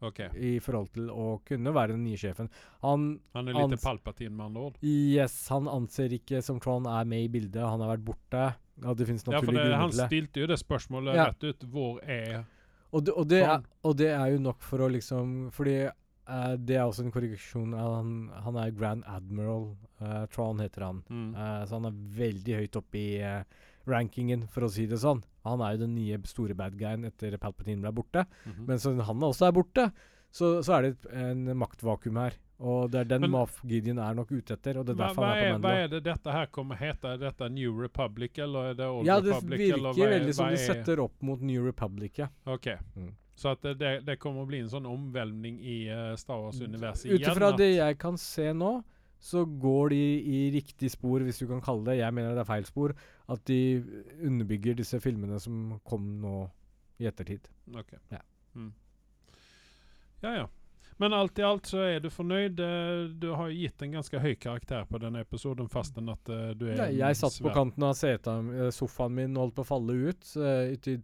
Ok, 0.00 0.20
i 0.38 0.58
forhold 0.62 0.92
til 0.94 1.08
å 1.10 1.40
kunne 1.44 1.72
være 1.74 1.96
den 1.96 2.04
nye 2.04 2.16
sjefen. 2.16 2.48
Han 2.82 3.20
Han 3.34 3.48
er 3.48 3.52
Han- 3.58 3.70
litt 3.70 3.82
Palpatine, 3.82 4.30
med 4.30 4.46
andre 4.46 4.60
ord. 4.68 4.76
Yes, 4.82 5.48
han 5.48 5.66
anser 5.66 6.08
ikke 6.14 6.42
som 6.42 6.60
Tron 6.60 6.86
er 6.86 7.04
med 7.04 7.24
i 7.24 7.28
bildet. 7.28 7.60
Han 7.62 7.80
har 7.80 7.96
vært 7.96 8.04
borte. 8.04 8.54
Ja, 8.80 8.94
det 8.94 9.06
finnes 9.08 9.24
naturlige 9.24 9.74
han 9.74 9.90
grunner 9.90 9.90
til 9.90 9.98
det. 9.98 10.06
stilte 10.08 10.40
jo 10.40 10.46
det 10.46 10.58
spørsmålet 10.60 11.14
Ja. 11.16 11.24
rett 11.26 11.42
ut. 11.44 11.58
Hvor 11.72 11.98
er 12.08 12.44
Og 12.92 13.04
det, 13.04 13.12
og, 13.16 13.28
det 13.28 13.42
er, 13.42 13.62
og 13.84 13.96
det 13.96 14.06
er 14.08 14.30
jo 14.32 14.38
nok 14.38 14.62
for 14.62 14.78
å 14.78 14.88
liksom 14.88 15.50
Fordi 15.52 15.90
uh, 16.28 16.56
det 16.56 16.76
er 16.76 16.84
også 16.86 17.00
en 17.04 17.10
korreksjon. 17.12 17.72
Han, 17.76 18.30
han 18.44 18.56
er 18.56 18.70
Grand 18.70 19.02
Admiral. 19.04 19.76
Uh, 20.00 20.26
Tron 20.26 20.58
heter 20.60 20.84
han. 20.84 21.02
mm. 21.10 21.34
Uh, 21.34 21.64
så 21.66 21.70
han 21.80 21.86
er 21.86 21.90
veldig 21.92 22.54
høyt 22.60 22.76
oppe 22.76 22.94
i 22.94 23.44
rankingen, 23.88 24.46
for 24.48 24.62
å 24.62 24.70
si 24.70 24.86
det 24.86 24.98
sånn. 25.00 25.22
Han 25.44 25.60
er 25.60 25.76
jo 25.76 25.84
den 25.86 25.94
nye 25.94 26.18
store 26.26 26.54
bad 26.58 26.76
guyen 26.78 27.04
etter 27.08 27.36
Palpatine 27.38 27.80
ble 27.84 27.92
borte. 27.92 28.26
mhm. 28.46 28.66
Men 28.66 28.78
så 28.78 28.94
han 29.00 29.20
også 29.22 29.46
er 29.48 29.52
borte, 29.52 29.92
så, 30.30 30.58
så 30.62 30.74
er 30.78 30.82
det 30.82 30.90
et, 30.96 31.06
en 31.14 31.44
maktvakuum 31.56 32.16
her. 32.20 32.34
Og 32.58 32.90
det 32.90 33.04
er 33.04 33.04
den 33.18 33.30
Moff 33.30 33.60
Gideon 33.64 34.00
er 34.02 34.16
nok 34.18 34.32
ute 34.34 34.56
etter, 34.56 34.80
og 34.80 34.84
det 34.86 34.96
er 34.96 34.98
Hva, 34.98 35.06
derfor 35.06 35.22
hva, 35.22 35.28
han 35.30 35.44
er 35.46 35.60
på 35.60 35.68
hva 35.68 35.74
er 35.84 35.88
det 35.92 36.00
dette 36.08 36.32
her 36.34 36.46
kommer 36.50 36.74
hete? 36.80 37.12
Er 37.14 37.20
dette 37.22 37.48
New 37.54 37.76
Republic, 37.78 38.38
eller 38.42 38.72
er 38.72 38.74
det 38.74 38.88
Old 38.90 39.06
Ja, 39.06 39.20
det 39.20 39.30
Republic? 39.36 39.58
virker 39.60 39.78
eller 39.78 39.92
hva 39.94 40.04
er- 40.08 40.14
veldig 40.18 40.34
som 40.34 40.48
de 40.48 40.58
er- 40.58 40.66
setter 40.74 41.00
opp 41.04 41.22
mot 41.22 41.40
New 41.40 41.64
Republic, 41.64 42.18
ja. 42.18 42.28
Ok. 42.46 42.66
Mm. 42.96 43.12
Så 43.38 43.52
at 43.54 43.62
det, 43.62 43.76
det, 43.78 43.92
det 44.04 44.16
kommer 44.18 44.42
å 44.42 44.46
bli 44.50 44.58
en 44.58 44.68
sånn 44.72 44.86
omvelvning 44.90 45.60
i 45.62 45.76
uh, 45.88 46.16
Star 46.18 46.40
Wars-universet 46.42 47.12
Ut 47.14 47.20
ifra 47.22 47.52
det 47.56 47.68
jeg 47.76 47.98
kan 48.02 48.18
se 48.18 48.48
nå, 48.52 48.82
så 49.20 49.44
går 49.44 49.90
de 49.90 50.00
i 50.22 50.42
riktig 50.54 50.90
spor, 50.92 51.24
hvis 51.26 51.40
du 51.42 51.48
kan 51.50 51.62
kalle 51.64 51.84
det. 51.90 51.98
Jeg 51.98 52.14
mener 52.14 52.36
det 52.36 52.44
er 52.44 52.50
feil 52.50 52.66
spor. 52.68 52.94
At 53.28 53.42
de 53.50 53.58
underbygger 54.24 54.78
disse 54.78 55.00
filmene 55.02 55.40
som 55.42 55.80
kom 55.86 56.06
nå 56.22 56.44
i 57.02 57.08
ettertid. 57.10 57.48
Ok. 57.74 57.96
Ja. 58.14 58.22
Mm. 58.54 58.70
Ja, 60.22 60.34
ja. 60.36 60.46
Men 60.98 61.14
alt 61.14 61.38
i 61.38 61.44
alt 61.46 61.66
så 61.70 61.82
er 61.86 62.00
du 62.02 62.08
fornøyd. 62.10 62.58
Eh, 62.58 63.04
Du 63.22 63.28
har 63.38 63.52
gitt 63.54 63.82
en 63.82 63.92
ganske 63.98 64.18
høy 64.18 64.34
karakter 64.34 64.86
på 64.90 64.98
denne 64.98 65.22
episoden, 65.22 65.68
fasten 65.70 66.10
at 66.10 66.30
eh, 66.34 66.54
du 66.58 66.66
er 66.72 66.80
Nei, 66.80 66.88
jeg 66.98 67.18
satt 67.20 67.38
på 67.42 67.52
kanten 67.54 67.86
av 67.86 67.94
seta, 67.98 68.38
eh, 68.54 68.70
sofaen 68.74 69.14
min 69.14 69.38
holdt 69.38 69.54
på 69.58 69.66
å 69.66 69.68
falle 69.68 69.94
ut. 70.08 70.32
Uti 70.74 70.96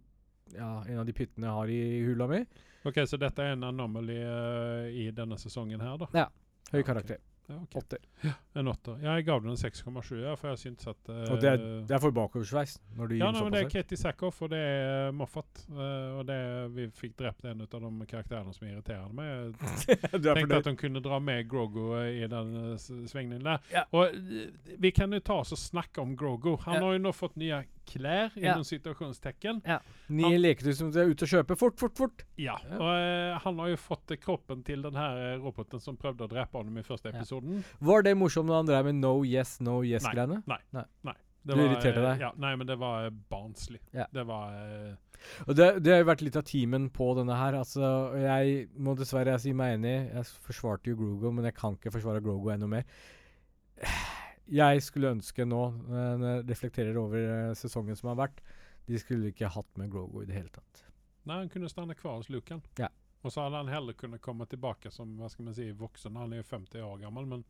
ja, 0.53 0.83
en 0.87 0.99
av 0.99 1.05
de 1.07 1.15
pyttene 1.15 1.47
jeg 1.47 1.55
har 1.59 1.71
i 1.71 1.83
hula 2.05 2.27
mi. 2.27 2.41
Ok, 2.85 2.99
så 3.09 3.17
dette 3.17 3.41
er 3.41 3.55
en 3.55 3.63
anomaly 3.65 4.17
uh, 4.21 4.83
i 4.93 5.07
denne 5.15 5.39
sesongen 5.41 5.81
her, 5.81 5.95
da? 5.97 6.09
Ja, 6.13 6.27
Høy 6.69 6.83
karakter. 6.85 7.17
Ja, 7.47 7.55
okay. 7.61 7.81
Åtter. 7.81 7.97
En 8.53 8.67
åtter. 8.67 8.97
Jeg 9.03 9.25
gav 9.27 9.41
den 9.43 9.51
en 9.53 9.59
6,7, 9.59 10.15
ja, 10.23 10.33
for 10.39 10.49
jeg 10.49 10.61
syntes 10.63 10.87
at 10.89 11.11
uh, 11.11 11.19
Og 11.35 11.41
det 11.43 11.51
er, 11.51 11.65
det 11.85 11.93
er 11.93 12.01
for 12.01 12.15
bakoversveis 12.15 12.77
Ja, 12.95 13.29
nei, 13.29 13.43
men 13.43 13.53
det 13.53 13.61
er. 13.61 13.69
Katie 13.69 13.99
Sackhoff, 13.99 14.41
og 14.41 14.49
det 14.53 14.61
er 14.65 15.11
Moffat. 15.13 15.61
Uh, 15.69 16.17
og 16.19 16.23
det, 16.29 16.39
vi 16.73 16.87
fikk 16.95 17.13
drept 17.21 17.45
en 17.45 17.61
av 17.61 17.69
de 17.69 18.07
karakterene 18.09 18.55
som 18.55 18.65
irriterer 18.65 19.13
meg. 19.13 19.53
er 19.93 20.17
Tenkte 20.25 20.61
at 20.61 20.71
de 20.71 20.75
kunne 20.79 21.03
dra 21.05 21.19
med 21.21 21.45
Grogo 21.51 21.91
eh, 21.99 22.23
i 22.23 22.31
den 22.31 22.55
uh, 22.73 22.73
svingningen 22.79 23.45
der. 23.45 23.61
Ja. 23.73 23.85
Og 23.93 24.15
eh, 24.15 24.49
vi 24.81 24.93
kan 24.95 25.13
jo 25.13 25.21
ta 25.21 25.41
oss 25.43 25.53
og 25.53 25.61
snakke 25.61 26.01
om 26.01 26.17
Grogo. 26.17 26.57
Han 26.65 26.79
Ja. 26.79 26.83
har 26.87 26.97
jo 26.97 27.05
nå 27.05 27.13
fått 27.13 27.37
nye 27.37 27.61
klær, 27.85 28.31
Ja. 28.35 28.55
innen 28.55 28.65
situasjonstecken. 28.65 29.61
Nye 29.65 29.79
Ni 30.09 30.37
leketøy 30.37 30.73
som 30.73 30.89
er 30.89 31.09
ute 31.11 31.25
og 31.25 31.31
kjøper. 31.31 31.57
Fort, 31.59 31.77
fort, 31.79 31.95
fort! 31.97 32.23
Ja. 32.37 32.57
Ja. 32.69 32.77
Og 32.79 32.89
eh, 32.95 33.39
han 33.45 33.59
har 33.61 33.71
jo 33.71 33.77
fått 33.79 34.11
eh, 34.11 34.19
kroppen 34.21 34.63
til 34.65 34.81
den 34.85 34.97
her 34.97 35.17
eh, 35.21 35.37
roboten 35.41 35.81
som 35.81 35.97
prøvde 35.97 36.25
å 36.25 36.31
drepe 36.31 36.57
ham 36.57 36.77
i 36.77 36.85
første 36.85 37.11
Ja. 37.13 37.19
Episoden. 37.39 37.63
Var 37.89 38.05
det 38.07 38.15
morsomt 38.17 38.49
når 38.49 38.61
han 38.61 38.69
drev 38.69 38.89
med 38.89 38.99
no 39.01 39.13
yes, 39.27 39.57
no 39.63 39.79
yes-greiene? 39.85 40.41
Nei, 40.49 40.59
nei, 40.75 41.15
Det 41.45 41.57
Du 41.57 41.61
irriterte 41.61 42.01
eh, 42.01 42.07
deg? 42.07 42.23
Ja, 42.25 42.31
nei, 42.41 42.53
men 42.59 42.69
det 42.69 42.77
var 42.81 43.07
eh, 43.07 43.15
barnslig. 43.31 43.81
Ja. 43.93 44.07
Det 44.13 44.25
var 44.27 44.55
eh, 44.57 45.19
Og 45.45 45.55
det, 45.57 45.69
det 45.85 45.93
har 45.93 46.03
jo 46.03 46.09
vært 46.09 46.25
litt 46.25 46.39
av 46.39 46.45
teamen 46.49 46.89
på 46.93 47.11
denne 47.19 47.37
her. 47.37 47.59
Altså, 47.61 47.91
jeg 48.21 48.65
må 48.77 48.95
dessverre 48.97 49.37
si 49.41 49.53
meg 49.57 49.77
enig. 49.77 49.95
Jeg 50.15 50.29
forsvarte 50.47 50.91
jo 50.91 50.99
Grogo, 50.99 51.33
men 51.35 51.47
jeg 51.49 51.57
kan 51.59 51.77
ikke 51.77 51.93
forsvare 51.97 52.23
Grogo 52.25 52.53
enda 52.53 52.69
mer. 52.71 52.87
Jeg 54.45 54.81
skulle 54.85 55.13
ønske 55.15 55.45
nå, 55.47 55.61
eh, 55.89 56.11
når 56.21 56.27
jeg 56.31 56.49
reflekterer 56.51 56.97
over 57.01 57.55
sesongen 57.57 57.97
som 57.97 58.11
har 58.13 58.19
vært, 58.27 58.43
de 58.85 58.99
skulle 59.01 59.31
ikke 59.31 59.49
hatt 59.49 59.71
med 59.81 59.89
Grogo 59.93 60.21
i 60.21 60.27
det 60.29 60.37
hele 60.37 60.53
tatt. 60.53 60.83
Nei, 61.25 61.39
han 61.41 61.49
kunne 61.49 61.69
stande 61.71 61.95
kvar 61.97 62.19
hos 62.19 62.29
Lukan. 62.29 62.61
Ja. 62.77 62.91
Og 63.25 63.33
så 63.33 63.41
hadde 63.41 63.57
han 63.63 63.71
heller 63.73 63.97
kunnet 63.97 64.21
komme 64.21 64.45
tilbake 64.45 64.91
som 64.93 65.15
hva 65.17 65.29
skal 65.33 65.47
man 65.47 65.57
si, 65.57 65.71
voksen. 65.73 66.17
Han 66.21 66.33
er 66.33 66.43
jo 66.43 66.49
50 66.51 66.85
år 66.85 66.99
gammel, 67.01 67.25
men 67.31 67.45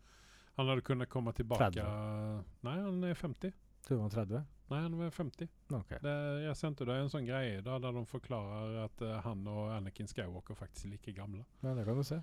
han 0.55 0.69
hadde 0.71 0.85
kunnet 0.87 1.11
komme 1.11 1.33
tilbake 1.35 1.67
30. 1.75 2.43
Nei, 2.63 2.75
han 2.79 3.03
er 3.03 3.17
50. 3.19 3.55
Tror 3.85 3.97
du 3.97 4.01
han 4.01 4.09
var 4.09 4.15
30? 4.23 4.45
Nei, 4.71 4.79
han 4.81 4.97
var 4.97 5.09
50. 5.13 5.49
Okay. 5.81 5.99
Det, 6.01 6.13
jeg 6.45 6.57
sendte 6.57 6.87
deg 6.87 7.03
en 7.03 7.11
sånn 7.11 7.27
greie 7.27 7.59
da, 7.65 7.75
der 7.83 7.93
de 7.93 8.05
forklarer 8.09 8.79
at 8.85 9.03
eh, 9.05 9.17
han 9.27 9.43
og 9.51 9.67
Anakin 9.75 10.09
Skywalker 10.09 10.57
faktisk 10.57 10.87
er 10.87 10.95
like 10.95 11.13
gamle. 11.13 11.43
Ja, 11.59 11.75
det 11.77 11.83
kan 11.85 11.99
du 11.99 12.07
se. 12.07 12.21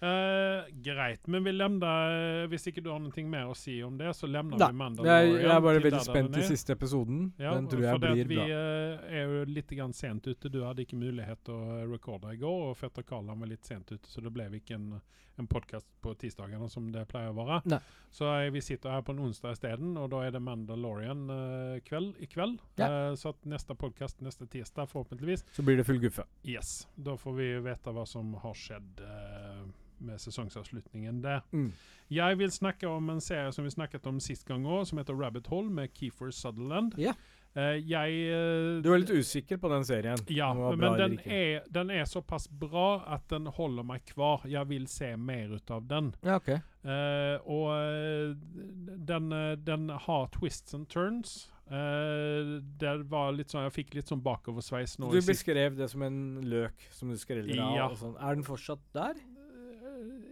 Eh, 0.00 0.64
greit, 0.70 1.26
men 1.26 1.42
vi 1.44 1.52
lämnar, 1.52 2.10
eh, 2.42 2.46
hvis 2.46 2.68
ikke 2.70 2.82
du 2.84 2.90
har 2.92 3.00
noe 3.02 3.24
mer 3.26 3.48
å 3.50 3.56
si 3.58 3.80
om 3.82 3.96
det, 3.98 4.12
så 4.14 4.28
lemner 4.30 4.54
vi 4.54 4.62
Jeg, 4.62 4.74
Mandalorian. 4.78 5.40
jeg 5.42 5.50
er 5.50 5.60
bare 5.64 5.80
veldig 5.82 6.02
spent 6.04 6.36
i 6.38 6.44
siste 6.46 6.76
episoden. 6.76 7.32
Ja, 7.36 7.54
Den 7.54 7.66
tror 7.66 7.82
jeg 7.82 8.00
blir 8.00 8.28
vi 8.28 8.36
bra. 8.36 8.44
eh, 8.44 9.18
er 9.18 9.24
jo 9.26 9.44
litt 9.50 9.66
grann 9.74 9.92
sent 9.92 10.22
ute. 10.28 10.48
Du 10.48 10.62
hadde 10.62 10.84
ikke 10.86 10.94
mulighet 11.00 11.42
til 11.44 11.54
å 11.54 11.90
recorde 11.90 12.32
i 12.32 12.36
går, 12.38 12.70
og 12.70 12.76
Fetter 12.76 13.02
Karl 13.02 13.26
var 13.26 13.48
litt 13.50 13.64
sent 13.64 13.90
ute, 13.90 14.06
så 14.06 14.22
det 14.22 14.32
ble 14.32 14.46
ikke 14.60 14.74
en, 14.76 15.00
en 15.38 15.48
podkast 15.50 15.86
på 16.04 16.14
tirsdagene 16.18 16.68
som 16.72 16.90
det 16.94 17.04
pleier 17.10 17.32
å 17.32 17.36
være. 17.38 17.60
Nei. 17.70 17.80
Så 18.14 18.28
jeg, 18.28 18.52
vi 18.56 18.62
sitter 18.64 18.96
her 18.96 19.04
på 19.06 19.14
en 19.14 19.24
onsdag 19.28 19.56
isteden, 19.56 19.96
og 20.00 20.10
da 20.12 20.22
er 20.26 20.34
det 20.34 20.42
Mandalorian 20.44 21.26
uh, 21.30 21.80
kveld 21.86 22.20
i 22.24 22.28
kveld. 22.30 22.60
Ja. 22.80 22.88
Uh, 22.88 23.16
så 23.18 23.34
neste 23.48 23.76
podkast 23.78 24.22
neste 24.24 24.48
tirsdag, 24.50 24.90
forhåpentligvis. 24.92 25.44
Så 25.56 25.66
blir 25.66 25.78
det 25.80 25.86
full 25.88 26.00
guffe. 26.02 26.26
Yes. 26.46 26.88
Da 26.96 27.16
får 27.20 27.36
vi 27.38 27.50
vite 27.68 27.94
hva 27.94 28.06
som 28.08 28.32
har 28.42 28.56
skjedd. 28.58 29.04
Uh, 29.04 29.68
med 29.98 30.20
sesongavslutningen 30.22 31.22
der. 31.22 31.40
Mm. 31.50 31.72
Jeg 32.10 32.38
vil 32.38 32.52
snakke 32.52 32.88
om 32.88 33.10
en 33.10 33.20
serie 33.20 33.52
som 33.52 33.66
vi 33.66 33.72
snakket 33.74 34.06
om 34.06 34.20
sist 34.22 34.46
gang 34.48 34.66
òg, 34.66 34.84
som 34.88 35.00
heter 35.00 35.16
Rabbit 35.18 35.50
Hole 35.52 35.72
med 35.74 35.90
Keefer 35.94 36.30
Sutherland. 36.30 36.94
Ja. 36.98 37.16
Eh, 37.58 37.80
jeg 37.90 38.18
eh, 38.30 38.78
Du 38.84 38.90
er 38.92 39.02
litt 39.02 39.10
usikker 39.10 39.58
på 39.58 39.70
den 39.72 39.86
serien? 39.88 40.20
Ja, 40.30 40.52
den 40.54 40.78
men 40.78 40.98
den 41.00 41.18
er, 41.26 41.66
den 41.74 41.90
er 41.90 42.06
såpass 42.06 42.46
bra 42.48 43.02
at 43.16 43.26
den 43.32 43.48
holder 43.50 43.86
meg 43.86 44.04
kvar. 44.12 44.46
Jeg 44.46 44.68
vil 44.70 44.86
se 44.90 45.14
mer 45.16 45.56
ut 45.56 45.74
av 45.74 45.86
den. 45.90 46.12
Ja, 46.22 46.38
ok. 46.38 46.52
uh, 46.86 47.36
og 47.50 48.36
den, 49.08 49.32
den 49.64 49.88
har 50.06 50.28
twists 50.36 50.76
and 50.76 50.88
turns. 50.92 51.48
Uh, 51.68 52.62
det 52.80 52.94
var 53.10 53.34
litt 53.36 53.52
sånn, 53.52 53.66
Jeg 53.66 53.74
fikk 53.74 53.98
litt 53.98 54.08
sånn 54.08 54.22
bakoversveis 54.24 54.96
nå. 55.02 55.10
Du 55.12 55.20
beskrev 55.20 55.76
det 55.76 55.90
som 55.92 56.04
en 56.06 56.20
løk 56.48 56.86
som 56.94 57.10
du 57.12 57.18
skreller 57.20 57.58
av. 57.60 57.74
Ja. 57.76 57.88
Og 57.90 57.98
sånn. 58.00 58.14
Er 58.16 58.38
den 58.38 58.46
fortsatt 58.46 58.86
der? 58.96 59.18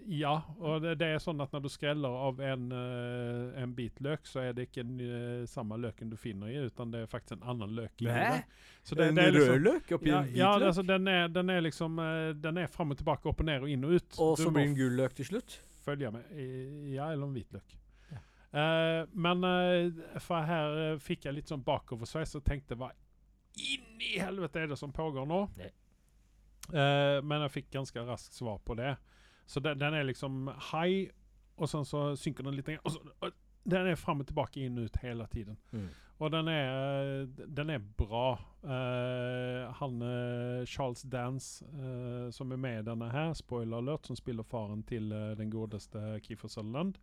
Eh, 0.06 0.14
Ja, 0.20 0.34
og 0.58 0.82
det, 0.84 0.96
det 1.02 1.10
er 1.14 1.22
sånn 1.22 1.40
at 1.42 1.52
når 1.52 1.66
du 1.66 1.68
skreller 1.72 2.16
av 2.28 2.40
en, 2.40 2.66
uh, 2.72 3.62
en 3.62 3.74
bit 3.76 4.00
løk, 4.04 4.26
så 4.30 4.44
er 4.46 4.56
det 4.56 4.68
ikke 4.68 4.84
den 4.86 5.00
uh, 5.02 5.46
samme 5.50 5.78
løken 5.82 6.10
du 6.12 6.16
finner 6.20 6.52
i, 6.52 6.58
utan 6.70 6.92
det 6.94 7.04
er 7.04 7.10
faktisk 7.10 7.38
en 7.40 7.48
annen 7.54 7.74
løk 7.76 8.06
i 8.06 8.10
det. 8.10 8.42
Så 8.86 8.94
det, 8.98 9.10
en 9.10 9.18
det 9.18 9.30
liksom, 9.34 9.54
rød 9.56 9.64
løk 9.66 9.96
oppi 9.98 10.12
ja, 10.12 10.20
en 10.22 10.28
hvit 10.30 10.40
ja, 10.40 10.52
løk? 10.56 10.68
altså 10.70 10.86
den 10.86 11.08
er, 11.10 11.26
den 11.28 11.50
er 11.50 11.64
liksom 11.64 11.98
uh, 11.98 12.30
Den 12.38 12.62
er 12.62 12.70
fram 12.70 12.94
og 12.94 13.00
tilbake, 13.00 13.28
opp 13.28 13.42
og 13.42 13.50
ned 13.50 13.66
og 13.66 13.72
inn 13.72 13.88
og 13.88 13.96
ut. 13.98 14.12
og 14.18 14.36
så 14.38 14.50
blir 14.50 14.62
det 14.62 14.70
en 14.70 14.78
gul 14.78 15.02
løk 15.02 15.18
til 15.18 15.34
slutt? 15.34 15.58
følge 15.86 16.10
med. 16.10 16.30
Ja, 16.90 17.12
eller 17.12 17.28
en 17.28 17.34
hvitløk. 17.36 17.76
Eh, 18.56 19.08
men 19.12 19.44
eh, 19.44 20.20
for 20.22 20.46
her 20.48 20.78
eh, 20.82 21.00
fikk 21.02 21.26
jeg 21.26 21.36
litt 21.36 21.50
sånn 21.50 21.64
bakoversveis 21.66 22.38
og 22.38 22.44
tenkte 22.46 22.78
hva 22.78 22.92
inn 23.56 24.00
i 24.00 24.16
helvete 24.22 24.62
er 24.62 24.70
det 24.70 24.78
som 24.80 24.94
pågår 24.94 25.26
nå? 25.28 25.42
Eh, 25.60 27.18
men 27.20 27.44
jeg 27.44 27.54
fikk 27.58 27.70
ganske 27.74 28.06
raskt 28.06 28.38
svar 28.38 28.62
på 28.64 28.78
det. 28.78 28.94
Så 29.46 29.62
den, 29.62 29.78
den 29.78 29.94
er 29.94 30.06
liksom 30.08 30.50
high, 30.72 31.12
og 31.56 31.70
sånn 31.70 31.86
så 31.88 32.08
synker 32.18 32.46
den 32.46 32.58
litt. 32.58 32.72
Og 32.82 32.96
så, 32.96 33.02
og 33.22 33.36
den 33.66 33.86
er 33.90 33.98
fram 33.98 34.22
og 34.22 34.28
tilbake, 34.28 34.62
inn 34.62 34.78
og 34.78 34.90
ut 34.90 34.98
hele 35.02 35.26
tiden. 35.32 35.58
Mm. 35.72 35.88
Og 36.16 36.32
den 36.32 36.48
er, 36.48 36.70
eh, 36.72 37.46
den 37.56 37.70
er 37.70 37.82
bra. 37.98 38.38
Uh, 38.66 39.68
han 39.78 40.00
eh, 40.02 40.64
Charles 40.66 41.02
Dance, 41.02 41.64
uh, 41.76 42.30
som 42.32 42.50
er 42.52 42.58
med 42.58 42.80
i 42.80 42.86
denne 42.88 43.10
her, 43.12 43.34
spoiler 43.36 43.78
alert, 43.78 44.08
som 44.08 44.16
spiller 44.16 44.42
faren 44.42 44.82
til 44.88 45.12
uh, 45.12 45.36
den 45.38 45.52
godeste 45.52 46.00
Keefer 46.24 46.48
Sutherland. 46.48 46.96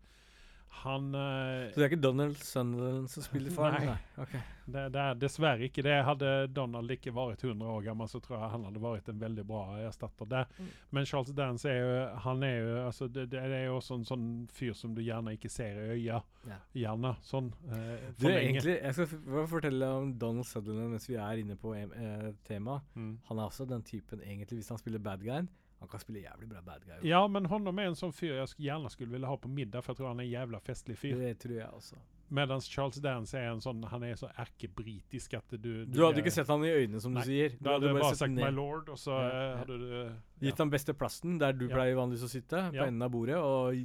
Han 0.82 1.16
uh, 1.16 1.70
Så 1.72 1.80
det 1.80 1.86
er 1.86 1.92
ikke 1.92 2.02
Donald 2.04 2.38
Sunderland 2.44 3.10
som 3.12 3.24
spiller 3.24 3.54
faren? 3.58 3.86
Nei. 3.88 3.98
Ok. 4.20 4.34
det, 4.66 4.84
det 4.96 5.02
er 5.04 5.20
dessverre 5.22 5.68
ikke 5.68 5.84
det. 5.86 5.96
Hadde 6.08 6.32
Donald 6.52 6.92
ikke 6.96 7.14
vært 7.16 7.44
100 7.46 7.70
år 7.76 7.86
gammel, 7.86 8.10
så 8.12 8.20
tror 8.24 8.40
jeg 8.40 8.52
han 8.56 8.68
hadde 8.68 8.84
vært 8.84 9.12
en 9.14 9.22
veldig 9.22 9.46
bra 9.48 9.64
erstatter 9.86 10.30
der. 10.34 10.52
Mm. 10.58 10.70
Men 10.98 11.08
Charles 11.10 11.34
Dance 11.38 11.70
er 11.70 11.80
jo 11.80 11.96
Han 12.26 12.44
er 12.48 12.56
jo 12.58 12.76
altså, 12.88 13.08
det, 13.08 13.30
det 13.32 13.44
er 13.44 13.66
jo 13.68 13.78
også 13.78 14.00
en 14.00 14.08
sånn 14.12 14.28
fyr 14.54 14.76
som 14.78 14.96
du 14.98 15.04
gjerne 15.06 15.36
ikke 15.38 15.52
ser 15.54 15.80
i 15.80 15.98
øya. 15.98 16.22
Ja. 16.50 16.60
Gjerne 16.84 17.16
sånn. 17.24 17.52
Uh, 17.70 17.98
Du, 18.20 18.28
egentlig, 18.34 18.78
jeg 18.80 18.98
skal 18.98 19.48
fortelle 19.52 19.92
om 20.02 20.14
Donald 20.20 20.50
Sutherland 20.50 20.98
mens 20.98 21.08
vi 21.10 21.20
er 21.22 21.40
inne 21.44 21.56
på 21.60 21.76
eh, 21.78 22.32
temaet. 22.48 22.84
Mm. 22.98 23.14
Han 23.30 23.40
er 23.40 23.48
også 23.48 23.68
den 23.70 23.84
typen, 23.88 24.22
egentlig, 24.24 24.60
hvis 24.62 24.72
han 24.74 24.82
spiller 24.82 25.04
bad 25.04 25.24
guyen 25.24 25.52
Han 25.84 25.92
kan 25.92 26.00
spille 26.00 26.24
jævlig 26.24 26.48
bra 26.50 26.62
bad 26.64 26.86
guy. 26.88 26.98
Ja, 27.10 27.26
men 27.28 27.46
honom 27.52 27.80
er 27.84 27.92
en 27.92 28.00
sånn 28.00 28.14
fyr 28.16 28.38
jeg 28.40 28.48
gjerne 28.70 28.90
skulle 28.94 29.12
ville 29.12 29.28
ha 29.28 29.36
på 29.38 29.52
middag, 29.52 29.84
for 29.84 29.94
jeg 29.94 29.98
tror 30.00 30.14
han 30.14 30.22
er 30.24 30.28
en 30.30 30.32
jævla 30.32 30.62
festlig 30.64 30.96
fyr. 30.98 31.18
Det 31.20 31.38
tror 31.44 31.58
jeg 31.60 31.70
også. 31.76 32.00
Mens 32.34 32.66
Charles 32.72 32.96
Dance 33.04 33.38
er 33.38 33.52
en 33.52 33.60
sånn 33.62 33.84
Han 33.92 34.02
er 34.08 34.16
så 34.18 34.30
erkebritisk 34.42 35.36
at 35.38 35.52
du 35.62 35.86
Du 35.86 36.00
hadde 36.06 36.24
ikke 36.24 36.32
sett 36.34 36.48
han 36.50 36.64
i 36.66 36.72
øynene, 36.72 37.02
som 37.04 37.14
Nei, 37.14 37.22
du 37.22 37.30
sier. 37.30 37.50
Du 37.60 37.70
hadde 37.70 37.92
bare 37.94 38.16
sagt 38.16 38.32
'my 38.34 38.50
lord', 38.50 38.90
og 38.90 38.98
så 38.98 39.12
Ja, 39.12 39.28
eh, 39.28 39.50
ja. 39.52 39.58
hadde 39.58 39.78
du 39.78 40.16
Gitt 40.48 40.58
han 40.58 40.70
beste 40.72 40.94
plassen, 40.94 41.38
der 41.40 41.52
du 41.54 41.68
Ja. 41.68 41.76
pleier 41.76 41.96
vanligvis 41.96 42.24
å 42.24 42.30
sitte, 42.32 42.72
på 42.72 42.74
Ja. 42.76 42.86
enden 42.86 43.02
av 43.04 43.12
bordet, 43.12 43.36
og 43.38 43.76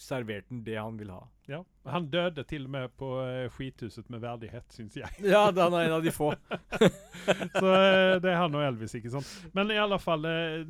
servert 0.00 0.48
den 0.48 0.62
det 0.64 0.78
han 0.78 0.96
vil 0.98 1.10
ha. 1.12 1.20
ja. 1.50 1.60
Han 1.90 2.06
døde 2.12 2.44
til 2.48 2.64
og 2.66 2.72
med 2.72 2.92
på 3.00 3.08
eh, 3.24 3.50
skithuset 3.52 4.08
med 4.12 4.22
verdighet, 4.22 4.64
syns 4.72 4.96
jeg. 4.96 5.10
Ja, 5.32 5.46
han 5.50 5.74
er 5.76 5.86
en 5.86 5.96
av 5.98 6.04
de 6.04 6.12
få. 6.14 6.30
Så 7.60 7.72
eh, 7.74 8.16
det 8.22 8.30
er 8.30 8.38
han 8.40 8.56
og 8.56 8.64
Elvis, 8.64 8.94
ikke 8.96 9.12
sant. 9.12 9.28
Men 9.56 9.72
i 9.72 9.78
alle 9.80 9.98
fall, 10.00 10.24
eh, 10.28 10.64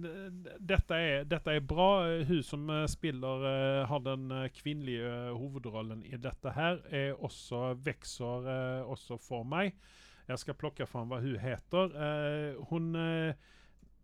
dette 0.58 0.98
er, 0.98 1.28
dette 1.30 1.54
er 1.54 1.62
bra. 1.66 1.90
Hun 2.26 2.42
som 2.46 2.66
spiller, 2.90 3.46
har 3.90 4.02
den 4.06 4.30
kvinnelige 4.56 5.12
hovedrollen 5.36 6.02
i 6.06 6.18
dette 6.18 6.54
her, 6.56 6.82
er 6.90 7.14
også 7.18 7.74
vekser 7.86 8.50
eh, 8.50 8.90
også 8.90 9.18
for 9.22 9.46
meg. 9.46 9.74
Jeg 10.30 10.42
skal 10.42 10.58
plukke 10.58 10.86
fram 10.86 11.10
hva 11.10 11.18
hun 11.22 11.38
heter. 11.42 11.96
Hun 12.70 12.92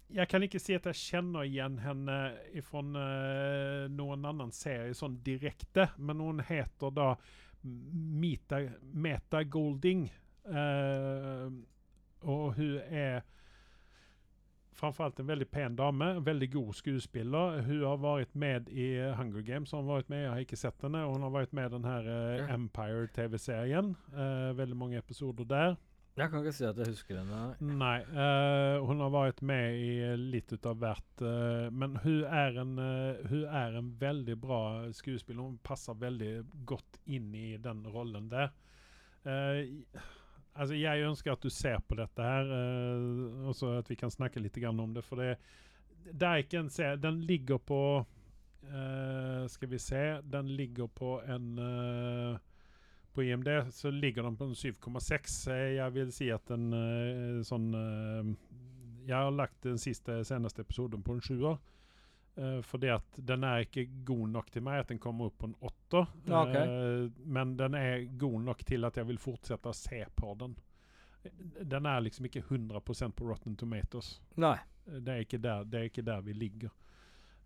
eh, 0.09 0.17
Jeg 0.17 0.29
kan 0.29 0.43
ikke 0.43 0.61
si 0.63 0.77
at 0.77 0.87
jeg 0.87 1.01
kjenner 1.01 1.47
igjen 1.49 1.81
henne 1.83 2.19
fra 2.65 2.83
noen 2.83 4.25
annen 4.31 4.53
serie 4.55 4.95
sånn 4.95 5.19
direkte, 5.27 5.91
men 5.99 6.23
hun 6.23 6.45
heter 6.47 6.95
da 6.95 7.15
Meta, 7.67 8.61
Meta 8.93 9.43
Golding. 9.43 10.07
Eh, 10.47 11.49
og 12.27 12.55
hun 12.55 12.79
er 12.91 13.25
framförallt 14.77 15.21
en 15.21 15.27
veldig 15.27 15.51
pen 15.51 15.77
dame, 15.77 16.05
en 16.05 16.25
veldig 16.25 16.51
god 16.53 16.75
skuespiller. 16.77 17.61
Hun 17.65 17.83
har 17.83 18.01
vært 18.03 18.35
med 18.35 18.69
i 18.69 18.89
Hunger 19.17 19.41
Games, 19.41 19.73
har 19.73 19.81
hun 19.83 19.95
vært 19.95 20.11
med, 20.13 20.23
jeg 20.23 20.33
har 20.33 20.45
ikke 20.45 20.61
sett 20.61 20.85
henne. 20.85 21.05
Og 21.07 21.17
hun 21.17 21.27
har 21.27 21.35
vært 21.35 21.55
med 21.57 21.71
i 21.71 21.75
den 21.77 21.89
her 21.89 22.11
eh, 22.13 22.55
Empire-TV-serien. 22.55 23.95
Eh, 24.13 24.51
veldig 24.59 24.77
mange 24.77 25.01
episoder 25.01 25.49
der. 25.49 25.79
Jeg 26.17 26.33
kan 26.33 26.41
ikke 26.41 26.57
si 26.57 26.65
at 26.65 26.79
jeg 26.81 26.95
husker 26.95 27.19
henne. 27.21 27.41
Nei, 27.61 27.97
Uh, 28.09 28.81
hun 28.89 29.03
har 29.05 29.11
vært 29.13 29.43
med 29.45 29.77
i 29.77 29.91
litt 30.17 30.53
ut 30.55 30.69
av 30.71 30.79
hvert. 30.81 31.11
Uh, 31.21 31.67
men 31.73 31.99
hun 32.05 32.23
er, 32.25 32.61
en, 32.63 32.77
uh, 32.81 33.27
hun 33.29 33.45
er 33.45 33.77
en 33.77 33.91
veldig 34.01 34.39
bra 34.41 34.63
skuespiller. 34.97 35.43
Hun 35.45 35.59
passer 35.67 35.99
veldig 36.01 36.39
godt 36.65 37.03
inn 37.05 37.35
i 37.37 37.51
den 37.61 37.85
rollen 37.93 38.31
der. 38.33 38.55
Eh, 39.27 40.03
altså 40.55 40.77
jeg 40.79 41.07
ønsker 41.07 41.35
at 41.35 41.43
du 41.43 41.51
ser 41.51 41.81
på 41.83 41.99
dette 41.99 42.23
her, 42.23 42.51
eh, 42.57 43.47
og 43.49 43.57
så 43.59 43.77
at 43.81 43.91
vi 43.91 43.99
kan 43.99 44.13
snakke 44.13 44.43
litt 44.43 44.59
om 44.69 44.95
det. 44.95 45.05
For 45.05 45.21
det, 45.21 45.37
det 46.13 46.27
er 46.27 46.45
ikke 46.45 46.61
en 46.63 46.71
serie 46.71 47.01
Den 47.03 47.19
ligger 47.27 47.59
på 47.59 47.81
eh, 48.63 49.47
Skal 49.51 49.69
vi 49.69 49.79
se 49.83 50.21
Den 50.23 50.53
ligger 50.55 50.87
på 50.87 51.17
en 51.27 51.59
eh, 51.59 52.37
på 53.17 53.25
IMD 53.25 53.49
så 53.75 53.91
ligger 53.91 54.27
den 54.27 54.37
på 54.37 54.51
en 54.51 54.55
7,6. 54.55 55.39
Eh, 55.53 55.77
Jeg 55.79 55.95
vil 55.95 56.13
si 56.13 56.29
at 56.35 56.45
den 56.53 56.69
eh, 56.77 57.41
sånn 57.47 57.71
eh, 57.75 58.35
Jeg 59.09 59.17
har 59.17 59.33
lagt 59.33 59.63
den 59.65 59.81
siste, 59.81 60.21
seneste 60.29 60.65
episoden 60.67 61.03
på 61.07 61.17
en 61.17 61.25
sjuer. 61.25 61.59
Uh, 62.37 62.61
fordi 62.61 62.91
at 62.93 63.17
den 63.17 63.45
er 63.49 63.63
ikke 63.65 63.87
god 64.05 64.27
nok 64.29 64.51
til 64.53 64.65
meg 64.67 64.83
at 64.83 64.91
den 64.91 64.99
kommer 65.01 65.31
opp 65.31 65.39
på 65.41 65.49
en 65.49 65.55
åtter. 65.65 66.11
Ja, 66.29 66.43
ok. 66.43 66.57
Eh, 66.61 67.05
men 67.25 67.55
den 67.57 67.77
er 67.79 68.03
god 68.21 68.43
nok 68.51 68.65
til 68.69 68.85
at 68.85 68.99
jeg 69.01 69.09
vil 69.09 69.21
fortsette 69.21 69.73
å 69.73 69.77
se 69.77 70.03
på 70.13 70.35
den. 70.43 70.53
Den 71.65 71.89
er 71.89 72.03
liksom 72.05 72.29
ikke 72.29 72.45
100% 72.45 73.17
på 73.17 73.31
Rotten 73.31 73.57
Tomatoes. 73.57 74.19
Nei. 74.37 74.59
Det 74.85 75.15
er 75.15 75.25
ikke 75.25 75.41
der, 75.43 75.65
det 75.65 75.81
er 75.81 75.89
ikke 75.89 76.05
der 76.05 76.21
vi 76.29 76.37
ligger. 76.37 76.75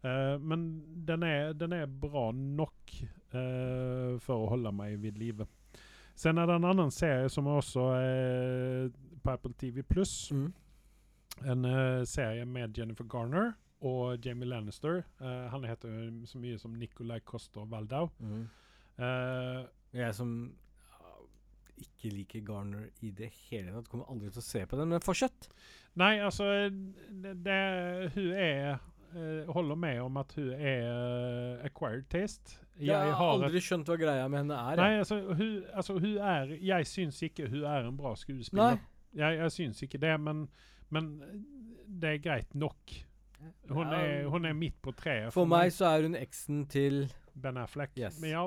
Uh, 0.02 0.34
men 0.42 0.66
den 1.06 1.22
er, 1.22 1.54
den 1.54 1.76
er 1.76 1.86
bra 1.86 2.30
nok 2.34 2.92
eh, 3.36 4.18
for 4.24 4.42
å 4.42 4.50
holde 4.56 4.72
meg 4.74 4.98
ved 5.02 5.18
live. 5.20 5.46
Sen 6.20 6.36
er 6.36 6.44
det 6.50 6.58
en 6.58 6.68
annen 6.68 6.90
serie 6.92 7.28
som 7.32 7.46
også 7.48 7.80
är 7.80 8.90
på 9.22 9.30
Apple 9.30 9.52
TV 9.52 9.82
Plus. 9.82 10.30
Mm. 10.30 10.52
En 11.44 11.64
uh, 11.64 12.04
serie 12.04 12.44
med 12.44 12.78
Jennifer 12.78 13.04
Garner 13.04 13.52
og 13.80 14.26
Jamie 14.26 14.48
Lannister. 14.48 15.02
Uh, 15.20 15.48
han 15.48 15.64
heter 15.64 16.10
så 16.28 16.38
mye 16.38 16.58
som 16.60 16.74
Nicolai 16.76 17.20
Coster 17.24 17.64
Waldau. 17.64 18.10
Mm. 18.18 18.48
Uh, 19.00 19.64
Jeg 19.96 20.14
som 20.14 20.52
ikke 21.80 22.12
liker 22.12 22.44
Garner 22.44 22.90
i 23.00 23.10
det 23.10 23.30
hele 23.48 23.72
tatt, 23.72 23.88
kommer 23.88 24.10
aldri 24.12 24.28
til 24.28 24.42
å 24.42 24.44
se 24.44 24.66
på 24.68 24.76
den, 24.76 24.92
men 24.92 25.00
fortsett. 25.00 25.48
Nei, 25.98 26.18
altså 26.20 26.68
det, 26.68 27.32
det, 27.42 27.60
Hun 28.14 28.32
er 28.36 28.78
Holder 29.48 29.74
med 29.74 30.00
om 30.04 30.20
at 30.20 30.32
hun 30.36 30.52
er 30.52 31.64
acquired 31.66 32.04
taste. 32.12 32.60
Jeg, 32.86 33.12
har 33.18 33.34
aldri 33.34 33.60
skjønt 33.64 33.90
hva 33.90 33.96
greia 34.00 34.28
med 34.30 34.44
henne 34.44 34.56
er. 34.72 34.80
Nei, 34.80 34.90
altså 35.02 35.20
hun, 35.28 35.52
altså 35.74 35.98
hun 35.98 36.16
er 36.16 36.54
Jeg 36.64 36.88
syns 36.88 37.20
ikke 37.26 37.48
hun 37.50 37.64
er 37.68 37.88
en 37.88 37.98
bra 37.98 38.14
skuespiller. 38.16 38.80
Jeg, 39.16 39.38
jeg 39.42 39.52
syns 39.52 39.82
ikke 39.86 40.00
det, 40.00 40.14
men, 40.22 40.44
men 40.94 41.10
det 41.86 42.16
er 42.16 42.22
greit 42.24 42.54
nok. 42.54 42.96
Hun, 43.70 43.86
Ja, 43.86 44.00
er, 44.00 44.26
hun 44.28 44.44
er 44.44 44.52
midt 44.52 44.76
på 44.84 44.92
treet 44.92 45.32
For 45.32 45.48
meg 45.48 45.70
så 45.72 45.94
er 45.94 46.04
hun 46.04 46.16
eksen 46.18 46.66
til 46.68 47.06
Ben 47.32 47.56
Affleck. 47.56 47.94
Yes. 47.96 48.18
Men 48.20 48.34
ja, 48.34 48.46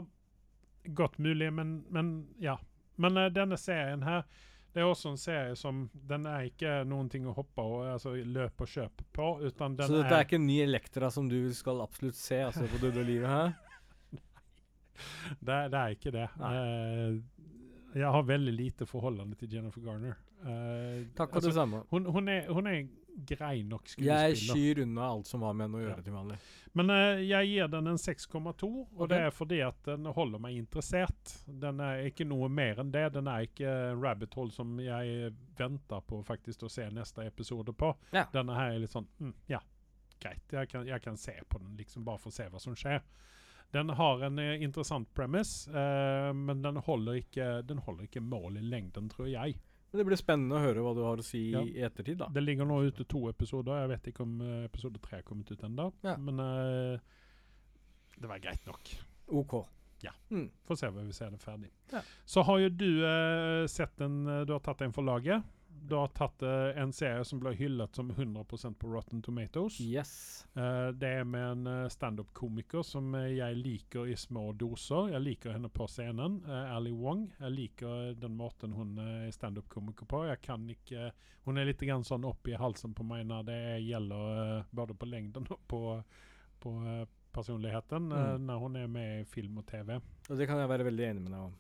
godt 0.94 1.18
mulig, 1.20 1.50
men, 1.54 1.80
men 1.90 2.14
ja. 2.42 2.60
Men 3.02 3.18
uh, 3.18 3.30
denne 3.34 3.58
serien 3.58 4.04
her 4.06 4.26
det 4.74 4.82
er 4.82 4.90
også 4.90 5.12
en 5.14 5.20
serie 5.22 5.56
som 5.56 5.84
Den 5.94 6.26
er 6.26 6.48
ikke 6.50 6.80
noen 6.90 7.10
ting 7.10 7.28
å 7.30 7.34
hoppe 7.38 7.62
og 7.62 7.84
altså, 7.92 8.16
løpe 8.18 8.66
og 8.66 8.72
kjøpe 8.72 9.06
på. 9.14 9.28
Utan 9.46 9.76
den 9.78 9.90
Så 9.90 10.00
dette 10.00 10.18
er 10.18 10.26
ikke 10.26 10.40
en 10.40 10.48
ny 10.50 10.58
Elektra 10.64 11.12
som 11.14 11.28
du 11.30 11.38
skal 11.54 11.84
absolutt 11.84 12.18
se 12.18 12.40
altså, 12.48 12.66
på 12.72 12.82
Døde 12.82 13.06
livet? 13.06 13.30
Hæ? 13.30 13.63
det, 15.48 15.60
det 15.74 15.80
er 15.80 15.96
ikke 15.98 16.14
det. 16.16 16.28
Uh, 16.40 17.22
jeg 17.94 18.10
har 18.10 18.26
veldig 18.26 18.54
lite 18.54 18.86
forholdende 18.90 19.38
til 19.38 19.54
Jennifer 19.54 19.82
Garner. 19.86 20.18
Uh, 20.44 21.06
Takk 21.16 21.30
for 21.30 21.40
altså, 21.40 21.50
det 21.50 21.56
samme. 21.56 21.84
hun, 21.90 22.06
hun, 22.06 22.28
er, 22.28 22.50
hun 22.52 22.68
er 22.68 22.82
grei 23.30 23.62
nok 23.64 23.86
Jeg 23.86 23.94
skuespiller. 24.36 24.56
skyr 24.58 24.82
unna 24.84 25.06
alt 25.06 25.28
som 25.30 25.44
har 25.46 25.54
med 25.54 25.68
henne 25.68 25.78
å 25.78 25.84
gjøre 25.84 25.98
Ja. 26.00 26.06
til 26.08 26.16
vanlig. 26.18 26.38
Men 26.74 26.90
uh, 26.90 27.22
jeg 27.22 27.50
gir 27.52 27.68
den 27.70 27.88
en 27.92 28.02
6,2, 28.02 28.40
og 28.42 28.88
okay. 28.98 29.12
det 29.12 29.20
er 29.22 29.36
fordi 29.36 29.60
at 29.62 29.86
den 29.86 30.10
holder 30.18 30.42
meg 30.42 30.58
interessert. 30.58 31.36
Den 31.46 31.80
er 31.86 32.08
ikke 32.10 32.26
noe 32.26 32.50
mer 32.50 32.82
enn 32.82 32.92
det. 32.92 33.06
Den 33.14 33.30
er 33.30 33.46
ikke 33.46 33.76
rabbit 34.02 34.34
hole 34.34 34.52
som 34.56 34.74
jeg 34.82 35.34
venter 35.60 36.02
på 36.10 36.24
faktisk 36.26 36.66
å 36.66 36.72
se 36.74 36.90
neste 36.90 37.28
episode 37.30 37.76
på. 37.78 37.94
Ja. 38.12 38.26
Denne 38.34 38.58
her 38.58 38.74
er 38.74 38.82
litt 38.84 38.94
sånn 38.94 39.08
mm, 39.20 39.36
Ja, 39.54 39.62
greit. 40.20 40.44
Jeg 40.50 40.74
kan, 40.74 40.88
jeg 40.90 41.06
kan 41.06 41.18
se 41.18 41.38
på 41.48 41.62
den, 41.62 41.78
liksom 41.78 42.04
bare 42.08 42.18
for 42.18 42.34
å 42.34 42.36
se 42.36 42.50
hva 42.50 42.60
som 42.64 42.76
skjer. 42.76 43.06
Den 43.74 43.90
har 43.98 44.22
en 44.28 44.40
eh, 44.40 44.62
interessant 44.64 45.10
premise, 45.18 45.68
eh, 45.74 46.30
men 46.38 46.62
den 46.62 46.78
holder, 46.86 47.18
ikke, 47.24 47.48
den 47.66 47.80
holder 47.82 48.06
ikke 48.08 48.22
mål 48.22 48.60
i 48.62 48.66
lengden, 48.70 49.08
tror 49.10 49.28
jeg. 49.32 49.56
Men 49.92 50.00
det 50.02 50.06
blir 50.08 50.18
spennende 50.18 50.58
å 50.58 50.62
høre 50.64 50.82
hva 50.86 50.94
du 50.98 51.02
har 51.06 51.18
å 51.22 51.26
si 51.26 51.42
Ja. 51.52 51.62
i 51.62 51.82
ettertid, 51.86 52.18
da. 52.22 52.28
Det 52.34 52.42
ligger 52.44 52.66
nå 52.70 52.80
ute 52.88 53.06
to 53.10 53.28
episoder. 53.30 53.82
Jeg 53.84 53.92
vet 53.96 54.08
ikke 54.14 54.24
om 54.26 54.40
eh, 54.42 54.64
episode 54.70 55.02
tre 55.02 55.20
er 55.20 55.26
kommet 55.28 55.50
ut 55.54 55.62
ennå. 55.66 55.92
Ja. 56.06 56.16
Men 56.18 56.40
eh, 56.42 57.00
det 58.18 58.30
var 58.30 58.42
greit 58.42 58.66
nok. 58.70 58.94
OK. 59.42 59.54
Ja. 60.04 60.12
Mm. 60.30 60.50
Får 60.68 60.76
se 60.82 60.90
hva 60.92 61.04
vi 61.06 61.14
ser 61.16 61.30
det 61.32 61.40
ferdig. 61.42 61.70
Ja. 61.94 62.02
Så 62.26 62.44
har 62.44 62.60
jo 62.60 62.70
du 62.70 62.90
eh, 63.08 63.66
sett 63.72 64.02
en 64.04 64.18
eh, 64.28 64.42
Du 64.50 64.54
har 64.54 64.60
tatt 64.66 64.82
en 64.84 64.94
for 64.94 65.06
laget. 65.08 65.42
Du 65.82 65.96
har 65.96 66.08
tatt 66.08 66.44
uh, 66.44 66.72
en 66.80 66.94
serie 66.96 67.24
som 67.26 67.40
ble 67.42 67.52
hyllet 67.58 67.96
som 67.96 68.12
100% 68.12 68.78
på 68.80 68.90
Rotten 68.92 69.22
Tomatoes. 69.22 69.80
Yes. 69.82 70.46
Uh, 70.56 70.90
det 70.96 71.10
er 71.20 71.28
med 71.28 71.44
en 71.44 71.68
uh, 71.68 71.92
standup-komiker 71.92 72.86
som 72.88 73.14
jeg 73.18 73.58
liker 73.60 74.08
i 74.10 74.16
små 74.18 74.52
doser. 74.58 75.12
Jeg 75.14 75.26
liker 75.26 75.58
henne 75.58 75.72
på 75.74 75.88
scenen. 75.92 76.40
Ali 76.48 76.94
Wong. 76.96 77.26
Jeg 77.40 77.56
liker 77.56 78.14
den 78.20 78.38
måten 78.40 78.76
hun 78.78 78.96
er 79.02 79.32
standup-komiker 79.36 80.08
på. 80.10 80.24
Jeg 80.30 80.42
kan 80.46 80.70
ikke 80.70 81.12
Hun 81.44 81.58
er 81.60 81.68
litt 81.68 81.82
grann 81.84 82.06
sånn 82.08 82.24
opp 82.24 82.48
i 82.48 82.56
halsen 82.56 82.94
på 82.96 83.04
meg 83.04 83.26
når 83.28 83.44
det 83.50 83.62
gjelder 83.84 84.64
både 84.72 84.96
på 84.96 85.10
lengden 85.12 85.44
og 85.52 85.60
på, 85.68 85.82
på 86.64 86.72
personligheten 87.34 88.08
Mm. 88.14 88.46
når 88.46 88.60
hun 88.60 88.76
er 88.76 88.88
med 88.88 89.22
i 89.22 89.26
film 89.26 89.58
og 89.58 89.66
TV. 89.68 89.98
Og 90.30 90.38
det 90.38 90.48
kan 90.48 90.62
jeg 90.62 90.70
være 90.70 90.86
veldig 90.86 91.10
enig 91.10 91.24
med 91.26 91.34
deg 91.34 91.42
om. 91.42 91.58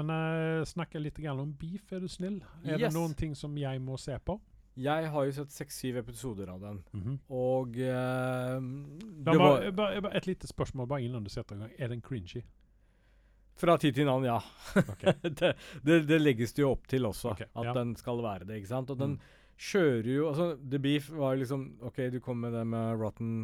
Men 0.00 0.10
uh, 0.10 0.64
snakke 0.64 1.00
litt 1.02 1.18
om 1.30 1.52
beef, 1.60 1.92
er 1.92 2.00
du 2.00 2.08
snill. 2.08 2.40
Er 2.64 2.78
det 2.78 2.92
noen 2.94 3.14
ting 3.14 3.34
som 3.36 3.56
jeg 3.56 3.80
må 3.80 3.98
se 4.00 4.16
på? 4.24 4.38
Jeg 4.80 5.10
har 5.12 5.24
jo 5.26 5.32
sett 5.34 5.50
seks-syv 5.52 5.96
episoder 5.98 6.48
av 6.48 6.60
den, 6.62 6.78
Mhm. 6.94 7.18
og 7.28 7.74
uh, 7.76 8.60
det 9.26 9.34
var, 9.36 9.70
bare 9.72 10.12
et 10.16 10.26
lite 10.26 10.46
spørsmål 10.48 10.86
bare 10.88 11.02
innan 11.04 11.24
du 11.24 11.28
setter 11.30 11.56
i 11.56 11.58
gang. 11.58 11.72
Er 11.78 11.88
den 11.88 12.00
cringy? 12.00 12.42
Fra 13.60 13.74
tid 13.76 13.94
til 13.98 14.08
annen, 14.08 14.24
ja. 14.30 14.38
Okay. 14.78 15.12
det, 15.40 15.50
det, 15.84 15.98
det 16.08 16.20
legges 16.22 16.54
det 16.56 16.62
jo 16.62 16.70
opp 16.72 16.86
til 16.88 17.04
også, 17.04 17.34
okay, 17.34 17.50
at 17.54 17.66
ja. 17.66 17.74
den 17.76 17.94
skal 17.98 18.22
være 18.24 18.46
det. 18.48 18.56
ikke 18.62 18.68
sant? 18.72 18.90
Og 18.90 18.98
den 19.02 19.18
Mm. 19.18 19.20
kjører 19.60 20.06
jo 20.14 20.28
altså 20.30 20.46
The 20.70 20.78
Beef 20.80 21.10
var 21.12 21.36
liksom 21.36 21.66
OK, 21.84 21.98
du 22.14 22.20
kom 22.24 22.40
med 22.40 22.54
det 22.56 22.62
med 22.66 22.96
Rotten 23.02 23.34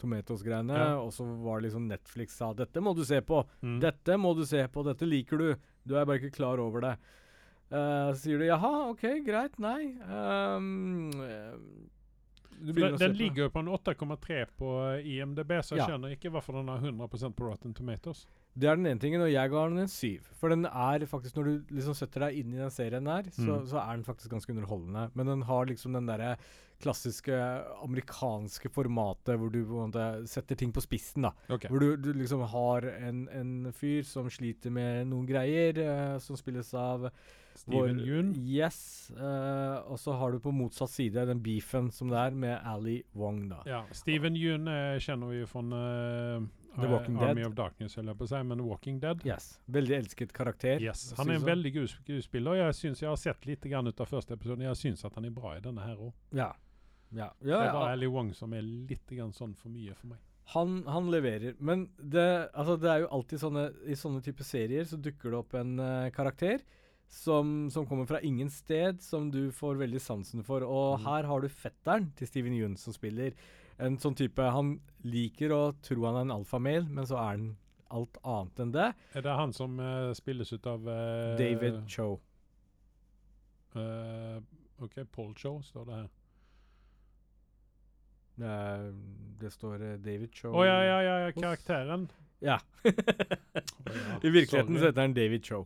Tomatoes-greiene, 0.00 0.74
Ja. 0.74 0.96
og 0.98 1.12
så 1.14 1.22
var 1.44 1.60
det 1.60 1.68
liksom 1.70 1.86
Netflix 1.88 2.34
sa 2.36 2.52
'dette 2.52 2.80
må 2.82 2.96
du 2.96 3.04
se 3.04 3.20
på', 3.20 3.44
Mm. 3.62 3.78
'dette 3.80 4.16
må 4.18 4.34
du 4.34 4.44
se 4.44 4.66
på', 4.66 4.82
'dette 4.84 5.06
liker 5.06 5.36
du', 5.38 5.56
du 5.86 5.94
er 5.96 6.04
bare 6.08 6.16
ikke 6.20 6.30
klar 6.36 6.58
over 6.62 6.80
det. 6.80 6.94
Uh, 7.72 8.12
så 8.12 8.20
sier 8.22 8.38
du 8.38 8.44
'jaha, 8.46 8.90
OK, 8.90 9.02
greit, 9.26 9.56
nei'. 9.58 9.96
Du 12.64 12.72
Den, 12.72 12.96
den 12.96 13.12
ligger 13.18 13.42
jo 13.44 13.50
på 13.50 13.58
en 13.64 13.68
8,3 13.68 14.44
på 14.58 14.68
IMDb, 15.04 15.50
så 15.62 15.74
jeg 15.74 15.82
Ja. 15.82 15.86
skjønner 15.88 16.14
ikke 16.14 16.30
hvorfor 16.30 16.52
den 16.54 16.68
har 16.68 16.78
100% 16.78 17.34
på 17.36 17.48
Rotten 17.50 17.74
Tomatoes. 17.74 18.26
Det 18.54 18.68
er 18.70 18.76
den 18.78 18.86
ene 18.86 19.00
tingen, 19.02 19.20
og 19.24 19.32
jeg 19.32 19.50
ga 19.50 19.62
den 19.68 19.78
en 19.82 19.88
syv. 19.90 20.28
For 20.38 20.52
den 20.52 20.64
er 20.68 21.04
faktisk, 21.10 21.34
når 21.36 21.44
du 21.48 21.74
liksom 21.74 21.94
setter 21.98 22.28
deg 22.28 22.36
inn 22.38 22.52
i 22.54 22.60
den 22.62 22.70
serien 22.70 23.06
her, 23.10 23.26
så, 23.34 23.48
Mm. 23.60 23.66
så 23.66 23.80
er 23.82 23.96
den 23.96 24.04
faktisk 24.06 24.30
ganske 24.30 24.52
underholdende. 24.54 25.08
Men 25.14 25.26
den 25.26 25.42
har 25.42 25.66
liksom 25.66 25.92
den 25.92 26.06
derre 26.06 26.36
klassiske 26.82 27.34
amerikanske 27.84 28.68
formatet 28.74 29.38
hvor 29.38 29.50
du 29.52 29.60
på 29.64 29.78
en 29.78 29.90
måte 29.90 30.06
setter 30.28 30.58
ting 30.58 30.72
på 30.74 30.82
spissen, 30.84 31.22
da. 31.26 31.32
Okay. 31.48 31.70
Hvor 31.70 31.80
du, 31.80 31.96
du 31.96 32.12
liksom 32.12 32.42
har 32.50 32.86
en, 32.98 33.28
en 33.32 33.72
fyr 33.72 34.02
som 34.06 34.28
sliter 34.30 34.70
med 34.74 35.06
noen 35.10 35.26
greier, 35.28 35.78
uh, 35.78 36.18
som 36.22 36.36
spilles 36.36 36.72
av 36.74 37.08
Steven 37.54 38.00
Yoon. 38.02 38.32
Yes. 38.34 39.10
Uh, 39.14 39.78
og 39.86 39.98
så 40.02 40.16
har 40.18 40.34
du 40.34 40.40
på 40.42 40.52
motsatt 40.54 40.90
side 40.90 41.26
den 41.30 41.40
beefen 41.44 41.90
som 41.94 42.10
det 42.10 42.18
er, 42.18 42.34
med 42.34 42.58
Ali 42.66 43.00
Wong, 43.14 43.44
da. 43.52 43.62
Ja, 43.70 43.84
Steven 43.94 44.36
Yoon 44.36 44.66
uh, 44.68 44.98
kjenner 45.02 45.30
vi 45.30 45.40
jo 45.44 45.46
fra 45.50 45.62
eh, 45.78 46.46
The 46.80 46.88
Walking 46.90 47.16
Army 47.18 47.42
Dead. 47.42 47.46
of 47.46 47.54
Darkness, 47.54 47.94
holder 47.94 48.12
jeg 48.12 48.18
på 48.18 48.24
å 48.24 48.28
si, 48.32 48.42
men 48.50 48.62
Walking 48.66 48.98
Dead. 49.00 49.20
Yes. 49.26 49.60
Veldig 49.70 49.96
elsket 50.00 50.32
karakter. 50.34 50.80
Yes. 50.82 51.12
Han 51.18 51.30
er 51.30 51.34
en 51.40 51.46
veldig 51.46 51.72
god 51.76 51.88
skuespiller. 51.92 52.54
Jeg 52.60 52.74
synes 52.80 53.00
jeg 53.02 53.08
har 53.08 53.16
sett 53.20 53.46
litt 53.46 53.62
grann 53.70 53.86
ut 53.86 54.00
av 54.00 54.06
første 54.10 54.34
episode. 54.34 54.62
Jeg 54.66 54.76
syns 54.80 55.04
at 55.04 55.14
han 55.14 55.24
er 55.24 55.30
bra 55.30 55.56
i 55.56 55.60
denne 55.64 55.80
her 55.86 55.96
òg. 55.96 56.12
Ja. 56.34 56.52
Ja. 57.14 57.28
Det 57.40 57.52
er 57.54 57.70
bare 57.72 57.90
ja. 57.92 57.96
Ali 57.98 58.06
Wong 58.10 58.32
som 58.34 58.52
er 58.58 58.62
litt 58.62 59.06
grann 59.14 59.32
sånn 59.32 59.54
for 59.54 59.70
mye 59.70 59.94
for 59.94 60.08
meg. 60.14 60.18
Han, 60.52 60.82
han 60.90 61.06
leverer. 61.10 61.54
Men 61.60 61.86
det, 61.96 62.24
altså 62.52 62.74
det 62.76 62.90
er 62.90 62.98
jo 63.04 63.12
alltid 63.16 63.40
sånne 63.40 63.62
I 63.88 63.94
sånne 63.96 64.20
type 64.26 64.44
serier 64.44 64.84
så 64.84 64.98
dukker 65.00 65.30
det 65.32 65.38
opp 65.38 65.54
en 65.56 65.78
uh, 65.80 66.10
karakter 66.12 66.60
som, 67.08 67.70
som 67.70 67.86
kommer 67.86 68.04
fra 68.08 68.18
ingen 68.26 68.50
sted, 68.50 69.00
som 69.04 69.30
du 69.30 69.50
får 69.54 69.76
veldig 69.80 70.00
sansen 70.02 70.42
for. 70.44 70.64
Og 70.66 70.98
Mm. 70.98 71.04
her 71.06 71.28
har 71.30 71.40
du 71.40 71.48
fetteren 71.48 72.10
til 72.18 72.26
Steven 72.26 72.52
Yeun 72.56 72.76
som 72.76 72.92
spiller. 72.96 73.32
En 73.82 73.98
sånn 73.98 74.14
type 74.18 74.42
Han 74.54 74.76
liker 75.04 75.52
å 75.52 75.62
tro 75.84 76.04
han 76.06 76.20
er 76.20 76.26
en 76.28 76.34
alfamel, 76.38 76.86
men 76.88 77.06
så 77.08 77.18
er 77.18 77.30
han 77.32 77.46
alt 77.94 78.18
annet 78.22 78.60
enn 78.64 78.74
det. 78.74 78.90
Er 79.14 79.24
det 79.26 79.36
han 79.38 79.52
som 79.54 79.78
uh, 79.78 80.12
spilles 80.16 80.52
ut 80.54 80.66
av 80.66 80.86
uh, 80.88 81.34
David 81.38 81.82
Cho. 81.90 82.14
Uh, 83.74 84.38
OK, 84.82 85.02
Paul 85.12 85.34
Cho 85.38 85.58
står 85.62 85.88
det 85.90 85.98
her. 86.02 86.12
Det 89.38 89.50
står 89.54 89.82
David 90.02 90.32
Cho 90.34 90.50
Å 90.50 90.64
ja, 90.66 90.78
ja, 90.82 90.96
ja, 91.06 91.18
ja, 91.26 91.34
karakteren. 91.36 92.08
Ja. 92.44 92.58
I 94.22 94.28
virkeligheten 94.30 94.76
så 94.78 94.90
heter 94.90 95.00
han 95.00 95.14
David 95.16 95.44
Cho. 95.46 95.62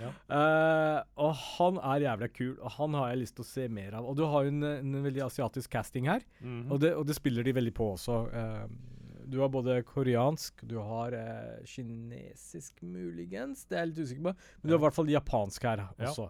Ja. 0.00 0.10
Uh, 0.30 0.98
og 1.26 1.34
han 1.58 1.78
er 1.78 2.04
jævla 2.08 2.28
kul, 2.34 2.56
og 2.58 2.72
han 2.78 2.96
har 2.98 3.12
jeg 3.12 3.20
lyst 3.22 3.36
til 3.38 3.44
å 3.44 3.48
se 3.50 3.68
mer 3.70 3.94
av. 4.00 4.08
Og 4.10 4.16
du 4.18 4.24
har 4.30 4.46
jo 4.46 4.52
en, 4.54 4.62
en 4.66 4.96
veldig 5.04 5.22
asiatisk 5.28 5.70
casting 5.76 6.08
her, 6.10 6.24
Mhm. 6.40 6.66
og, 6.72 6.80
det, 6.82 6.94
og 6.98 7.06
det 7.06 7.16
spiller 7.18 7.46
de 7.46 7.54
veldig 7.56 7.74
på 7.76 7.92
også. 7.94 8.18
Uh, 8.34 8.66
du 9.24 9.38
har 9.40 9.48
både 9.48 9.78
koreansk, 9.88 10.66
du 10.68 10.76
har 10.84 11.14
uh, 11.16 11.62
kinesisk 11.64 12.82
muligens, 12.84 13.64
det 13.70 13.78
er 13.78 13.86
jeg 13.86 13.92
litt 13.94 14.02
usikker 14.04 14.26
på, 14.26 14.34
men 14.34 14.68
du 14.68 14.74
har 14.74 14.82
i 14.82 14.84
hvert 14.88 14.98
fall 14.98 15.14
japansk 15.14 15.62
her 15.70 15.86
Ja. 16.02 16.28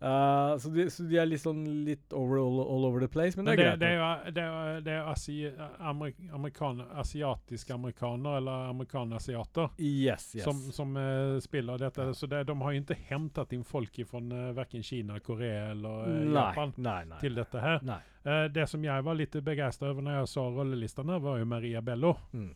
Eh, 0.00 0.56
så, 0.58 0.68
de, 0.68 0.84
så 0.90 1.02
de 1.10 1.18
er 1.18 1.26
litt 1.26 1.42
sånn 1.42 1.64
litt 1.86 2.14
over, 2.14 2.38
all, 2.38 2.60
all 2.62 2.86
over 2.86 3.02
the 3.02 3.08
place, 3.10 3.34
men, 3.38 3.48
det 3.48 3.56
det, 3.58 3.64
er 3.64 3.70
greit. 3.76 3.80
det, 3.80 4.34
det, 4.36 4.44
er, 4.44 4.82
det 4.86 4.92
er 4.94 5.08
asi, 5.10 5.38
amerik, 5.78 6.20
amerikan, 6.32 6.84
asiatiske 7.02 7.74
amerikaner, 7.74 8.36
eller 8.42 8.68
amerikanasiater, 8.74 9.72
Yes, 9.78 10.30
yes. 10.36 10.44
som, 10.44 10.60
som 10.72 10.94
uh, 10.96 11.38
spiller 11.42 11.78
dette. 11.78 12.12
Så 12.14 12.26
det, 12.30 12.44
de 12.44 12.60
har 12.60 12.76
jo 12.76 12.84
inte 12.84 12.98
hämtat 13.08 13.52
in 13.52 13.64
folk 13.64 13.98
ifrån 13.98 14.32
uh, 14.32 14.52
verken 14.54 14.82
Kina, 14.82 15.18
Korea 15.20 15.70
eller 15.72 16.06
uh, 16.06 16.14
nei, 16.14 16.46
Japan 16.46 16.72
nei, 16.76 17.00
nei. 17.10 17.20
till 17.20 17.34
dette 17.34 17.64
her. 17.64 17.82
nei. 17.82 18.00
Eh, 18.28 18.44
det 18.44 18.66
som 18.66 18.84
jeg 18.84 19.02
var 19.04 19.16
litt 19.16 19.36
begeistret 19.44 19.92
over 19.92 20.04
når 20.04 20.18
jeg 20.20 20.30
så 20.34 20.48
rollelistan 20.52 21.12
var 21.22 21.38
jo 21.40 21.46
Maria 21.48 21.80
Bello. 21.82 22.16
Mm. 22.32 22.50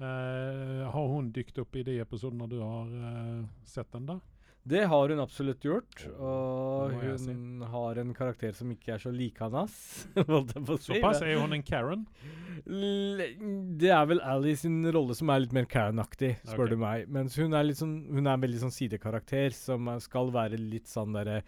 Uh, 0.00 0.86
har 0.88 1.08
hun 1.12 1.28
dykt 1.32 1.58
opp 1.60 1.76
i 1.76 1.82
de 1.84 1.98
episodene 2.00 2.46
du 2.48 2.56
har 2.62 2.88
uh, 2.88 3.42
sett 3.68 3.90
den 3.92 4.06
da? 4.08 4.14
Det 4.62 4.82
har 4.90 5.08
hun 5.08 5.20
absolutt 5.22 5.64
gjort, 5.64 6.02
og 6.20 6.92
hun 7.00 7.18
si. 7.18 7.34
har 7.72 8.00
en 8.02 8.10
karakter 8.14 8.52
som 8.54 8.68
ikke 8.74 8.92
er 8.94 9.00
så 9.00 9.12
like 9.14 9.40
si. 9.72 10.10
Såpass? 10.84 11.22
Er 11.24 11.40
hun 11.40 11.56
en 11.56 11.64
Karen? 11.64 12.04
L 12.68 13.22
det 13.80 13.88
er 13.88 14.04
vel 14.10 14.20
Ally 14.20 14.52
sin 14.60 14.82
rolle 14.92 15.16
som 15.16 15.32
er 15.32 15.40
litt 15.46 15.54
mer 15.56 15.64
Karen-aktig, 15.70 16.34
spør 16.44 16.66
okay. 16.66 16.74
du 16.74 16.82
meg. 16.82 17.08
Mens 17.08 17.38
hun 17.40 17.56
er 17.56 17.64
litt 17.64 17.80
sånn 17.80 17.94
Hun 18.12 18.26
er 18.26 18.34
en 18.34 18.44
veldig 18.44 18.60
sånn 18.66 18.74
sidekarakter 18.74 19.56
som 19.56 19.88
er- 19.88 20.04
skal 20.04 20.30
være 20.34 20.60
litt 20.60 20.90
sånn 20.92 21.16
derre 21.16 21.40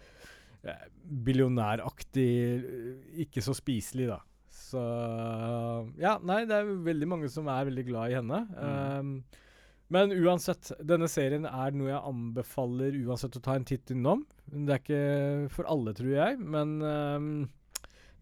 eh, 0.65 0.83
Billionæraktig, 1.05 2.29
eh, 2.57 3.23
ikke 3.27 3.45
så 3.45 3.53
spiselig, 3.53 4.09
da. 4.09 4.19
Så 4.49 4.81
Ja, 6.01 6.17
nei, 6.25 6.43
det 6.49 6.57
er 6.57 6.73
veldig 6.89 7.07
mange 7.13 7.29
som 7.29 7.47
er 7.51 7.69
veldig 7.69 7.85
glad 7.91 8.09
i 8.11 8.17
henne. 8.17 8.41
Mm. 8.57 8.99
Um, 8.99 9.42
men 9.91 10.13
uansett, 10.15 10.71
denne 10.79 11.09
serien 11.11 11.47
er 11.49 11.75
noe 11.75 11.91
jeg 11.91 12.05
anbefaler 12.11 12.95
uansett 13.03 13.35
å 13.37 13.43
ta 13.43 13.57
en 13.57 13.67
titt 13.67 13.91
innom. 13.93 14.23
Det 14.47 14.77
er 14.77 14.79
ikke 14.81 15.51
for 15.53 15.67
alle, 15.69 15.93
tror 15.97 16.13
jeg, 16.15 16.39
men 16.39 16.77
um, 16.81 17.27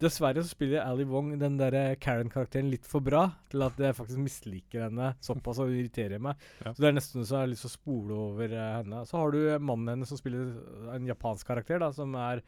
Dessverre 0.01 0.41
så 0.41 0.49
spiller 0.49 0.81
Ali 0.81 1.05
Wong 1.05 1.35
den 1.37 1.59
der 1.59 1.75
Karen-karakteren 2.01 2.71
litt 2.71 2.87
for 2.89 3.05
bra 3.05 3.27
til 3.51 3.61
at 3.61 3.77
jeg 3.77 3.93
faktisk 3.93 4.21
misliker 4.23 4.87
henne 4.87 5.11
såpass 5.21 5.59
og 5.61 5.69
irriterer 5.69 6.21
meg. 6.23 6.41
Ja. 6.63 6.73
Så 6.73 6.81
det 6.81 6.89
er 6.89 6.95
nesten 6.97 7.21
så 7.21 7.35
jeg 7.35 7.45
har 7.45 7.51
lyst 7.51 7.67
til 7.67 7.69
å 7.69 7.75
spole 7.75 8.17
over 8.17 8.55
uh, 8.55 8.63
henne. 8.79 9.03
Så 9.05 9.21
har 9.21 9.35
du 9.35 9.39
mannen 9.61 9.93
hennes 9.93 10.09
som 10.09 10.17
spiller 10.17 10.55
en 10.95 11.05
japansk 11.05 11.51
karakter, 11.51 11.77
da, 11.83 11.91
som 11.93 12.17
er 12.17 12.41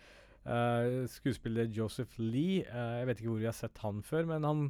uh, 0.48 1.04
skuespiller 1.14 1.70
Joseph 1.70 2.18
Lee. 2.18 2.64
Uh, 2.66 3.04
jeg 3.04 3.12
vet 3.12 3.22
ikke 3.22 3.36
hvor 3.36 3.46
jeg 3.46 3.52
har 3.52 3.60
sett 3.60 3.86
han 3.86 4.02
før, 4.08 4.26
men 4.34 4.50
han 4.50 4.66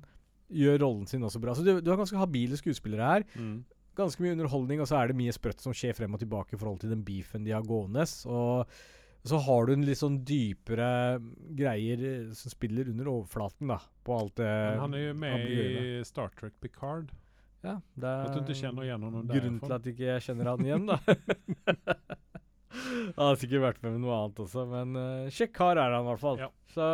gjør 0.53 0.83
rollen 0.83 1.07
sin 1.07 1.23
også 1.23 1.39
bra. 1.41 1.55
Så 1.55 1.63
du, 1.63 1.77
du 1.79 1.93
har 1.93 2.01
ganske 2.01 2.19
habile 2.19 2.59
skuespillere 2.59 3.13
her. 3.13 3.27
Ganske 3.97 4.23
mye 4.23 4.33
underholdning, 4.33 4.81
og 4.81 4.89
så 4.89 4.99
er 4.99 5.11
det 5.11 5.19
mye 5.19 5.33
sprøtt 5.35 5.61
som 5.61 5.75
skjer 5.75 5.95
frem 5.97 6.15
og 6.15 6.21
tilbake 6.21 6.55
i 6.55 6.59
forhold 6.59 6.81
til 6.81 6.93
den 6.93 7.03
beefen 7.05 7.45
de 7.45 7.53
har 7.53 7.65
gående. 7.67 8.05
Og 8.25 8.65
Så 9.23 9.39
har 9.39 9.65
du 9.65 9.73
en 9.73 9.85
litt 9.87 10.01
sånn 10.01 10.17
dypere 10.27 11.19
greier 11.55 12.01
eh, 12.03 12.31
som 12.35 12.51
spiller 12.51 12.89
under 12.91 13.07
overflaten, 13.07 13.69
da. 13.71 13.77
På 14.03 14.17
alt 14.19 14.35
det 14.41 14.49
Men 14.49 14.81
han 14.81 14.97
er 14.97 15.05
jo 15.05 15.13
med 15.21 15.45
i 15.47 15.61
Star 16.03 16.33
Trek 16.35 16.57
Picard. 16.59 17.13
Ja, 17.63 17.77
det 17.95 18.09
er 18.09 18.27
At 18.27 18.35
du 18.35 18.41
ikke 18.43 18.59
kjenner 18.59 18.83
igjen 18.83 19.05
noen 19.05 19.29
grunnen 19.29 19.61
til 19.63 19.75
at 19.77 19.87
ikke 19.87 20.09
jeg 20.09 20.25
kjenner 20.25 20.49
han 20.51 20.67
igjen, 20.67 20.89
da. 20.89 20.97
han 23.15 23.29
har 23.29 23.39
sikkert 23.39 23.63
vært 23.63 23.79
med 23.85 23.95
med 23.95 24.03
noe 24.03 24.17
annet 24.17 24.43
også, 24.43 24.65
men 24.67 24.99
uh, 24.99 25.31
kjekk 25.31 25.55
kar 25.55 25.79
er 25.79 25.95
han 25.95 26.03
i 26.03 26.11
hvert 26.11 26.23
fall. 26.25 26.43
Ja. 26.43 26.51
Så 26.73 26.85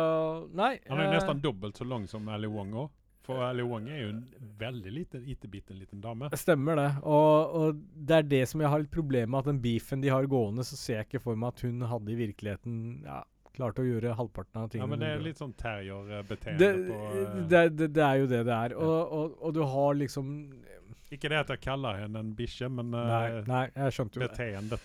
nei. 0.54 0.76
Han 0.86 1.02
er 1.02 1.08
eh, 1.08 1.18
dobbelt 1.18 1.42
dubbelt 1.42 1.80
så 1.80 1.88
lang 1.88 2.06
som 2.10 2.28
Ali 2.30 2.50
Wong 2.50 2.76
också. 2.76 2.99
För 3.30 3.42
Ali 3.48 3.62
Wong 3.66 3.88
er 3.88 4.00
jo 4.02 4.08
en 4.12 4.22
veldig 4.60 4.92
liten, 4.92 5.24
itebitten 5.32 5.78
liten 5.80 6.00
dame. 6.04 6.28
Stemmer 6.36 6.76
det. 6.80 6.88
Og, 7.02 7.54
og 7.60 7.82
det 8.10 8.16
er 8.18 8.28
det 8.34 8.42
som 8.50 8.60
jeg 8.64 8.72
har 8.72 8.82
litt 8.82 8.92
problem 8.94 9.30
med, 9.32 9.40
at 9.44 9.50
den 9.52 9.60
beefen 9.64 10.02
de 10.04 10.10
har 10.12 10.26
gående, 10.30 10.64
så 10.66 10.76
ser 10.78 11.00
jeg 11.00 11.08
ikke 11.10 11.22
for 11.30 11.38
meg 11.40 11.54
at 11.54 11.64
hun 11.66 11.84
hadde 11.90 12.12
i 12.12 12.18
virkeligheten 12.18 12.80
ja, 13.06 13.20
klart 13.56 13.80
å 13.82 13.86
gjøre 13.86 14.12
halvparten 14.18 14.60
av 14.60 14.68
Ja, 14.68 14.72
tingene. 14.74 14.90
men 14.92 15.02
det 15.04 15.12
hun 15.16 15.24
litt 15.28 15.40
sånn 15.40 15.54
terrierbeteende 15.58 16.60
det, 16.60 16.70
på... 16.90 17.00
eh, 17.10 17.40
det, 17.50 17.64
det, 17.78 17.88
det 17.96 18.04
er 18.06 18.20
jo 18.22 18.28
det 18.30 18.42
det 18.50 18.58
er. 18.58 18.76
Og, 18.78 19.16
og, 19.20 19.34
og 19.40 19.54
du 19.56 19.62
har 19.74 19.98
liksom 20.00 20.30
Ikke 21.10 21.28
det 21.32 21.40
at 21.42 21.48
jeg 21.56 21.64
kaller 21.64 21.98
henne 22.04 22.20
en 22.22 22.34
bikkje, 22.38 22.68
men 22.70 22.94
eh, 22.94 23.10
Nei, 23.10 23.42
nei 23.48 23.64
jeg 23.74 23.96
skjønte 23.98 24.20
jo 24.20 24.28
det. 24.28 24.80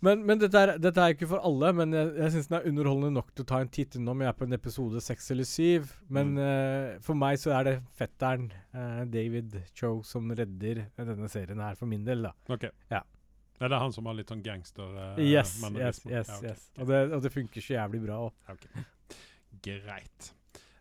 Men, 0.00 0.20
men 0.26 0.38
dette, 0.38 0.54
er, 0.62 0.78
dette 0.78 1.02
er 1.02 1.14
ikke 1.16 1.26
for 1.26 1.42
alle, 1.42 1.72
men 1.74 1.92
jeg, 1.96 2.10
jeg 2.20 2.32
syns 2.36 2.48
den 2.50 2.56
er 2.60 2.66
underholdende 2.70 3.10
nok 3.16 3.32
til 3.34 3.42
å 3.42 3.48
ta 3.50 3.58
en 3.64 3.70
titt 3.74 3.96
innom. 3.98 4.20
Jeg 4.22 4.30
er 4.30 4.36
på 4.38 4.46
en 4.46 4.54
episode 4.54 5.00
seks 5.02 5.30
eller 5.34 5.48
syv. 5.48 5.88
Men 6.08 6.36
Mm. 6.36 6.38
uh, 6.38 7.00
for 7.02 7.18
meg 7.18 7.38
så 7.42 7.50
er 7.58 7.64
det 7.66 7.74
fetteren, 7.98 8.46
uh, 8.76 9.02
David 9.10 9.56
Cho, 9.74 9.96
som 10.06 10.30
redder 10.30 10.84
denne 10.96 11.28
serien 11.32 11.58
her, 11.64 11.74
for 11.74 11.90
min 11.90 12.04
del, 12.06 12.22
da. 12.28 12.32
Okay. 12.48 12.70
Ja. 12.94 13.02
Är 13.60 13.68
det 13.68 13.78
han 13.82 13.92
som 13.92 14.06
har 14.06 14.14
litt 14.14 14.28
sånn 14.30 14.42
gangster... 14.46 14.86
uh, 14.94 15.18
yes, 15.18 15.56
yes, 15.74 16.04
yes. 16.06 16.28
Ja, 16.30 16.36
okay. 16.36 16.48
yes. 16.52 16.68
Og, 16.78 16.86
det, 16.86 17.00
og 17.16 17.22
det 17.24 17.32
funker 17.34 17.64
så 17.64 17.74
jævlig 17.74 18.04
bra 18.06 18.20
òg. 18.28 18.36
Okay. 18.54 18.84
Greit. 19.66 20.34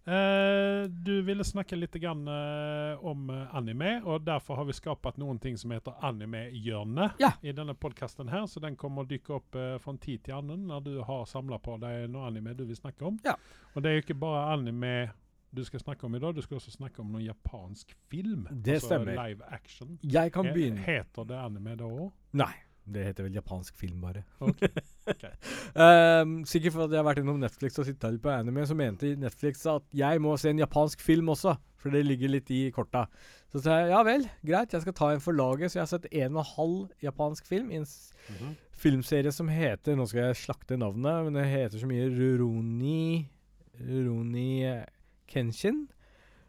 Eh, 0.07 0.83
du 0.89 1.21
ville 1.21 1.43
snakke 1.43 1.75
litt 1.75 1.95
grann, 1.99 2.27
uh, 2.27 3.05
om 3.05 3.29
eh, 3.29 3.55
anime, 3.55 3.97
og 4.05 4.21
derfor 4.23 4.55
har 4.55 4.65
vi 4.65 4.73
skapat 4.73 5.19
ting 5.41 5.57
som 5.57 5.71
heter 5.71 5.93
Animehjørnet 6.01 7.19
Ja. 7.19 7.33
i 7.41 7.51
denne 7.51 7.73
podcasten 7.73 8.29
her, 8.29 8.45
så 8.47 8.61
den 8.63 8.77
kommer 8.77 9.03
å 9.03 9.07
dykke 9.07 9.33
opp 9.35 9.55
uh, 9.55 9.77
fra 9.79 9.97
tid 9.97 10.23
til 10.23 10.37
annen 10.37 10.63
når 10.67 10.83
du 10.83 11.01
har 11.03 11.25
samlet 11.25 11.61
på 11.61 11.75
deg 11.77 12.09
noe 12.09 12.27
anime 12.27 12.53
du 12.55 12.63
vil 12.63 12.75
snakke 12.75 13.03
om. 13.03 13.19
Ja. 13.25 13.35
Og 13.75 13.83
det 13.83 13.89
er 13.89 13.99
jo 13.99 14.05
ikke 14.05 14.19
bare 14.21 14.53
anime 14.53 15.11
du 15.51 15.65
skal 15.65 15.79
snakke 15.79 16.05
om 16.05 16.15
i 16.15 16.19
dag, 16.19 16.35
du 16.35 16.41
skal 16.41 16.55
også 16.61 16.71
snakke 16.71 17.01
om 17.01 17.11
noen 17.11 17.25
japansk 17.25 17.91
film. 18.07 18.47
Det 18.51 18.79
altså 18.79 18.93
stemmer. 18.93 19.11
live 19.27 19.43
action. 19.51 19.99
Jeg 20.03 20.31
kan 20.31 20.47
begynne 20.53 20.83
Heter 20.87 21.27
det 21.27 21.35
anime 21.35 21.75
da 21.75 21.83
òg? 21.87 22.11
Nei, 22.37 22.53
det 22.87 23.03
heter 23.03 23.27
vel 23.27 23.37
japansk 23.37 23.75
film, 23.77 24.01
bare. 24.01 24.23
Okay. 24.47 24.69
okay. 25.07 25.31
Ehm, 25.83 26.39
sikkert 26.47 26.73
fordi 26.73 26.95
jeg 26.95 27.03
har 27.03 27.07
vært 27.07 27.21
innom 27.21 27.39
Netflix 27.41 27.79
og 27.79 27.87
sittet 27.87 28.15
litt 28.15 28.23
på 28.23 28.31
anime, 28.33 28.65
så 28.67 28.77
mente 28.77 29.15
Netflix 29.19 29.65
at 29.69 29.85
jeg 29.95 30.21
må 30.23 30.35
se 30.39 30.51
en 30.53 30.61
japansk 30.63 31.03
film 31.05 31.29
også, 31.33 31.57
for 31.77 31.93
det 31.93 32.05
ligger 32.07 32.31
litt 32.31 32.51
i 32.53 32.67
korta. 32.75 33.05
Så 33.51 33.61
sa 33.63 33.81
jeg 33.81 33.91
ja 33.93 34.03
vel, 34.07 34.25
greit, 34.45 34.73
jeg 34.73 34.83
skal 34.83 34.95
ta 34.97 35.11
en 35.13 35.23
for 35.23 35.37
laget, 35.37 35.71
så 35.71 35.79
jeg 35.79 35.85
har 35.85 35.91
sett 35.93 36.07
en 36.11 36.37
og 36.37 36.43
en 36.43 36.53
halv 36.55 37.03
japansk 37.03 37.47
film 37.47 37.71
i 37.71 37.81
en 37.81 37.85
s 37.85 38.11
-hmm. 38.27 38.55
filmserie 38.71 39.31
som 39.31 39.47
heter 39.47 39.95
Nå 39.95 40.05
skal 40.05 40.29
jeg 40.29 40.35
slakte 40.35 40.77
navnet, 40.77 41.25
men 41.25 41.33
det 41.33 41.45
heter 41.45 41.79
så 41.79 41.89
mye 41.89 42.09
Ruroni 42.09 43.29
Ruroni 43.77 44.65
eh, 44.65 44.85
Kenshin. 45.27 45.87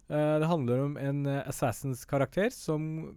Uh, 0.08 0.40
det 0.40 0.48
handler 0.48 0.84
om 0.86 0.96
en 0.96 1.26
uh, 1.26 1.48
Assassins-karakter 1.48 2.48
som 2.54 3.14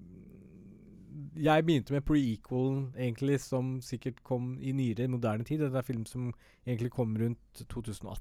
Jeg 1.40 1.64
begynte 1.64 1.96
med 1.96 2.04
pre-equalen, 2.04 2.90
egentlig, 2.98 3.38
som 3.44 3.78
sikkert 3.84 4.20
kom 4.28 4.58
i 4.60 4.74
nyere, 4.76 5.08
moderne 5.12 5.48
tid. 5.48 5.64
Det 5.64 5.80
er 5.80 5.88
film 5.88 6.04
som 6.10 6.32
egentlig 6.66 6.92
kom 6.92 7.16
rundt 7.18 7.64
2008 7.72 8.20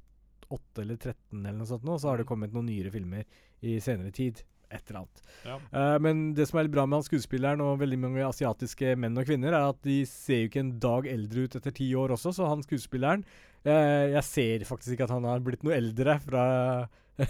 eller 0.82 0.98
2013 0.98 1.44
eller 1.44 1.58
noe 1.58 1.68
sånt 1.70 1.84
nå. 1.86 1.98
Så 1.98 2.10
har 2.10 2.20
det 2.20 2.28
kommet 2.28 2.54
noen 2.54 2.68
nyere 2.70 2.92
filmer 2.94 3.26
i 3.66 3.78
senere 3.82 4.14
tid. 4.14 4.42
Et 4.70 4.82
eller 4.86 5.00
annet. 5.00 5.22
Ja. 5.42 5.56
Uh, 5.74 5.96
men 6.02 6.22
det 6.38 6.46
som 6.46 6.60
er 6.60 6.68
litt 6.68 6.74
bra 6.76 6.84
med 6.86 7.00
han 7.00 7.06
skuespilleren 7.08 7.62
og 7.64 7.80
veldig 7.80 7.98
mange 7.98 8.22
asiatiske 8.22 8.94
menn 9.02 9.18
og 9.18 9.26
kvinner, 9.26 9.56
er 9.56 9.72
at 9.72 9.80
de 9.82 10.04
ser 10.06 10.44
jo 10.44 10.50
ikke 10.50 10.62
en 10.62 10.76
dag 10.82 11.08
eldre 11.10 11.46
ut 11.46 11.56
etter 11.58 11.74
ti 11.74 11.88
år 11.98 12.14
også, 12.14 12.30
så 12.36 12.46
han 12.46 12.62
skuespilleren 12.62 13.24
uh, 13.66 14.06
Jeg 14.14 14.22
ser 14.28 14.68
faktisk 14.68 14.94
ikke 14.94 15.08
at 15.08 15.16
han 15.16 15.26
har 15.26 15.42
blitt 15.42 15.66
noe 15.66 15.74
eldre 15.74 16.20
fra 16.22 16.44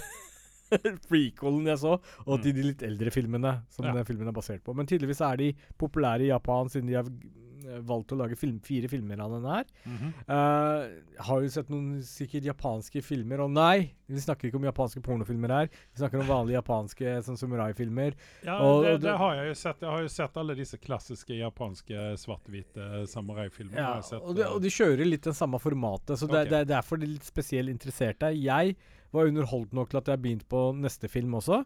prequelen 1.11 1.67
jeg 1.67 1.79
så, 1.83 1.99
og 2.27 2.39
Mm. 2.39 2.43
til 2.43 2.53
de 2.55 2.63
litt 2.63 2.83
eldre 2.83 3.11
filmene 3.11 3.63
som 3.69 3.85
Ja. 3.87 3.93
den 3.93 4.05
filmen 4.05 4.29
er 4.29 4.33
basert 4.33 4.63
på. 4.65 4.75
Men 4.75 4.87
tydeligvis 4.87 5.21
er 5.21 5.37
de 5.37 5.53
populære 5.79 6.23
i 6.29 6.33
Japan, 6.33 6.69
siden 6.69 6.87
de 6.87 6.95
har 6.95 7.05
eh, 7.05 7.79
valgt 7.85 8.11
å 8.13 8.17
lage 8.17 8.37
film, 8.41 8.59
fire 8.65 8.89
filmer 8.89 9.21
av 9.21 9.31
den 9.35 9.45
her. 9.45 9.65
Mm 9.85 9.97
-hmm. 9.99 10.13
uh, 10.33 11.23
har 11.23 11.43
jo 11.43 11.49
sett 11.49 11.69
noen 11.69 12.01
sikkert 12.03 12.43
japanske 12.45 13.03
filmer, 13.05 13.39
og 13.45 13.51
nei, 13.51 13.93
vi 14.09 14.17
snakker 14.17 14.49
ikke 14.49 14.57
om 14.57 14.65
japanske 14.65 15.01
pornofilmer 15.03 15.49
her. 15.51 15.69
Vi 15.93 15.99
snakker 16.01 16.21
om 16.21 16.27
vanlige 16.27 16.57
japanske 16.63 17.21
sånn 17.23 17.37
samuraifilmer. 17.37 18.15
Ja, 18.45 18.59
Og- 18.63 18.85
det, 18.85 18.93
og 18.95 19.01
det 19.01 19.11
det- 19.11 19.19
har 19.19 19.35
jeg 19.37 19.49
jo 19.49 19.55
sett. 19.55 19.81
Jeg 19.83 19.91
har 19.91 20.01
jo 20.01 20.09
sett 20.09 20.37
alle 20.37 20.55
disse 20.55 20.79
klassiske 20.79 21.37
japanske 21.37 22.17
svart-hvite 22.17 23.07
samuraifilmene. 23.07 23.77
har 23.77 24.03
Ja, 24.11 24.19
og, 24.19 24.35
de, 24.37 24.43
eh, 24.43 24.55
og 24.55 24.63
de 24.63 24.69
kjører 24.69 25.05
litt 25.05 25.23
det 25.23 25.35
samme 25.35 25.59
formatet, 25.61 26.17
så 26.19 26.27
det, 26.27 26.47
Ok. 26.47 26.49
det, 26.49 26.53
er 26.53 26.65
derfor 26.81 26.97
de 26.99 27.05
er 27.07 27.11
litt 27.13 27.25
spesielt 27.25 27.69
interesserte. 27.69 28.33
Jeg 28.43 28.75
var 29.15 29.31
underholdt 29.31 29.74
nok 29.77 29.91
til 29.91 30.01
at 30.03 30.12
jeg 30.12 30.23
begynte 30.23 30.49
på 30.51 30.70
neste 30.78 31.11
film 31.12 31.37
også. 31.41 31.62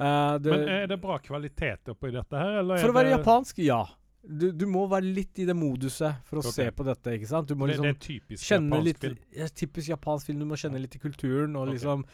Uh, 0.00 0.36
det, 0.40 0.50
Men 0.50 0.68
er 0.68 0.90
det 0.90 1.00
bra 1.02 1.18
kvalitet 1.20 1.90
oppi 1.92 2.12
dette 2.14 2.38
her, 2.40 2.60
eller 2.62 2.80
for 2.80 2.92
å 2.92 2.96
være 2.96 3.14
japansk, 3.18 3.60
ja. 3.66 3.82
Du, 4.20 4.50
du 4.52 4.66
må 4.68 4.82
være 4.88 5.08
litt 5.16 5.38
i 5.40 5.46
det 5.48 5.56
moduset 5.56 6.20
for 6.28 6.40
å 6.40 6.42
okay. 6.44 6.52
se 6.52 6.66
på 6.76 6.84
dette, 6.84 7.14
ikke 7.16 7.28
sant? 7.30 7.48
Du 7.48 7.56
må 7.56 7.68
det, 7.68 7.78
det 7.78 7.80
liksom 7.80 7.88
er 7.88 8.02
typisk 8.04 8.50
japansk 8.52 8.84
litt 8.88 9.00
film? 9.06 9.22
ja, 9.36 9.48
Typisk 9.62 9.92
japansk 9.94 10.28
film. 10.28 10.42
Du 10.42 10.48
må 10.50 10.58
kjenne 10.60 10.82
litt 10.82 10.96
i 10.98 11.00
kulturen 11.00 11.56
og 11.56 11.64
okay. 11.64 11.78
liksom 11.78 12.04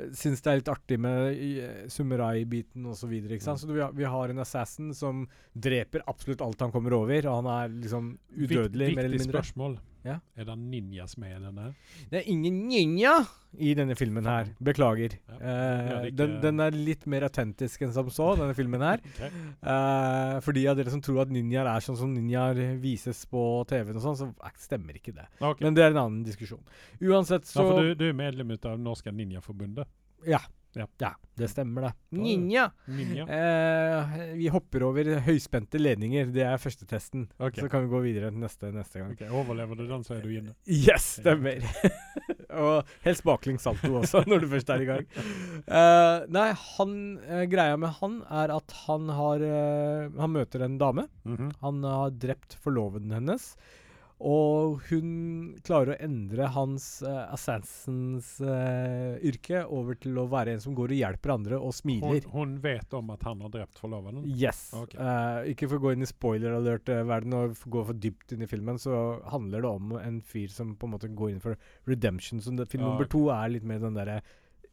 synes 0.00 0.16
Syns 0.20 0.40
det 0.44 0.50
er 0.50 0.60
litt 0.60 0.70
artig 0.72 0.96
med 1.02 1.40
uh, 1.40 1.84
samurai-biten 1.92 2.86
osv. 2.88 3.12
sant? 3.42 3.44
Mm. 3.44 3.60
Så 3.60 3.68
vi, 3.68 3.80
har, 3.82 3.92
vi 3.96 4.06
har 4.08 4.32
en 4.32 4.42
assassin 4.44 4.94
som 4.96 5.26
dreper 5.52 6.04
absolutt 6.08 6.40
alt 6.44 6.64
han 6.64 6.72
kommer 6.72 6.96
over, 6.96 7.28
og 7.28 7.42
han 7.42 7.50
er 7.56 7.74
liksom 7.74 8.14
udødelig, 8.32 8.94
mer 8.94 9.04
eller 9.04 9.18
Viktig 9.18 9.26
mindre. 9.26 9.42
spørsmål. 9.42 9.76
Ja. 10.06 10.16
Er 10.38 10.46
det 10.48 10.56
ninjas 10.58 11.16
med 11.20 11.34
i 11.34 11.40
denne? 11.42 11.66
Det 12.10 12.20
er 12.22 12.28
ingen 12.32 12.62
ninja 12.70 13.12
i 13.58 13.72
denne 13.76 13.96
filmen 13.98 14.24
her. 14.28 14.48
Beklager. 14.62 15.16
Ja, 15.28 15.38
er 15.40 16.10
den, 16.16 16.36
den 16.42 16.62
er 16.64 16.76
litt 16.76 17.04
mer 17.10 17.26
autentisk 17.26 17.82
enn 17.84 17.92
som 17.94 18.08
så, 18.14 18.30
denne 18.38 18.54
filmen 18.56 18.84
her. 18.84 19.02
okay. 19.10 19.30
Uh, 19.60 20.38
for 20.44 20.56
de 20.56 20.64
av 20.70 20.78
dere 20.78 20.92
som 20.94 21.02
tror 21.04 21.24
at 21.24 21.34
ninjaer 21.34 21.68
er 21.68 21.84
sånn 21.84 21.98
som 22.00 22.14
ninjaer 22.14 22.60
vises 22.82 23.24
på 23.30 23.42
TV-en 23.70 23.98
og 24.00 24.06
sånn, 24.06 24.20
så 24.20 24.30
er- 24.46 24.56
stemmer 24.60 24.96
ikke 25.00 25.16
det. 25.16 25.26
Okay. 25.40 25.64
Men 25.66 25.76
det 25.76 25.84
er 25.84 25.94
en 25.94 26.02
annen 26.04 26.24
diskusjon. 26.26 26.62
Uansett 27.00 27.48
så 27.50 27.64
ja, 27.64 27.68
for 27.68 27.90
du, 27.90 27.94
du 27.98 28.06
er 28.10 28.16
medlem 28.16 28.54
av 28.56 28.80
Norske 28.80 29.12
Ninjaforbundet? 29.14 29.88
Ja. 30.28 30.40
Ja. 30.78 30.86
Ja, 31.02 31.10
det 31.34 31.48
stemmer 31.50 31.88
det. 31.88 31.90
Ja, 32.10 32.18
ja. 32.18 32.22
Ninja! 32.22 32.64
Ninja? 32.86 33.24
Eh, 33.26 34.20
vi 34.38 34.50
hopper 34.54 34.84
over 34.86 35.08
høyspente 35.26 35.80
ledninger. 35.80 36.28
Det 36.34 36.44
er 36.46 36.60
første 36.62 36.86
testen. 36.86 37.26
Okay. 37.40 37.64
Så 37.64 37.70
kan 37.72 37.82
vi 37.86 37.90
gå 37.90 38.02
videre 38.04 38.30
til 38.30 38.42
neste 38.44 38.70
neste 38.74 39.02
gang. 39.02 39.16
Ok, 39.16 39.24
Overlever 39.40 39.80
du 39.80 39.84
den, 39.88 40.04
så 40.06 40.14
er 40.18 40.22
du 40.22 40.30
inne. 40.30 40.54
Yes, 40.70 41.16
stemmer. 41.18 41.66
og 42.62 42.94
helst 43.06 43.26
baklengs 43.26 43.66
salto 43.66 43.92
også, 44.02 44.22
når 44.30 44.44
du 44.44 44.48
først 44.54 44.70
er 44.74 44.84
i 44.84 44.88
gang. 44.92 45.10
Eh, 45.66 46.30
nei, 46.38 46.48
han, 46.76 46.96
eh, 47.26 47.44
greia 47.50 47.78
med 47.80 47.96
han 47.98 48.20
er 48.30 48.54
at 48.54 48.78
han 48.84 49.10
har 49.14 49.42
eh, 49.46 50.08
Han 50.20 50.34
møter 50.38 50.66
en 50.66 50.78
dame. 50.80 51.08
Mhm. 51.26 51.50
Han 51.64 51.84
har 51.86 52.14
drept 52.14 52.58
forloveden 52.62 53.14
hennes. 53.18 53.54
Og 54.20 54.82
hun 54.90 55.12
klarer 55.64 55.94
å 55.94 56.00
endre 56.04 56.50
hans 56.52 56.86
uh, 57.06 57.30
assassins 57.32 58.34
uh, 58.44 59.16
yrke 59.24 59.62
over 59.64 59.96
til 59.96 60.18
å 60.20 60.26
være 60.28 60.52
en 60.56 60.60
som 60.60 60.74
går 60.76 60.92
og 60.92 61.00
hjelper 61.00 61.32
andre 61.38 61.60
og 61.60 61.72
smiler. 61.72 62.26
hun 62.34 62.58
vet 62.60 62.92
om 62.98 63.14
at 63.14 63.24
han 63.24 63.40
har 63.46 63.54
drept 63.54 63.80
forloveden? 63.80 64.26
Yes. 64.28 64.66
Okay. 64.76 65.00
Uh, 65.00 65.48
ikke 65.48 65.70
for 65.70 65.80
å 65.80 65.86
gå 65.86 65.94
inn 65.96 66.04
i 66.04 66.10
spoiler 66.10 66.58
alert-verden 66.58 67.38
og 67.38 67.64
gå 67.64 67.86
for 67.88 67.96
dypt 67.96 68.36
inn 68.36 68.44
i 68.44 68.50
filmen, 68.50 68.80
så 68.82 69.22
handler 69.32 69.64
det 69.64 69.72
om 69.72 69.96
en 69.96 70.20
fyr 70.20 70.52
som 70.52 70.76
på 70.76 70.88
en 70.88 70.94
måte 70.98 71.08
går 71.16 71.32
inn 71.32 71.42
for 71.42 71.56
redemption. 71.88 72.44
Som 72.44 72.60
det, 72.60 72.68
film 72.68 72.84
okay. 72.84 72.92
nummer 72.92 73.12
to 73.16 73.26
er 73.32 73.56
litt 73.56 73.64
mer 73.64 73.80
den 73.80 73.96
derre 73.96 74.20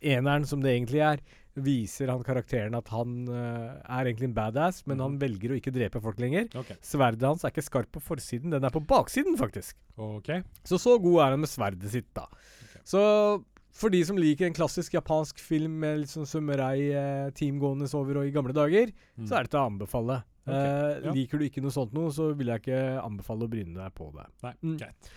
eneren 0.04 0.46
som 0.46 0.60
det 0.62 0.76
egentlig 0.76 1.02
er. 1.08 1.24
Viser 1.58 2.12
han 2.12 2.22
karakteren 2.24 2.76
at 2.78 2.88
han 2.94 3.28
uh, 3.28 3.82
er 3.90 4.06
egentlig 4.12 4.28
en 4.30 4.36
badass, 4.38 4.84
men 4.86 5.00
han 5.02 5.16
Mhm. 5.18 5.20
velger 5.24 5.50
å 5.56 5.58
ikke 5.60 5.74
drepe 5.74 6.02
folk 6.04 6.20
lenger. 6.22 6.48
Okay. 6.56 6.76
Sverdet 6.86 7.22
hans 7.26 7.44
er 7.44 7.50
ikke 7.50 7.66
skarpt 7.66 7.92
på 7.92 8.02
forsiden, 8.04 8.52
den 8.52 8.64
er 8.64 8.70
på 8.70 8.84
baksiden, 8.86 9.36
faktisk. 9.40 9.74
Okay. 9.98 10.44
Så 10.64 10.78
så 10.78 11.00
god 11.02 11.20
er 11.26 11.30
han 11.32 11.40
med 11.42 11.50
sverdet 11.50 11.90
sitt, 11.90 12.14
da. 12.14 12.28
Okay. 12.30 12.82
Så 12.86 13.44
for 13.78 13.90
de 13.90 14.04
som 14.04 14.18
liker 14.18 14.46
en 14.46 14.54
klassisk 14.54 14.94
japansk 14.94 15.40
film 15.40 15.80
med 15.80 16.00
litt 16.00 16.10
sånn 16.10 16.26
samurai-team 16.30 17.60
gående 17.62 17.90
over 17.98 18.18
og 18.22 18.26
i 18.28 18.32
gamle 18.32 18.54
dager, 18.54 18.92
Mm. 19.18 19.28
så 19.28 19.38
er 19.38 19.44
det 19.44 19.52
til 19.52 19.60
å 19.60 19.70
anbefale. 19.70 20.24
Okay. 20.48 20.56
Uh, 20.56 21.02
ja. 21.04 21.12
Liker 21.12 21.38
du 21.40 21.46
ikke 21.50 21.62
noe 21.62 21.72
sånt 21.72 21.94
noe, 21.94 22.10
så 22.10 22.34
vil 22.38 22.48
jeg 22.48 22.62
ikke 22.62 23.04
anbefale 23.04 23.44
å 23.44 23.50
bryne 23.52 23.76
deg 23.76 23.94
på 23.96 24.14
det. 24.14 24.26
Nei, 24.44 24.54
Mm. 24.64 24.78
greit. 24.80 25.10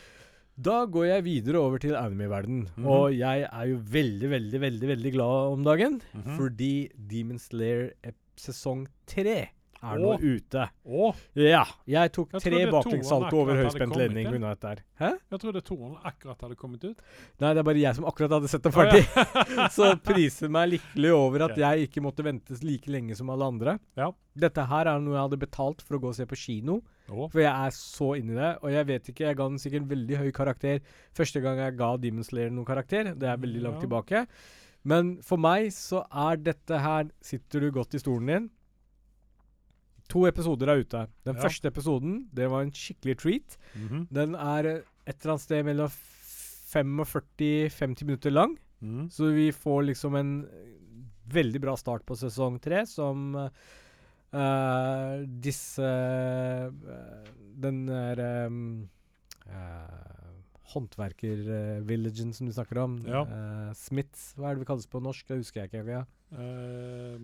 Da 0.61 0.85
går 0.85 1.07
jeg 1.09 1.25
videre 1.25 1.59
over 1.61 1.79
til 1.81 1.95
anime-verden, 1.97 2.69
-hmm. 2.77 2.87
og 2.87 3.17
jeg 3.17 3.49
er 3.53 3.67
jo 3.71 3.79
veldig, 3.93 4.31
veldig, 4.31 4.61
veldig 4.61 4.89
veldig 4.89 5.13
glad 5.13 5.53
om 5.53 5.65
dagen, 5.65 6.01
Mhm. 6.15 6.37
fordi 6.37 6.89
Demon 7.11 7.39
Slayer 7.39 7.91
sesong 8.37 8.87
tre 9.07 9.49
er 9.81 10.01
nå 10.01 10.13
ute. 10.21 10.67
Å? 10.85 11.11
Ja. 11.39 11.63
Jeg 11.89 12.13
tok 12.15 12.35
Jeg 12.37 12.45
tre 12.45 12.61
baklengssalto 12.71 13.41
over 13.43 13.61
høyspent 13.63 13.97
ledning 13.97 14.29
unna 14.31 14.53
dette 14.55 14.73
her. 14.73 14.83
Hæ? 15.01 15.11
jeg 15.33 15.43
trodde 15.43 15.63
toeren 15.65 15.97
akkurat 16.05 16.45
hadde 16.45 16.59
kommet 16.61 16.85
ut. 16.85 17.05
Nei, 17.41 17.53
det 17.55 17.63
er 17.63 17.69
bare 17.71 17.83
jeg 17.83 17.99
som 17.99 18.09
akkurat 18.11 18.37
hadde 18.37 18.51
sett 18.53 18.67
det 18.67 18.73
ferdig. 18.75 19.03
ferdig. 19.09 19.47
ja. 19.57 19.69
Så 19.77 19.91
priser 20.05 20.53
meg 20.53 20.75
lykkelig 20.75 21.13
over 21.17 21.47
at 21.47 21.57
okay. 21.57 21.65
jeg 21.65 21.89
ikke 21.89 22.05
måtte 22.05 22.27
vente 22.27 22.59
like 22.67 22.93
lenge 22.93 23.17
som 23.19 23.33
alle 23.33 23.49
andre. 23.55 23.77
Ja. 23.99 24.11
Dette 24.41 24.69
her 24.71 24.93
er 24.93 25.03
noe 25.03 25.17
jeg 25.17 25.27
hadde 25.27 25.43
betalt 25.43 25.85
for 25.85 25.97
å 25.99 26.03
gå 26.05 26.13
og 26.13 26.19
se 26.19 26.29
på 26.29 26.39
kino. 26.39 26.81
Oh. 27.11 27.27
For 27.33 27.43
jeg 27.43 27.51
er 27.51 27.75
så 27.75 28.13
inni 28.21 28.37
det. 28.39 28.55
Og 28.61 28.73
jeg 28.75 28.89
vet 28.93 29.13
ikke, 29.13 29.27
jeg 29.29 29.41
ga 29.41 29.51
den 29.51 29.61
sikkert 29.63 29.91
veldig 29.91 30.23
høy 30.23 30.31
karakter 30.37 30.81
første 31.17 31.43
gang 31.45 31.61
jeg 31.65 31.79
ga 31.81 31.93
Demon 32.01 32.27
Slayer 32.27 32.53
noen 32.53 32.69
karakter. 32.69 33.15
Det 33.17 33.29
er 33.29 33.41
veldig 33.41 33.65
langt 33.67 33.81
Ja. 33.81 33.87
tilbake. 33.89 34.27
Men 34.83 35.19
for 35.23 35.37
meg 35.37 35.69
så 35.77 36.07
er 36.09 36.37
dette 36.41 36.79
her 36.81 37.11
Sitter 37.21 37.61
du 37.61 37.71
godt 37.71 37.95
i 37.95 38.01
stolen 38.01 38.27
din? 38.27 38.51
To 40.11 40.27
episoder 40.29 40.69
er 40.73 40.81
ute. 40.85 41.07
Den 41.25 41.37
Ja. 41.37 41.43
første 41.43 41.69
episoden 41.71 42.29
det 42.35 42.49
var 42.51 42.63
en 42.67 42.73
skikkelig 42.73 43.17
treat. 43.23 43.59
Mhm. 43.75 44.07
Den 44.13 44.35
er 44.35 44.67
et 45.07 45.17
eller 45.25 45.33
annet 45.37 45.41
sted 45.47 45.65
mellom 45.65 45.89
45-50 46.71 48.05
minutter 48.07 48.31
lang. 48.31 48.59
Mm. 48.83 49.09
Så 49.11 49.33
vi 49.35 49.51
får 49.53 49.85
liksom 49.91 50.15
en 50.17 50.47
veldig 51.31 51.61
bra 51.61 51.77
start 51.77 52.05
på 52.07 52.17
sesong 52.17 52.59
tre, 52.63 52.87
som 52.87 53.35
uh, 53.37 53.51
disse 55.43 55.83
uh, 55.83 56.71
Den 57.61 57.87
der 57.87 58.47
um, 58.47 58.89
Håndverker-villagen 60.71 62.33
som 62.33 62.47
du 62.47 62.53
snakker 62.55 62.79
om. 62.79 62.99
Ja. 63.05 63.25
Smiths, 63.75 64.35
hva 64.39 64.51
er 64.51 64.55
det 64.55 64.63
vi 64.63 64.69
kalles 64.71 64.87
på 64.87 65.01
norsk? 65.03 65.27
Det 65.27 65.41
husker 65.43 65.65
jeg 65.65 65.71
ikke. 65.73 65.85
Ja. 65.91 66.05
Uh, 66.31 67.19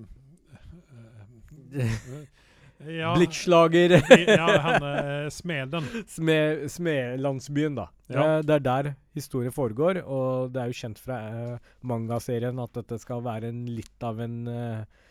ja. 2.85 3.15
Blikkslager. 3.17 3.97
ja, 4.39 4.49
han 4.65 4.87
er 4.87 5.31
smeden. 5.35 5.89
Smed, 6.09 6.67
Smedlandsbyen, 6.73 7.79
da. 7.79 7.89
Ja. 8.13 8.23
Eh, 8.25 8.39
det 8.47 8.59
er 8.59 8.65
der 8.67 8.93
historien 9.17 9.55
foregår, 9.55 10.03
og 10.05 10.53
det 10.55 10.63
er 10.63 10.71
jo 10.71 10.79
kjent 10.83 11.01
fra 11.01 11.19
uh, 11.33 11.75
mangaserien 11.87 12.59
at 12.63 12.75
dette 12.77 13.01
skal 13.03 13.25
være 13.25 13.51
en, 13.51 13.65
litt 13.73 14.05
av 14.05 14.21
en 14.23 14.39
eh, 14.53 15.05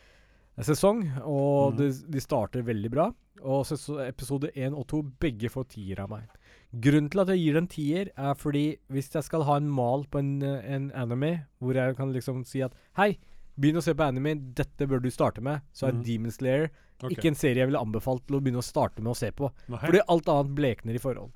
sesong. 0.64 1.04
Og 1.24 1.74
mm. 1.74 1.78
det, 1.82 1.92
de 2.14 2.24
starter 2.24 2.66
veldig 2.68 2.94
bra. 2.94 3.10
Og 3.46 3.68
episode 4.06 4.54
én 4.56 4.76
og 4.78 4.88
to 4.90 5.02
begge 5.22 5.52
får 5.52 5.72
tier 5.76 6.02
av 6.06 6.14
meg. 6.14 6.30
Grunnen 6.76 7.08
til 7.12 7.22
at 7.24 7.30
jeg 7.32 7.42
gir 7.42 7.58
den 7.60 7.70
tier, 7.72 8.10
er 8.20 8.36
fordi 8.36 8.66
hvis 8.92 9.14
jeg 9.14 9.24
skal 9.28 9.46
ha 9.48 9.58
en 9.60 9.70
mal 9.72 10.04
på 10.12 10.20
en, 10.20 10.36
eh, 10.44 10.66
en 10.76 10.90
anime, 10.96 11.46
hvor 11.60 11.78
jeg 11.78 11.96
kan 11.98 12.12
liksom 12.16 12.44
si 12.48 12.64
at 12.66 12.76
hei, 13.00 13.16
begynn 13.56 13.80
å 13.80 13.84
se 13.84 13.96
på 13.96 14.06
anime, 14.06 14.36
dette 14.58 14.88
bør 14.90 15.02
du 15.04 15.10
starte 15.14 15.44
med, 15.44 15.64
så 15.76 15.90
er 15.90 15.96
mm. 15.96 16.04
Demon 16.06 16.34
Slayer 16.36 16.68
okay. 16.68 17.16
ikke 17.16 17.32
en 17.32 17.40
serie 17.40 17.64
jeg 17.64 17.72
ville 17.72 17.82
anbefalt 17.82 18.26
til 18.28 18.38
å 18.38 18.42
begynne 18.44 18.62
å 18.62 18.66
starte 18.66 19.04
med 19.04 19.14
å 19.14 19.18
se 19.18 19.32
på. 19.36 19.50
Nei. 19.72 19.82
Fordi 19.84 20.04
alt 20.12 20.32
annet 20.34 20.54
blekner 20.58 20.98
i 20.98 21.02
forhold. 21.02 21.34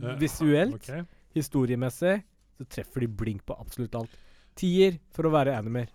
Uh, 0.00 0.14
Visuelt, 0.20 0.76
okay. 0.80 1.04
historiemessig, 1.36 2.20
så 2.56 2.68
treffer 2.76 3.04
de 3.04 3.10
blink 3.22 3.44
på 3.48 3.56
absolutt 3.60 3.96
alt. 4.00 4.14
Tier 4.58 4.98
for 5.14 5.28
å 5.28 5.34
være 5.34 5.56
animer. 5.56 5.90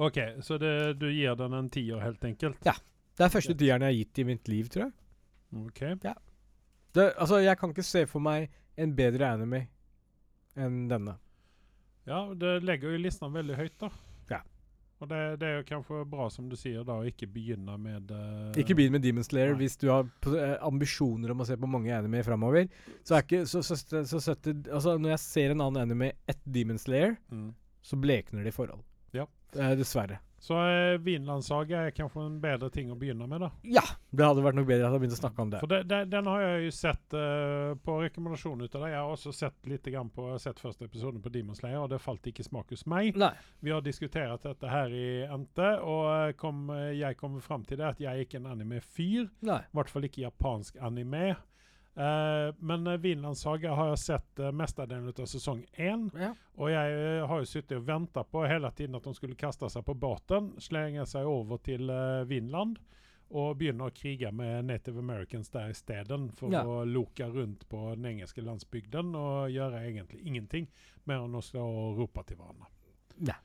Ok, 0.00 0.18
så 0.46 0.56
det, 0.58 0.72
du 1.02 1.10
gir 1.12 1.34
den 1.36 1.54
en 1.58 1.68
tier, 1.72 2.00
helt 2.00 2.24
enkelt? 2.24 2.62
Ja. 2.66 2.76
Det 3.18 3.26
er 3.26 3.32
første 3.34 3.52
tieren 3.58 3.82
jeg 3.84 3.92
har 3.92 3.98
gitt 3.98 4.18
i 4.22 4.24
mitt 4.24 4.48
liv, 4.48 4.68
tror 4.72 4.86
jeg. 4.86 4.92
Ok. 5.60 5.80
Det, 6.00 7.04
altså, 7.20 7.40
jeg 7.42 7.58
kan 7.60 7.74
ikke 7.74 7.84
se 7.84 8.06
for 8.08 8.24
meg 8.24 8.48
en 8.80 8.94
bedre 8.96 9.28
anime 9.34 9.66
enn 10.56 10.86
denne. 10.88 11.18
Ja, 12.08 12.22
det 12.32 12.62
legger 12.64 12.94
jo 12.94 13.02
listen 13.02 13.34
veldig 13.34 13.58
høyt, 13.58 13.76
da. 13.82 13.90
Og 15.00 15.08
det, 15.08 15.20
det 15.40 15.48
er 15.48 15.54
jo 15.56 15.66
kanskje 15.68 16.02
bra, 16.12 16.26
som 16.32 16.48
du 16.50 16.56
sier, 16.60 16.82
da, 16.84 16.98
å 17.00 17.08
ikke 17.08 17.28
begynne 17.32 17.76
med 17.80 18.10
uh, 18.12 18.50
Ikke 18.60 18.76
begynn 18.76 18.92
med 18.92 19.04
Demon 19.04 19.24
Slayer 19.24 19.54
Nei. 19.54 19.62
hvis 19.62 19.78
du 19.80 19.86
har 19.88 20.04
eh, 20.28 20.56
ambisjoner 20.66 21.32
om 21.32 21.40
å 21.40 21.46
se 21.48 21.56
på 21.56 21.70
mange 21.72 21.94
anime 21.96 22.20
framover. 22.26 22.68
Så 23.00 23.16
er 23.16 23.24
ikke 23.24 23.46
så, 23.48 23.62
så, 23.64 23.78
så, 23.80 24.04
så 24.20 24.36
altså, 24.36 24.98
Når 25.00 25.14
jeg 25.14 25.22
ser 25.24 25.54
en 25.54 25.64
annen 25.64 25.86
anime 25.86 26.12
etter 26.28 26.52
Demon 26.52 26.80
Slayer, 26.80 27.16
mm. 27.32 27.48
så 27.80 28.00
blekner 28.00 28.44
det 28.44 28.52
i 28.52 28.58
forhold. 28.58 28.84
Ja. 29.16 29.24
Uh, 29.56 29.72
dessverre. 29.80 30.20
Så 30.40 30.56
eh, 30.56 30.98
Vinlandssaga 31.04 31.82
er 31.86 31.92
kanskje 31.92 32.22
en 32.24 32.38
bedre 32.40 32.70
ting 32.72 32.88
å 32.88 32.96
begynne 32.96 33.26
med, 33.28 33.42
da. 33.44 33.50
Ja! 33.76 33.82
Det 34.08 34.24
hadde 34.24 34.42
vært 34.42 34.56
noe 34.56 34.66
bedre 34.66 34.88
at 34.88 34.94
jeg 34.96 35.02
begynte 35.02 35.18
å 35.18 35.20
snakke 35.20 35.44
om 35.44 35.50
det. 35.52 35.60
For 35.60 35.70
det, 35.70 35.82
det, 35.90 35.98
den 36.10 36.30
har 36.32 36.40
jeg 36.42 36.62
jo 36.64 36.70
sett 36.78 37.16
eh, 37.20 37.72
på 37.84 37.98
rekommendasjon 38.00 38.64
ut 38.64 38.78
av 38.78 38.86
deg. 38.86 38.94
Jeg 38.94 39.02
har 39.02 39.12
også 39.12 39.34
sett 39.36 39.68
litt 39.68 39.90
grann 39.92 40.08
på, 40.16 40.30
sett 40.40 40.62
første 40.62 40.88
episoden 40.88 41.20
på 41.20 41.32
Demon 41.34 41.58
Slayer, 41.58 41.82
og 41.82 41.92
det 41.92 42.00
falt 42.00 42.30
ikke 42.32 42.46
smak 42.46 42.72
hos 42.72 42.86
meg. 42.88 43.20
Nei. 43.20 43.34
Vi 43.60 43.74
har 43.74 43.84
diskutert 43.84 44.48
dette 44.48 44.72
her 44.72 44.96
i 44.96 45.06
NT, 45.28 45.60
og 45.84 46.08
eh, 46.14 46.32
kom, 46.40 46.64
eh, 46.72 46.94
jeg 47.02 47.20
kommer 47.20 47.44
fram 47.44 47.68
til 47.68 47.82
det 47.82 47.90
at 47.92 48.02
jeg 48.02 48.10
er 48.10 48.24
ikke 48.24 48.40
en 48.40 48.48
anime-fyr. 48.54 49.28
I 49.68 49.76
hvert 49.76 49.92
fall 49.92 50.08
ikke 50.08 50.24
japansk 50.24 50.80
anime. 50.80 51.34
Eh, 51.94 52.54
men 52.58 52.86
uh, 52.86 52.96
Vinlandssaga 52.96 53.74
har 53.74 53.88
jeg 53.90 53.98
sett 53.98 54.40
uh, 54.40 54.52
mestadelen 54.54 55.10
av 55.10 55.26
sesong 55.26 55.64
én. 55.74 56.06
Ja. 56.14 56.30
Og 56.60 56.70
jeg 56.70 56.94
eh, 56.94 57.24
har 57.26 57.42
jo 57.42 57.48
sittet 57.50 57.80
og 57.80 57.88
venta 57.88 58.22
på 58.24 58.44
hele 58.46 58.70
tiden 58.76 58.94
at 58.94 59.08
de 59.08 59.14
skulle 59.16 59.38
kaste 59.38 59.68
seg 59.72 59.84
på 59.86 59.96
båten, 59.98 60.52
slenge 60.62 61.06
seg 61.10 61.26
over 61.26 61.58
til 61.66 61.90
uh, 61.90 62.22
Vinland 62.30 62.78
og 63.30 63.58
begynne 63.60 63.86
å 63.86 63.94
krige 63.94 64.32
med 64.34 64.66
native 64.66 64.98
americans 64.98 65.52
der 65.54 65.70
isteden, 65.70 66.30
for 66.34 66.50
Ja. 66.50 66.64
å 66.66 66.82
loke 66.84 67.28
rundt 67.30 67.68
på 67.70 67.92
den 67.94 68.08
engelske 68.10 68.42
landsbygden 68.42 69.14
og 69.14 69.52
gjøre 69.54 69.84
egentlig 69.86 70.24
ingenting 70.26 70.66
mer 71.06 71.22
enn 71.22 71.38
å 71.38 71.42
stå 71.42 71.62
og 71.62 72.00
rope 72.00 72.24
til 72.26 72.40
hverandre. 72.40 72.66
Ja. 73.22 73.36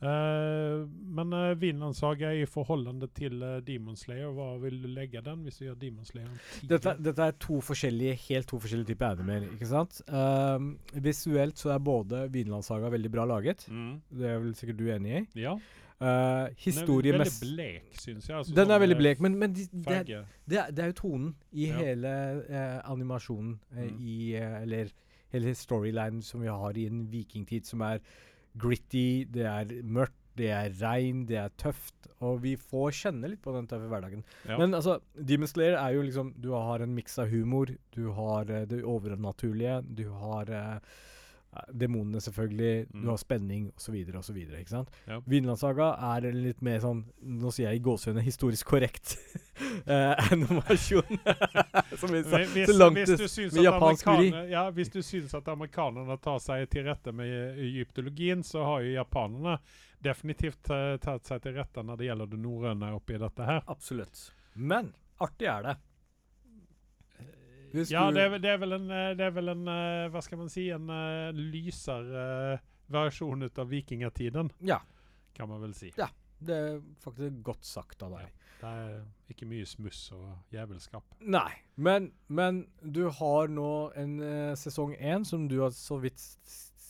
Eh, 0.00 0.86
men 1.18 1.32
uh, 1.36 1.50
Vinlandssaga 1.60 2.30
i 2.32 2.46
forholdende 2.48 3.08
til 3.16 3.42
uh, 3.44 3.58
Demon 3.66 3.98
Slayer, 4.00 4.30
hva 4.32 4.54
vil 4.62 4.78
du 4.80 4.88
legge 4.88 5.20
den 5.26 5.42
hvis 5.44 5.58
du 5.60 5.66
gjør 5.66 5.76
Demon 5.82 6.08
Slayer? 6.08 6.30
Dette, 6.70 6.94
dette 7.04 7.26
er 7.26 7.36
to 7.42 7.58
forskjellige, 7.64 8.14
helt 8.30 8.48
to 8.48 8.60
forskjellige 8.62 8.94
typer 8.94 9.12
animer, 9.18 9.44
ikke 9.58 9.68
sant? 9.68 10.00
Um, 10.08 10.72
visuelt 11.04 11.60
så 11.60 11.74
er 11.74 11.84
både 11.84 12.22
Vinlandssaga 12.32 12.88
veldig 12.96 13.12
bra 13.12 13.28
laget. 13.28 13.66
Mm. 13.68 13.92
Det 14.22 14.32
er 14.32 14.40
vel 14.46 14.56
sikkert 14.56 14.80
du 14.80 14.88
enig 14.94 15.18
i. 15.18 15.22
Ja. 15.44 15.58
Uh. 16.00 16.48
Den 16.56 16.78
er 16.80 17.18
veldig 17.20 17.26
blek, 17.42 17.90
syns 18.00 18.24
jeg. 18.30 18.36
Altså, 18.38 18.54
Den 18.56 18.70
er 18.70 18.72
sånn, 18.72 18.80
veldig 18.86 18.96
eh, 18.96 19.00
blek, 19.02 19.20
men, 19.20 19.34
men 19.36 19.52
de, 19.52 19.66
det, 19.68 19.96
er, 19.98 20.24
det, 20.48 20.58
er, 20.62 20.70
det 20.72 20.84
er 20.86 20.94
jo 20.94 20.96
tonen 21.02 21.34
i 21.52 21.66
Ja. 21.68 21.76
hele 21.76 22.12
uh, 22.48 22.78
animasjonen 22.88 23.58
eh, 23.76 23.84
Mm. 23.90 23.98
i 24.00 24.16
eh, 24.40 24.62
Eller 24.62 24.94
hele 25.34 25.52
storyline 25.54 26.22
som 26.24 26.40
vi 26.40 26.48
har 26.48 26.78
i 26.80 26.86
en 26.88 27.04
vikingtid, 27.12 27.68
som 27.68 27.84
er 27.84 28.00
gritty, 28.62 29.24
det 29.32 29.46
er 29.50 29.74
mørkt, 29.82 30.16
det 30.38 30.48
er 30.54 30.70
regn, 30.80 31.24
det 31.28 31.36
er 31.42 31.50
tøft. 31.60 31.94
Og 32.24 32.42
vi 32.44 32.54
får 32.60 32.90
kjenne 32.98 33.28
litt 33.32 33.40
på 33.44 33.52
den 33.56 33.66
tøffe 33.68 33.88
hverdagen. 33.90 34.22
Ja. 34.48 34.58
Men 34.60 34.74
altså, 34.76 34.98
Demon 35.16 35.48
Slayer 35.48 35.76
er 35.80 35.94
jo 35.96 36.02
liksom 36.04 36.34
Du 36.40 36.50
har 36.52 36.80
en 36.84 36.92
miks 36.94 37.18
av 37.18 37.28
humor, 37.32 37.72
du 37.96 38.10
har 38.16 38.48
uh, 38.52 38.62
det 38.68 38.82
overnaturlige, 38.84 39.80
du 39.96 40.04
har 40.12 40.50
uh, 40.52 40.78
demonene, 41.72 42.20
selvfølgelig, 42.22 42.86
Mm. 42.92 43.02
du 43.02 43.08
har 43.10 43.16
spenning 43.18 43.64
osv. 43.76 43.96
osv. 44.20 44.36
Vinlandsaga 45.26 45.88
er 46.14 46.28
litt 46.32 46.60
mer 46.62 46.78
sånn 46.80 47.00
Nå 47.22 47.50
sier 47.52 47.70
jeg 47.72 47.80
i 47.80 47.84
gåsehudene 47.88 48.22
historisk 48.22 48.66
korrekt 48.70 49.16
eh, 49.86 50.32
animasjon. 50.32 51.18
Som 52.00 52.14
er 52.14 52.24
så, 52.24 52.40
hvis, 52.54 52.70
så 52.70 52.76
langt 52.76 52.98
hvis, 52.98 53.12
du 53.16 53.28
syns 53.28 53.54
med 53.54 53.64
japansk 53.64 54.10
vri. 54.10 54.30
ja, 54.52 54.64
hvis 54.74 54.92
du 54.92 55.00
syns 55.04 55.34
at 55.36 55.48
amerikanerne 55.52 56.16
tar 56.22 56.40
seg 56.42 56.66
til 56.72 56.88
rette 56.88 57.14
med 57.16 57.60
egyptologien, 57.60 58.44
så 58.46 58.64
har 58.66 58.86
jo 58.86 58.96
japanerne 58.96 59.58
definitivt 60.00 60.70
eh, 60.72 60.96
tatt 61.02 61.28
seg 61.28 61.44
til 61.44 61.56
rette 61.58 61.84
når 61.84 62.00
det 62.00 62.08
gjelder 62.08 62.32
det 62.32 62.40
norrøne 62.40 62.94
oppi 62.96 63.20
dette 63.20 63.46
her. 63.46 63.62
Absolutt. 63.70 64.30
Men 64.54 64.92
artig 65.20 65.50
er 65.52 65.68
det. 65.68 65.76
Hvis 67.70 67.92
Ja, 67.92 68.08
det 68.10 68.22
er, 68.24 68.38
det 68.42 68.50
er 68.50 68.58
vel 68.58 68.74
en, 68.74 68.88
eh, 68.90 69.12
det 69.18 69.28
er 69.28 69.34
vel 69.34 69.52
en 69.52 69.68
eh, 69.70 70.08
Hva 70.10 70.22
skal 70.26 70.40
man 70.40 70.48
si 70.50 70.64
En 70.74 70.88
eh, 70.90 71.36
lysere 71.36 72.24
eh, 72.54 72.64
versjon 72.90 73.46
ut 73.46 73.58
av 73.62 73.68
vikingtiden. 73.70 74.50
Ja. 74.66 74.80
kan 75.32 75.48
man 75.48 75.60
vel 75.62 75.74
si. 75.78 75.92
Det 76.40 76.56
er 76.56 76.80
faktisk 77.04 77.36
godt 77.46 77.64
sagt 77.64 78.02
av 78.02 78.16
deg. 78.16 78.39
Det 78.60 78.68
er 78.68 78.96
ikke 79.32 79.46
mye 79.48 79.66
smuss 79.68 80.10
og 80.12 80.26
jævelskap. 80.52 81.04
Nei, 81.20 81.50
men, 81.80 82.10
men 82.28 82.66
du 82.84 83.06
har 83.16 83.48
nå 83.48 83.70
en 83.96 84.18
uh, 84.20 84.52
sesong 84.58 84.92
én 84.98 85.24
som 85.24 85.46
du 85.48 85.60
har 85.62 85.72
så 85.76 85.96
vidt 86.02 86.20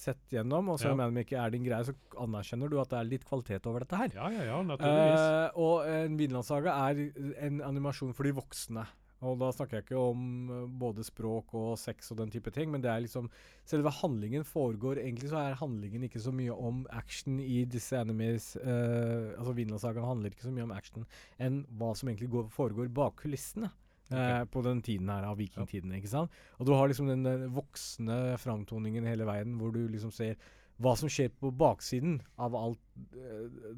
sett 0.00 0.22
gjennom, 0.32 0.70
og 0.72 0.78
selv 0.80 0.96
om 0.96 1.02
Ja. 1.16 1.22
ikke 1.22 1.36
er 1.36 1.50
din 1.52 1.64
greie, 1.66 1.84
så 1.84 1.92
anerkjenner 2.18 2.70
du 2.72 2.78
at 2.80 2.88
det 2.88 2.98
er 2.98 3.08
litt 3.10 3.26
kvalitet 3.28 3.66
over 3.68 3.84
dette 3.84 3.98
her. 4.00 4.14
Ja, 4.16 4.30
ja, 4.32 4.46
ja, 4.48 4.62
naturligvis. 4.64 5.20
Uh, 5.20 5.60
og 5.60 5.90
en 5.92 6.16
Vinlandssaga 6.18 6.72
er 6.88 7.02
en 7.46 7.60
animasjon 7.66 8.14
for 8.16 8.24
de 8.24 8.32
voksne. 8.32 8.86
Og 9.26 9.36
da 9.40 9.50
snakker 9.52 9.78
jeg 9.78 9.86
ikke 9.86 10.00
om 10.00 10.22
eh, 10.48 10.62
både 10.80 11.04
språk 11.04 11.52
og 11.58 11.74
sex 11.80 12.12
og 12.14 12.20
den 12.22 12.32
type 12.32 12.52
ting, 12.54 12.70
men 12.72 12.84
det 12.84 12.92
er 12.92 13.02
liksom 13.04 13.28
Selve 13.68 13.92
handlingen 14.00 14.46
foregår 14.48 15.02
Egentlig 15.02 15.28
så 15.30 15.42
er 15.42 15.58
handlingen 15.60 16.06
ikke 16.06 16.22
så 16.22 16.32
mye 16.34 16.54
om 16.54 16.82
action 16.96 17.36
i 17.42 17.62
disse 17.68 17.98
enemies 18.00 18.54
uh, 18.62 19.36
Altså 19.36 19.54
Vinlandssagaen 19.58 20.08
handler 20.08 20.32
ikke 20.32 20.48
så 20.48 20.54
mye 20.54 20.66
om 20.66 20.74
action 20.74 21.04
enn 21.40 21.62
hva 21.78 21.92
som 21.96 22.08
egentlig 22.10 22.30
går, 22.32 22.48
foregår 22.54 22.88
bak 22.96 23.20
kulissene. 23.20 23.70
eh, 24.10 24.44
på 24.44 24.62
den 24.62 24.82
tiden 24.82 25.10
her 25.10 25.26
av 25.28 25.38
vikingtiden, 25.40 25.92
ikke 25.98 26.10
sant? 26.10 26.40
Og 26.58 26.68
du 26.68 26.74
har 26.74 26.90
liksom 26.90 27.10
den 27.10 27.26
eh, 27.28 27.46
voksne 27.54 28.38
framtoningen 28.42 29.06
hele 29.08 29.26
veien, 29.28 29.56
hvor 29.60 29.74
du 29.74 29.84
liksom 29.88 30.12
ser 30.14 30.36
hva 30.80 30.94
som 30.96 31.10
skjer 31.12 31.28
på 31.40 31.50
baksiden 31.60 32.18
av 32.40 32.54
alt 32.56 32.80
eh, 33.12 33.74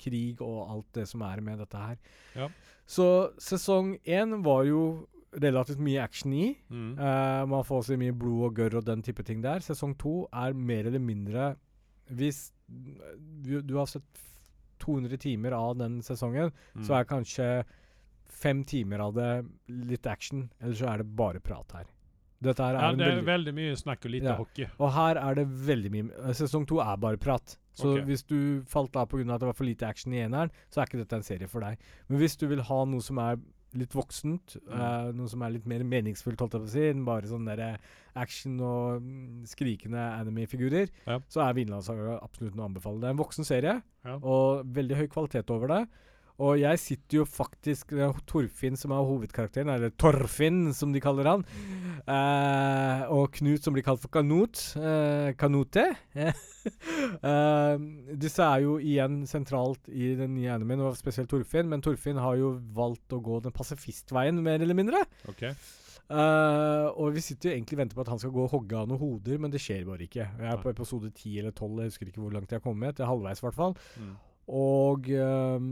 krig 0.00 0.40
og 0.44 0.58
alt 0.72 0.90
det 0.96 1.04
som 1.10 1.22
er 1.26 1.42
med 1.44 1.60
dette 1.60 1.76
her. 1.82 1.98
Ja. 2.38 2.48
Så 2.88 3.06
sesong 3.42 3.96
én 4.08 4.38
var 4.46 4.64
jo 4.64 4.82
relativt 5.36 5.80
mye 5.84 6.00
action 6.00 6.32
i. 6.32 6.54
Mm. 6.72 6.94
Uh, 6.96 7.42
man 7.52 7.66
får 7.68 7.82
se 7.90 7.98
mye 8.00 8.14
blod 8.16 8.46
og 8.46 8.54
gørr 8.62 8.78
og 8.80 8.86
den 8.88 9.02
type 9.04 9.22
ting 9.28 9.42
der. 9.44 9.60
Sesong 9.60 9.92
to 10.00 10.22
er 10.32 10.56
mer 10.56 10.88
eller 10.88 11.02
mindre 11.04 11.50
Hvis 12.08 12.46
du, 12.66 13.60
du 13.60 13.74
har 13.76 13.84
sett 13.92 14.22
200 14.80 15.18
timer 15.20 15.52
av 15.52 15.74
den 15.76 15.98
sesongen, 16.00 16.52
Mm. 16.74 16.84
så 16.86 16.94
er 16.96 17.04
kanskje 17.04 17.48
fem 18.28 18.62
timer 18.64 19.00
av 19.04 19.12
det 19.14 19.44
litt 19.68 20.06
action, 20.06 20.46
eller 20.60 20.74
så 20.74 20.86
er 20.94 20.98
det 21.02 21.16
bare 21.16 21.40
prat 21.40 21.72
her. 21.76 21.84
Dette 22.40 22.62
her 22.62 22.76
er 22.76 22.80
ja, 22.84 22.88
en 22.92 22.98
det 23.00 23.06
er 23.06 23.14
veldig 23.16 23.26
veldig 23.26 23.54
mye 23.56 23.76
snakk 23.80 24.04
og 24.06 24.10
lite 24.14 24.30
Ja. 24.30 24.36
hockey. 24.38 24.66
Og 24.78 24.92
her 24.94 25.16
er 25.18 25.34
det 25.34 25.46
veldig 25.48 25.90
mye 25.90 26.10
eh, 26.28 26.32
Sesong 26.38 26.66
to 26.70 26.78
er 26.78 26.96
bare 26.96 27.16
prat. 27.18 27.56
Så 27.74 27.92
okay. 27.96 28.04
hvis 28.06 28.22
du 28.26 28.62
falt 28.66 28.94
av 28.96 29.08
pga. 29.08 29.26
at 29.34 29.40
det 29.40 29.46
var 29.50 29.54
for 29.58 29.64
lite 29.66 29.86
action 29.86 30.12
i 30.14 30.18
eneren, 30.22 30.50
så 30.70 30.80
er 30.80 30.86
ikke 30.86 30.98
dette 31.02 31.16
en 31.18 31.22
serie 31.26 31.48
for 31.48 31.60
deg. 31.60 31.78
Men 32.08 32.18
hvis 32.18 32.36
du 32.38 32.46
vil 32.46 32.60
ha 32.62 32.84
noe 32.84 33.00
som 33.02 33.18
er 33.18 33.38
litt 33.74 33.92
voksent, 33.92 34.56
Mm. 34.64 34.72
eh, 34.80 35.12
noe 35.12 35.28
som 35.28 35.42
er 35.42 35.50
litt 35.50 35.66
mer 35.66 35.82
meningsfullt, 35.84 36.38
holdt 36.40 36.52
jeg 36.54 36.62
på 36.62 36.68
å 36.68 36.72
si, 36.72 36.86
enn 36.88 37.04
bare 37.04 37.26
sånn 37.28 37.44
der 37.44 37.78
action 38.16 38.58
og 38.60 39.02
mm, 39.02 39.44
skrikende 39.46 39.98
anime-figurer, 39.98 40.88
Ja. 41.06 41.18
så 41.28 41.42
er 41.48 41.54
Vinlandsaga 41.54 42.18
absolutt 42.22 42.54
noe 42.56 42.66
å 42.66 42.70
anbefale. 42.70 43.00
Det 43.00 43.04
er 43.10 43.10
en 43.10 43.18
voksen 43.24 43.44
serie, 43.44 43.82
og 44.22 44.64
veldig 44.72 44.96
høy 44.96 45.06
kvalitet 45.08 45.50
over 45.50 45.66
det. 45.68 45.88
Og 46.38 46.58
jeg 46.60 46.78
sitter 46.78 47.18
jo 47.20 47.24
faktisk 47.26 47.94
Det 47.96 48.04
er 48.04 48.18
Torfinn 48.30 48.78
som 48.78 48.92
er 48.94 49.06
hovedkarakteren, 49.06 49.72
eller 49.72 49.90
Torfinn, 49.98 50.68
som 50.76 50.92
de 50.94 51.02
kaller 51.02 51.26
han. 51.26 51.42
Eh, 52.06 53.02
og 53.14 53.32
Knut, 53.34 53.64
som 53.64 53.74
blir 53.74 53.86
kalt 53.86 54.02
for 54.04 54.12
Kanot. 54.14 54.62
Eh, 54.78 55.34
Kanote. 55.38 55.90
Eh, 56.68 57.78
disse 58.20 58.44
er 58.44 58.60
jo 58.60 58.74
igjen 58.82 59.22
sentralt 59.30 59.86
i 59.88 60.10
den 60.18 60.34
nye 60.34 60.50
animen, 60.52 60.82
og 60.84 60.98
spesielt 60.98 61.30
Torfinn. 61.30 61.70
Men 61.70 61.80
Torfinn 61.80 62.20
har 62.20 62.36
jo 62.36 62.50
valgt 62.76 63.14
å 63.16 63.22
gå 63.24 63.38
den 63.46 63.54
pasifistveien, 63.56 64.36
mer 64.44 64.60
eller 64.60 64.76
mindre. 64.76 65.00
Ok. 65.30 65.46
Uh, 66.08 66.88
og 66.96 67.12
vi 67.16 67.20
sitter 67.20 67.50
jo 67.50 67.54
egentlig 67.54 67.76
og 67.76 67.80
venter 67.82 67.96
på 67.96 68.04
at 68.04 68.10
han 68.12 68.20
skal 68.20 68.32
gå 68.32 68.44
og 68.46 68.52
hogge 68.54 68.76
av 68.76 68.86
noen 68.88 69.00
hoder, 69.00 69.40
men 69.40 69.52
det 69.52 69.60
skjer 69.60 69.84
bare 69.88 70.06
ikke. 70.06 70.24
Jeg 70.24 70.52
er 70.52 70.62
på 70.62 70.72
episode 70.72 71.10
10 71.10 71.40
eller 71.42 71.52
12, 71.52 71.74
jeg 71.80 71.92
husker 71.92 72.12
ikke 72.12 72.22
hvor 72.22 72.36
langt 72.36 72.52
jeg 72.52 72.60
har 72.60 72.64
kommet. 72.64 72.96
Det 72.96 73.04
er 73.04 73.10
halvveis, 73.12 73.42
i 73.42 73.46
hvert 73.46 73.58
fall. 73.58 73.76
Mm. 74.00 74.14
Og 74.48 75.08
um, 75.12 75.64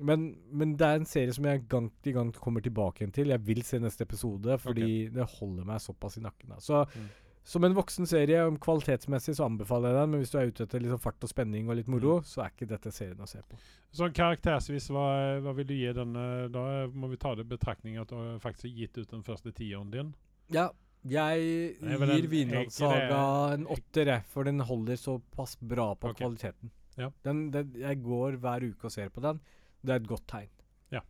men, 0.00 0.28
men 0.52 0.76
det 0.78 0.86
er 0.86 1.00
en 1.00 1.08
serie 1.10 1.32
som 1.34 1.44
jeg 1.48 1.64
gang 1.68 1.88
til 2.04 2.14
gang 2.14 2.30
kommer 2.36 2.62
tilbake 2.62 3.02
igjen 3.02 3.12
til. 3.16 3.32
Jeg 3.34 3.42
vil 3.48 3.62
se 3.66 3.80
neste 3.82 4.02
episode, 4.06 4.58
fordi 4.62 5.08
det 5.10 5.26
holder 5.40 5.64
meg 5.66 5.80
såpass 5.82 6.18
i 6.20 6.22
nakken. 6.22 6.48
Da. 6.54 6.60
Så 6.62 6.84
Mm. 6.92 7.08
som 7.44 7.64
en 7.64 7.74
voksen 7.74 8.06
serie, 8.06 8.38
kvalitetsmessig, 8.62 9.34
så 9.34 9.44
anbefaler 9.48 9.88
jeg 9.90 9.96
den. 9.98 10.10
Men 10.12 10.20
hvis 10.22 10.30
du 10.30 10.38
er 10.38 10.46
ute 10.52 10.62
etter 10.62 10.78
liksom 10.84 11.00
fart 11.02 11.24
og 11.26 11.28
spenning 11.32 11.68
og 11.68 11.74
litt 11.80 11.88
moro, 11.88 12.20
Mm. 12.20 12.24
så 12.24 12.44
er 12.44 12.50
ikke 12.54 12.68
dette 12.70 12.92
serien 12.92 13.18
å 13.18 13.26
se 13.26 13.40
på. 13.48 13.58
Sånn 13.92 14.12
karaktersvis, 14.14 14.86
hva, 14.94 15.40
hva 15.42 15.52
vil 15.56 15.66
du 15.66 15.74
gi 15.74 15.92
den? 15.92 16.14
eh, 16.14 16.46
Da 16.48 16.86
må 16.86 17.10
vi 17.10 17.16
ta 17.16 17.34
det 17.34 17.44
i 17.46 17.56
betraktning 17.56 17.98
at 18.00 18.06
du 18.08 18.14
har 18.14 18.38
faktisk 18.38 18.70
gitt 18.72 18.96
ut 18.98 19.08
den 19.10 19.22
første 19.24 19.50
tiåren 19.52 19.90
din. 19.90 20.14
Ja, 20.50 20.70
jeg 21.04 21.74
gir 21.80 22.02
en- 22.12 22.30
Vinlandssaga 22.30 23.54
en 23.54 23.66
åtter, 23.66 24.22
for 24.24 24.44
den 24.44 24.60
holder 24.60 24.94
såpass 24.94 25.56
bra 25.60 25.94
på 25.96 26.10
okay. 26.10 26.24
kvaliteten. 26.24 26.70
Ja. 26.98 27.08
Den, 27.24 27.46
den, 27.54 27.72
jeg 27.80 28.02
går 28.02 28.36
hver 28.42 28.68
uke 28.68 28.88
og 28.88 28.92
ser 28.94 29.08
på 29.12 29.22
den. 29.24 29.40
Det 29.82 29.94
er 29.94 30.02
et 30.02 30.10
godt 30.10 30.26
tegn. 30.30 30.50
Ja, 30.92 31.00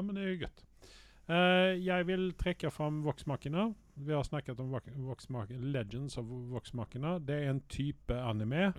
men 0.00 0.16
det 0.16 0.24
er 0.24 0.32
jo 0.32 0.40
godt. 0.46 0.64
Uh, 1.28 1.76
jeg 1.84 2.06
vil 2.08 2.30
trekke 2.40 2.70
fram 2.72 3.02
Voksmakene. 3.04 3.66
Vi 4.00 4.14
har 4.16 4.24
snakket 4.24 4.60
om 4.60 4.72
Legends 5.74 6.16
of 6.18 6.24
Voksmakene. 6.28 7.18
Det 7.20 7.36
er 7.36 7.50
en 7.50 7.60
type 7.68 8.14
anime. 8.14 8.72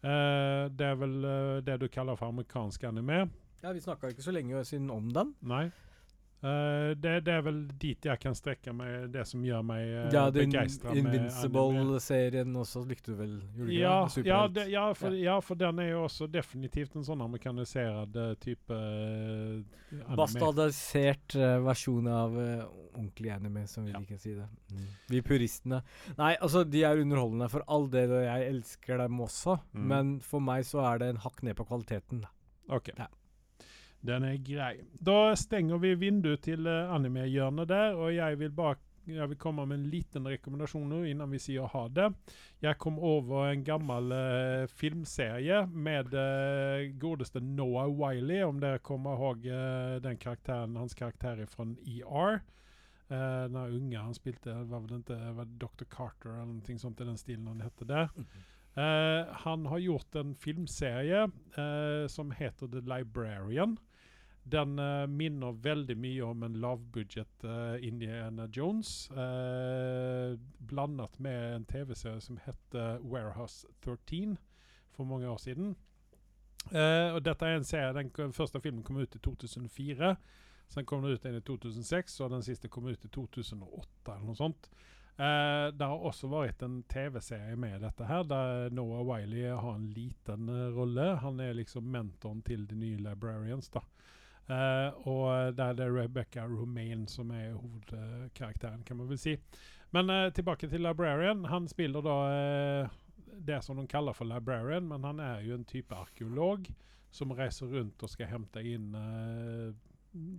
Eh, 0.00 0.64
det 0.72 0.86
er 0.86 0.94
vel 0.96 1.16
uh, 1.24 1.58
det 1.64 1.80
du 1.80 1.88
kaller 1.92 2.16
for 2.16 2.32
amerikansk 2.32 2.84
anime. 2.88 3.26
Ja, 3.62 3.72
Vi 3.72 3.80
snakka 3.80 4.08
ikke 4.08 4.22
så 4.22 4.32
lenge 4.32 4.64
siden 4.64 4.90
om 4.90 5.10
den. 5.12 5.34
Nei. 5.40 5.70
Eh, 6.40 6.96
det, 6.96 7.18
det 7.26 7.32
er 7.36 7.42
vel 7.44 7.58
dit 7.76 8.06
jeg 8.08 8.20
kan 8.22 8.32
strekke 8.36 8.72
meg, 8.72 9.10
det 9.12 9.26
som 9.28 9.42
gjør 9.44 9.60
meg 9.66 9.82
uh, 9.92 10.06
Ja, 10.14 10.22
begeistra. 10.32 10.94
Invincible-serien 10.96 12.56
også 12.56 12.80
likte 12.88 13.12
du 13.12 13.18
vel? 13.18 13.34
Ja, 13.68 14.06
ja, 14.24 14.38
det, 14.48 14.64
ja, 14.72 14.86
for, 14.96 15.18
ja, 15.20 15.36
for 15.44 15.60
den 15.60 15.82
er 15.84 15.90
jo 15.90 16.06
også 16.06 16.30
definitivt 16.32 16.96
en 16.96 17.04
sånn 17.04 17.20
amerikanisert 17.26 18.16
uh, 18.16 18.32
type 18.40 18.72
uh. 18.72 19.60
Bastardisert 20.16 21.36
uh, 21.36 21.58
versjon 21.66 22.08
av 22.08 22.36
eh, 22.38 22.64
ordentlig 22.94 23.32
anime, 23.34 23.66
som 23.68 23.84
vi 23.84 23.92
liker 23.92 24.16
å 24.16 24.22
si 24.22 24.34
det. 24.38 24.46
Vi 25.10 25.20
puristene. 25.26 25.82
Nei, 26.14 26.36
altså, 26.38 26.62
de 26.64 26.84
er 26.86 27.02
underholdende 27.02 27.50
for 27.52 27.66
all 27.68 27.88
del, 27.90 28.14
og 28.14 28.22
jeg 28.22 28.52
elsker 28.54 29.02
dem 29.02 29.20
også. 29.26 29.58
Mm. 29.74 29.86
Men 29.92 30.18
for 30.24 30.46
meg 30.46 30.62
så 30.68 30.84
er 30.92 31.02
det 31.02 31.10
en 31.12 31.24
hakk 31.26 31.42
ned 31.44 31.58
på 31.58 31.66
kvaliteten. 31.68 32.22
Ok. 32.70 32.94
Ja. 32.94 33.10
Den 34.00 34.24
er 34.24 34.38
grei. 34.40 34.76
Da 35.00 35.34
stenger 35.36 35.80
vi 35.82 35.94
vinduet 36.00 36.44
til 36.46 36.64
uh, 36.68 36.92
animehjørnet 36.94 37.68
der, 37.68 37.98
og 37.98 38.14
jeg 38.14 38.38
vil 38.40 38.54
bare 38.56 38.80
jeg 39.10 39.26
vil 39.30 39.38
komme 39.40 39.64
med 39.66 39.78
en 39.78 39.86
liten 39.90 40.26
rekommendasjon 40.28 40.92
innan 41.08 41.32
vi 41.32 41.38
sier 41.42 41.66
ha 41.72 41.86
det. 41.90 42.10
Jeg 42.62 42.78
kom 42.78 42.98
over 43.02 43.48
en 43.48 43.64
gammel 43.66 44.12
uh, 44.12 44.68
filmserie 44.70 45.64
med 45.72 46.14
uh, 46.14 46.84
godeste 47.00 47.40
Noah 47.42 47.90
Wiley, 47.90 48.44
om 48.46 48.60
dere 48.62 48.78
kommer 48.78 49.16
ihåg 49.16 49.48
uh, 49.50 49.96
den 50.04 50.20
karakteren, 50.20 50.78
hans 50.78 50.94
karakter 50.94 51.42
fra 51.50 51.66
ER. 51.80 52.40
Uh, 53.10 53.48
den 53.50 53.58
unge 53.58 54.04
han 54.04 54.14
spilte, 54.14 54.54
var 54.70 54.84
vel 54.84 55.00
ikke 55.00 55.34
var 55.40 55.50
Dr. 55.58 55.88
Carter 55.90 56.36
eller 56.36 56.54
noe 56.60 56.78
sånt 56.78 57.02
i 57.02 57.08
den 57.08 57.18
stilen 57.18 57.50
han 57.50 57.66
hette 57.66 57.88
der. 57.88 58.14
Eh, 58.74 59.26
han 59.32 59.66
har 59.66 59.78
gjort 59.78 60.14
en 60.14 60.34
filmserie 60.34 61.24
uh, 61.58 62.06
som 62.08 62.30
heter 62.30 62.68
The 62.70 62.80
Librarian. 62.80 63.76
Den 64.42 64.78
uh, 64.78 65.06
minner 65.06 65.52
veldig 65.52 65.96
mye 66.00 66.24
om 66.24 66.42
en 66.42 66.56
lavbudsjett 66.62 67.44
uh, 67.44 67.76
Indiana 67.84 68.48
Jones. 68.52 69.10
Uh, 69.10 70.38
blandet 70.58 71.18
med 71.20 71.54
en 71.54 71.66
TV-serie 71.68 72.20
som 72.24 72.38
heter 72.46 73.02
Warehouse 73.04 73.68
13 73.84 74.38
for 74.96 75.04
mange 75.04 75.28
år 75.28 75.38
siden. 75.38 75.76
Og 76.70 77.22
dette 77.24 77.46
er 77.46 77.56
en 77.56 77.64
serie, 77.64 77.94
Den 77.96 78.34
første 78.36 78.60
filmen 78.60 78.82
kom 78.84 78.98
ut 79.00 79.14
i 79.16 79.18
2004. 79.24 80.10
Sen 80.68 80.84
kom 80.84 81.02
den 81.02 81.14
ut 81.16 81.24
en 81.24 81.38
i 81.38 81.40
2006, 81.40 82.18
og 82.20 82.34
den 82.34 82.42
siste 82.44 82.68
kom 82.68 82.84
ut 82.84 83.04
i 83.04 83.08
2008. 83.08 83.88
eller 84.12 84.26
noe 84.26 84.36
sånt. 84.36 84.68
Det 85.16 85.88
har 85.88 86.04
også 86.04 86.28
vært 86.28 86.60
en 86.62 86.82
TV-serie 86.84 87.56
med 87.56 87.80
dette 87.80 88.04
her, 88.04 88.28
der 88.28 88.68
Noah 88.76 89.00
Wiley 89.08 89.48
har 89.48 89.72
en 89.72 89.88
liten 89.88 90.52
rolle. 90.76 91.14
Han 91.24 91.40
er 91.40 91.56
liksom 91.56 91.88
mentoren 91.88 92.44
til 92.44 92.68
de 92.68 92.76
nye 92.76 93.00
Librarians. 93.08 93.72
da. 93.72 93.80
Eh, 94.50 95.06
og 95.06 95.54
der 95.56 95.76
det 95.78 95.86
er 95.86 95.94
Rebecca 95.94 96.46
Romaine 96.46 97.06
som 97.08 97.30
er 97.30 97.52
hovedkarakteren, 97.54 98.82
kan 98.86 98.98
man 98.98 99.10
vel 99.10 99.20
si. 99.20 99.36
Men 99.94 100.10
uh, 100.10 100.30
tilbake 100.34 100.68
til 100.70 100.82
Librarian. 100.82 101.44
Han 101.50 101.68
spiller 101.68 102.02
da 102.02 102.16
uh, 102.30 102.98
det 103.46 103.60
som 103.64 103.78
de 103.78 103.86
kaller 103.90 104.14
for 104.14 104.26
Librarian, 104.26 104.88
men 104.88 105.04
han 105.04 105.20
er 105.20 105.44
jo 105.46 105.54
en 105.58 105.64
type 105.64 105.94
arkeolog 105.94 106.66
som 107.10 107.32
reiser 107.34 107.66
rundt 107.66 108.02
og 108.02 108.10
skal 108.10 108.28
hente 108.30 108.62
inn 108.62 108.92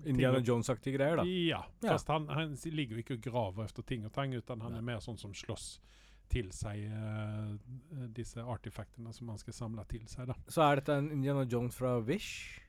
Indiana 0.08 0.40
Jones-aktige 0.40 0.96
greier, 0.96 1.20
da. 1.20 1.26
ja, 1.28 1.60
Ja. 1.84 1.90
fast 1.90 2.08
han, 2.08 2.30
han 2.32 2.54
ligger 2.64 2.96
jo 2.96 3.04
ikke 3.04 3.18
og 3.18 3.26
graver 3.26 3.66
efter 3.66 3.84
ting 3.84 4.06
og 4.06 4.14
tang, 4.16 4.36
utan 4.36 4.62
han 4.62 4.78
ja. 4.78 4.80
er 4.80 4.86
mer 4.88 5.02
sånn 5.04 5.20
som 5.20 5.34
slåss 5.36 5.82
til 6.32 6.52
seg 6.56 6.86
disse 8.16 8.40
artefaktene 8.40 9.12
som 9.12 9.34
han 9.34 9.42
skal 9.42 9.58
samle 9.58 9.84
til 9.92 10.06
seg. 10.08 10.30
da. 10.32 10.38
Så 10.48 10.64
er 10.64 10.80
dette 10.80 10.96
en 10.96 11.12
Indiana 11.12 11.44
Jones 11.44 11.76
fra 11.76 11.98
Wish? 12.00 12.61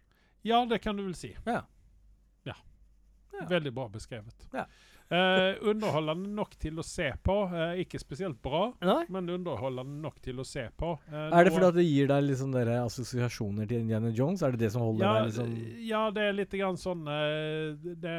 Ja, 0.42 0.64
det 0.66 0.80
kan 0.82 0.96
du 0.98 1.04
vel 1.06 1.14
si. 1.18 1.34
Ja. 1.46 1.62
Ja. 2.48 2.56
Ja. 3.32 3.46
Veldig 3.50 3.72
bra 3.74 3.88
beskrevet. 3.88 4.48
Ja. 4.52 4.66
Eh, 5.12 5.58
underholdende 5.68 6.30
nok 6.32 6.54
til 6.56 6.78
å 6.80 6.84
se 6.86 7.10
på. 7.20 7.34
Eh, 7.52 7.82
ikke 7.82 7.98
spesielt 8.00 8.38
bra, 8.42 8.70
Nei? 8.80 9.02
men 9.12 9.28
underholdende 9.28 10.00
nok 10.00 10.22
til 10.24 10.40
å 10.40 10.46
se 10.48 10.64
på. 10.78 10.94
Eh, 11.10 11.26
Er 11.36 11.44
det 11.44 11.52
fordi 11.52 11.68
at 11.68 11.76
det 11.76 11.84
gir 11.84 12.08
deg 12.08 12.30
dere 12.54 12.78
assosiasjoner 12.86 13.68
til 13.68 13.82
Indiana 13.84 14.08
Jones? 14.08 14.42
Er 14.42 14.52
det 14.52 14.62
det 14.64 14.72
som 14.72 14.86
holder 14.86 15.04
ja, 15.04 15.12
deg 15.12 15.28
liksom 15.28 15.52
ja, 15.90 16.02
det 16.16 16.22
er 16.22 16.32
litt 16.38 16.56
grann 16.56 16.80
sånn 16.80 17.04
eh, 17.12 17.92
det, 18.00 18.16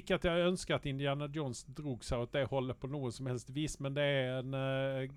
Ikke 0.00 0.16
at 0.16 0.24
jeg 0.24 0.48
ønsker 0.48 0.78
at 0.78 0.88
Indiana 0.88 1.28
Jones 1.28 1.66
drog 1.76 2.04
seg 2.06 2.24
åt 2.24 2.32
det 2.32 2.46
holdet 2.48 2.80
på 2.80 2.88
noe 2.88 3.12
som 3.12 3.28
helst 3.28 3.52
vis, 3.52 3.76
men 3.84 3.92
det 3.98 4.06
er 4.06 4.38
en 4.40 4.56
eh, 4.56 5.08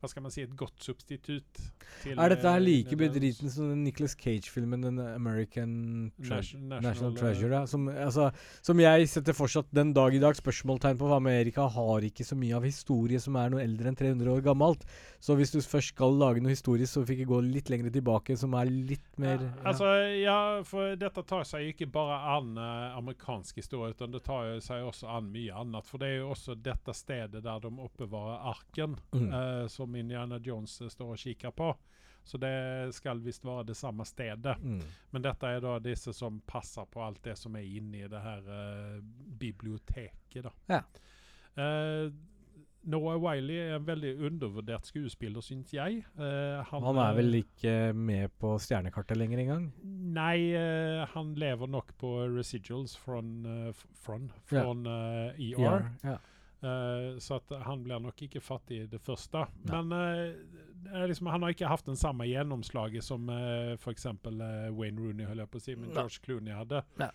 Hva 0.00 0.08
skal 0.08 0.24
man 0.24 0.32
si 0.32 0.40
Et 0.46 0.52
godt 0.56 0.80
substitutt. 0.80 1.58
til, 2.00 2.16
Er 2.16 2.32
dette 2.32 2.48
her 2.48 2.56
eh, 2.56 2.64
like 2.64 2.96
bedriten 2.96 3.50
som 3.52 3.68
den 3.68 3.82
Nicholas 3.84 4.14
Cage-filmen, 4.16 4.80
den 4.86 4.98
American 4.98 6.10
Tre 6.16 6.38
National, 6.40 6.80
National, 6.82 7.16
Treasure? 7.18 7.52
Ja. 7.52 7.66
Som, 7.68 7.88
altså, 7.88 8.30
som 8.64 8.80
jeg 8.80 9.08
setter 9.12 9.36
fortsatt 9.36 9.68
den 9.76 9.92
dag 9.92 10.14
i 10.16 10.22
dag 10.22 10.38
spørsmålstegn 10.38 10.96
på, 10.96 11.04
for 11.04 11.18
Amerika 11.18 11.66
har 11.68 12.06
ikke 12.06 12.24
så 12.24 12.38
mye 12.38 12.56
av 12.56 12.64
historie 12.64 13.20
som 13.20 13.36
er 13.36 13.52
noe 13.52 13.64
eldre 13.64 13.92
enn 13.92 13.98
300 14.00 14.32
år 14.32 14.44
gammelt. 14.46 14.86
Så 15.20 15.36
hvis 15.36 15.52
du 15.52 15.60
først 15.60 15.92
skal 15.92 16.16
lage 16.16 16.40
noe 16.40 16.54
historisk, 16.54 16.94
så 16.94 17.04
fikk 17.04 17.20
jeg 17.24 17.28
gå 17.28 17.42
litt 17.44 17.68
lenger 17.68 17.92
tilbake, 17.92 18.38
som 18.40 18.56
er 18.56 18.70
litt 18.72 19.04
mer 19.20 19.36
ja. 19.44 19.50
altså, 19.68 19.90
ja, 20.16 20.38
for 20.64 20.96
dette 20.96 21.26
tar 21.28 21.44
seg 21.48 21.74
ikke 21.74 21.90
bare 21.92 22.16
an 22.38 22.54
uh, 22.56 22.96
amerikansk 22.96 23.60
historie, 23.60 23.92
men 24.00 24.16
det 24.16 24.24
tar 24.24 24.54
seg 24.64 24.88
også 24.88 25.10
an 25.12 25.28
mye 25.34 25.60
annet. 25.60 25.84
For 25.84 26.00
det 26.00 26.14
er 26.14 26.18
jo 26.22 26.32
også 26.32 26.56
dette 26.56 26.96
stedet 26.96 27.44
der 27.44 27.60
de 27.60 27.74
oppbevarer 27.76 28.48
arken, 28.54 28.96
Mm. 29.10 29.30
Uh, 29.32 29.66
som 29.68 29.89
Indiana 29.96 30.38
Jones 30.38 30.80
eh, 30.80 30.88
står 30.92 31.14
og 31.14 31.18
kikker 31.18 31.50
på. 31.56 31.70
Så 32.24 32.38
det 32.38 32.94
skal 32.94 33.22
visst 33.24 33.44
være 33.48 33.64
det 33.70 33.76
samme 33.78 34.04
stedet. 34.04 34.56
Mm. 34.60 34.82
Men 35.10 35.22
dette 35.24 35.48
er 35.48 35.62
da 35.64 35.78
disse 35.82 36.12
som 36.14 36.40
passer 36.46 36.84
på 36.92 37.00
alt 37.02 37.22
det 37.24 37.36
som 37.40 37.56
er 37.56 37.64
inne 37.64 38.04
i 38.04 38.10
det 38.12 38.20
her 38.20 38.44
uh, 38.44 38.98
biblioteket. 39.40 40.44
da. 40.44 40.52
Ja. 40.68 40.82
Uh, 41.56 42.12
Noah 42.88 43.18
Wiley 43.20 43.58
er 43.60 43.74
en 43.76 43.84
veldig 43.84 44.14
undervurdert 44.24 44.86
skuespiller, 44.88 45.42
syns 45.44 45.72
jeg. 45.74 46.00
Uh, 46.16 46.60
Han 46.70 46.96
er 46.96 47.16
vel 47.18 47.40
ikke 47.42 47.74
med 47.96 48.32
på 48.40 48.54
stjernekartet 48.62 49.18
lenger 49.20 49.42
engang? 49.42 49.66
Nei, 50.16 50.52
uh, 50.56 51.04
han 51.12 51.34
lever 51.40 51.68
nok 51.68 51.92
på 52.00 52.14
residuals 52.32 52.96
fra 52.96 53.20
Ja. 54.52 54.64
ER. 55.36 55.90
Ja. 56.04 56.16
Eh, 56.62 57.18
så 57.18 57.38
at 57.40 57.52
han 57.64 57.82
blir 57.84 58.00
nok 58.04 58.22
ikke 58.26 58.42
fattig 58.44 58.82
i 58.82 58.88
det 58.90 59.00
første. 59.00 59.46
Nei. 59.64 59.80
Men 59.80 59.92
uh, 59.96 60.90
det 60.90 61.06
liksom, 61.12 61.30
han 61.32 61.44
har 61.44 61.54
ikke 61.54 61.70
hatt 61.70 61.86
den 61.88 61.96
samme 61.96 62.26
gjennomslaget 62.28 63.04
som 63.04 63.28
uh, 63.32 63.72
f.eks. 63.78 64.06
Uh, 64.26 64.68
Wayne 64.76 65.00
Rooney 65.00 65.28
holdt 65.28 65.44
jeg 65.44 65.52
på 65.54 65.60
å 65.60 65.64
si, 65.64 65.76
men. 65.78 65.92
George 65.96 66.20
Clooney 66.24 66.56
hadde. 66.56 66.84
Nei. 67.00 67.10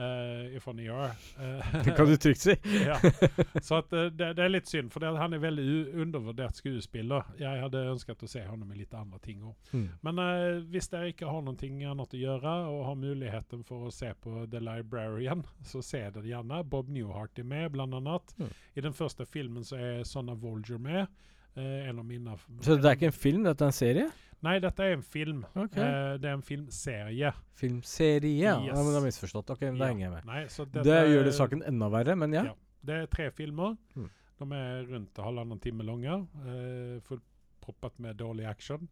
Uh, 0.00 0.56
ifrån 0.56 0.76
New 0.76 0.86
York. 0.86 1.34
Uh, 1.40 1.82
Det 1.84 1.90
kan 1.96 2.06
du 2.06 2.16
trygt 2.16 2.40
si. 2.40 2.54
ja. 2.86 3.00
Så 3.62 3.74
at, 3.74 3.92
uh, 3.92 4.06
det, 4.06 4.32
det 4.38 4.44
er 4.44 4.52
litt 4.52 4.68
synd, 4.70 4.92
for 4.92 5.02
det, 5.02 5.10
han 5.18 5.34
er 5.34 5.42
veldig 5.42 5.64
undervurdert 6.00 6.56
skuespiller. 6.56 7.26
Jeg 7.40 7.60
hadde 7.60 7.82
ønsket 7.90 8.22
å 8.22 8.28
se 8.30 8.44
ham 8.46 8.62
i 8.70 8.78
litt 8.78 8.94
andre 8.96 9.18
ting. 9.24 9.42
Mm. 9.74 9.88
Men 10.06 10.22
uh, 10.22 10.62
dere 10.70 11.10
ikke 11.10 11.28
har 11.28 11.42
noe 11.44 11.72
annet 11.90 12.16
å 12.16 12.22
gjøre, 12.22 12.54
og 12.70 12.86
har 12.86 12.96
muligheten 13.02 13.66
for 13.66 13.90
å 13.90 13.92
se 13.94 14.12
på 14.14 14.46
The 14.52 14.62
Librarian, 14.62 15.44
så 15.66 15.82
se 15.84 16.06
det 16.14 16.24
gjerne. 16.30 16.62
Bob 16.64 16.88
Newhart 16.88 17.42
er 17.42 17.50
med, 17.50 17.72
blant 17.74 17.98
annet. 17.98 18.34
Mm. 18.38 18.54
I 18.78 18.86
den 18.86 18.96
første 18.96 19.26
filmen 19.26 19.66
så 19.66 19.76
er 19.76 20.04
Sonna 20.08 20.38
Volger 20.38 20.80
med. 20.80 21.10
Uh, 21.58 21.88
en 21.90 21.98
av 21.98 22.06
mine 22.06 22.38
Så 22.62 22.78
det 22.78 22.86
er 22.86 22.94
ikke 22.94 23.10
en 23.10 23.20
film, 23.26 23.42
det 23.44 23.56
er 23.58 23.66
en 23.66 23.74
serie? 23.74 24.10
Nei, 24.42 24.54
dette 24.58 24.80
er 24.80 24.94
en 24.96 25.02
film. 25.04 25.42
Okay. 25.54 25.82
Eh, 25.84 26.14
det 26.16 26.24
er 26.30 26.32
en 26.38 26.42
filmserie. 26.42 27.32
Filmserie? 27.60 28.38
Ja, 28.40 28.54
Yes. 28.62 28.70
ja 28.70 28.74
men 28.82 28.92
det 28.94 29.00
er 29.02 29.06
misforstått. 29.08 29.50
Ok, 29.52 29.60
da 29.60 29.72
Ja. 29.72 29.86
henger 29.90 30.06
jeg 30.06 30.10
med. 30.14 30.24
Nei, 30.24 30.44
så 30.46 30.64
Det 30.64 30.82
dette 30.84 31.08
gjør 31.12 31.24
det 31.24 31.34
saken 31.34 31.62
enda 31.66 31.88
verre, 31.90 32.16
men 32.16 32.32
ja. 32.32 32.44
Ja. 32.44 32.54
Det 32.84 32.94
er 33.02 33.06
tre 33.06 33.30
filmer. 33.30 33.76
Mm. 33.96 34.08
De 34.40 34.54
er 34.56 34.86
rundt 34.88 35.14
halvannen 35.20 35.60
time 35.60 35.82
lange. 35.84 36.26
Uh, 36.46 37.00
Fullproppet 37.04 37.98
med 38.00 38.16
dårlig 38.16 38.46
action. 38.48 38.88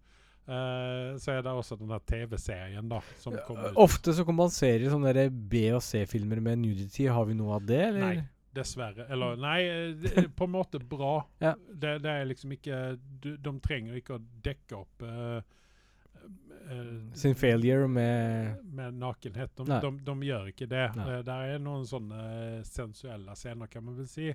Eh, 0.48 1.16
så 1.20 1.28
er 1.38 1.42
det 1.42 1.52
også 1.52 1.76
den 1.78 1.88
der 1.88 1.98
TV-serien 2.08 2.88
da 2.88 3.00
som 3.20 3.34
kommer 3.46 3.68
ut. 3.70 3.76
Ofte 3.76 4.14
så 4.16 4.24
kompenserer 4.24 4.88
sånne 4.88 5.28
B- 5.30 5.72
og 5.76 5.82
C-filmer 5.82 6.40
med 6.40 6.58
nudity. 6.58 7.06
Har 7.06 7.24
vi 7.28 7.34
noe 7.34 7.54
av 7.56 7.66
det, 7.66 7.80
eller? 7.90 8.00
Nei, 8.00 8.28
dessverre. 8.58 9.06
Eller 9.14 9.38
nei, 9.40 9.58
eh, 9.66 9.92
det 10.02 10.12
er 10.24 10.28
på 10.36 10.48
en 10.48 10.56
måte 10.58 10.80
bra. 10.82 11.14
Ja. 11.48 11.54
Det, 11.70 11.96
det 12.04 12.10
er 12.18 12.26
liksom 12.28 12.52
ikke 12.58 12.82
du, 12.98 13.30
De 13.38 13.52
trenger 13.64 13.96
ikke 14.00 14.16
å 14.18 14.22
dekke 14.42 14.76
opp 14.82 15.02
uh, 15.06 15.38
uh, 16.72 17.14
Sin 17.16 17.36
failure 17.38 17.86
med 17.88 18.64
med 18.78 18.94
nakenhet. 18.98 19.52
De, 19.58 19.64
de, 19.82 19.90
de 20.06 20.14
gjør 20.28 20.50
ikke 20.52 20.66
det. 20.70 20.82
Nei. 20.98 21.06
Eh, 21.16 21.22
der 21.26 21.52
er 21.54 21.62
noen 21.62 21.86
sånne 21.88 22.20
sensuelle 22.68 23.34
scener, 23.38 23.70
kan 23.72 23.84
man 23.86 23.96
vel 23.98 24.06
si. 24.10 24.28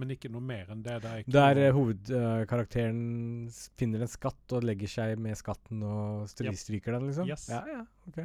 Men 0.00 0.14
ikke 0.14 0.30
noe 0.32 0.44
mer 0.44 0.70
enn 0.72 0.84
det. 0.86 0.98
Det 1.04 1.10
er 1.10 1.32
Der 1.36 1.62
eh, 1.66 1.72
hovedkarakteren 1.76 3.00
finner 3.80 4.04
en 4.06 4.12
skatt 4.12 4.56
og 4.56 4.64
legger 4.68 4.88
seg 4.98 5.16
med 5.20 5.36
skatten 5.40 5.82
og 5.84 6.28
stryker 6.32 6.92
Yep. 6.94 7.00
den, 7.00 7.08
liksom? 7.10 7.28
Yes. 7.28 7.48
Ja, 7.52 7.64
ja, 7.68 7.82
ok. 8.08 8.20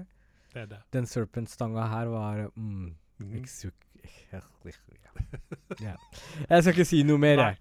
det 0.53 0.61
er 0.61 0.69
det. 0.75 0.81
Den 0.95 1.09
serpent-stanga 1.09 1.87
her 1.91 2.11
var 2.13 2.45
mm, 2.55 2.93
Mhm 3.15 3.45
ja. 5.81 5.95
Jeg 6.49 6.63
skal 6.63 6.73
ikke 6.73 6.87
si 6.87 7.01
noe 7.07 7.21
mer, 7.21 7.41
jeg. 7.47 7.57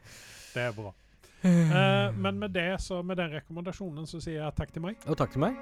Det 0.54 0.68
er 0.68 0.76
bra. 0.76 0.94
Uh, 1.44 2.14
men 2.16 2.38
med 2.40 2.54
det, 2.56 2.70
så 2.80 3.02
med 3.02 3.20
den 3.20 3.34
rekommendasjonen 3.36 4.06
så 4.08 4.20
sier 4.22 4.40
jeg 4.40 4.56
takk 4.56 4.72
til 4.72 4.86
meg. 4.86 5.00
Og 5.06 5.18
takk 5.20 5.34
til 5.34 5.44
meg. 5.44 5.58